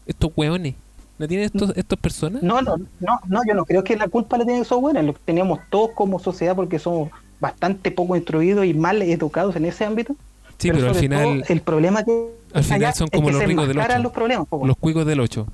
Estos 0.07 0.31
hueones. 0.37 0.75
¿La 1.19 1.29
tienen 1.29 1.47
estos, 1.47 1.73
estas 1.77 1.99
personas? 1.99 2.43
No, 2.43 2.61
no, 2.61 2.77
no, 3.01 3.21
no, 3.29 3.41
yo 3.47 3.55
no 3.55 3.65
creo 3.65 3.85
que 3.85 3.97
la 3.97 4.09
culpa 4.09 4.37
la 4.37 4.45
tienen 4.45 4.63
esos 4.63 4.81
buenos, 4.81 5.05
lo 5.05 5.13
que 5.13 5.21
teníamos 5.25 5.61
todos 5.71 5.91
como 5.95 6.19
sociedad 6.19 6.57
porque 6.57 6.79
somos 6.81 7.11
bastante 7.39 7.91
poco 7.93 8.17
instruidos 8.17 8.67
y 8.67 8.75
mal 8.75 9.01
educados 9.03 9.55
en 9.55 9.65
ese 9.67 9.85
ámbito. 9.85 10.17
sí, 10.59 10.71
pero, 10.73 10.87
al 10.87 10.93
todo, 10.93 11.01
final, 11.01 11.45
el 11.49 11.61
problema 11.61 12.03
que 12.05 12.31
al 12.53 12.65
final 12.65 12.95
son 12.95 13.09
es 13.13 13.17
como 13.19 13.27
que 13.29 13.33
los 13.33 13.45
ricos 13.45 13.69
del 13.69 13.77
enmascaran 13.77 14.01
8. 14.01 14.03
los 14.03 14.13
problemas. 14.13 14.47
los 14.67 14.77
cuicos 14.77 15.07
del 15.07 15.21
8. 15.21 15.47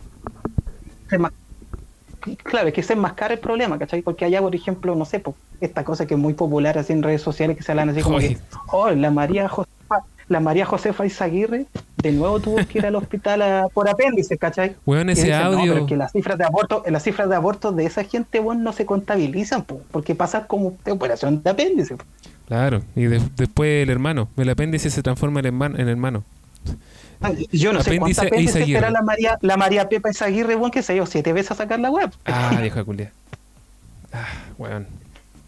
se 1.11 1.19
enma- 1.19 1.33
Claro, 2.43 2.69
es 2.69 2.75
que 2.75 2.83
se 2.83 2.93
enmascara 2.93 3.33
el 3.35 3.41
problema, 3.41 3.79
¿cachai? 3.79 4.03
Porque 4.03 4.27
allá, 4.27 4.41
por 4.43 4.55
ejemplo, 4.55 4.95
no 4.95 5.05
sé, 5.07 5.21
po, 5.21 5.35
esta 5.61 5.85
cosa 5.85 6.07
que 6.07 6.15
es 6.15 6.21
muy 6.21 6.35
popular 6.35 6.77
así 6.79 6.93
en 6.93 7.03
redes 7.03 7.23
sociales 7.23 7.57
que 7.57 7.63
se 7.63 7.73
hablan 7.73 7.89
así 7.91 8.03
como 8.03 8.19
que, 8.19 8.39
oh, 8.73 8.91
la 8.91 9.11
María 9.11 9.49
Josefa, 9.49 9.71
la 10.31 10.41
María 10.41 10.65
Josefa 10.65 11.05
Izaguirre 11.05 11.67
de 11.99 12.13
nuevo 12.13 12.41
tuvo 12.41 12.57
que 12.67 12.79
ir 12.79 12.87
al 12.87 12.95
hospital 12.95 13.43
a- 13.43 13.69
por 13.75 13.89
apéndice, 13.89 14.39
¿cachai? 14.39 14.77
Weón, 14.87 15.11
ese 15.11 15.25
dicen, 15.27 15.41
no, 15.43 15.59
audio. 15.59 15.75
pero 15.75 15.87
que 15.87 15.97
las 15.97 16.13
cifras 16.13 16.39
de 16.39 16.45
aborto, 16.45 16.83
las 16.89 17.03
cifras 17.03 17.29
de 17.29 17.37
aborto 17.37 17.73
de 17.73 17.85
esa 17.85 18.05
gente 18.05 18.41
no 18.41 18.73
se 18.73 18.87
contabilizan, 18.87 19.65
po, 19.65 19.83
porque 19.91 20.15
pasa 20.15 20.47
como 20.47 20.77
de 20.85 20.93
operación 20.93 21.43
de 21.43 21.51
apéndice. 21.51 21.97
po. 21.97 22.05
Claro, 22.49 22.83
y 22.97 23.03
de- 23.05 23.21
después 23.37 23.83
el 23.83 23.91
hermano. 23.91 24.29
El 24.37 24.49
apéndice 24.49 24.89
se 24.91 25.03
transforma 25.03 25.41
en 25.41 25.47
hermano. 25.47 25.79
En 25.79 25.89
hermano. 25.89 26.25
Ah, 27.21 27.33
Yo 27.53 27.73
no 27.73 27.83
sé 27.83 27.99
cuántas 27.99 28.25
apéndices 28.27 28.57
Izaguirre. 28.57 28.81
será 28.81 28.91
la 28.91 29.03
María, 29.03 29.37
la 29.43 29.57
María 29.57 29.89
Pepa 29.89 30.11
Izaguirre, 30.11 30.55
bueno, 30.55 30.71
que 30.73 30.83
se 30.83 30.95
dio 30.95 31.05
siete 31.07 31.33
veces 31.33 31.51
a 31.51 31.55
sacar 31.57 31.79
la 31.81 31.91
web. 31.91 32.11
Ah, 32.25 32.57
vieja 32.61 32.83
culia. 32.83 33.13
Ah, 34.13 34.27
weón. 34.59 34.87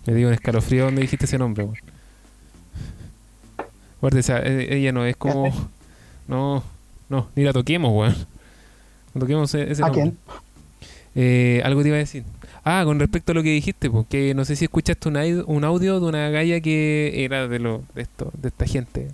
Me 0.06 0.14
dio 0.14 0.26
un 0.28 0.34
escalofrío 0.34 0.84
donde 0.86 1.02
dijiste 1.02 1.24
ese 1.24 1.38
nombre, 1.38 1.64
weón. 1.64 1.76
Guarda, 4.02 4.20
esa, 4.20 4.42
ella 4.46 4.92
no 4.92 5.06
es 5.06 5.16
como. 5.16 5.50
No, 6.28 6.62
no, 7.08 7.28
ni 7.34 7.42
la 7.44 7.52
toquemos, 7.54 7.90
weón. 7.94 8.14
No 9.14 9.20
toquemos 9.20 9.54
ese 9.54 9.82
¿A 9.82 9.86
nombre. 9.86 10.02
quién? 10.02 10.18
Eh, 11.14 11.62
algo 11.64 11.82
te 11.82 11.88
iba 11.88 11.96
a 11.96 12.00
decir. 12.00 12.24
Ah, 12.64 12.82
con 12.84 12.98
respecto 13.00 13.32
a 13.32 13.34
lo 13.34 13.42
que 13.42 13.50
dijiste, 13.50 13.90
porque 13.90 14.34
no 14.34 14.44
sé 14.44 14.56
si 14.56 14.64
escuchaste 14.66 15.08
un, 15.08 15.16
aid- 15.16 15.44
un 15.46 15.64
audio 15.64 15.98
de 16.00 16.06
una 16.06 16.28
galla 16.30 16.60
que 16.60 17.24
era 17.24 17.48
de 17.48 17.58
lo 17.58 17.82
de 17.94 18.02
esto, 18.02 18.30
de 18.40 18.48
esta 18.48 18.66
gente, 18.66 19.08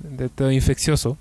de 0.00 0.24
esto 0.26 0.50
infeccioso, 0.50 1.18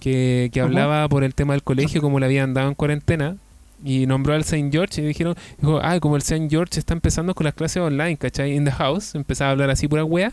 que, 0.00 0.50
que 0.52 0.60
hablaba 0.60 1.08
por 1.08 1.24
el 1.24 1.34
tema 1.34 1.54
del 1.54 1.62
colegio, 1.62 2.00
como 2.00 2.20
le 2.20 2.26
habían 2.26 2.54
dado 2.54 2.68
en 2.68 2.74
cuarentena, 2.74 3.36
y 3.84 4.06
nombró 4.06 4.34
al 4.34 4.44
Saint 4.44 4.72
George 4.72 5.02
y 5.02 5.06
dijeron, 5.06 5.34
dijo, 5.58 5.80
ah, 5.82 5.98
como 5.98 6.14
el 6.16 6.22
Saint 6.22 6.48
George 6.50 6.78
está 6.78 6.94
empezando 6.94 7.34
con 7.34 7.44
las 7.44 7.54
clases 7.54 7.78
online, 7.82 8.16
¿cachai? 8.16 8.54
In 8.54 8.64
the 8.64 8.70
house, 8.70 9.14
empezaba 9.16 9.48
a 9.48 9.52
hablar 9.52 9.70
así 9.70 9.88
pura 9.88 10.04
wea. 10.04 10.32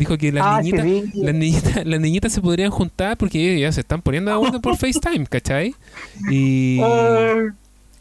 Dijo 0.00 0.16
que 0.16 0.32
las 0.32 0.44
Ah, 0.44 0.62
niñitas, 0.62 1.14
las 1.14 1.34
niñitas, 1.34 1.84
las 1.86 2.00
niñitas 2.00 2.32
se 2.32 2.40
podrían 2.40 2.70
juntar 2.70 3.18
porque 3.18 3.60
ya 3.60 3.70
se 3.70 3.82
están 3.82 4.00
poniendo 4.00 4.30
de 4.30 4.36
acuerdo 4.38 4.60
por 4.60 4.76
FaceTime, 4.78 5.26
¿cachai? 5.26 5.74
Y, 6.30 6.80
Ay, 6.82 7.48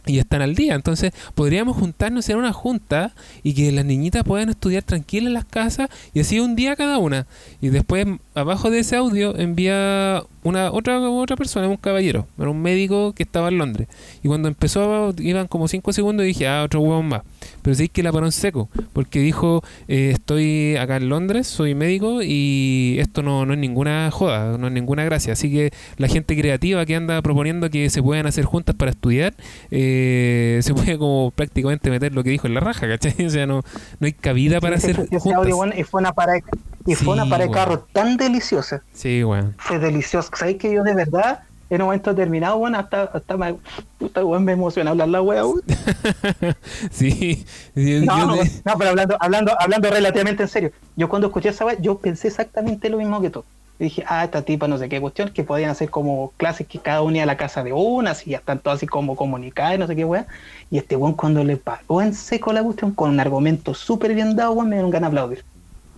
y 0.06 0.18
están 0.18 0.42
al 0.42 0.56
día. 0.56 0.76
Entonces, 0.76 1.12
podríamos 1.36 1.76
juntarnos 1.76 2.28
en 2.30 2.38
una 2.38 2.54
junta 2.54 3.14
y 3.44 3.54
que 3.54 3.72
las 3.74 3.84
niñitas 3.84 4.24
puedan 4.24 4.50
estudiar 4.50 4.84
tranquilas 4.84 5.28
en 5.28 5.34
las 5.34 5.46
casas 5.46 5.90
y 6.14 6.22
así 6.22 6.40
un 6.40 6.56
día 6.56 6.76
cada 6.78 6.98
una. 7.00 7.28
Y 7.62 7.68
después, 7.68 8.08
abajo 8.34 8.70
de 8.72 8.80
ese 8.80 8.96
audio, 8.96 9.38
envía 9.38 10.24
una 10.44 10.72
otra 10.72 11.00
otra 11.00 11.36
persona, 11.36 11.68
un 11.68 11.78
caballero, 11.78 12.28
era 12.38 12.50
un 12.50 12.62
médico 12.62 13.14
que 13.14 13.24
estaba 13.24 13.50
en 13.50 13.58
Londres. 13.58 13.88
Y 14.24 14.28
cuando 14.28 14.48
empezó, 14.48 15.14
iban 15.18 15.48
como 15.48 15.68
5 15.68 15.94
segundos 15.94 16.24
y 16.26 16.28
dije, 16.28 16.48
ah, 16.48 16.64
otro 16.64 16.82
huevón 16.82 17.08
más. 17.08 17.22
Pero 17.62 17.76
sí 17.76 17.90
que 17.90 18.04
la 18.04 18.12
paró 18.12 18.26
en 18.26 18.32
seco, 18.32 18.70
porque 18.94 19.20
dijo, 19.20 19.64
eh, 19.88 20.12
estoy 20.14 20.76
acá 20.78 20.98
en 20.98 21.10
Londres, 21.10 21.48
soy 21.48 21.76
médico 21.76 22.22
y 22.24 22.98
esto 23.00 23.22
no, 23.22 23.46
no 23.46 23.54
es 23.54 23.60
ninguna 23.60 24.10
joda, 24.12 24.58
no 24.58 24.68
es 24.68 24.74
ninguna 24.74 25.04
gracia. 25.04 25.34
Así 25.34 25.52
que 25.52 25.72
la 25.98 26.08
gente 26.08 26.38
creativa 26.38 26.86
que 26.86 26.96
anda 26.96 27.22
proponiendo 27.22 27.70
que 27.70 27.90
se 27.90 28.02
puedan 28.02 28.26
hacer 28.26 28.46
juntas 28.46 28.76
para 28.76 28.92
estudiar, 28.92 29.34
eh, 29.72 30.60
se 30.62 30.74
puede 30.74 30.98
como 30.98 31.32
prácticamente 31.32 31.90
meter 31.90 32.14
lo 32.14 32.24
que 32.24 32.30
dijo 32.30 32.48
en 32.48 32.54
la 32.54 32.60
raja, 32.60 32.88
¿cachai? 32.88 33.16
O 33.30 33.32
sea, 33.32 33.46
no, 33.46 33.62
no 34.00 34.06
hay 34.08 34.14
cabida 34.14 34.60
para 34.60 34.78
hacer 34.78 34.92
ese 35.12 35.20
juntas. 35.20 35.42
audio, 35.42 35.58
bueno, 35.58 35.74
fue 35.86 36.02
una 36.02 36.14
parada, 36.14 36.40
y 36.86 36.96
fue 36.96 37.14
una 37.14 37.24
Sí, 37.26 37.30
parada 37.30 37.48
de 37.48 37.54
carro 37.54 37.80
tan 37.92 38.18
deliciosa. 38.18 38.82
Sí, 38.94 39.24
bueno. 39.24 39.54
Fue 39.58 39.80
delicioso. 39.80 40.30
¿Sabes 40.36 40.58
que 40.58 40.74
yo 40.74 40.84
de 40.84 40.96
verdad, 40.96 41.40
en 41.70 41.82
un 41.82 41.88
momento 41.88 42.12
determinado, 42.14 42.58
bueno, 42.58 42.80
hasta, 42.80 43.04
hasta 43.04 43.38
me, 43.38 43.56
puta, 43.98 44.24
weón, 44.26 44.44
me 44.46 44.54
emociona 44.54 44.92
hablar 44.92 45.10
la 45.10 45.22
wea, 45.22 45.46
weón. 45.46 45.62
sí. 46.92 47.46
Yo- 47.76 48.02
No, 48.06 48.26
no, 48.26 48.36
no, 48.36 48.78
pero 48.78 48.90
hablando, 48.92 49.18
hablando, 49.20 49.56
hablando 49.60 49.90
relativamente 49.90 50.44
en 50.44 50.50
serio. 50.50 50.72
Yo 50.96 51.10
cuando 51.10 51.28
escuché 51.28 51.50
esa 51.50 51.66
wea, 51.66 51.78
yo 51.80 51.98
pensé 51.98 52.28
exactamente 52.28 52.90
lo 52.90 52.98
mismo 52.98 53.22
que 53.22 53.30
tú. 53.30 53.44
Y 53.80 53.86
dije, 53.86 54.04
ah, 54.08 54.26
esta 54.26 54.42
tipa 54.42 54.68
no 54.68 54.78
sé 54.78 54.90
qué 54.90 55.00
cuestión, 55.00 55.30
que 55.30 55.44
podían 55.46 55.70
hacer 55.70 55.90
como 55.90 56.34
clases 56.36 56.68
que 56.68 56.80
cada 56.80 57.02
una 57.02 57.18
iba 57.18 57.24
a 57.24 57.28
la 57.28 57.38
casa 57.38 57.64
de 57.64 57.72
una, 57.72 58.12
así 58.12 58.32
ya 58.32 58.38
están 58.40 58.60
todas 58.60 58.78
así 58.78 58.88
como 58.88 59.16
comunicadas, 59.16 59.76
y 59.76 59.78
no 59.78 59.88
sé 59.88 59.96
qué 59.96 60.04
wea. 60.04 60.28
Y 60.70 60.78
este 60.80 60.98
weón 60.98 61.14
cuando 61.14 61.44
le 61.46 61.56
pagó 61.56 62.02
en 62.02 62.14
seco 62.14 62.52
la 62.52 62.62
cuestión, 62.62 62.92
con 62.92 63.10
un 63.10 63.20
argumento 63.22 63.74
súper 63.74 64.14
bien 64.16 64.36
dado, 64.36 64.52
weón, 64.52 64.68
me 64.70 64.76
dieron 64.76 64.92
ganas 64.92 65.12
de 65.12 65.18
aplaudir. 65.18 65.46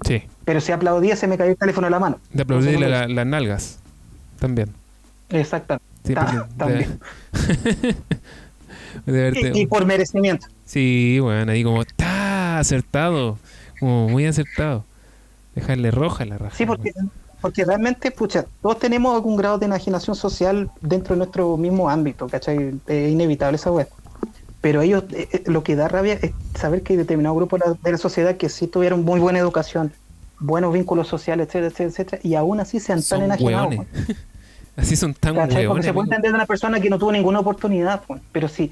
sí. 0.05 0.23
Pero 0.46 0.60
si 0.62 0.72
aplaudía 0.72 1.16
se 1.16 1.28
me 1.28 1.38
cayó 1.38 1.52
el 1.52 1.58
teléfono 1.58 1.88
de 1.88 1.92
la 1.92 2.00
mano. 2.00 2.20
De 2.34 2.42
aplaudir 2.44 2.74
No 2.74 2.80
sé 2.80 2.88
la- 2.89 3.02
cómo 3.04 3.14
las 3.16 3.26
nalgas. 3.28 3.80
También. 4.39 4.70
Exactamente. 5.30 5.86
Sí, 6.04 6.14
Ta- 6.16 6.26
porque- 6.26 6.56
también. 6.58 7.00
de, 9.06 9.12
de 9.12 9.32
verte- 9.32 9.52
Y, 9.56 9.62
y 9.62 9.66
por 9.68 9.86
merecimiento. 9.86 10.48
Sí, 10.66 11.20
bueno, 11.22 11.52
ahí 11.52 11.64
como 11.64 11.82
está 11.82 12.60
acertado, 12.60 13.38
como 13.80 14.10
muy 14.10 14.26
acertado. 14.26 14.84
Dejarle 15.56 15.92
roja 15.92 16.26
la 16.26 16.38
raja. 16.38 16.56
Sí, 16.56 16.66
porque, 16.66 16.94
porque 17.42 17.66
realmente, 17.66 18.10
pucha, 18.12 18.46
todos 18.62 18.80
tenemos 18.80 19.14
algún 19.14 19.36
grado 19.36 19.58
de 19.58 19.66
enajenación 19.66 20.16
social 20.16 20.70
dentro 20.82 21.14
de 21.14 21.20
nuestro 21.20 21.58
mismo 21.58 21.89
ámbito, 21.89 22.28
¿cachai? 22.30 22.74
Es 22.88 23.12
inevitable 23.12 23.58
esa 23.58 23.72
web. 23.72 23.88
Pero 24.62 24.82
ellos, 24.82 25.04
eh, 25.12 25.28
eh, 25.32 25.44
lo 25.48 25.64
que 25.64 25.76
da 25.76 25.88
rabia 25.88 26.14
es 26.22 26.32
saber 26.56 26.84
que 26.84 26.94
hay 26.94 26.98
determinado 26.98 27.36
grupo 27.36 27.58
de 27.58 27.64
la, 27.68 27.74
de 27.82 27.92
la 27.92 27.98
sociedad 27.98 28.38
que 28.38 28.48
sí 28.48 28.68
tuvieron 28.68 29.04
muy 29.04 29.20
buena 29.20 29.39
educación, 29.39 29.92
buenos 30.42 30.74
vínculos 30.74 31.08
sociales, 31.08 31.48
etcétera, 31.48 31.68
etcétera, 31.68 31.89
etcétera, 31.89 32.22
y 32.24 32.36
aún 32.36 32.60
así 32.60 32.80
sean 32.80 33.02
tan 33.02 33.22
enajenados. 33.22 33.70
hueones. 33.70 33.88
pues. 34.06 34.18
Así 34.78 34.96
son 34.96 35.14
tan 35.14 35.36
¿Cachai? 35.36 35.48
Porque 35.48 35.68
hueones. 35.68 35.86
se 35.86 35.94
puede 35.94 36.06
entender 36.06 36.32
de 36.32 36.36
una 36.36 36.46
persona 36.46 36.80
que 36.80 36.89
no 36.89 36.98
tuvo 36.98 37.12
ninguna 37.12 37.39
oportunidad, 37.39 38.04
pues. 38.08 38.22
pero 38.32 38.48
si 38.48 38.72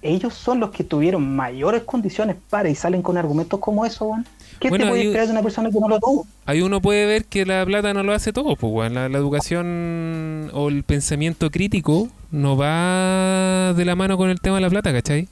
ellos 0.00 0.32
son 0.32 0.60
los 0.60 0.70
que 0.70 0.84
tuvieron 0.84 1.36
mayores 1.36 1.82
condiciones 1.82 2.36
para 2.48 2.68
y 2.70 2.74
salen 2.74 3.02
con 3.02 3.18
argumentos 3.18 3.58
como 3.58 3.84
eso, 3.84 4.12
¿qué 4.60 4.70
Bueno, 4.70 4.84
te 4.84 4.90
puede 4.90 5.06
esperar 5.06 5.26
de 5.26 5.32
una 5.32 5.42
persona 5.42 5.70
que 5.70 5.80
no 5.80 5.88
lo 5.88 5.98
tuvo? 5.98 6.26
Ahí 6.46 6.62
uno 6.62 6.80
puede 6.80 7.04
ver 7.04 7.24
que 7.24 7.44
la 7.44 7.66
plata 7.66 7.92
no 7.92 8.04
lo 8.04 8.14
hace 8.14 8.32
todo, 8.32 8.56
pues 8.56 8.72
weón. 8.72 8.94
la, 8.94 9.08
la 9.08 9.18
educación 9.18 10.50
o 10.54 10.68
el 10.68 10.84
pensamiento 10.84 11.50
crítico 11.50 12.08
no 12.30 12.56
va 12.56 13.74
de 13.74 13.84
la 13.84 13.96
mano 13.96 14.16
con 14.16 14.30
el 14.30 14.40
tema 14.40 14.56
de 14.56 14.62
la 14.62 14.70
plata, 14.70 14.92
¿cachai? 14.92 15.28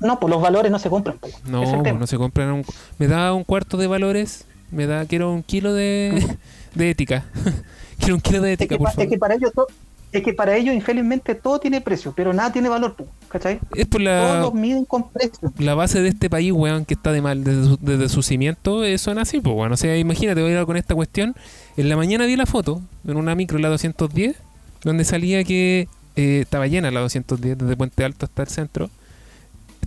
No, 0.00 0.18
pues 0.20 0.30
los 0.30 0.40
valores 0.40 0.70
no 0.72 0.78
se 0.78 0.88
compran. 0.90 1.18
pues. 1.18 1.34
No, 1.44 1.62
pues, 1.82 1.94
no 1.98 2.06
se 2.06 2.16
compran 2.16 2.50
un... 2.52 2.64
Me 2.98 3.06
da 3.08 3.32
un 3.32 3.44
cuarto 3.44 3.76
de 3.76 3.86
valores, 3.86 4.44
me 4.70 4.86
da, 4.86 5.04
quiero 5.06 5.32
un 5.32 5.42
kilo 5.42 5.72
de, 5.74 6.36
de 6.74 6.90
ética. 6.90 7.24
quiero 7.98 8.14
un 8.14 8.20
kilo 8.20 8.40
de 8.40 8.52
Es 8.52 8.60
ética, 8.60 8.74
que, 8.76 8.78
por 8.84 8.92
pa- 8.94 9.02
es 9.02 9.08
que 9.08 9.18
para 9.18 9.34
ellos 9.34 9.50
todo, 9.54 9.66
es 10.12 10.22
que 10.22 10.32
para 10.32 10.56
ellos 10.56 10.74
infelizmente 10.74 11.34
todo 11.34 11.58
tiene 11.58 11.80
precio, 11.80 12.12
pero 12.16 12.32
nada 12.32 12.50
tiene 12.52 12.68
valor, 12.68 12.94
pues, 12.96 13.08
¿cachai? 13.28 13.58
Es 13.74 13.86
por 13.86 14.00
Todos 14.02 14.02
la, 14.04 14.40
los 14.40 14.54
miden 14.54 14.84
con 14.84 15.08
precio. 15.10 15.52
la 15.58 15.74
base 15.74 16.00
de 16.00 16.08
este 16.10 16.30
país, 16.30 16.52
weón, 16.52 16.84
que 16.86 16.94
está 16.94 17.12
de 17.12 17.20
mal 17.20 17.42
desde 17.44 17.64
su, 17.64 17.78
desde 17.80 18.08
su 18.08 18.22
cimiento, 18.22 18.84
eh, 18.84 18.96
son 18.98 19.18
así, 19.18 19.40
pues, 19.40 19.54
weón. 19.54 19.72
O 19.72 19.76
sea, 19.76 19.96
imagínate, 19.98 20.40
voy 20.42 20.52
a 20.52 20.60
ir 20.60 20.66
con 20.66 20.76
esta 20.76 20.94
cuestión. 20.94 21.34
En 21.76 21.88
la 21.88 21.96
mañana 21.96 22.24
vi 22.24 22.36
la 22.36 22.46
foto 22.46 22.80
en 23.06 23.16
una 23.16 23.34
micro, 23.34 23.58
la 23.58 23.68
210, 23.68 24.36
donde 24.84 25.04
salía 25.04 25.44
que 25.44 25.88
eh, 26.16 26.40
estaba 26.42 26.66
llena 26.68 26.90
la 26.90 27.00
210, 27.00 27.58
desde 27.58 27.76
Puente 27.76 28.04
Alto 28.04 28.24
hasta 28.26 28.42
el 28.42 28.48
centro. 28.48 28.90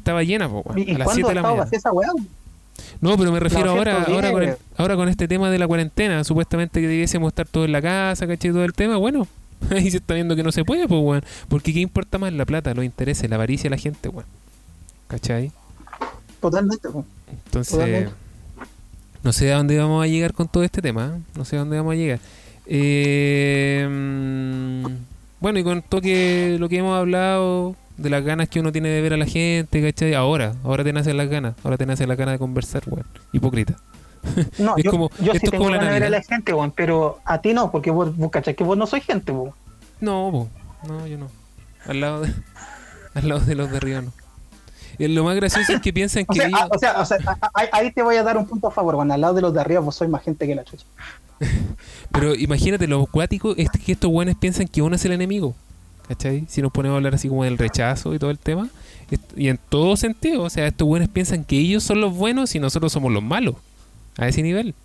Estaba 0.01 0.23
llena, 0.23 0.49
pues, 0.49 0.65
weón, 0.65 0.79
¿Y, 0.79 0.91
y 0.91 0.95
a 0.95 0.97
las 0.97 1.05
cuándo 1.05 1.13
7 1.13 1.25
ha 1.27 1.29
de 1.29 1.35
la 1.35 1.41
mañana. 1.43 1.63
vacía 1.63 1.77
esa 1.77 1.91
weá? 1.91 2.09
No, 2.99 3.17
pero 3.17 3.31
me 3.31 3.39
refiero 3.39 3.65
No, 3.67 3.71
ahora, 3.77 4.03
ahora, 4.07 4.31
con 4.31 4.41
el, 4.41 4.47
bien. 4.49 4.57
ahora 4.77 4.95
con 4.95 5.09
este 5.09 5.27
tema 5.27 5.49
de 5.51 5.59
la 5.59 5.67
cuarentena. 5.67 6.23
Supuestamente 6.23 6.81
que 6.81 6.87
debiésemos 6.87 7.27
estar 7.27 7.47
todos 7.47 7.65
en 7.67 7.71
la 7.71 7.81
casa, 7.81 8.25
¿cachai? 8.27 8.51
Todo 8.51 8.63
el 8.63 8.73
tema. 8.73 8.97
Bueno, 8.97 9.27
ahí 9.69 9.91
se 9.91 9.97
está 9.97 10.15
viendo 10.15 10.35
que 10.35 10.41
no 10.43 10.51
se 10.51 10.65
puede, 10.65 10.87
pues, 10.87 11.01
weón. 11.01 11.23
Porque 11.47 11.71
¿qué 11.73 11.79
importa 11.79 12.17
más? 12.17 12.33
La 12.33 12.45
plata, 12.45 12.73
los 12.73 12.83
intereses, 12.83 13.29
la 13.29 13.35
avaricia 13.35 13.65
de 13.69 13.75
la 13.75 13.77
gente, 13.81 14.09
weón. 14.09 14.25
¿Cachai? 15.07 15.51
Totalmente. 16.41 16.89
pues. 16.89 17.05
Entonces, 17.45 17.73
Totalmente. 17.73 18.11
no 19.23 19.31
sé 19.33 19.53
a 19.53 19.57
dónde 19.57 19.77
vamos 19.77 20.03
a 20.03 20.07
llegar 20.07 20.33
con 20.33 20.47
todo 20.47 20.63
este 20.63 20.81
tema. 20.81 21.13
¿eh? 21.15 21.21
No 21.37 21.45
sé 21.45 21.55
a 21.57 21.59
dónde 21.59 21.77
vamos 21.77 21.93
a 21.93 21.95
llegar. 21.95 22.19
Eh, 22.65 23.87
mm, 23.89 24.85
bueno, 25.39 25.59
y 25.59 25.63
con 25.63 25.81
todo 25.81 26.01
que, 26.01 26.57
lo 26.59 26.67
que 26.69 26.77
hemos 26.77 26.97
hablado 26.97 27.75
de 28.01 28.09
las 28.09 28.23
ganas 28.23 28.49
que 28.49 28.59
uno 28.59 28.71
tiene 28.71 28.89
de 28.89 29.01
ver 29.01 29.13
a 29.13 29.17
la 29.17 29.25
gente, 29.25 29.81
¿cachai? 29.81 30.13
Ahora, 30.13 30.53
ahora 30.63 30.83
te 30.83 30.91
nacen 30.93 31.17
las 31.17 31.29
ganas. 31.29 31.55
Ahora 31.63 31.77
te 31.77 31.85
nacen 31.85 32.07
las 32.09 32.17
ganas 32.17 32.33
de 32.35 32.39
conversar, 32.39 32.83
weón. 32.87 33.05
Hipócrita. 33.31 33.75
No, 34.59 34.75
Es 34.77 34.83
yo, 34.83 34.91
como- 34.91 35.09
yo 35.19 35.31
esto 35.33 35.45
sí 35.45 35.51
tengo 35.51 35.63
como 35.65 35.69
la 35.71 35.77
ganas 35.77 35.93
de 35.93 35.99
ver 35.99 36.07
a 36.07 36.09
la 36.09 36.21
gente, 36.21 36.53
weón, 36.53 36.71
pero 36.71 37.19
a 37.25 37.39
ti 37.41 37.53
no, 37.53 37.71
porque 37.71 37.91
vos, 37.91 38.15
vos 38.17 38.31
cachai 38.31 38.55
que 38.55 38.63
vos 38.63 38.77
no 38.77 38.85
sois 38.87 39.03
gente, 39.05 39.31
weón. 39.31 39.53
No, 39.99 40.49
no, 40.87 41.07
yo 41.07 41.17
no. 41.17 41.27
Al 41.87 41.99
lado 42.01 42.21
de, 42.21 42.33
al 43.15 43.27
lado 43.29 43.41
de 43.41 43.55
los 43.55 43.71
de 43.71 43.77
arriba 43.77 44.01
no. 44.01 44.11
Y 44.99 45.07
lo 45.07 45.23
más 45.23 45.35
gracioso 45.35 45.73
es 45.73 45.81
que 45.81 45.93
piensan 45.93 46.25
O 46.27 46.33
que 46.33 46.39
sea, 46.41 46.47
ellos- 46.49 46.59
ah, 46.61 46.67
o 46.69 46.77
sea, 46.77 46.99
o 47.01 47.05
sea, 47.05 47.17
a- 47.25 47.39
a- 47.61 47.69
ahí, 47.77 47.91
te 47.91 48.03
voy 48.03 48.17
a 48.17 48.23
dar 48.23 48.37
un 48.37 48.45
punto 48.45 48.67
a 48.67 48.71
favor. 48.71 48.95
Al 48.99 49.21
lado 49.21 49.33
de 49.33 49.41
los 49.41 49.53
de 49.53 49.61
arriba 49.61 49.79
vos 49.79 49.95
sois 49.95 50.09
más 50.11 50.21
gente 50.23 50.45
que 50.45 50.53
la 50.55 50.63
chucha. 50.63 50.85
Pero 52.11 52.35
imagínate, 52.35 52.87
lo 52.87 53.01
acuático 53.01 53.55
es 53.57 53.69
que 53.71 53.93
estos 53.93 54.11
buenos 54.11 54.35
piensan 54.35 54.67
que 54.67 54.81
uno 54.83 54.95
es 54.95 55.03
el 55.05 55.13
enemigo. 55.13 55.55
¿Cachai? 56.07 56.45
Si 56.47 56.61
nos 56.61 56.71
ponemos 56.71 56.95
a 56.95 56.97
hablar 56.97 57.15
así 57.15 57.29
como 57.29 57.43
del 57.43 57.57
rechazo 57.57 58.13
y 58.13 58.19
todo 58.19 58.31
el 58.31 58.37
tema. 58.37 58.69
Y 59.35 59.49
en 59.49 59.59
todo 59.69 59.97
sentido, 59.97 60.43
o 60.43 60.49
sea, 60.49 60.67
estos 60.67 60.87
buenos 60.87 61.09
piensan 61.09 61.43
que 61.43 61.57
ellos 61.57 61.83
son 61.83 61.99
los 62.01 62.15
buenos 62.15 62.55
y 62.55 62.59
nosotros 62.59 62.91
somos 62.91 63.11
los 63.11 63.23
malos. 63.23 63.55
A 64.17 64.27
ese 64.27 64.41
nivel. 64.41 64.75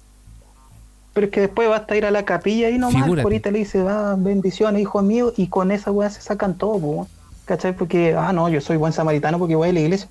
Pero 1.12 1.27
es 1.27 1.33
que 1.33 1.41
después 1.41 1.69
basta 1.69 1.97
ir 1.97 2.05
a 2.07 2.11
la 2.11 2.25
capilla 2.25 2.71
y 2.71 2.79
nomás, 2.79 3.03
Figúrate. 3.03 3.23
ahorita 3.23 3.51
le 3.51 3.61
dice, 3.61 3.83
va, 3.83 4.14
bendiciones, 4.17 4.83
hijo 4.83 5.03
mío, 5.03 5.33
y 5.37 5.49
con 5.49 5.71
esa 5.71 5.91
weá 5.91 6.11
se 6.11 6.21
sacan 6.21 6.57
todo, 6.57 6.79
po. 6.79 7.09
¿cachai? 7.47 7.75
Porque, 7.75 8.14
ah, 8.14 8.33
no, 8.33 8.49
yo 8.49 8.61
soy 8.61 8.77
buen 8.77 8.93
samaritano 8.93 9.39
porque 9.39 9.55
voy 9.55 9.71
a 9.71 9.73
la 9.73 9.81
iglesia. 9.81 10.09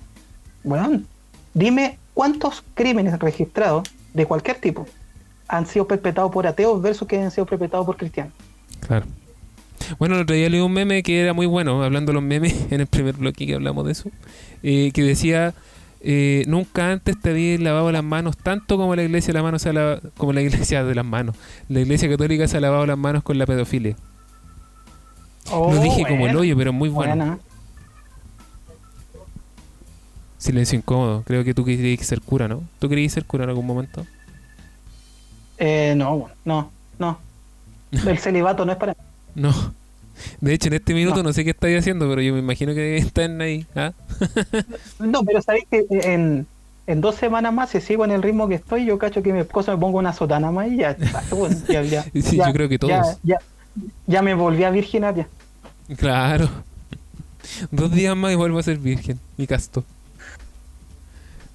Weón, 0.64 1.06
dime 1.54 1.98
cuántos 2.12 2.64
crímenes 2.74 3.18
registrados 3.20 3.88
de 4.12 4.26
cualquier 4.26 4.58
tipo 4.58 4.86
han 5.46 5.66
sido 5.66 5.86
perpetrados 5.86 6.32
por 6.32 6.46
ateos 6.46 6.82
versus 6.82 7.06
que 7.06 7.22
han 7.22 7.30
sido 7.30 7.46
perpetrados 7.46 7.86
por 7.86 7.96
cristianos. 7.96 8.32
Claro. 8.80 9.06
Bueno, 9.98 10.16
el 10.16 10.22
otro 10.22 10.34
día 10.36 10.48
leí 10.48 10.60
un 10.60 10.72
meme 10.72 11.02
que 11.02 11.20
era 11.20 11.32
muy 11.32 11.46
bueno, 11.46 11.82
hablando 11.82 12.10
de 12.10 12.14
los 12.14 12.22
memes, 12.22 12.54
en 12.70 12.80
el 12.80 12.86
primer 12.86 13.16
bloque 13.16 13.46
que 13.46 13.54
hablamos 13.54 13.84
de 13.86 13.92
eso, 13.92 14.10
eh, 14.62 14.90
que 14.92 15.02
decía, 15.02 15.54
eh, 16.00 16.44
nunca 16.46 16.92
antes 16.92 17.20
te 17.20 17.30
habías 17.30 17.60
lavado 17.60 17.90
las 17.92 18.04
manos 18.04 18.36
tanto 18.36 18.76
como 18.76 18.94
la 18.96 19.02
iglesia 19.02 19.32
la 19.34 19.42
mano 19.42 19.58
se 19.58 19.70
ha 19.70 19.72
lava- 19.72 20.00
como 20.16 20.32
la 20.32 20.42
iglesia 20.42 20.84
de 20.84 20.94
las 20.94 21.04
manos. 21.04 21.36
La 21.68 21.80
iglesia 21.80 22.08
católica 22.08 22.46
se 22.48 22.56
ha 22.56 22.60
lavado 22.60 22.86
las 22.86 22.98
manos 22.98 23.22
con 23.22 23.38
la 23.38 23.46
pedofilia. 23.46 23.96
Lo 25.66 25.80
dije 25.80 26.04
como 26.06 26.26
el 26.26 26.36
Oh, 26.36 26.40
hoyo, 26.40 26.56
pero 26.56 26.72
muy 26.72 26.88
bueno. 26.88 27.14
buena. 27.16 27.38
Silencio 30.38 30.78
incómodo. 30.78 31.22
Creo 31.24 31.44
que 31.44 31.54
tú 31.54 31.64
querías 31.64 32.06
ser 32.06 32.20
cura, 32.20 32.48
¿no? 32.48 32.62
¿Tú 32.78 32.88
querías 32.88 33.12
ser 33.12 33.24
cura 33.26 33.44
en 33.44 33.50
algún 33.50 33.66
momento? 33.66 34.06
Eh, 35.58 35.94
no, 35.96 36.28
no, 36.44 36.70
no. 36.98 37.18
El 38.06 38.18
celibato 38.18 38.64
no 38.64 38.72
es 38.72 38.78
para 38.78 38.94
No. 39.36 39.52
De 40.40 40.54
hecho, 40.54 40.68
en 40.68 40.74
este 40.74 40.94
minuto 40.94 41.18
no, 41.18 41.24
No. 41.24 41.32
sé 41.34 41.44
qué 41.44 41.50
estáis 41.50 41.78
haciendo, 41.78 42.08
pero 42.08 42.22
yo 42.22 42.32
me 42.32 42.38
imagino 42.40 42.74
que 42.74 42.96
están 42.96 43.40
ahí. 43.40 43.66
¿ah? 43.76 43.92
No, 44.98 45.22
pero 45.24 45.42
sabéis 45.42 45.66
que 45.70 45.84
en, 45.90 46.46
en 46.86 47.00
dos 47.02 47.16
semanas 47.16 47.52
más, 47.52 47.70
si 47.70 47.80
sigo 47.80 48.04
en 48.04 48.10
el 48.12 48.22
ritmo 48.22 48.48
que 48.48 48.54
estoy, 48.56 48.86
yo 48.86 48.98
cacho 48.98 49.22
que 49.22 49.32
mi 49.32 49.40
esposa 49.40 49.72
me 49.72 49.78
pongo 49.78 49.98
una 49.98 50.12
sotana 50.14 50.50
más 50.50 50.68
y 50.68 50.78
ya 50.78 50.92
está. 50.92 51.22
bueno, 51.30 51.54
ya, 51.68 51.82
ya, 51.82 52.02
Sí, 52.14 52.36
ya, 52.38 52.46
yo 52.48 52.52
creo 52.52 52.68
que 52.68 52.78
todos. 52.78 53.18
Ya, 53.22 53.38
ya, 54.06 54.22
me 54.22 54.34
volví 54.34 54.64
a 54.64 54.70
virginar 54.70 55.14
ya. 55.14 55.28
Claro. 55.96 56.48
Dos 57.70 57.92
días 57.92 58.16
más 58.16 58.32
y 58.32 58.36
vuelvo 58.36 58.58
a 58.58 58.62
ser 58.62 58.78
virgen. 58.78 59.20
Y 59.36 59.46
casto. 59.46 59.84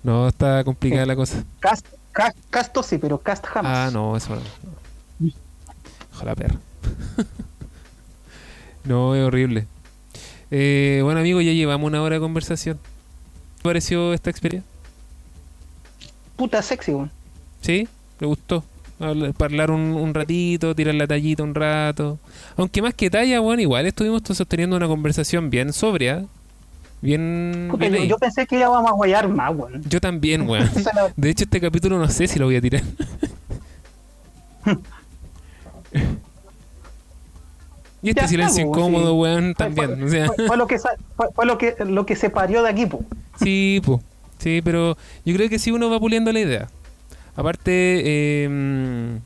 No, 0.04 0.28
está 0.28 0.64
complicada 0.64 1.06
la 1.06 1.16
cosa. 1.16 1.44
Cast, 1.60 1.86
cast- 2.14 2.36
casto 2.50 2.82
sí, 2.84 2.98
pero 2.98 3.18
cast 3.20 3.46
jamás. 3.46 3.90
Ah, 3.90 3.92
no, 3.92 4.16
eso 4.16 4.36
no. 4.36 5.32
Ojalá 6.14 6.36
perra. 6.36 6.56
No, 8.84 9.16
es 9.16 9.24
horrible. 9.24 9.68
Eh, 10.50 11.02
bueno, 11.04 11.20
amigo, 11.20 11.42
ya 11.42 11.54
llevamos 11.54 11.88
una 11.88 12.02
hora 12.02 12.16
de 12.16 12.22
conversación. 12.22 12.78
¿Qué 12.78 13.58
te 13.58 13.64
pareció 13.64 14.14
esta 14.14 14.30
experiencia? 14.30 14.70
Puta 16.36 16.62
sexy, 16.62 16.92
weón. 16.92 17.12
¿Sí? 17.62 17.88
¿Le 18.20 18.28
gustó? 18.28 18.64
Hablar, 19.00 19.34
hablar 19.40 19.72
un, 19.72 19.94
un 19.94 20.14
ratito, 20.14 20.76
tirar 20.76 20.96
la 20.96 21.08
tallita 21.08 21.44
un 21.44 21.56
rato. 21.56 22.20
Aunque 22.58 22.82
más 22.82 22.94
que 22.94 23.10
talla, 23.10 23.40
bueno, 23.40 23.62
igual 23.62 23.86
estuvimos 23.86 24.22
sosteniendo 24.26 24.76
una 24.76 24.88
conversación 24.88 25.50
bien 25.50 25.74
sobria. 25.74 26.26
Bien. 27.02 27.68
Puta, 27.72 27.90
bien 27.90 28.08
yo, 28.08 28.18
pensé 28.18 28.46
que 28.46 28.60
íbamos 28.60 28.90
a 28.90 28.94
guayar 28.94 29.28
más, 29.28 29.56
weón. 29.56 29.82
Yo 29.90 30.00
también, 30.00 30.48
weón. 30.48 30.70
De 31.16 31.30
hecho, 31.30 31.46
este 31.46 31.60
capítulo 31.62 31.98
no 31.98 32.10
sé 32.10 32.28
si 32.28 32.38
lo 32.38 32.46
voy 32.46 32.58
a 32.58 32.62
tirar. 32.62 32.84
y 38.02 38.10
este 38.10 38.22
Ya 38.22 38.28
silencio 38.28 38.66
está, 38.66 38.68
incómodo, 38.80 39.12
sí. 39.12 39.18
weón, 39.20 39.54
también. 39.54 39.96
Fue, 39.98 40.06
O 40.06 40.10
sea, 40.10 40.28
fue- 40.28 40.48
fue 40.48 40.58
lo 40.58 40.68
que 40.68 40.78
fue, 41.36 41.46
lo 41.46 41.58
que 41.58 41.76
lo 41.86 42.06
que 42.06 42.16
se 42.16 42.30
parió 42.30 42.64
de 42.64 42.70
aquí, 42.70 42.86
po. 42.86 43.02
sí, 43.40 43.82
po. 43.86 44.02
Sí, 44.40 44.62
pero 44.64 44.98
yo 45.24 45.36
creo 45.36 45.50
que 45.50 45.60
sí 45.60 45.72
uno 45.72 45.90
va 45.90 46.00
puliendo 46.00 46.32
la 46.32 46.40
idea. 46.40 46.68
Aparte, 47.36 48.02
eh, 48.04 49.20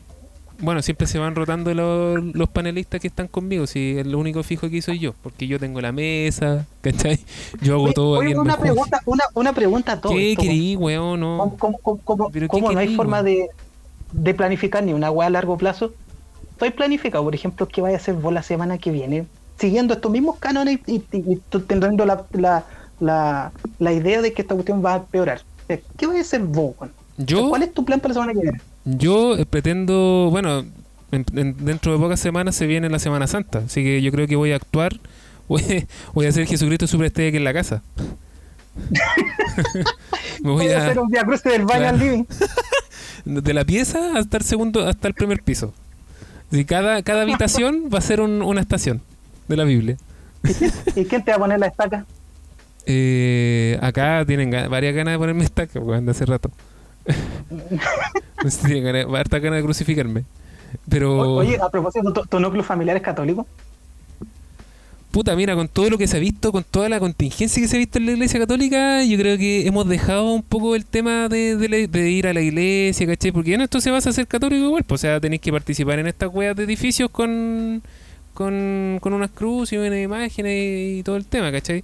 bueno, 0.60 0.82
siempre 0.82 1.08
se 1.08 1.18
van 1.20 1.36
rotando 1.36 1.74
los, 1.74 2.22
los 2.36 2.50
panelistas 2.50 3.00
que 3.02 3.08
están 3.08 3.28
conmigo. 3.28 3.66
Si 3.68 3.98
el 3.98 4.14
único 4.16 4.44
fijo 4.44 4.66
aquí 4.68 4.82
soy 4.82 5.00
yo, 5.00 5.14
porque 5.24 5.48
yo 5.48 5.60
tengo 5.60 5.80
la 5.82 5.92
mesa, 5.92 6.66
¿cachai? 6.82 7.20
Yo 7.62 7.76
hago 7.76 7.94
todo 7.94 8.20
oye, 8.20 8.30
aquí 8.32 8.38
una 8.38 8.58
pregunta, 8.58 9.02
una, 9.06 9.24
una 9.34 9.54
pregunta 9.54 9.94
a 9.94 10.02
¿Qué 10.02 10.36
querí, 10.38 10.76
weón? 10.76 11.20
No. 11.20 11.38
¿Cómo, 11.38 11.58
cómo, 11.58 11.78
cómo, 11.82 12.00
cómo- 12.04 12.30
¿Pero 12.32 12.48
qué 12.48 12.52
cómo 12.52 12.72
no 12.72 12.80
hay 12.80 12.96
forma 12.96 13.24
de, 13.24 13.48
de 14.12 14.34
planificar 14.34 14.84
ni 14.84 14.94
una 14.94 15.12
weá 15.12 15.28
a 15.28 15.32
largo 15.32 15.58
plazo? 15.58 15.94
Estoy 16.56 16.72
planificado, 16.72 17.24
por 17.24 17.36
ejemplo, 17.36 17.68
que 17.68 17.82
vaya 17.82 17.98
a 17.98 18.00
hacer 18.00 18.16
vos 18.16 18.34
la 18.34 18.42
semana 18.44 18.78
que 18.78 18.90
viene, 18.92 19.26
siguiendo 19.60 19.94
estos 19.94 20.12
mismos 20.12 20.38
cánones 20.40 20.80
y, 20.88 20.96
y- 20.96 21.04
y 21.14 21.42
teniendo 21.68 22.06
la, 22.06 22.26
la, 22.32 22.64
la, 23.00 23.52
la 23.80 23.94
idea 23.94 24.22
de 24.22 24.34
que 24.34 24.42
esta 24.42 24.56
cuestión 24.56 24.84
va 24.84 24.94
a 24.94 24.98
empeorar. 24.98 25.42
Sea, 25.68 25.80
¿Qué 25.98 26.08
vaya 26.08 26.20
a 26.20 26.22
hacer 26.22 26.42
vos, 26.42 26.74
weón? 26.80 26.94
Yo. 27.18 27.50
¿Cuál 27.50 27.64
es 27.64 27.74
tu 27.74 27.84
plan 27.86 28.00
para 28.00 28.10
la 28.10 28.22
semana 28.22 28.34
que 28.34 28.40
viene? 28.42 28.62
Yo 28.86 29.38
eh, 29.38 29.46
pretendo, 29.46 30.30
bueno, 30.32 30.60
en- 31.12 31.26
en- 31.36 31.66
dentro 31.66 31.92
de 31.94 32.00
pocas 32.00 32.20
semanas 32.20 32.56
se 32.56 32.68
viene 32.68 32.90
la 32.90 33.00
Semana 33.00 33.28
Santa, 33.28 33.60
así 33.66 33.84
que 33.84 34.02
yo 34.02 34.12
creo 34.12 34.28
que 34.28 34.36
voy 34.36 34.52
a 34.52 34.56
actuar, 34.58 34.94
voy, 35.48 35.88
voy 36.14 36.26
a 36.26 36.30
hacer 36.30 36.46
Jesucristo 36.48 36.88
Superestrella 36.88 37.30
aquí 37.30 37.38
en 37.38 37.44
la 37.44 37.54
casa. 37.54 37.82
Me 40.42 40.52
voy 40.52 40.66
Voy 40.66 40.68
a 40.74 40.80
a, 40.80 40.84
hacer 40.86 41.00
un 41.00 41.08
día 41.10 41.24
cruce 41.24 41.50
del 41.50 41.66
baño 41.66 41.80
Claro. 41.80 41.96
al 41.98 42.00
living. 42.00 42.24
de 43.26 43.54
la 43.54 43.64
pieza 43.66 44.18
hasta 44.18 44.38
el 44.38 44.44
segundo, 44.44 44.88
hasta 44.88 45.08
el 45.08 45.14
primer 45.14 45.42
piso. 45.42 45.74
Así, 46.52 46.66
cada, 46.66 47.02
cada 47.04 47.22
habitación 47.24 47.90
va 47.94 48.00
a 48.00 48.02
ser 48.02 48.22
un- 48.22 48.42
una 48.42 48.62
estación 48.62 49.02
de 49.48 49.56
la 49.58 49.64
Biblia. 49.64 49.98
¿Y 50.96 51.06
quién 51.06 51.24
te 51.24 51.32
va 51.32 51.38
a 51.38 51.40
poner 51.40 51.60
la 51.60 51.68
estaca? 51.68 52.06
Eh, 52.86 53.80
acá 53.82 54.24
tienen 54.28 54.52
varias 54.70 54.94
ganas 54.94 55.14
de 55.14 55.18
ponerme 55.18 55.44
estaca, 55.44 55.80
de 55.80 56.12
hace 56.12 56.26
rato. 56.26 56.52
No 58.44 58.52
sé 58.52 58.58
si 58.62 58.66
tienen 58.68 58.84
ganas, 58.84 59.20
harta 59.20 59.40
ganas 59.40 59.58
de 59.58 59.64
crucificarme. 59.64 60.24
Pero... 60.90 61.18
O- 61.20 61.36
Oye, 61.38 61.58
a 61.60 61.70
propósito, 61.70 62.12
¿tu, 62.14 62.26
tu 62.26 62.40
núcleo 62.40 62.64
familiar 62.64 62.96
es 62.98 63.02
católico? 63.02 63.48
Puta, 65.16 65.34
mira, 65.34 65.56
con 65.56 65.70
todo 65.70 65.90
lo 65.90 65.98
que 65.98 66.08
se 66.08 66.18
ha 66.18 66.20
visto, 66.20 66.52
con 66.52 66.66
toda 66.66 66.90
la 66.90 67.00
contingencia 67.00 67.62
que 67.62 67.70
se 67.70 67.78
ha 67.78 67.80
visto 67.80 68.00
en 68.00 68.06
la 68.06 68.12
iglesia 68.12 68.38
católica, 68.38 69.02
yo 69.06 69.18
creo 69.18 69.38
que 69.38 69.66
hemos 69.66 69.88
dejado 69.88 70.34
un 70.34 70.44
poco 70.44 70.76
el 70.76 70.86
tema 70.86 71.30
de, 71.30 71.56
de 71.56 72.10
ir 72.12 72.28
a 72.28 72.34
la 72.34 72.42
iglesia, 72.42 73.08
¿cachai? 73.08 73.32
Porque 73.32 73.54
en 73.54 73.62
esto 73.62 73.80
se 73.80 73.92
vas 73.92 74.06
a 74.08 74.12
ser 74.12 74.28
católico 74.28 74.66
igual, 74.66 74.84
pues, 74.84 75.00
o 75.00 75.04
sea, 75.04 75.22
tenéis 75.22 75.42
que 75.42 75.54
participar 75.54 76.00
en 76.00 76.08
estas 76.08 76.30
weas 76.34 76.54
de 76.58 76.66
edificios 76.66 77.10
con, 77.12 77.82
con, 78.34 78.98
con 79.00 79.14
unas 79.14 79.32
cruces 79.32 79.72
y 79.72 79.78
unas 79.78 80.04
imágenes 80.04 80.98
y, 80.98 81.02
todo 81.04 81.16
el 81.16 81.26
tema, 81.26 81.50
¿cachai? 81.50 81.82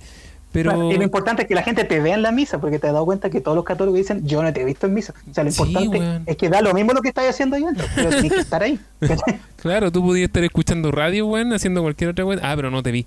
Pero... 0.51 0.91
Y 0.91 0.97
lo 0.97 1.03
importante 1.03 1.43
es 1.43 1.47
que 1.47 1.55
la 1.55 1.63
gente 1.63 1.85
te 1.85 2.01
vea 2.01 2.15
en 2.15 2.23
la 2.23 2.33
misa, 2.33 2.59
porque 2.59 2.79
te 2.79 2.87
has 2.87 2.93
dado 2.93 3.05
cuenta 3.05 3.29
que 3.29 3.39
todos 3.39 3.55
los 3.55 3.63
católicos 3.63 3.97
dicen, 3.97 4.27
yo 4.27 4.43
no 4.43 4.51
te 4.51 4.59
he 4.59 4.65
visto 4.65 4.87
en 4.87 4.93
misa. 4.93 5.13
O 5.31 5.33
sea, 5.33 5.45
lo 5.45 5.51
Sí, 5.51 5.61
importante 5.61 5.99
weón. 5.99 6.23
es 6.25 6.35
que 6.35 6.49
da 6.49 6.61
lo 6.61 6.73
mismo 6.73 6.91
lo 6.91 7.01
que 7.01 7.07
estás 7.07 7.29
haciendo 7.29 7.55
ahí 7.55 7.63
dentro, 7.63 7.85
pero 7.95 8.09
tienes 8.09 8.33
que 8.33 8.39
estar 8.41 8.61
ahí. 8.61 8.77
¿cachai? 8.99 9.39
Claro, 9.55 9.89
tú 9.89 10.03
podías 10.03 10.27
estar 10.27 10.43
escuchando 10.43 10.91
radio, 10.91 11.27
weón, 11.27 11.53
haciendo 11.53 11.81
cualquier 11.81 12.09
otra 12.09 12.25
wea. 12.25 12.39
Ah, 12.43 12.53
pero 12.57 12.69
no 12.69 12.83
te 12.83 12.91
vi. 12.91 13.05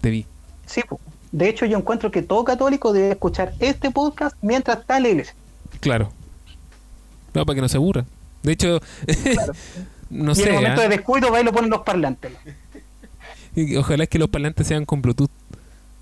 Te 0.00 0.10
vi. 0.10 0.26
Sí, 0.66 0.82
de 1.32 1.48
hecho 1.48 1.66
yo 1.66 1.78
encuentro 1.78 2.10
que 2.10 2.22
todo 2.22 2.44
católico 2.44 2.92
debe 2.92 3.10
escuchar 3.10 3.52
este 3.60 3.90
podcast 3.90 4.36
mientras 4.42 4.78
está 4.80 4.96
en 4.98 5.02
la 5.04 5.08
iglesia. 5.10 5.34
Claro. 5.80 6.10
No, 7.34 7.44
para 7.46 7.54
que 7.54 7.60
no 7.60 7.68
se 7.68 7.76
aburra. 7.76 8.04
De 8.42 8.52
hecho, 8.52 8.80
no 10.10 10.26
y 10.32 10.34
en 10.34 10.34
sé. 10.34 10.48
el 10.48 10.54
momento 10.54 10.80
¿ah? 10.80 10.84
de 10.84 10.88
descuido 10.88 11.30
va 11.30 11.40
y 11.40 11.44
lo 11.44 11.52
ponen 11.52 11.70
los 11.70 11.82
parlantes. 11.82 12.32
Y 13.54 13.76
Ojalá 13.76 14.04
es 14.04 14.08
que 14.08 14.18
los 14.18 14.28
parlantes 14.28 14.66
sean 14.66 14.84
con 14.84 15.02
Bluetooth. 15.02 15.30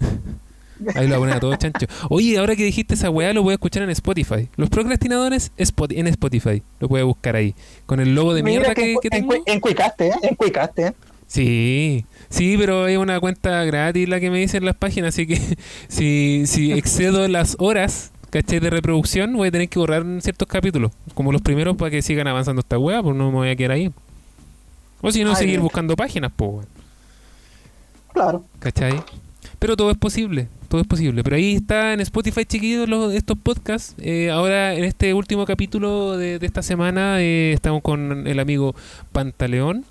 Ahí 0.94 1.06
lo 1.06 1.12
va 1.12 1.16
a 1.16 1.20
poner 1.20 1.36
a 1.36 1.40
todo 1.40 1.56
chancho. 1.56 1.86
Oye, 2.10 2.36
ahora 2.36 2.54
que 2.54 2.62
dijiste 2.64 2.92
esa 2.94 3.08
weá, 3.08 3.32
lo 3.32 3.42
voy 3.42 3.52
a 3.52 3.54
escuchar 3.54 3.82
en 3.82 3.88
Spotify. 3.90 4.50
Los 4.56 4.68
procrastinadores 4.68 5.50
en 5.56 6.06
Spotify. 6.08 6.62
Lo 6.80 6.88
puedes 6.88 7.06
buscar 7.06 7.34
ahí. 7.34 7.54
Con 7.86 7.98
el 7.98 8.14
logo 8.14 8.34
de 8.34 8.42
Mira 8.42 8.58
mierda 8.60 8.74
que, 8.74 8.94
encu- 8.94 9.00
que 9.00 9.08
tengo. 9.08 9.32
encu- 9.32 9.42
encuicaste, 9.46 10.08
¿eh? 10.08 10.12
Encuicaste, 10.22 10.86
¿eh? 10.88 10.92
Sí, 11.26 12.04
sí, 12.28 12.56
pero 12.58 12.84
hay 12.84 12.96
una 12.96 13.18
cuenta 13.20 13.64
gratis 13.64 14.08
la 14.08 14.20
que 14.20 14.30
me 14.30 14.38
dicen 14.38 14.64
las 14.64 14.76
páginas. 14.76 15.14
Así 15.14 15.26
que 15.26 15.40
si, 15.88 16.44
si 16.46 16.72
excedo 16.72 17.26
las 17.28 17.56
horas, 17.58 18.12
¿cachai? 18.30 18.60
De 18.60 18.70
reproducción, 18.70 19.32
voy 19.34 19.48
a 19.48 19.50
tener 19.50 19.68
que 19.68 19.78
borrar 19.78 20.04
ciertos 20.20 20.48
capítulos. 20.48 20.92
Como 21.14 21.32
los 21.32 21.42
primeros 21.42 21.76
para 21.76 21.90
que 21.90 22.02
sigan 22.02 22.28
avanzando 22.28 22.60
esta 22.60 22.78
weá, 22.78 23.02
pues 23.02 23.16
no 23.16 23.26
me 23.30 23.36
voy 23.36 23.48
a 23.50 23.56
quedar 23.56 23.72
ahí. 23.72 23.90
O 25.02 25.10
si 25.10 25.24
no, 25.24 25.30
Ay, 25.30 25.36
seguir 25.36 25.52
bien. 25.54 25.62
buscando 25.62 25.96
páginas, 25.96 26.32
pues 26.34 26.50
weón. 26.50 26.66
Claro. 28.12 28.44
¿Cachai? 28.60 29.02
Pero 29.58 29.76
todo 29.76 29.90
es 29.90 29.96
posible, 29.96 30.48
todo 30.68 30.80
es 30.80 30.86
posible. 30.86 31.22
Pero 31.22 31.36
ahí 31.36 31.56
está 31.56 31.92
en 31.92 32.00
Spotify, 32.00 32.44
chiquillos, 32.44 32.88
los, 32.88 33.12
estos 33.14 33.36
podcasts. 33.38 33.94
Eh, 33.98 34.30
ahora, 34.30 34.74
en 34.74 34.84
este 34.84 35.12
último 35.14 35.44
capítulo 35.44 36.16
de, 36.16 36.38
de 36.38 36.46
esta 36.46 36.62
semana, 36.62 37.20
eh, 37.20 37.52
estamos 37.52 37.82
con 37.82 38.26
el 38.26 38.38
amigo 38.40 38.74
Pantaleón, 39.12 39.84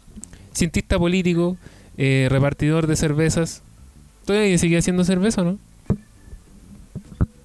cientista 0.55 0.97
político, 0.97 1.57
eh, 1.97 2.27
repartidor 2.29 2.87
de 2.87 2.95
cervezas. 2.95 3.61
¿Todavía 4.25 4.57
sigue 4.57 4.77
haciendo 4.77 5.03
cerveza 5.03 5.41
o 5.41 5.45
no? 5.45 5.57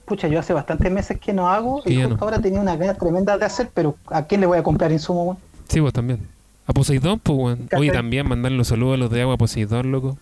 Pucha, 0.07 0.29
yo 0.29 0.41
hace 0.41 0.53
bastantes 0.53 0.91
meses 0.91 1.21
que 1.21 1.33
no 1.33 1.49
hago 1.49 1.83
Que 1.83 1.93
y 1.93 1.97
justo 1.97 2.17
no. 2.17 2.25
ahora 2.25 2.41
tenía 2.41 2.61
una 2.61 2.77
ganas 2.77 2.99
tremenda 2.99 3.39
de 3.39 3.45
hacer, 3.45 3.71
pero 3.73 3.97
¿a 4.07 4.25
quién 4.25 4.41
le 4.41 4.47
voy 4.47 4.59
a 4.59 4.63
comprar 4.63 4.91
insumo, 4.91 5.25
weón? 5.25 5.39
Sí, 5.69 5.79
vos 5.79 5.93
también. 5.93 6.21
A 6.67 6.73
Poseidón, 6.73 7.21
pues, 7.21 7.39
weón. 7.39 7.69
Oye, 7.77 7.93
también 7.93 8.27
mandarle 8.29 8.59
los 8.59 8.69
saludos 8.69 8.95
a 8.95 8.97
los 8.97 9.11
de 9.11 9.23
Agua 9.23 9.37
Poseidón, 9.37 9.93
loco. 9.93 10.19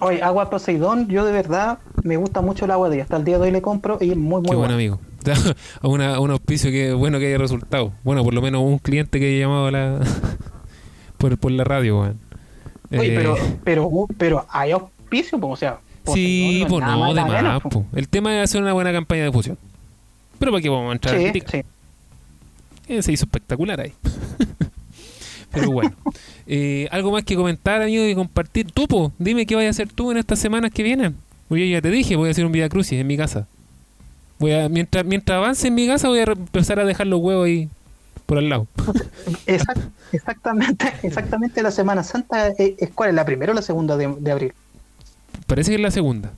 Oye, 0.00 0.22
agua 0.22 0.50
Poseidón, 0.50 1.08
yo 1.08 1.24
de 1.24 1.32
verdad 1.32 1.78
me 2.02 2.16
gusta 2.16 2.42
mucho 2.42 2.66
el 2.66 2.70
agua 2.70 2.88
de 2.88 2.96
ella. 2.96 3.04
Hasta 3.04 3.16
el 3.16 3.24
día 3.24 3.38
de 3.38 3.44
hoy 3.44 3.50
le 3.50 3.62
compro 3.62 3.98
y 4.00 4.10
es 4.10 4.16
muy, 4.16 4.40
muy 4.40 4.50
Qué 4.50 4.56
buen 4.56 4.72
amigo. 4.72 5.00
a 5.82 5.88
un 5.88 6.30
auspicio 6.30 6.70
que 6.70 6.92
bueno 6.92 7.18
que 7.18 7.28
haya 7.28 7.38
resultado. 7.38 7.92
Bueno, 8.04 8.22
por 8.22 8.34
lo 8.34 8.42
menos 8.42 8.62
un 8.62 8.78
cliente 8.78 9.18
que 9.18 9.26
haya 9.28 9.46
llamado 9.46 9.66
a 9.66 9.70
la 9.70 10.00
por, 11.16 11.36
por 11.38 11.52
la 11.52 11.64
radio, 11.64 12.00
weón. 12.00 12.18
Oye, 12.90 13.14
Eh, 13.14 13.16
pero, 13.16 13.36
pero, 13.64 14.06
pero 14.16 14.46
hay 14.48 14.72
auspicio, 14.72 15.38
pues, 15.38 15.52
o 15.52 15.56
sea. 15.56 15.78
Sí, 16.12 16.64
pues 16.68 16.84
no, 16.84 17.14
de 17.14 17.24
más. 17.24 17.60
po. 17.62 17.84
El 17.94 18.08
tema 18.08 18.36
es 18.36 18.44
hacer 18.44 18.62
una 18.62 18.72
buena 18.72 18.92
campaña 18.92 19.24
de 19.24 19.32
fusión. 19.32 19.58
Pero 20.38 20.52
para 20.52 20.62
qué 20.62 20.68
vamos 20.68 20.90
a 20.90 20.92
entrar 20.92 21.16
a 21.16 21.18
Sí. 21.18 21.62
Eh, 22.88 23.02
se 23.02 23.12
hizo 23.12 23.24
espectacular 23.24 23.80
ahí. 23.80 23.92
Pero 25.50 25.70
bueno. 25.72 25.92
Eh, 26.46 26.86
algo 26.92 27.10
más 27.10 27.24
que 27.24 27.34
comentar, 27.34 27.82
amigo, 27.82 28.04
y 28.04 28.14
compartir. 28.14 28.70
Tú, 28.70 28.86
po, 28.86 29.12
dime 29.18 29.46
qué 29.46 29.56
vas 29.56 29.64
a 29.64 29.70
hacer 29.70 29.88
tú 29.88 30.12
en 30.12 30.18
estas 30.18 30.38
semanas 30.38 30.70
que 30.70 30.82
vienen. 30.84 31.16
Oye, 31.48 31.68
ya 31.68 31.80
te 31.80 31.90
dije, 31.90 32.14
voy 32.14 32.28
a 32.28 32.32
hacer 32.32 32.44
un 32.46 32.52
Via 32.52 32.68
Crucis 32.68 33.00
en 33.00 33.06
mi 33.06 33.16
casa. 33.16 33.48
Voy 34.38 34.52
a, 34.52 34.68
mientras, 34.68 35.04
mientras 35.04 35.38
avance 35.38 35.68
en 35.68 35.74
mi 35.74 35.86
casa, 35.86 36.08
voy 36.08 36.20
a 36.20 36.24
empezar 36.24 36.78
a 36.78 36.84
dejar 36.84 37.06
los 37.06 37.20
huevos 37.20 37.46
ahí 37.46 37.68
por 38.26 38.38
al 38.38 38.48
lado. 38.48 38.66
Exact- 39.46 39.90
exactamente, 40.12 40.92
exactamente 41.02 41.62
la 41.62 41.70
Semana 41.70 42.02
Santa 42.02 42.48
es, 42.48 42.74
es 42.78 42.90
cuál 42.94 43.10
es 43.10 43.14
la 43.14 43.24
primera 43.24 43.52
o 43.52 43.54
la 43.54 43.62
segunda 43.62 43.96
de, 43.96 44.14
de 44.18 44.32
abril. 44.32 44.52
Parece 45.46 45.70
que 45.70 45.76
es 45.76 45.80
la 45.80 45.90
segunda. 45.90 46.32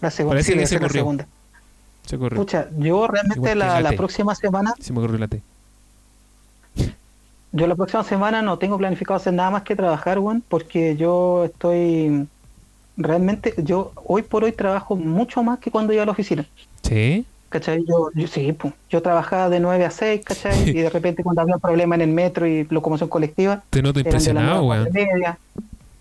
La 0.00 0.10
segunda, 0.10 0.34
Parece 0.34 0.52
sí, 0.52 0.58
que 0.58 0.66
se 0.66 0.80
la 0.80 0.88
segunda. 0.88 1.26
Se 2.06 2.16
corrió. 2.18 2.40
Pucha, 2.40 2.68
yo 2.78 3.06
realmente 3.06 3.54
la, 3.54 3.80
la 3.80 3.92
próxima 3.92 4.34
semana, 4.34 4.74
Se 4.80 4.92
me 4.92 5.00
corrió 5.00 5.18
la 5.18 5.28
T. 5.28 5.42
yo 7.52 7.66
la 7.66 7.74
próxima 7.74 8.04
semana 8.04 8.42
no 8.42 8.58
tengo 8.58 8.76
planificado 8.78 9.16
hacer 9.16 9.32
nada 9.32 9.50
más 9.50 9.62
que 9.62 9.74
trabajar, 9.76 10.18
weón, 10.18 10.42
porque 10.46 10.96
yo 10.96 11.44
estoy 11.46 12.26
realmente, 12.96 13.54
yo 13.58 13.92
hoy 14.06 14.22
por 14.22 14.44
hoy 14.44 14.52
trabajo 14.52 14.96
mucho 14.96 15.42
más 15.42 15.58
que 15.58 15.70
cuando 15.70 15.92
iba 15.92 16.02
a 16.02 16.06
la 16.06 16.12
oficina. 16.12 16.46
¿Sí? 16.82 17.24
¿Cachai? 17.58 17.84
Yo, 17.86 18.10
yo 18.14 18.26
sí, 18.26 18.52
pues, 18.52 18.74
yo 18.90 19.00
trabajaba 19.02 19.48
de 19.48 19.60
9 19.60 19.84
a 19.84 19.90
6, 19.90 20.20
¿cachai? 20.24 20.70
Y 20.70 20.80
de 20.82 20.90
repente 20.90 21.22
cuando 21.22 21.40
había 21.42 21.54
un 21.54 21.60
problema 21.60 21.94
en 21.94 22.02
el 22.02 22.10
metro 22.10 22.46
y 22.46 22.64
locomoción 22.68 23.08
colectiva, 23.08 23.62
Te 23.70 23.80
noto 23.82 23.98
impresionado, 24.00 24.64
weón. 24.64 24.88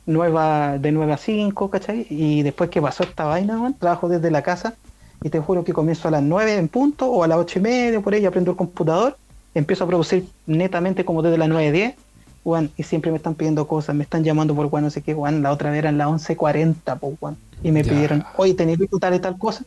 nueva, 0.06 0.78
de 0.78 0.92
9 0.92 1.14
a 1.14 1.18
5, 1.18 1.70
¿cachai? 1.70 2.06
Y 2.10 2.44
después 2.44 2.70
que 2.70 2.82
pasó 2.82 3.04
esta 3.04 3.24
vaina, 3.26 3.60
weón, 3.60 3.74
trabajo 3.74 4.08
desde 4.10 4.30
la 4.32 4.42
casa 4.42 4.76
y 5.24 5.30
te 5.30 5.40
juro 5.40 5.64
que 5.64 5.74
comienzo 5.74 6.08
a 6.08 6.12
las 6.12 6.22
9 6.24 6.58
en 6.58 6.68
punto 6.68 7.08
o 7.10 7.24
a 7.24 7.28
las 7.28 7.38
8 7.38 7.60
y 7.60 7.62
media, 7.62 8.02
por 8.02 8.14
ahí, 8.14 8.26
aprendo 8.26 8.52
el 8.52 8.58
computador, 8.58 9.18
empiezo 9.54 9.86
a 9.86 9.88
producir 9.88 10.28
netamente 10.46 11.06
como 11.06 11.22
desde 11.22 11.38
las 11.38 11.48
9 11.50 11.68
a 11.68 11.72
10, 11.72 11.96
weón, 12.44 12.70
y 12.78 12.84
siempre 12.84 13.10
me 13.12 13.18
están 13.18 13.34
pidiendo 13.34 13.66
cosas, 13.68 13.96
me 13.96 14.04
están 14.04 14.24
llamando 14.24 14.54
por 14.54 14.68
weón, 14.68 14.84
no 14.84 14.90
sé 14.92 15.02
qué, 15.02 15.14
weón, 15.16 15.42
la 15.42 15.52
otra 15.52 15.72
vez 15.72 15.80
eran 15.80 15.98
las 15.98 16.08
11.40, 16.10 17.00
pues, 17.00 17.14
weón, 17.22 17.38
y 17.64 17.72
me 17.72 17.82
Ya. 17.82 17.92
pidieron, 17.92 18.24
oye, 18.36 18.54
tenéis 18.54 18.78
que 18.78 18.88
tal 19.00 19.16
y 19.16 19.20
tal 19.20 19.38
cosa. 19.38 19.64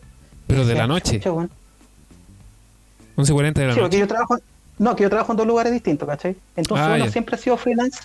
Pero 0.47 0.65
de 0.65 0.75
la 0.75 0.87
noche. 0.87 1.21
11.40 3.19 3.53
de 3.55 3.67
la 3.67 3.75
Sí, 3.75 3.81
porque 3.81 3.97
noche. 3.97 3.99
yo 3.99 4.07
trabajo, 4.09 4.39
no, 4.79 4.97
que 4.97 5.03
yo 5.03 5.11
trabajo 5.11 5.33
en 5.33 5.37
dos 5.39 5.47
lugares 5.47 5.73
distintos, 5.73 6.09
¿cachai? 6.09 6.37
Entonces 6.57 6.87
Ah, 6.87 6.95
uno 6.95 7.05
ya. 7.05 7.11
siempre 7.11 7.35
ha 7.35 7.39
sido 7.39 7.57
freelance, 7.59 8.01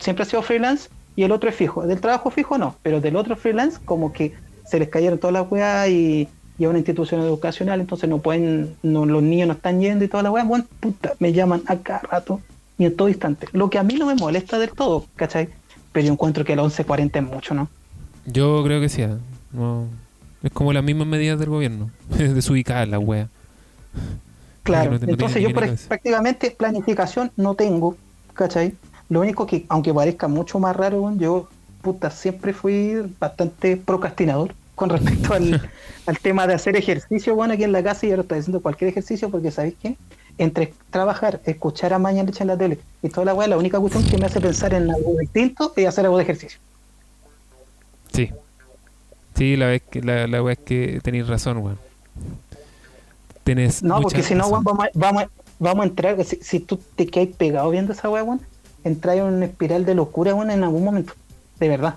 siempre 0.00 0.22
ha 0.24 0.26
sido 0.26 0.42
freelance 0.42 0.88
y 1.14 1.22
el 1.22 1.30
otro 1.32 1.48
es 1.48 1.54
fijo. 1.56 1.86
Del 1.86 2.00
trabajo 2.00 2.30
fijo 2.30 2.58
no, 2.58 2.74
pero 2.82 3.00
del 3.00 3.16
otro 3.16 3.36
freelance 3.36 3.78
como 3.84 4.12
que 4.12 4.34
se 4.66 4.78
les 4.78 4.88
cayeron 4.88 5.18
todas 5.18 5.34
las 5.34 5.50
weas 5.50 5.88
y, 5.88 6.28
y 6.58 6.64
a 6.64 6.68
una 6.70 6.78
institución 6.78 7.20
educacional, 7.20 7.80
entonces 7.80 8.08
no 8.08 8.18
pueden, 8.18 8.74
no, 8.82 9.04
los 9.06 9.22
niños 9.22 9.46
no 9.48 9.54
están 9.54 9.80
yendo 9.80 10.04
y 10.04 10.08
toda 10.08 10.22
la 10.24 10.30
wea, 10.30 10.42
bueno, 10.44 10.64
puta, 10.80 11.12
me 11.20 11.32
llaman 11.32 11.62
a 11.66 11.76
cada 11.76 12.00
rato 12.00 12.40
y 12.78 12.84
en 12.86 12.96
todo 12.96 13.08
instante. 13.08 13.46
Lo 13.52 13.70
que 13.70 13.78
a 13.78 13.82
mí 13.82 13.94
no 13.94 14.06
me 14.06 14.14
molesta 14.16 14.58
del 14.58 14.70
todo, 14.70 15.06
¿cachai? 15.16 15.48
Pero 15.92 16.06
yo 16.06 16.12
encuentro 16.12 16.44
que 16.44 16.56
las 16.56 16.66
11.40 16.78 17.16
es 17.16 17.22
mucho, 17.22 17.54
¿no? 17.54 17.68
Yo 18.26 18.62
creo 18.64 18.80
que 18.80 18.88
sí. 18.88 19.02
ah. 19.02 19.16
No, 19.52 19.84
es 20.42 20.50
como 20.52 20.72
las 20.72 20.82
mismas 20.82 21.06
medidas 21.06 21.38
del 21.38 21.48
gobierno. 21.50 21.90
Desubicadas 22.08 22.88
la 22.88 22.98
wea. 22.98 23.28
Claro, 24.66 24.98
no 24.98 24.98
entonces 25.12 25.42
yo 25.42 25.52
por- 25.54 25.76
prácticamente 25.76 26.50
planificación 26.50 27.30
no 27.36 27.54
tengo, 27.54 27.96
¿cachai? 28.34 28.74
Lo 29.08 29.20
único 29.20 29.46
que, 29.46 29.64
aunque 29.68 29.94
parezca 29.94 30.28
mucho 30.28 30.58
más 30.58 30.74
raro, 30.74 31.12
yo 31.16 31.48
puta, 31.82 32.10
siempre 32.10 32.52
fui 32.52 33.00
bastante 33.20 33.76
procrastinador 33.76 34.52
con 34.74 34.90
respecto 34.90 35.32
al, 35.34 35.70
al 36.06 36.18
tema 36.18 36.46
de 36.46 36.54
hacer 36.54 36.76
ejercicio, 36.76 37.34
bueno, 37.36 37.54
aquí 37.54 37.62
en 37.64 37.72
la 37.72 37.82
casa 37.82 38.06
y 38.06 38.10
ahora 38.10 38.22
estoy 38.22 38.40
haciendo 38.40 38.60
cualquier 38.60 38.90
ejercicio 38.90 39.30
porque, 39.30 39.50
¿sabéis 39.52 39.74
qué? 39.80 39.96
Entre 40.38 40.74
trabajar, 40.90 41.40
escuchar 41.46 41.94
a 41.94 41.98
Mañana 41.98 42.30
en 42.38 42.46
la 42.48 42.56
tele 42.58 42.78
y 43.02 43.08
toda 43.08 43.24
la 43.24 43.34
weá, 43.34 43.46
la 43.48 43.56
única 43.56 43.78
cuestión 43.78 44.04
que 44.04 44.18
me 44.18 44.26
hace 44.26 44.40
pensar 44.40 44.74
en 44.74 44.90
algo 44.90 45.14
distinto 45.18 45.72
es 45.76 45.86
hacer 45.86 46.04
algo 46.04 46.18
de 46.18 46.24
ejercicio. 46.24 46.58
Sí. 48.12 48.30
Sí, 49.36 49.56
la 49.56 49.66
vez 49.66 49.82
que 49.88 50.02
la, 50.02 50.26
la 50.26 50.42
wea 50.42 50.54
es 50.54 50.58
que 50.58 51.00
tenéis 51.02 51.28
razón, 51.28 51.58
weón. 51.58 51.78
Tenés 53.46 53.80
No, 53.80 54.00
porque 54.02 54.24
si 54.24 54.34
no, 54.34 54.50
vamos, 54.50 54.74
a- 54.80 54.90
vamos, 54.94 55.24
vamos 55.60 55.84
a 55.84 55.88
entrar, 55.88 56.24
si, 56.24 56.36
si 56.42 56.58
tú 56.58 56.80
te 56.96 57.06
quedas 57.06 57.28
pegado 57.36 57.70
viendo 57.70 57.92
esa 57.92 58.10
weá, 58.10 58.24
weón, 58.24 58.40
entras 58.82 59.16
en 59.18 59.22
una 59.22 59.44
espiral 59.46 59.84
de 59.84 59.94
locura, 59.94 60.34
weón, 60.34 60.50
en 60.50 60.64
algún 60.64 60.82
momento. 60.84 61.12
De 61.60 61.68
verdad. 61.68 61.94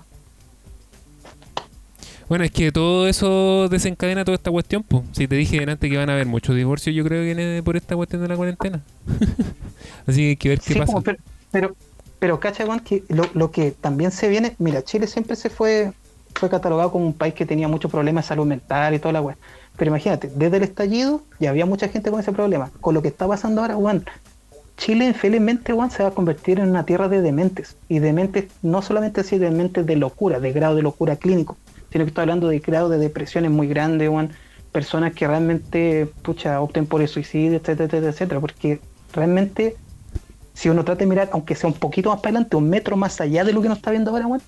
Bueno, 2.28 2.44
es 2.44 2.52
que 2.52 2.70
todo 2.70 3.08
eso 3.08 3.68
desencadena 3.68 4.24
toda 4.24 4.36
esta 4.36 4.52
cuestión, 4.52 4.84
pues. 4.84 5.02
Si 5.10 5.26
te 5.26 5.34
dije 5.34 5.58
delante 5.58 5.90
que 5.90 5.96
van 5.96 6.08
a 6.08 6.12
haber 6.12 6.26
muchos 6.26 6.54
divorcios, 6.54 6.94
yo 6.94 7.02
creo 7.04 7.20
que 7.24 7.34
viene 7.34 7.62
por 7.64 7.76
esta 7.76 7.96
cuestión 7.96 8.22
de 8.22 8.28
la 8.28 8.36
cuarentena. 8.36 8.80
Así 10.06 10.20
que 10.22 10.28
hay 10.28 10.36
que 10.36 10.48
ver 10.50 10.60
qué 10.60 10.72
Sí, 10.74 10.78
pasa. 10.78 10.92
como, 10.92 11.02
pero, 11.02 11.18
pero, 11.50 11.76
pero 12.20 12.38
cacha, 12.38 12.64
weón, 12.64 12.78
que 12.78 13.02
lo, 13.08 13.24
lo 13.34 13.50
que 13.50 13.72
también 13.72 14.12
se 14.12 14.28
viene, 14.28 14.54
mira, 14.60 14.84
Chile 14.84 15.08
siempre 15.08 15.34
se 15.34 15.50
fue, 15.50 15.92
fue 16.36 16.48
catalogado 16.48 16.92
como 16.92 17.04
un 17.06 17.12
país 17.14 17.34
que 17.34 17.44
tenía 17.44 17.66
muchos 17.66 17.90
problemas 17.90 18.24
de 18.24 18.28
salud 18.28 18.46
mental 18.46 18.94
y 18.94 19.00
toda 19.00 19.12
la 19.14 19.22
weá. 19.22 19.36
Pero 19.76 19.90
imagínate, 19.90 20.30
desde 20.34 20.58
el 20.58 20.62
estallido 20.62 21.22
ya 21.38 21.50
había 21.50 21.66
mucha 21.66 21.88
gente 21.88 22.10
con 22.10 22.20
ese 22.20 22.32
problema. 22.32 22.70
Con 22.80 22.94
lo 22.94 23.02
que 23.02 23.08
está 23.08 23.26
pasando 23.26 23.60
ahora, 23.62 23.76
weón, 23.76 24.04
Chile 24.76 25.06
infelizmente, 25.06 25.72
weón, 25.72 25.90
se 25.90 26.02
va 26.02 26.10
a 26.10 26.12
convertir 26.12 26.58
en 26.58 26.70
una 26.70 26.84
tierra 26.84 27.08
de 27.08 27.22
dementes. 27.22 27.76
Y 27.88 27.98
dementes, 27.98 28.46
no 28.62 28.82
solamente 28.82 29.22
así 29.22 29.38
dementes 29.38 29.86
de 29.86 29.96
locura, 29.96 30.40
de 30.40 30.52
grado 30.52 30.76
de 30.76 30.82
locura 30.82 31.16
clínico, 31.16 31.56
sino 31.92 32.04
que 32.04 32.08
estoy 32.08 32.22
hablando 32.22 32.48
de 32.48 32.58
grado 32.60 32.88
de 32.88 32.98
depresiones 32.98 33.50
muy 33.50 33.68
grandes, 33.68 34.08
weón. 34.08 34.30
Personas 34.72 35.14
que 35.14 35.26
realmente, 35.26 36.08
pucha, 36.22 36.60
opten 36.60 36.86
por 36.86 37.02
el 37.02 37.08
suicidio, 37.08 37.58
etcétera, 37.58 37.86
etcétera, 37.86 38.10
etcétera. 38.10 38.40
Porque 38.40 38.80
realmente 39.12 39.76
si 40.60 40.68
uno 40.68 40.84
trata 40.84 41.00
de 41.00 41.06
mirar, 41.06 41.30
aunque 41.32 41.54
sea 41.54 41.68
un 41.68 41.74
poquito 41.74 42.10
más 42.10 42.20
para 42.20 42.32
adelante, 42.32 42.56
un 42.56 42.68
metro 42.68 42.94
más 42.94 43.18
allá 43.20 43.44
de 43.44 43.52
lo 43.54 43.62
que 43.62 43.68
nos 43.68 43.78
está 43.78 43.90
viendo 43.90 44.10
ahora, 44.10 44.26
weón, 44.26 44.42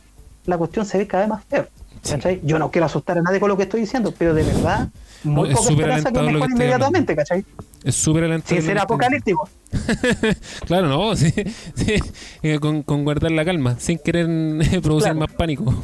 la 0.47 0.59
cuestión 0.59 0.84
se 0.86 0.99
ve 0.99 1.07
cada 1.07 1.22
vez 1.24 1.30
más 1.30 1.45
fea. 1.45 1.68
Sí. 2.03 2.40
Yo 2.43 2.59
no 2.59 2.70
quiero 2.70 2.86
asustar 2.86 3.16
a 3.18 3.22
nadie 3.22 3.38
con 3.38 3.49
lo 3.49 3.57
que 3.57 3.62
estoy 3.62 3.80
diciendo, 3.80 4.12
pero 4.18 4.34
de 4.34 4.43
verdad, 4.43 4.88
muy 5.22 5.51
es 5.51 5.55
poca 5.57 5.68
súper 5.68 5.90
esperanza 5.90 6.12
que 6.12 6.32
mejore 6.32 6.53
inmediatamente, 6.53 7.14
¿cachai? 7.14 7.45
Es 7.84 7.95
súper 7.95 8.24
alentador. 8.24 8.57
Sin 8.59 8.66
ser 8.66 8.78
apocalíptico. 8.78 9.49
Claro, 10.66 10.88
no, 10.88 11.14
sí. 11.16 11.32
sí. 11.74 11.95
Eh, 12.43 12.59
Con, 12.59 12.82
con 12.82 13.05
guardar 13.05 13.30
la 13.30 13.45
calma, 13.45 13.76
sin 13.78 13.99
querer 13.99 14.26
eh, 14.28 14.80
producir 14.82 15.12
Claro. 15.12 15.20
más 15.20 15.32
pánico. 15.32 15.74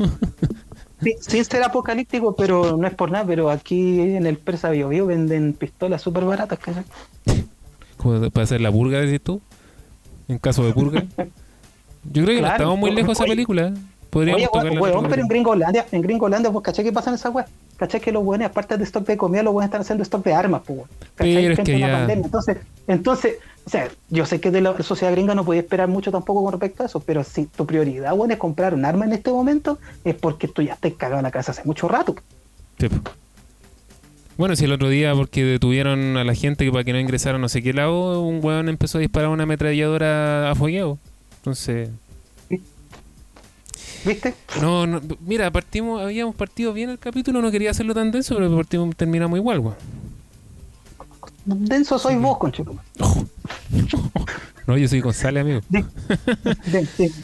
Sí, 1.00 1.14
sin 1.20 1.44
ser 1.44 1.62
apocalíptico, 1.62 2.34
pero 2.34 2.76
no 2.76 2.84
es 2.88 2.92
por 2.92 3.12
nada, 3.12 3.24
pero 3.24 3.50
aquí 3.50 4.00
en 4.00 4.26
el 4.26 4.36
Persa 4.36 4.70
Bio 4.70 4.88
Bio 4.88 5.06
venden 5.06 5.52
pistolas 5.52 6.02
súper 6.02 6.24
baratas, 6.24 6.58
¿cachai? 6.58 6.82
Como 7.96 8.28
para 8.32 8.42
hacer 8.42 8.60
la 8.60 8.72
purga, 8.72 8.98
decís 8.98 9.20
tú. 9.22 9.40
En 10.26 10.38
caso 10.38 10.64
de 10.64 10.72
purga. 10.72 11.04
Yo 12.12 12.24
creo 12.24 12.34
que 12.34 12.42
no 12.42 12.48
estamos 12.48 12.78
muy 12.78 12.90
lejos 12.90 13.16
de 13.16 13.24
esa 13.24 13.30
película. 13.30 13.72
Podríamos 14.10 14.38
Oye, 14.40 14.46
tocarla 14.46 14.72
en 14.72 14.78
weón, 14.80 15.06
pero 15.08 15.22
en. 15.22 15.28
Gringolandia, 15.28 15.86
en 15.92 16.00
Gringolandia, 16.00 16.50
pues, 16.50 16.64
¿cachai 16.64 16.84
qué 16.84 16.92
pasa 16.92 17.10
en 17.10 17.16
esa 17.16 17.28
weá? 17.30 17.46
¿Cachai 17.76 18.00
que 18.00 18.10
los 18.10 18.24
buenos, 18.24 18.46
aparte 18.48 18.76
de 18.78 18.84
stock 18.84 19.06
de 19.06 19.16
comida, 19.16 19.42
los 19.42 19.52
buenos 19.52 19.68
están 19.68 19.82
haciendo 19.82 20.02
stock 20.02 20.24
de 20.24 20.32
armas, 20.34 20.62
pues. 20.66 20.80
Pero 21.16 21.52
es 21.52 21.60
que 21.60 21.78
ya- 21.78 21.92
pandemia. 21.92 22.24
Entonces, 22.24 22.56
entonces, 22.86 23.36
o 23.66 23.70
sea, 23.70 23.88
yo 24.08 24.24
sé 24.24 24.40
que 24.40 24.50
de 24.50 24.62
la 24.62 24.82
sociedad 24.82 25.12
gringa 25.12 25.34
no 25.34 25.44
podía 25.44 25.60
esperar 25.60 25.88
mucho 25.88 26.10
tampoco 26.10 26.42
con 26.42 26.52
respecto 26.52 26.82
a 26.82 26.86
eso, 26.86 27.00
pero 27.00 27.22
si 27.22 27.44
tu 27.46 27.66
prioridad, 27.66 28.14
weón, 28.14 28.30
es 28.30 28.38
comprar 28.38 28.72
un 28.74 28.84
arma 28.86 29.04
en 29.04 29.12
este 29.12 29.30
momento, 29.30 29.78
es 30.04 30.14
porque 30.14 30.48
tú 30.48 30.62
ya 30.62 30.72
estás 30.74 30.92
cagado 30.94 31.18
en 31.18 31.24
la 31.24 31.30
casa 31.30 31.52
hace 31.52 31.62
mucho 31.64 31.86
rato. 31.86 32.14
Sí. 32.78 32.88
Bueno, 34.38 34.54
si 34.56 34.64
el 34.64 34.72
otro 34.72 34.88
día, 34.88 35.14
porque 35.14 35.44
detuvieron 35.44 36.16
a 36.16 36.24
la 36.24 36.34
gente 36.34 36.64
que 36.64 36.70
para 36.70 36.84
que 36.84 36.92
no 36.92 37.00
ingresara 37.00 37.38
no 37.38 37.48
sé 37.48 37.60
qué 37.62 37.72
lado, 37.72 38.22
un 38.22 38.38
weón 38.42 38.68
empezó 38.68 38.98
a 38.98 39.00
disparar 39.00 39.30
una 39.30 39.42
ametralladora 39.42 40.50
a 40.50 40.54
fogueo. 40.54 40.98
Entonces, 41.38 41.90
¿Viste? 44.04 44.34
no, 44.60 44.86
no, 44.86 45.00
mira, 45.20 45.50
partimos, 45.50 46.00
habíamos 46.02 46.34
partido 46.34 46.72
bien 46.72 46.90
el 46.90 46.98
capítulo, 46.98 47.42
no 47.42 47.50
quería 47.50 47.70
hacerlo 47.70 47.94
tan 47.94 48.10
denso, 48.10 48.34
pero 48.36 48.54
partimos, 48.54 48.94
terminamos 48.96 49.38
igual, 49.38 49.58
weón. 49.60 49.74
Denso 51.44 51.98
soy 51.98 52.16
vos, 52.16 52.38
conchito. 52.38 52.76
No, 54.66 54.76
yo 54.76 54.86
soy 54.86 55.00
González, 55.00 55.40
amigo. 55.40 55.60
Di- 55.70 55.82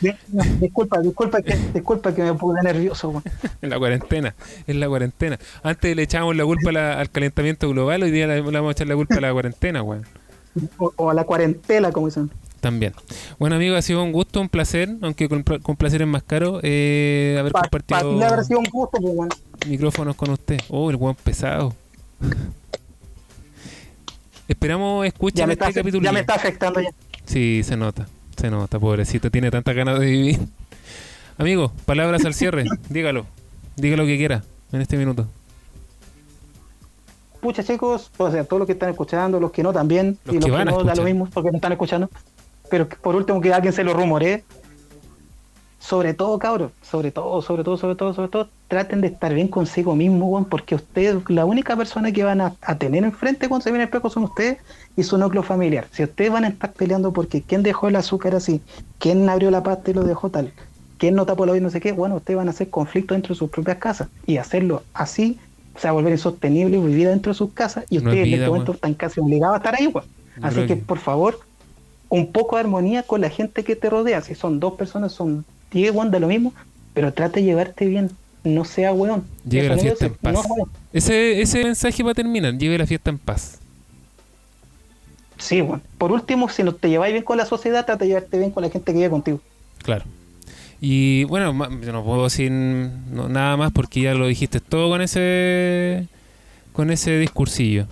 di- 0.01 0.15
no, 0.33 0.43
disculpa, 0.61 1.01
disculpa 1.01 1.43
que, 1.43 1.55
disculpa 1.75 2.15
que 2.15 2.23
me 2.23 2.33
puse 2.35 2.63
nervioso, 2.63 3.11
weón. 3.11 3.23
En 3.61 3.69
la 3.69 3.79
cuarentena, 3.79 4.35
en 4.67 4.81
la 4.81 4.89
cuarentena. 4.89 5.39
Antes 5.63 5.95
le 5.95 6.03
echábamos 6.05 6.37
la 6.37 6.45
culpa 6.45 6.73
la- 6.73 6.99
al 6.99 7.11
calentamiento 7.11 7.69
global, 7.69 8.03
hoy 8.03 8.11
día 8.11 8.27
le, 8.27 8.37
le 8.37 8.51
vamos 8.51 8.71
a 8.71 8.73
echar 8.73 8.87
la 8.87 8.95
culpa 8.97 9.17
a 9.17 9.21
la 9.21 9.33
cuarentena, 9.33 9.83
weón. 9.83 10.05
O, 10.79 10.93
o 10.97 11.11
a 11.11 11.15
la 11.15 11.25
cuarentela, 11.25 11.93
como 11.93 12.07
dicen. 12.07 12.31
También. 12.65 12.95
Bueno, 13.39 13.57
amigo, 13.57 13.77
ha 13.77 13.83
sido 13.83 14.03
un 14.03 14.11
gusto, 14.11 14.41
un 14.41 14.49
placer, 14.49 14.89
aunque 15.03 15.29
con, 15.29 15.43
con 15.43 15.77
placer 15.77 16.01
es 16.01 16.09
más 16.09 16.23
caro, 16.23 16.61
eh, 16.63 17.37
haber 17.39 17.53
compartido 17.53 18.17
ti 18.17 18.23
haber 18.23 18.43
sido 18.43 18.61
un 18.61 18.65
gusto, 18.65 18.97
pues, 19.03 19.15
weón. 19.15 19.29
micrófonos 19.69 20.17
con 20.17 20.31
usted. 20.31 20.59
Oh, 20.71 20.89
el 20.89 20.97
weón 20.97 21.15
pesado. 21.15 21.75
Esperamos 24.49 25.05
escuchen 25.05 25.51
este 25.51 25.63
está, 25.63 25.79
capítulo. 25.79 26.03
ya 26.03 26.13
me 26.13 26.21
está 26.21 26.37
afectando 26.37 26.81
ya. 26.81 26.89
Sí, 27.27 27.61
se 27.63 27.77
nota, 27.77 28.09
se 28.35 28.49
nota, 28.49 28.79
pobrecito, 28.79 29.31
tiene 29.31 29.51
tantas 29.51 29.77
ganas 29.77 30.01
de 30.01 30.07
vivir. 30.07 30.39
Amigo, 31.37 31.71
palabras 31.85 32.25
al 32.25 32.33
cierre, 32.33 32.65
dígalo, 32.89 33.27
diga 33.77 33.99
lo 33.99 34.07
que 34.07 34.17
quiera 34.17 34.43
en 34.73 34.81
este 34.81 34.97
minuto. 34.97 35.29
Pucha, 37.43 37.63
chicos, 37.63 38.11
o 38.17 38.31
sea, 38.31 38.43
todos 38.45 38.61
los 38.61 38.67
que 38.67 38.73
están 38.73 38.89
escuchando, 38.89 39.39
los 39.39 39.51
que 39.51 39.63
no 39.63 39.71
también, 39.71 40.17
Los 40.25 40.37
y 40.37 40.39
los 40.39 40.47
que 40.47 40.57
que, 40.57 40.65
no 40.65 40.83
da 40.83 40.95
lo 40.95 41.03
mismo 41.03 41.29
porque 41.31 41.51
no 41.51 41.57
están 41.57 41.73
escuchando. 41.73 42.09
Pero 42.75 42.89
que 42.89 42.97
por 42.97 43.15
último, 43.15 43.41
que 43.41 43.55
alguien 43.55 43.73
se 43.73 43.85
lo 43.85 43.95
rumoree. 43.95 44.43
Sobre 45.79 46.13
todo, 46.13 46.37
cabros, 46.41 46.73
sobre 46.83 47.13
todo, 47.13 47.41
sobre 47.41 47.63
todo, 47.63 47.77
sobre 47.77 47.95
todo, 47.95 48.13
sobre 48.15 48.27
todo, 48.29 48.49
traten 48.67 49.01
de 49.01 49.07
estar 49.07 49.33
bien 49.33 49.47
consigo 49.47 49.95
mismo, 49.95 50.27
weón, 50.27 50.45
porque 50.47 50.75
ustedes, 50.75 51.19
la 51.29 51.45
única 51.45 51.77
persona 51.77 52.11
que 52.11 52.25
van 52.25 52.41
a, 52.41 52.57
a 52.63 52.77
tener 52.77 53.05
enfrente 53.05 53.49
cuando 53.49 53.63
se 53.63 53.71
viene 53.71 53.85
el 53.85 53.89
espejo 53.91 54.11
son 54.11 54.25
ustedes 54.25 54.59
y 54.97 55.05
su 55.05 55.17
núcleo 55.19 55.45
familiar. 55.45 55.87
Si 55.93 56.03
ustedes 56.03 56.33
van 56.33 56.43
a 56.43 56.49
estar 56.49 56.73
peleando 56.73 57.13
porque 57.13 57.43
quién 57.43 57.63
dejó 57.63 57.87
el 57.87 57.95
azúcar 57.95 58.35
así, 58.35 58.61
quién 58.99 59.29
abrió 59.29 59.53
la 59.53 59.63
pasta 59.63 59.93
y 59.93 59.95
lo 59.95 60.03
dejó 60.03 60.31
tal, 60.31 60.53
quién 60.99 61.15
no 61.15 61.27
tapó 61.27 61.47
la 61.47 61.57
y 61.57 61.61
no 61.61 61.71
sé 61.71 61.81
qué, 61.81 61.93
bueno, 61.93 62.17
ustedes 62.17 62.39
van 62.39 62.49
a 62.49 62.51
hacer 62.51 62.71
conflicto 62.71 63.15
dentro 63.15 63.35
de 63.35 63.39
sus 63.39 63.51
propias 63.51 63.77
casas 63.77 64.09
y 64.27 64.39
hacerlo 64.39 64.83
así 64.95 65.39
se 65.77 65.87
va 65.87 65.91
a 65.91 65.93
volver 65.93 66.11
insostenible 66.13 66.77
vivir 66.79 67.07
dentro 67.07 67.31
de 67.31 67.39
sus 67.39 67.53
casas 67.53 67.85
y 67.89 67.99
No 67.99 68.09
ustedes 68.09 68.25
en 68.25 68.25
vida, 68.25 68.37
este 68.39 68.49
momento 68.51 68.73
están 68.73 68.95
casi 68.95 69.21
obligados 69.21 69.55
a 69.55 69.59
estar 69.59 69.77
ahí, 69.77 69.87
weón. 69.87 70.09
Así 70.43 70.67
que- 70.67 70.75
por 70.77 70.99
favor, 70.99 71.39
un 72.15 72.31
poco 72.33 72.57
de 72.57 72.61
armonía 72.61 73.03
con 73.03 73.21
la 73.21 73.29
gente 73.31 73.65
que 73.65 73.75
te 73.77 73.91
rodea. 73.91 74.21
Si 74.23 74.35
son 74.35 74.61
dos 74.61 74.75
personas, 74.75 75.13
son 75.13 75.45
diez, 75.73 75.93
weón, 75.93 76.11
de 76.11 76.21
lo 76.21 76.29
mismo, 76.29 76.53
pero 76.95 77.13
trate 77.13 77.41
de 77.41 77.47
llevarte 77.47 77.87
bien. 77.87 78.11
No 78.45 78.65
sea 78.65 78.93
weón. 78.93 79.25
Lleve 79.49 79.69
la 79.71 79.79
fiesta 79.79 80.05
es- 80.07 80.13
en 80.13 80.17
paz. 80.19 80.33
no, 80.35 80.41
weón. 80.43 80.69
Ese, 80.93 81.41
ese 81.41 81.65
mensaje 81.65 82.03
para 82.05 82.15
terminar, 82.15 82.57
lleve 82.57 82.79
la 82.79 82.87
fiesta 82.87 83.11
en 83.11 83.19
paz. 83.19 83.59
Sí, 85.39 85.61
bueno. 85.61 85.83
Por 85.99 86.13
último, 86.13 86.49
si 86.49 86.63
no 86.63 86.73
te 86.75 86.89
lleváis 86.89 87.13
bien 87.13 87.25
con 87.25 87.37
la 87.37 87.47
sociedad, 87.47 87.85
trata 87.85 88.05
de 88.05 88.09
llevarte 88.09 88.39
bien 88.39 88.51
con 88.51 88.63
la 88.63 88.71
gente 88.71 88.93
que 88.93 88.99
vive 88.99 89.11
contigo. 89.11 89.41
Claro. 89.83 90.05
Y 90.81 91.25
bueno, 91.25 91.53
yo 91.81 91.93
no 91.93 92.05
puedo 92.05 92.25
decir 92.25 92.51
no- 92.53 93.29
nada 93.29 93.57
más 93.57 93.73
porque 93.73 94.03
ya 94.03 94.15
lo 94.15 94.27
dijiste 94.27 94.61
todo 94.61 94.91
con 94.91 95.01
ese 95.03 96.07
con 96.73 96.91
ese 96.91 97.19
discursillo. 97.19 97.87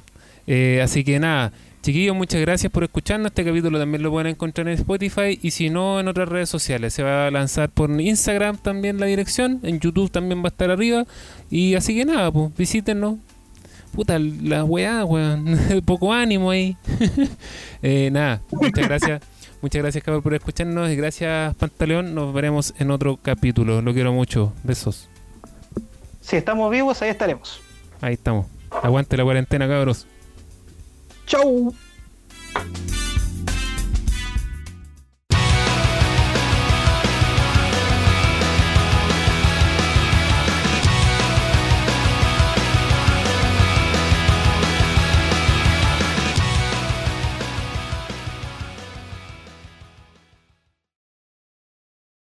Eh, 0.46 0.80
así 0.82 1.04
que 1.04 1.18
nada, 1.18 1.52
chiquillos, 1.82 2.16
muchas 2.16 2.40
gracias 2.40 2.72
por 2.72 2.84
escucharnos. 2.84 3.26
Este 3.26 3.44
capítulo 3.44 3.78
también 3.78 4.02
lo 4.02 4.10
pueden 4.10 4.28
encontrar 4.28 4.68
en 4.68 4.74
Spotify 4.74 5.38
y 5.42 5.50
si 5.50 5.68
no 5.68 6.00
en 6.00 6.08
otras 6.08 6.28
redes 6.28 6.48
sociales. 6.48 6.94
Se 6.94 7.02
va 7.02 7.26
a 7.26 7.30
lanzar 7.30 7.68
por 7.68 7.90
Instagram 8.00 8.56
también 8.56 8.98
la 8.98 9.06
dirección, 9.06 9.60
en 9.64 9.80
YouTube 9.80 10.10
también 10.10 10.40
va 10.40 10.44
a 10.44 10.48
estar 10.48 10.70
arriba. 10.70 11.04
Y 11.50 11.74
así 11.74 11.94
que 11.94 12.04
nada, 12.04 12.30
pues 12.30 12.54
visítenos. 12.56 13.16
Puta, 13.92 14.18
la 14.18 14.64
weá, 14.64 15.04
weón. 15.04 15.58
Poco 15.84 16.12
ánimo 16.12 16.50
ahí. 16.50 16.76
Eh, 17.84 18.10
nada, 18.12 18.40
muchas 18.52 18.86
gracias. 18.86 19.22
Muchas 19.60 19.82
gracias, 19.82 20.04
cabrón, 20.04 20.22
por 20.22 20.34
escucharnos. 20.34 20.88
Y 20.88 20.94
gracias, 20.94 21.52
Pantaleón. 21.56 22.14
Nos 22.14 22.32
veremos 22.32 22.74
en 22.78 22.92
otro 22.92 23.18
capítulo. 23.20 23.82
Lo 23.82 23.92
quiero 23.92 24.12
mucho. 24.12 24.52
Besos. 24.62 25.08
Si 26.20 26.36
estamos 26.36 26.70
vivos, 26.70 27.02
ahí 27.02 27.10
estaremos. 27.10 27.60
Ahí 28.00 28.14
estamos. 28.14 28.46
Aguante 28.70 29.16
la 29.16 29.24
cuarentena, 29.24 29.66
cabros. 29.66 30.06
Ciao. 31.32 31.72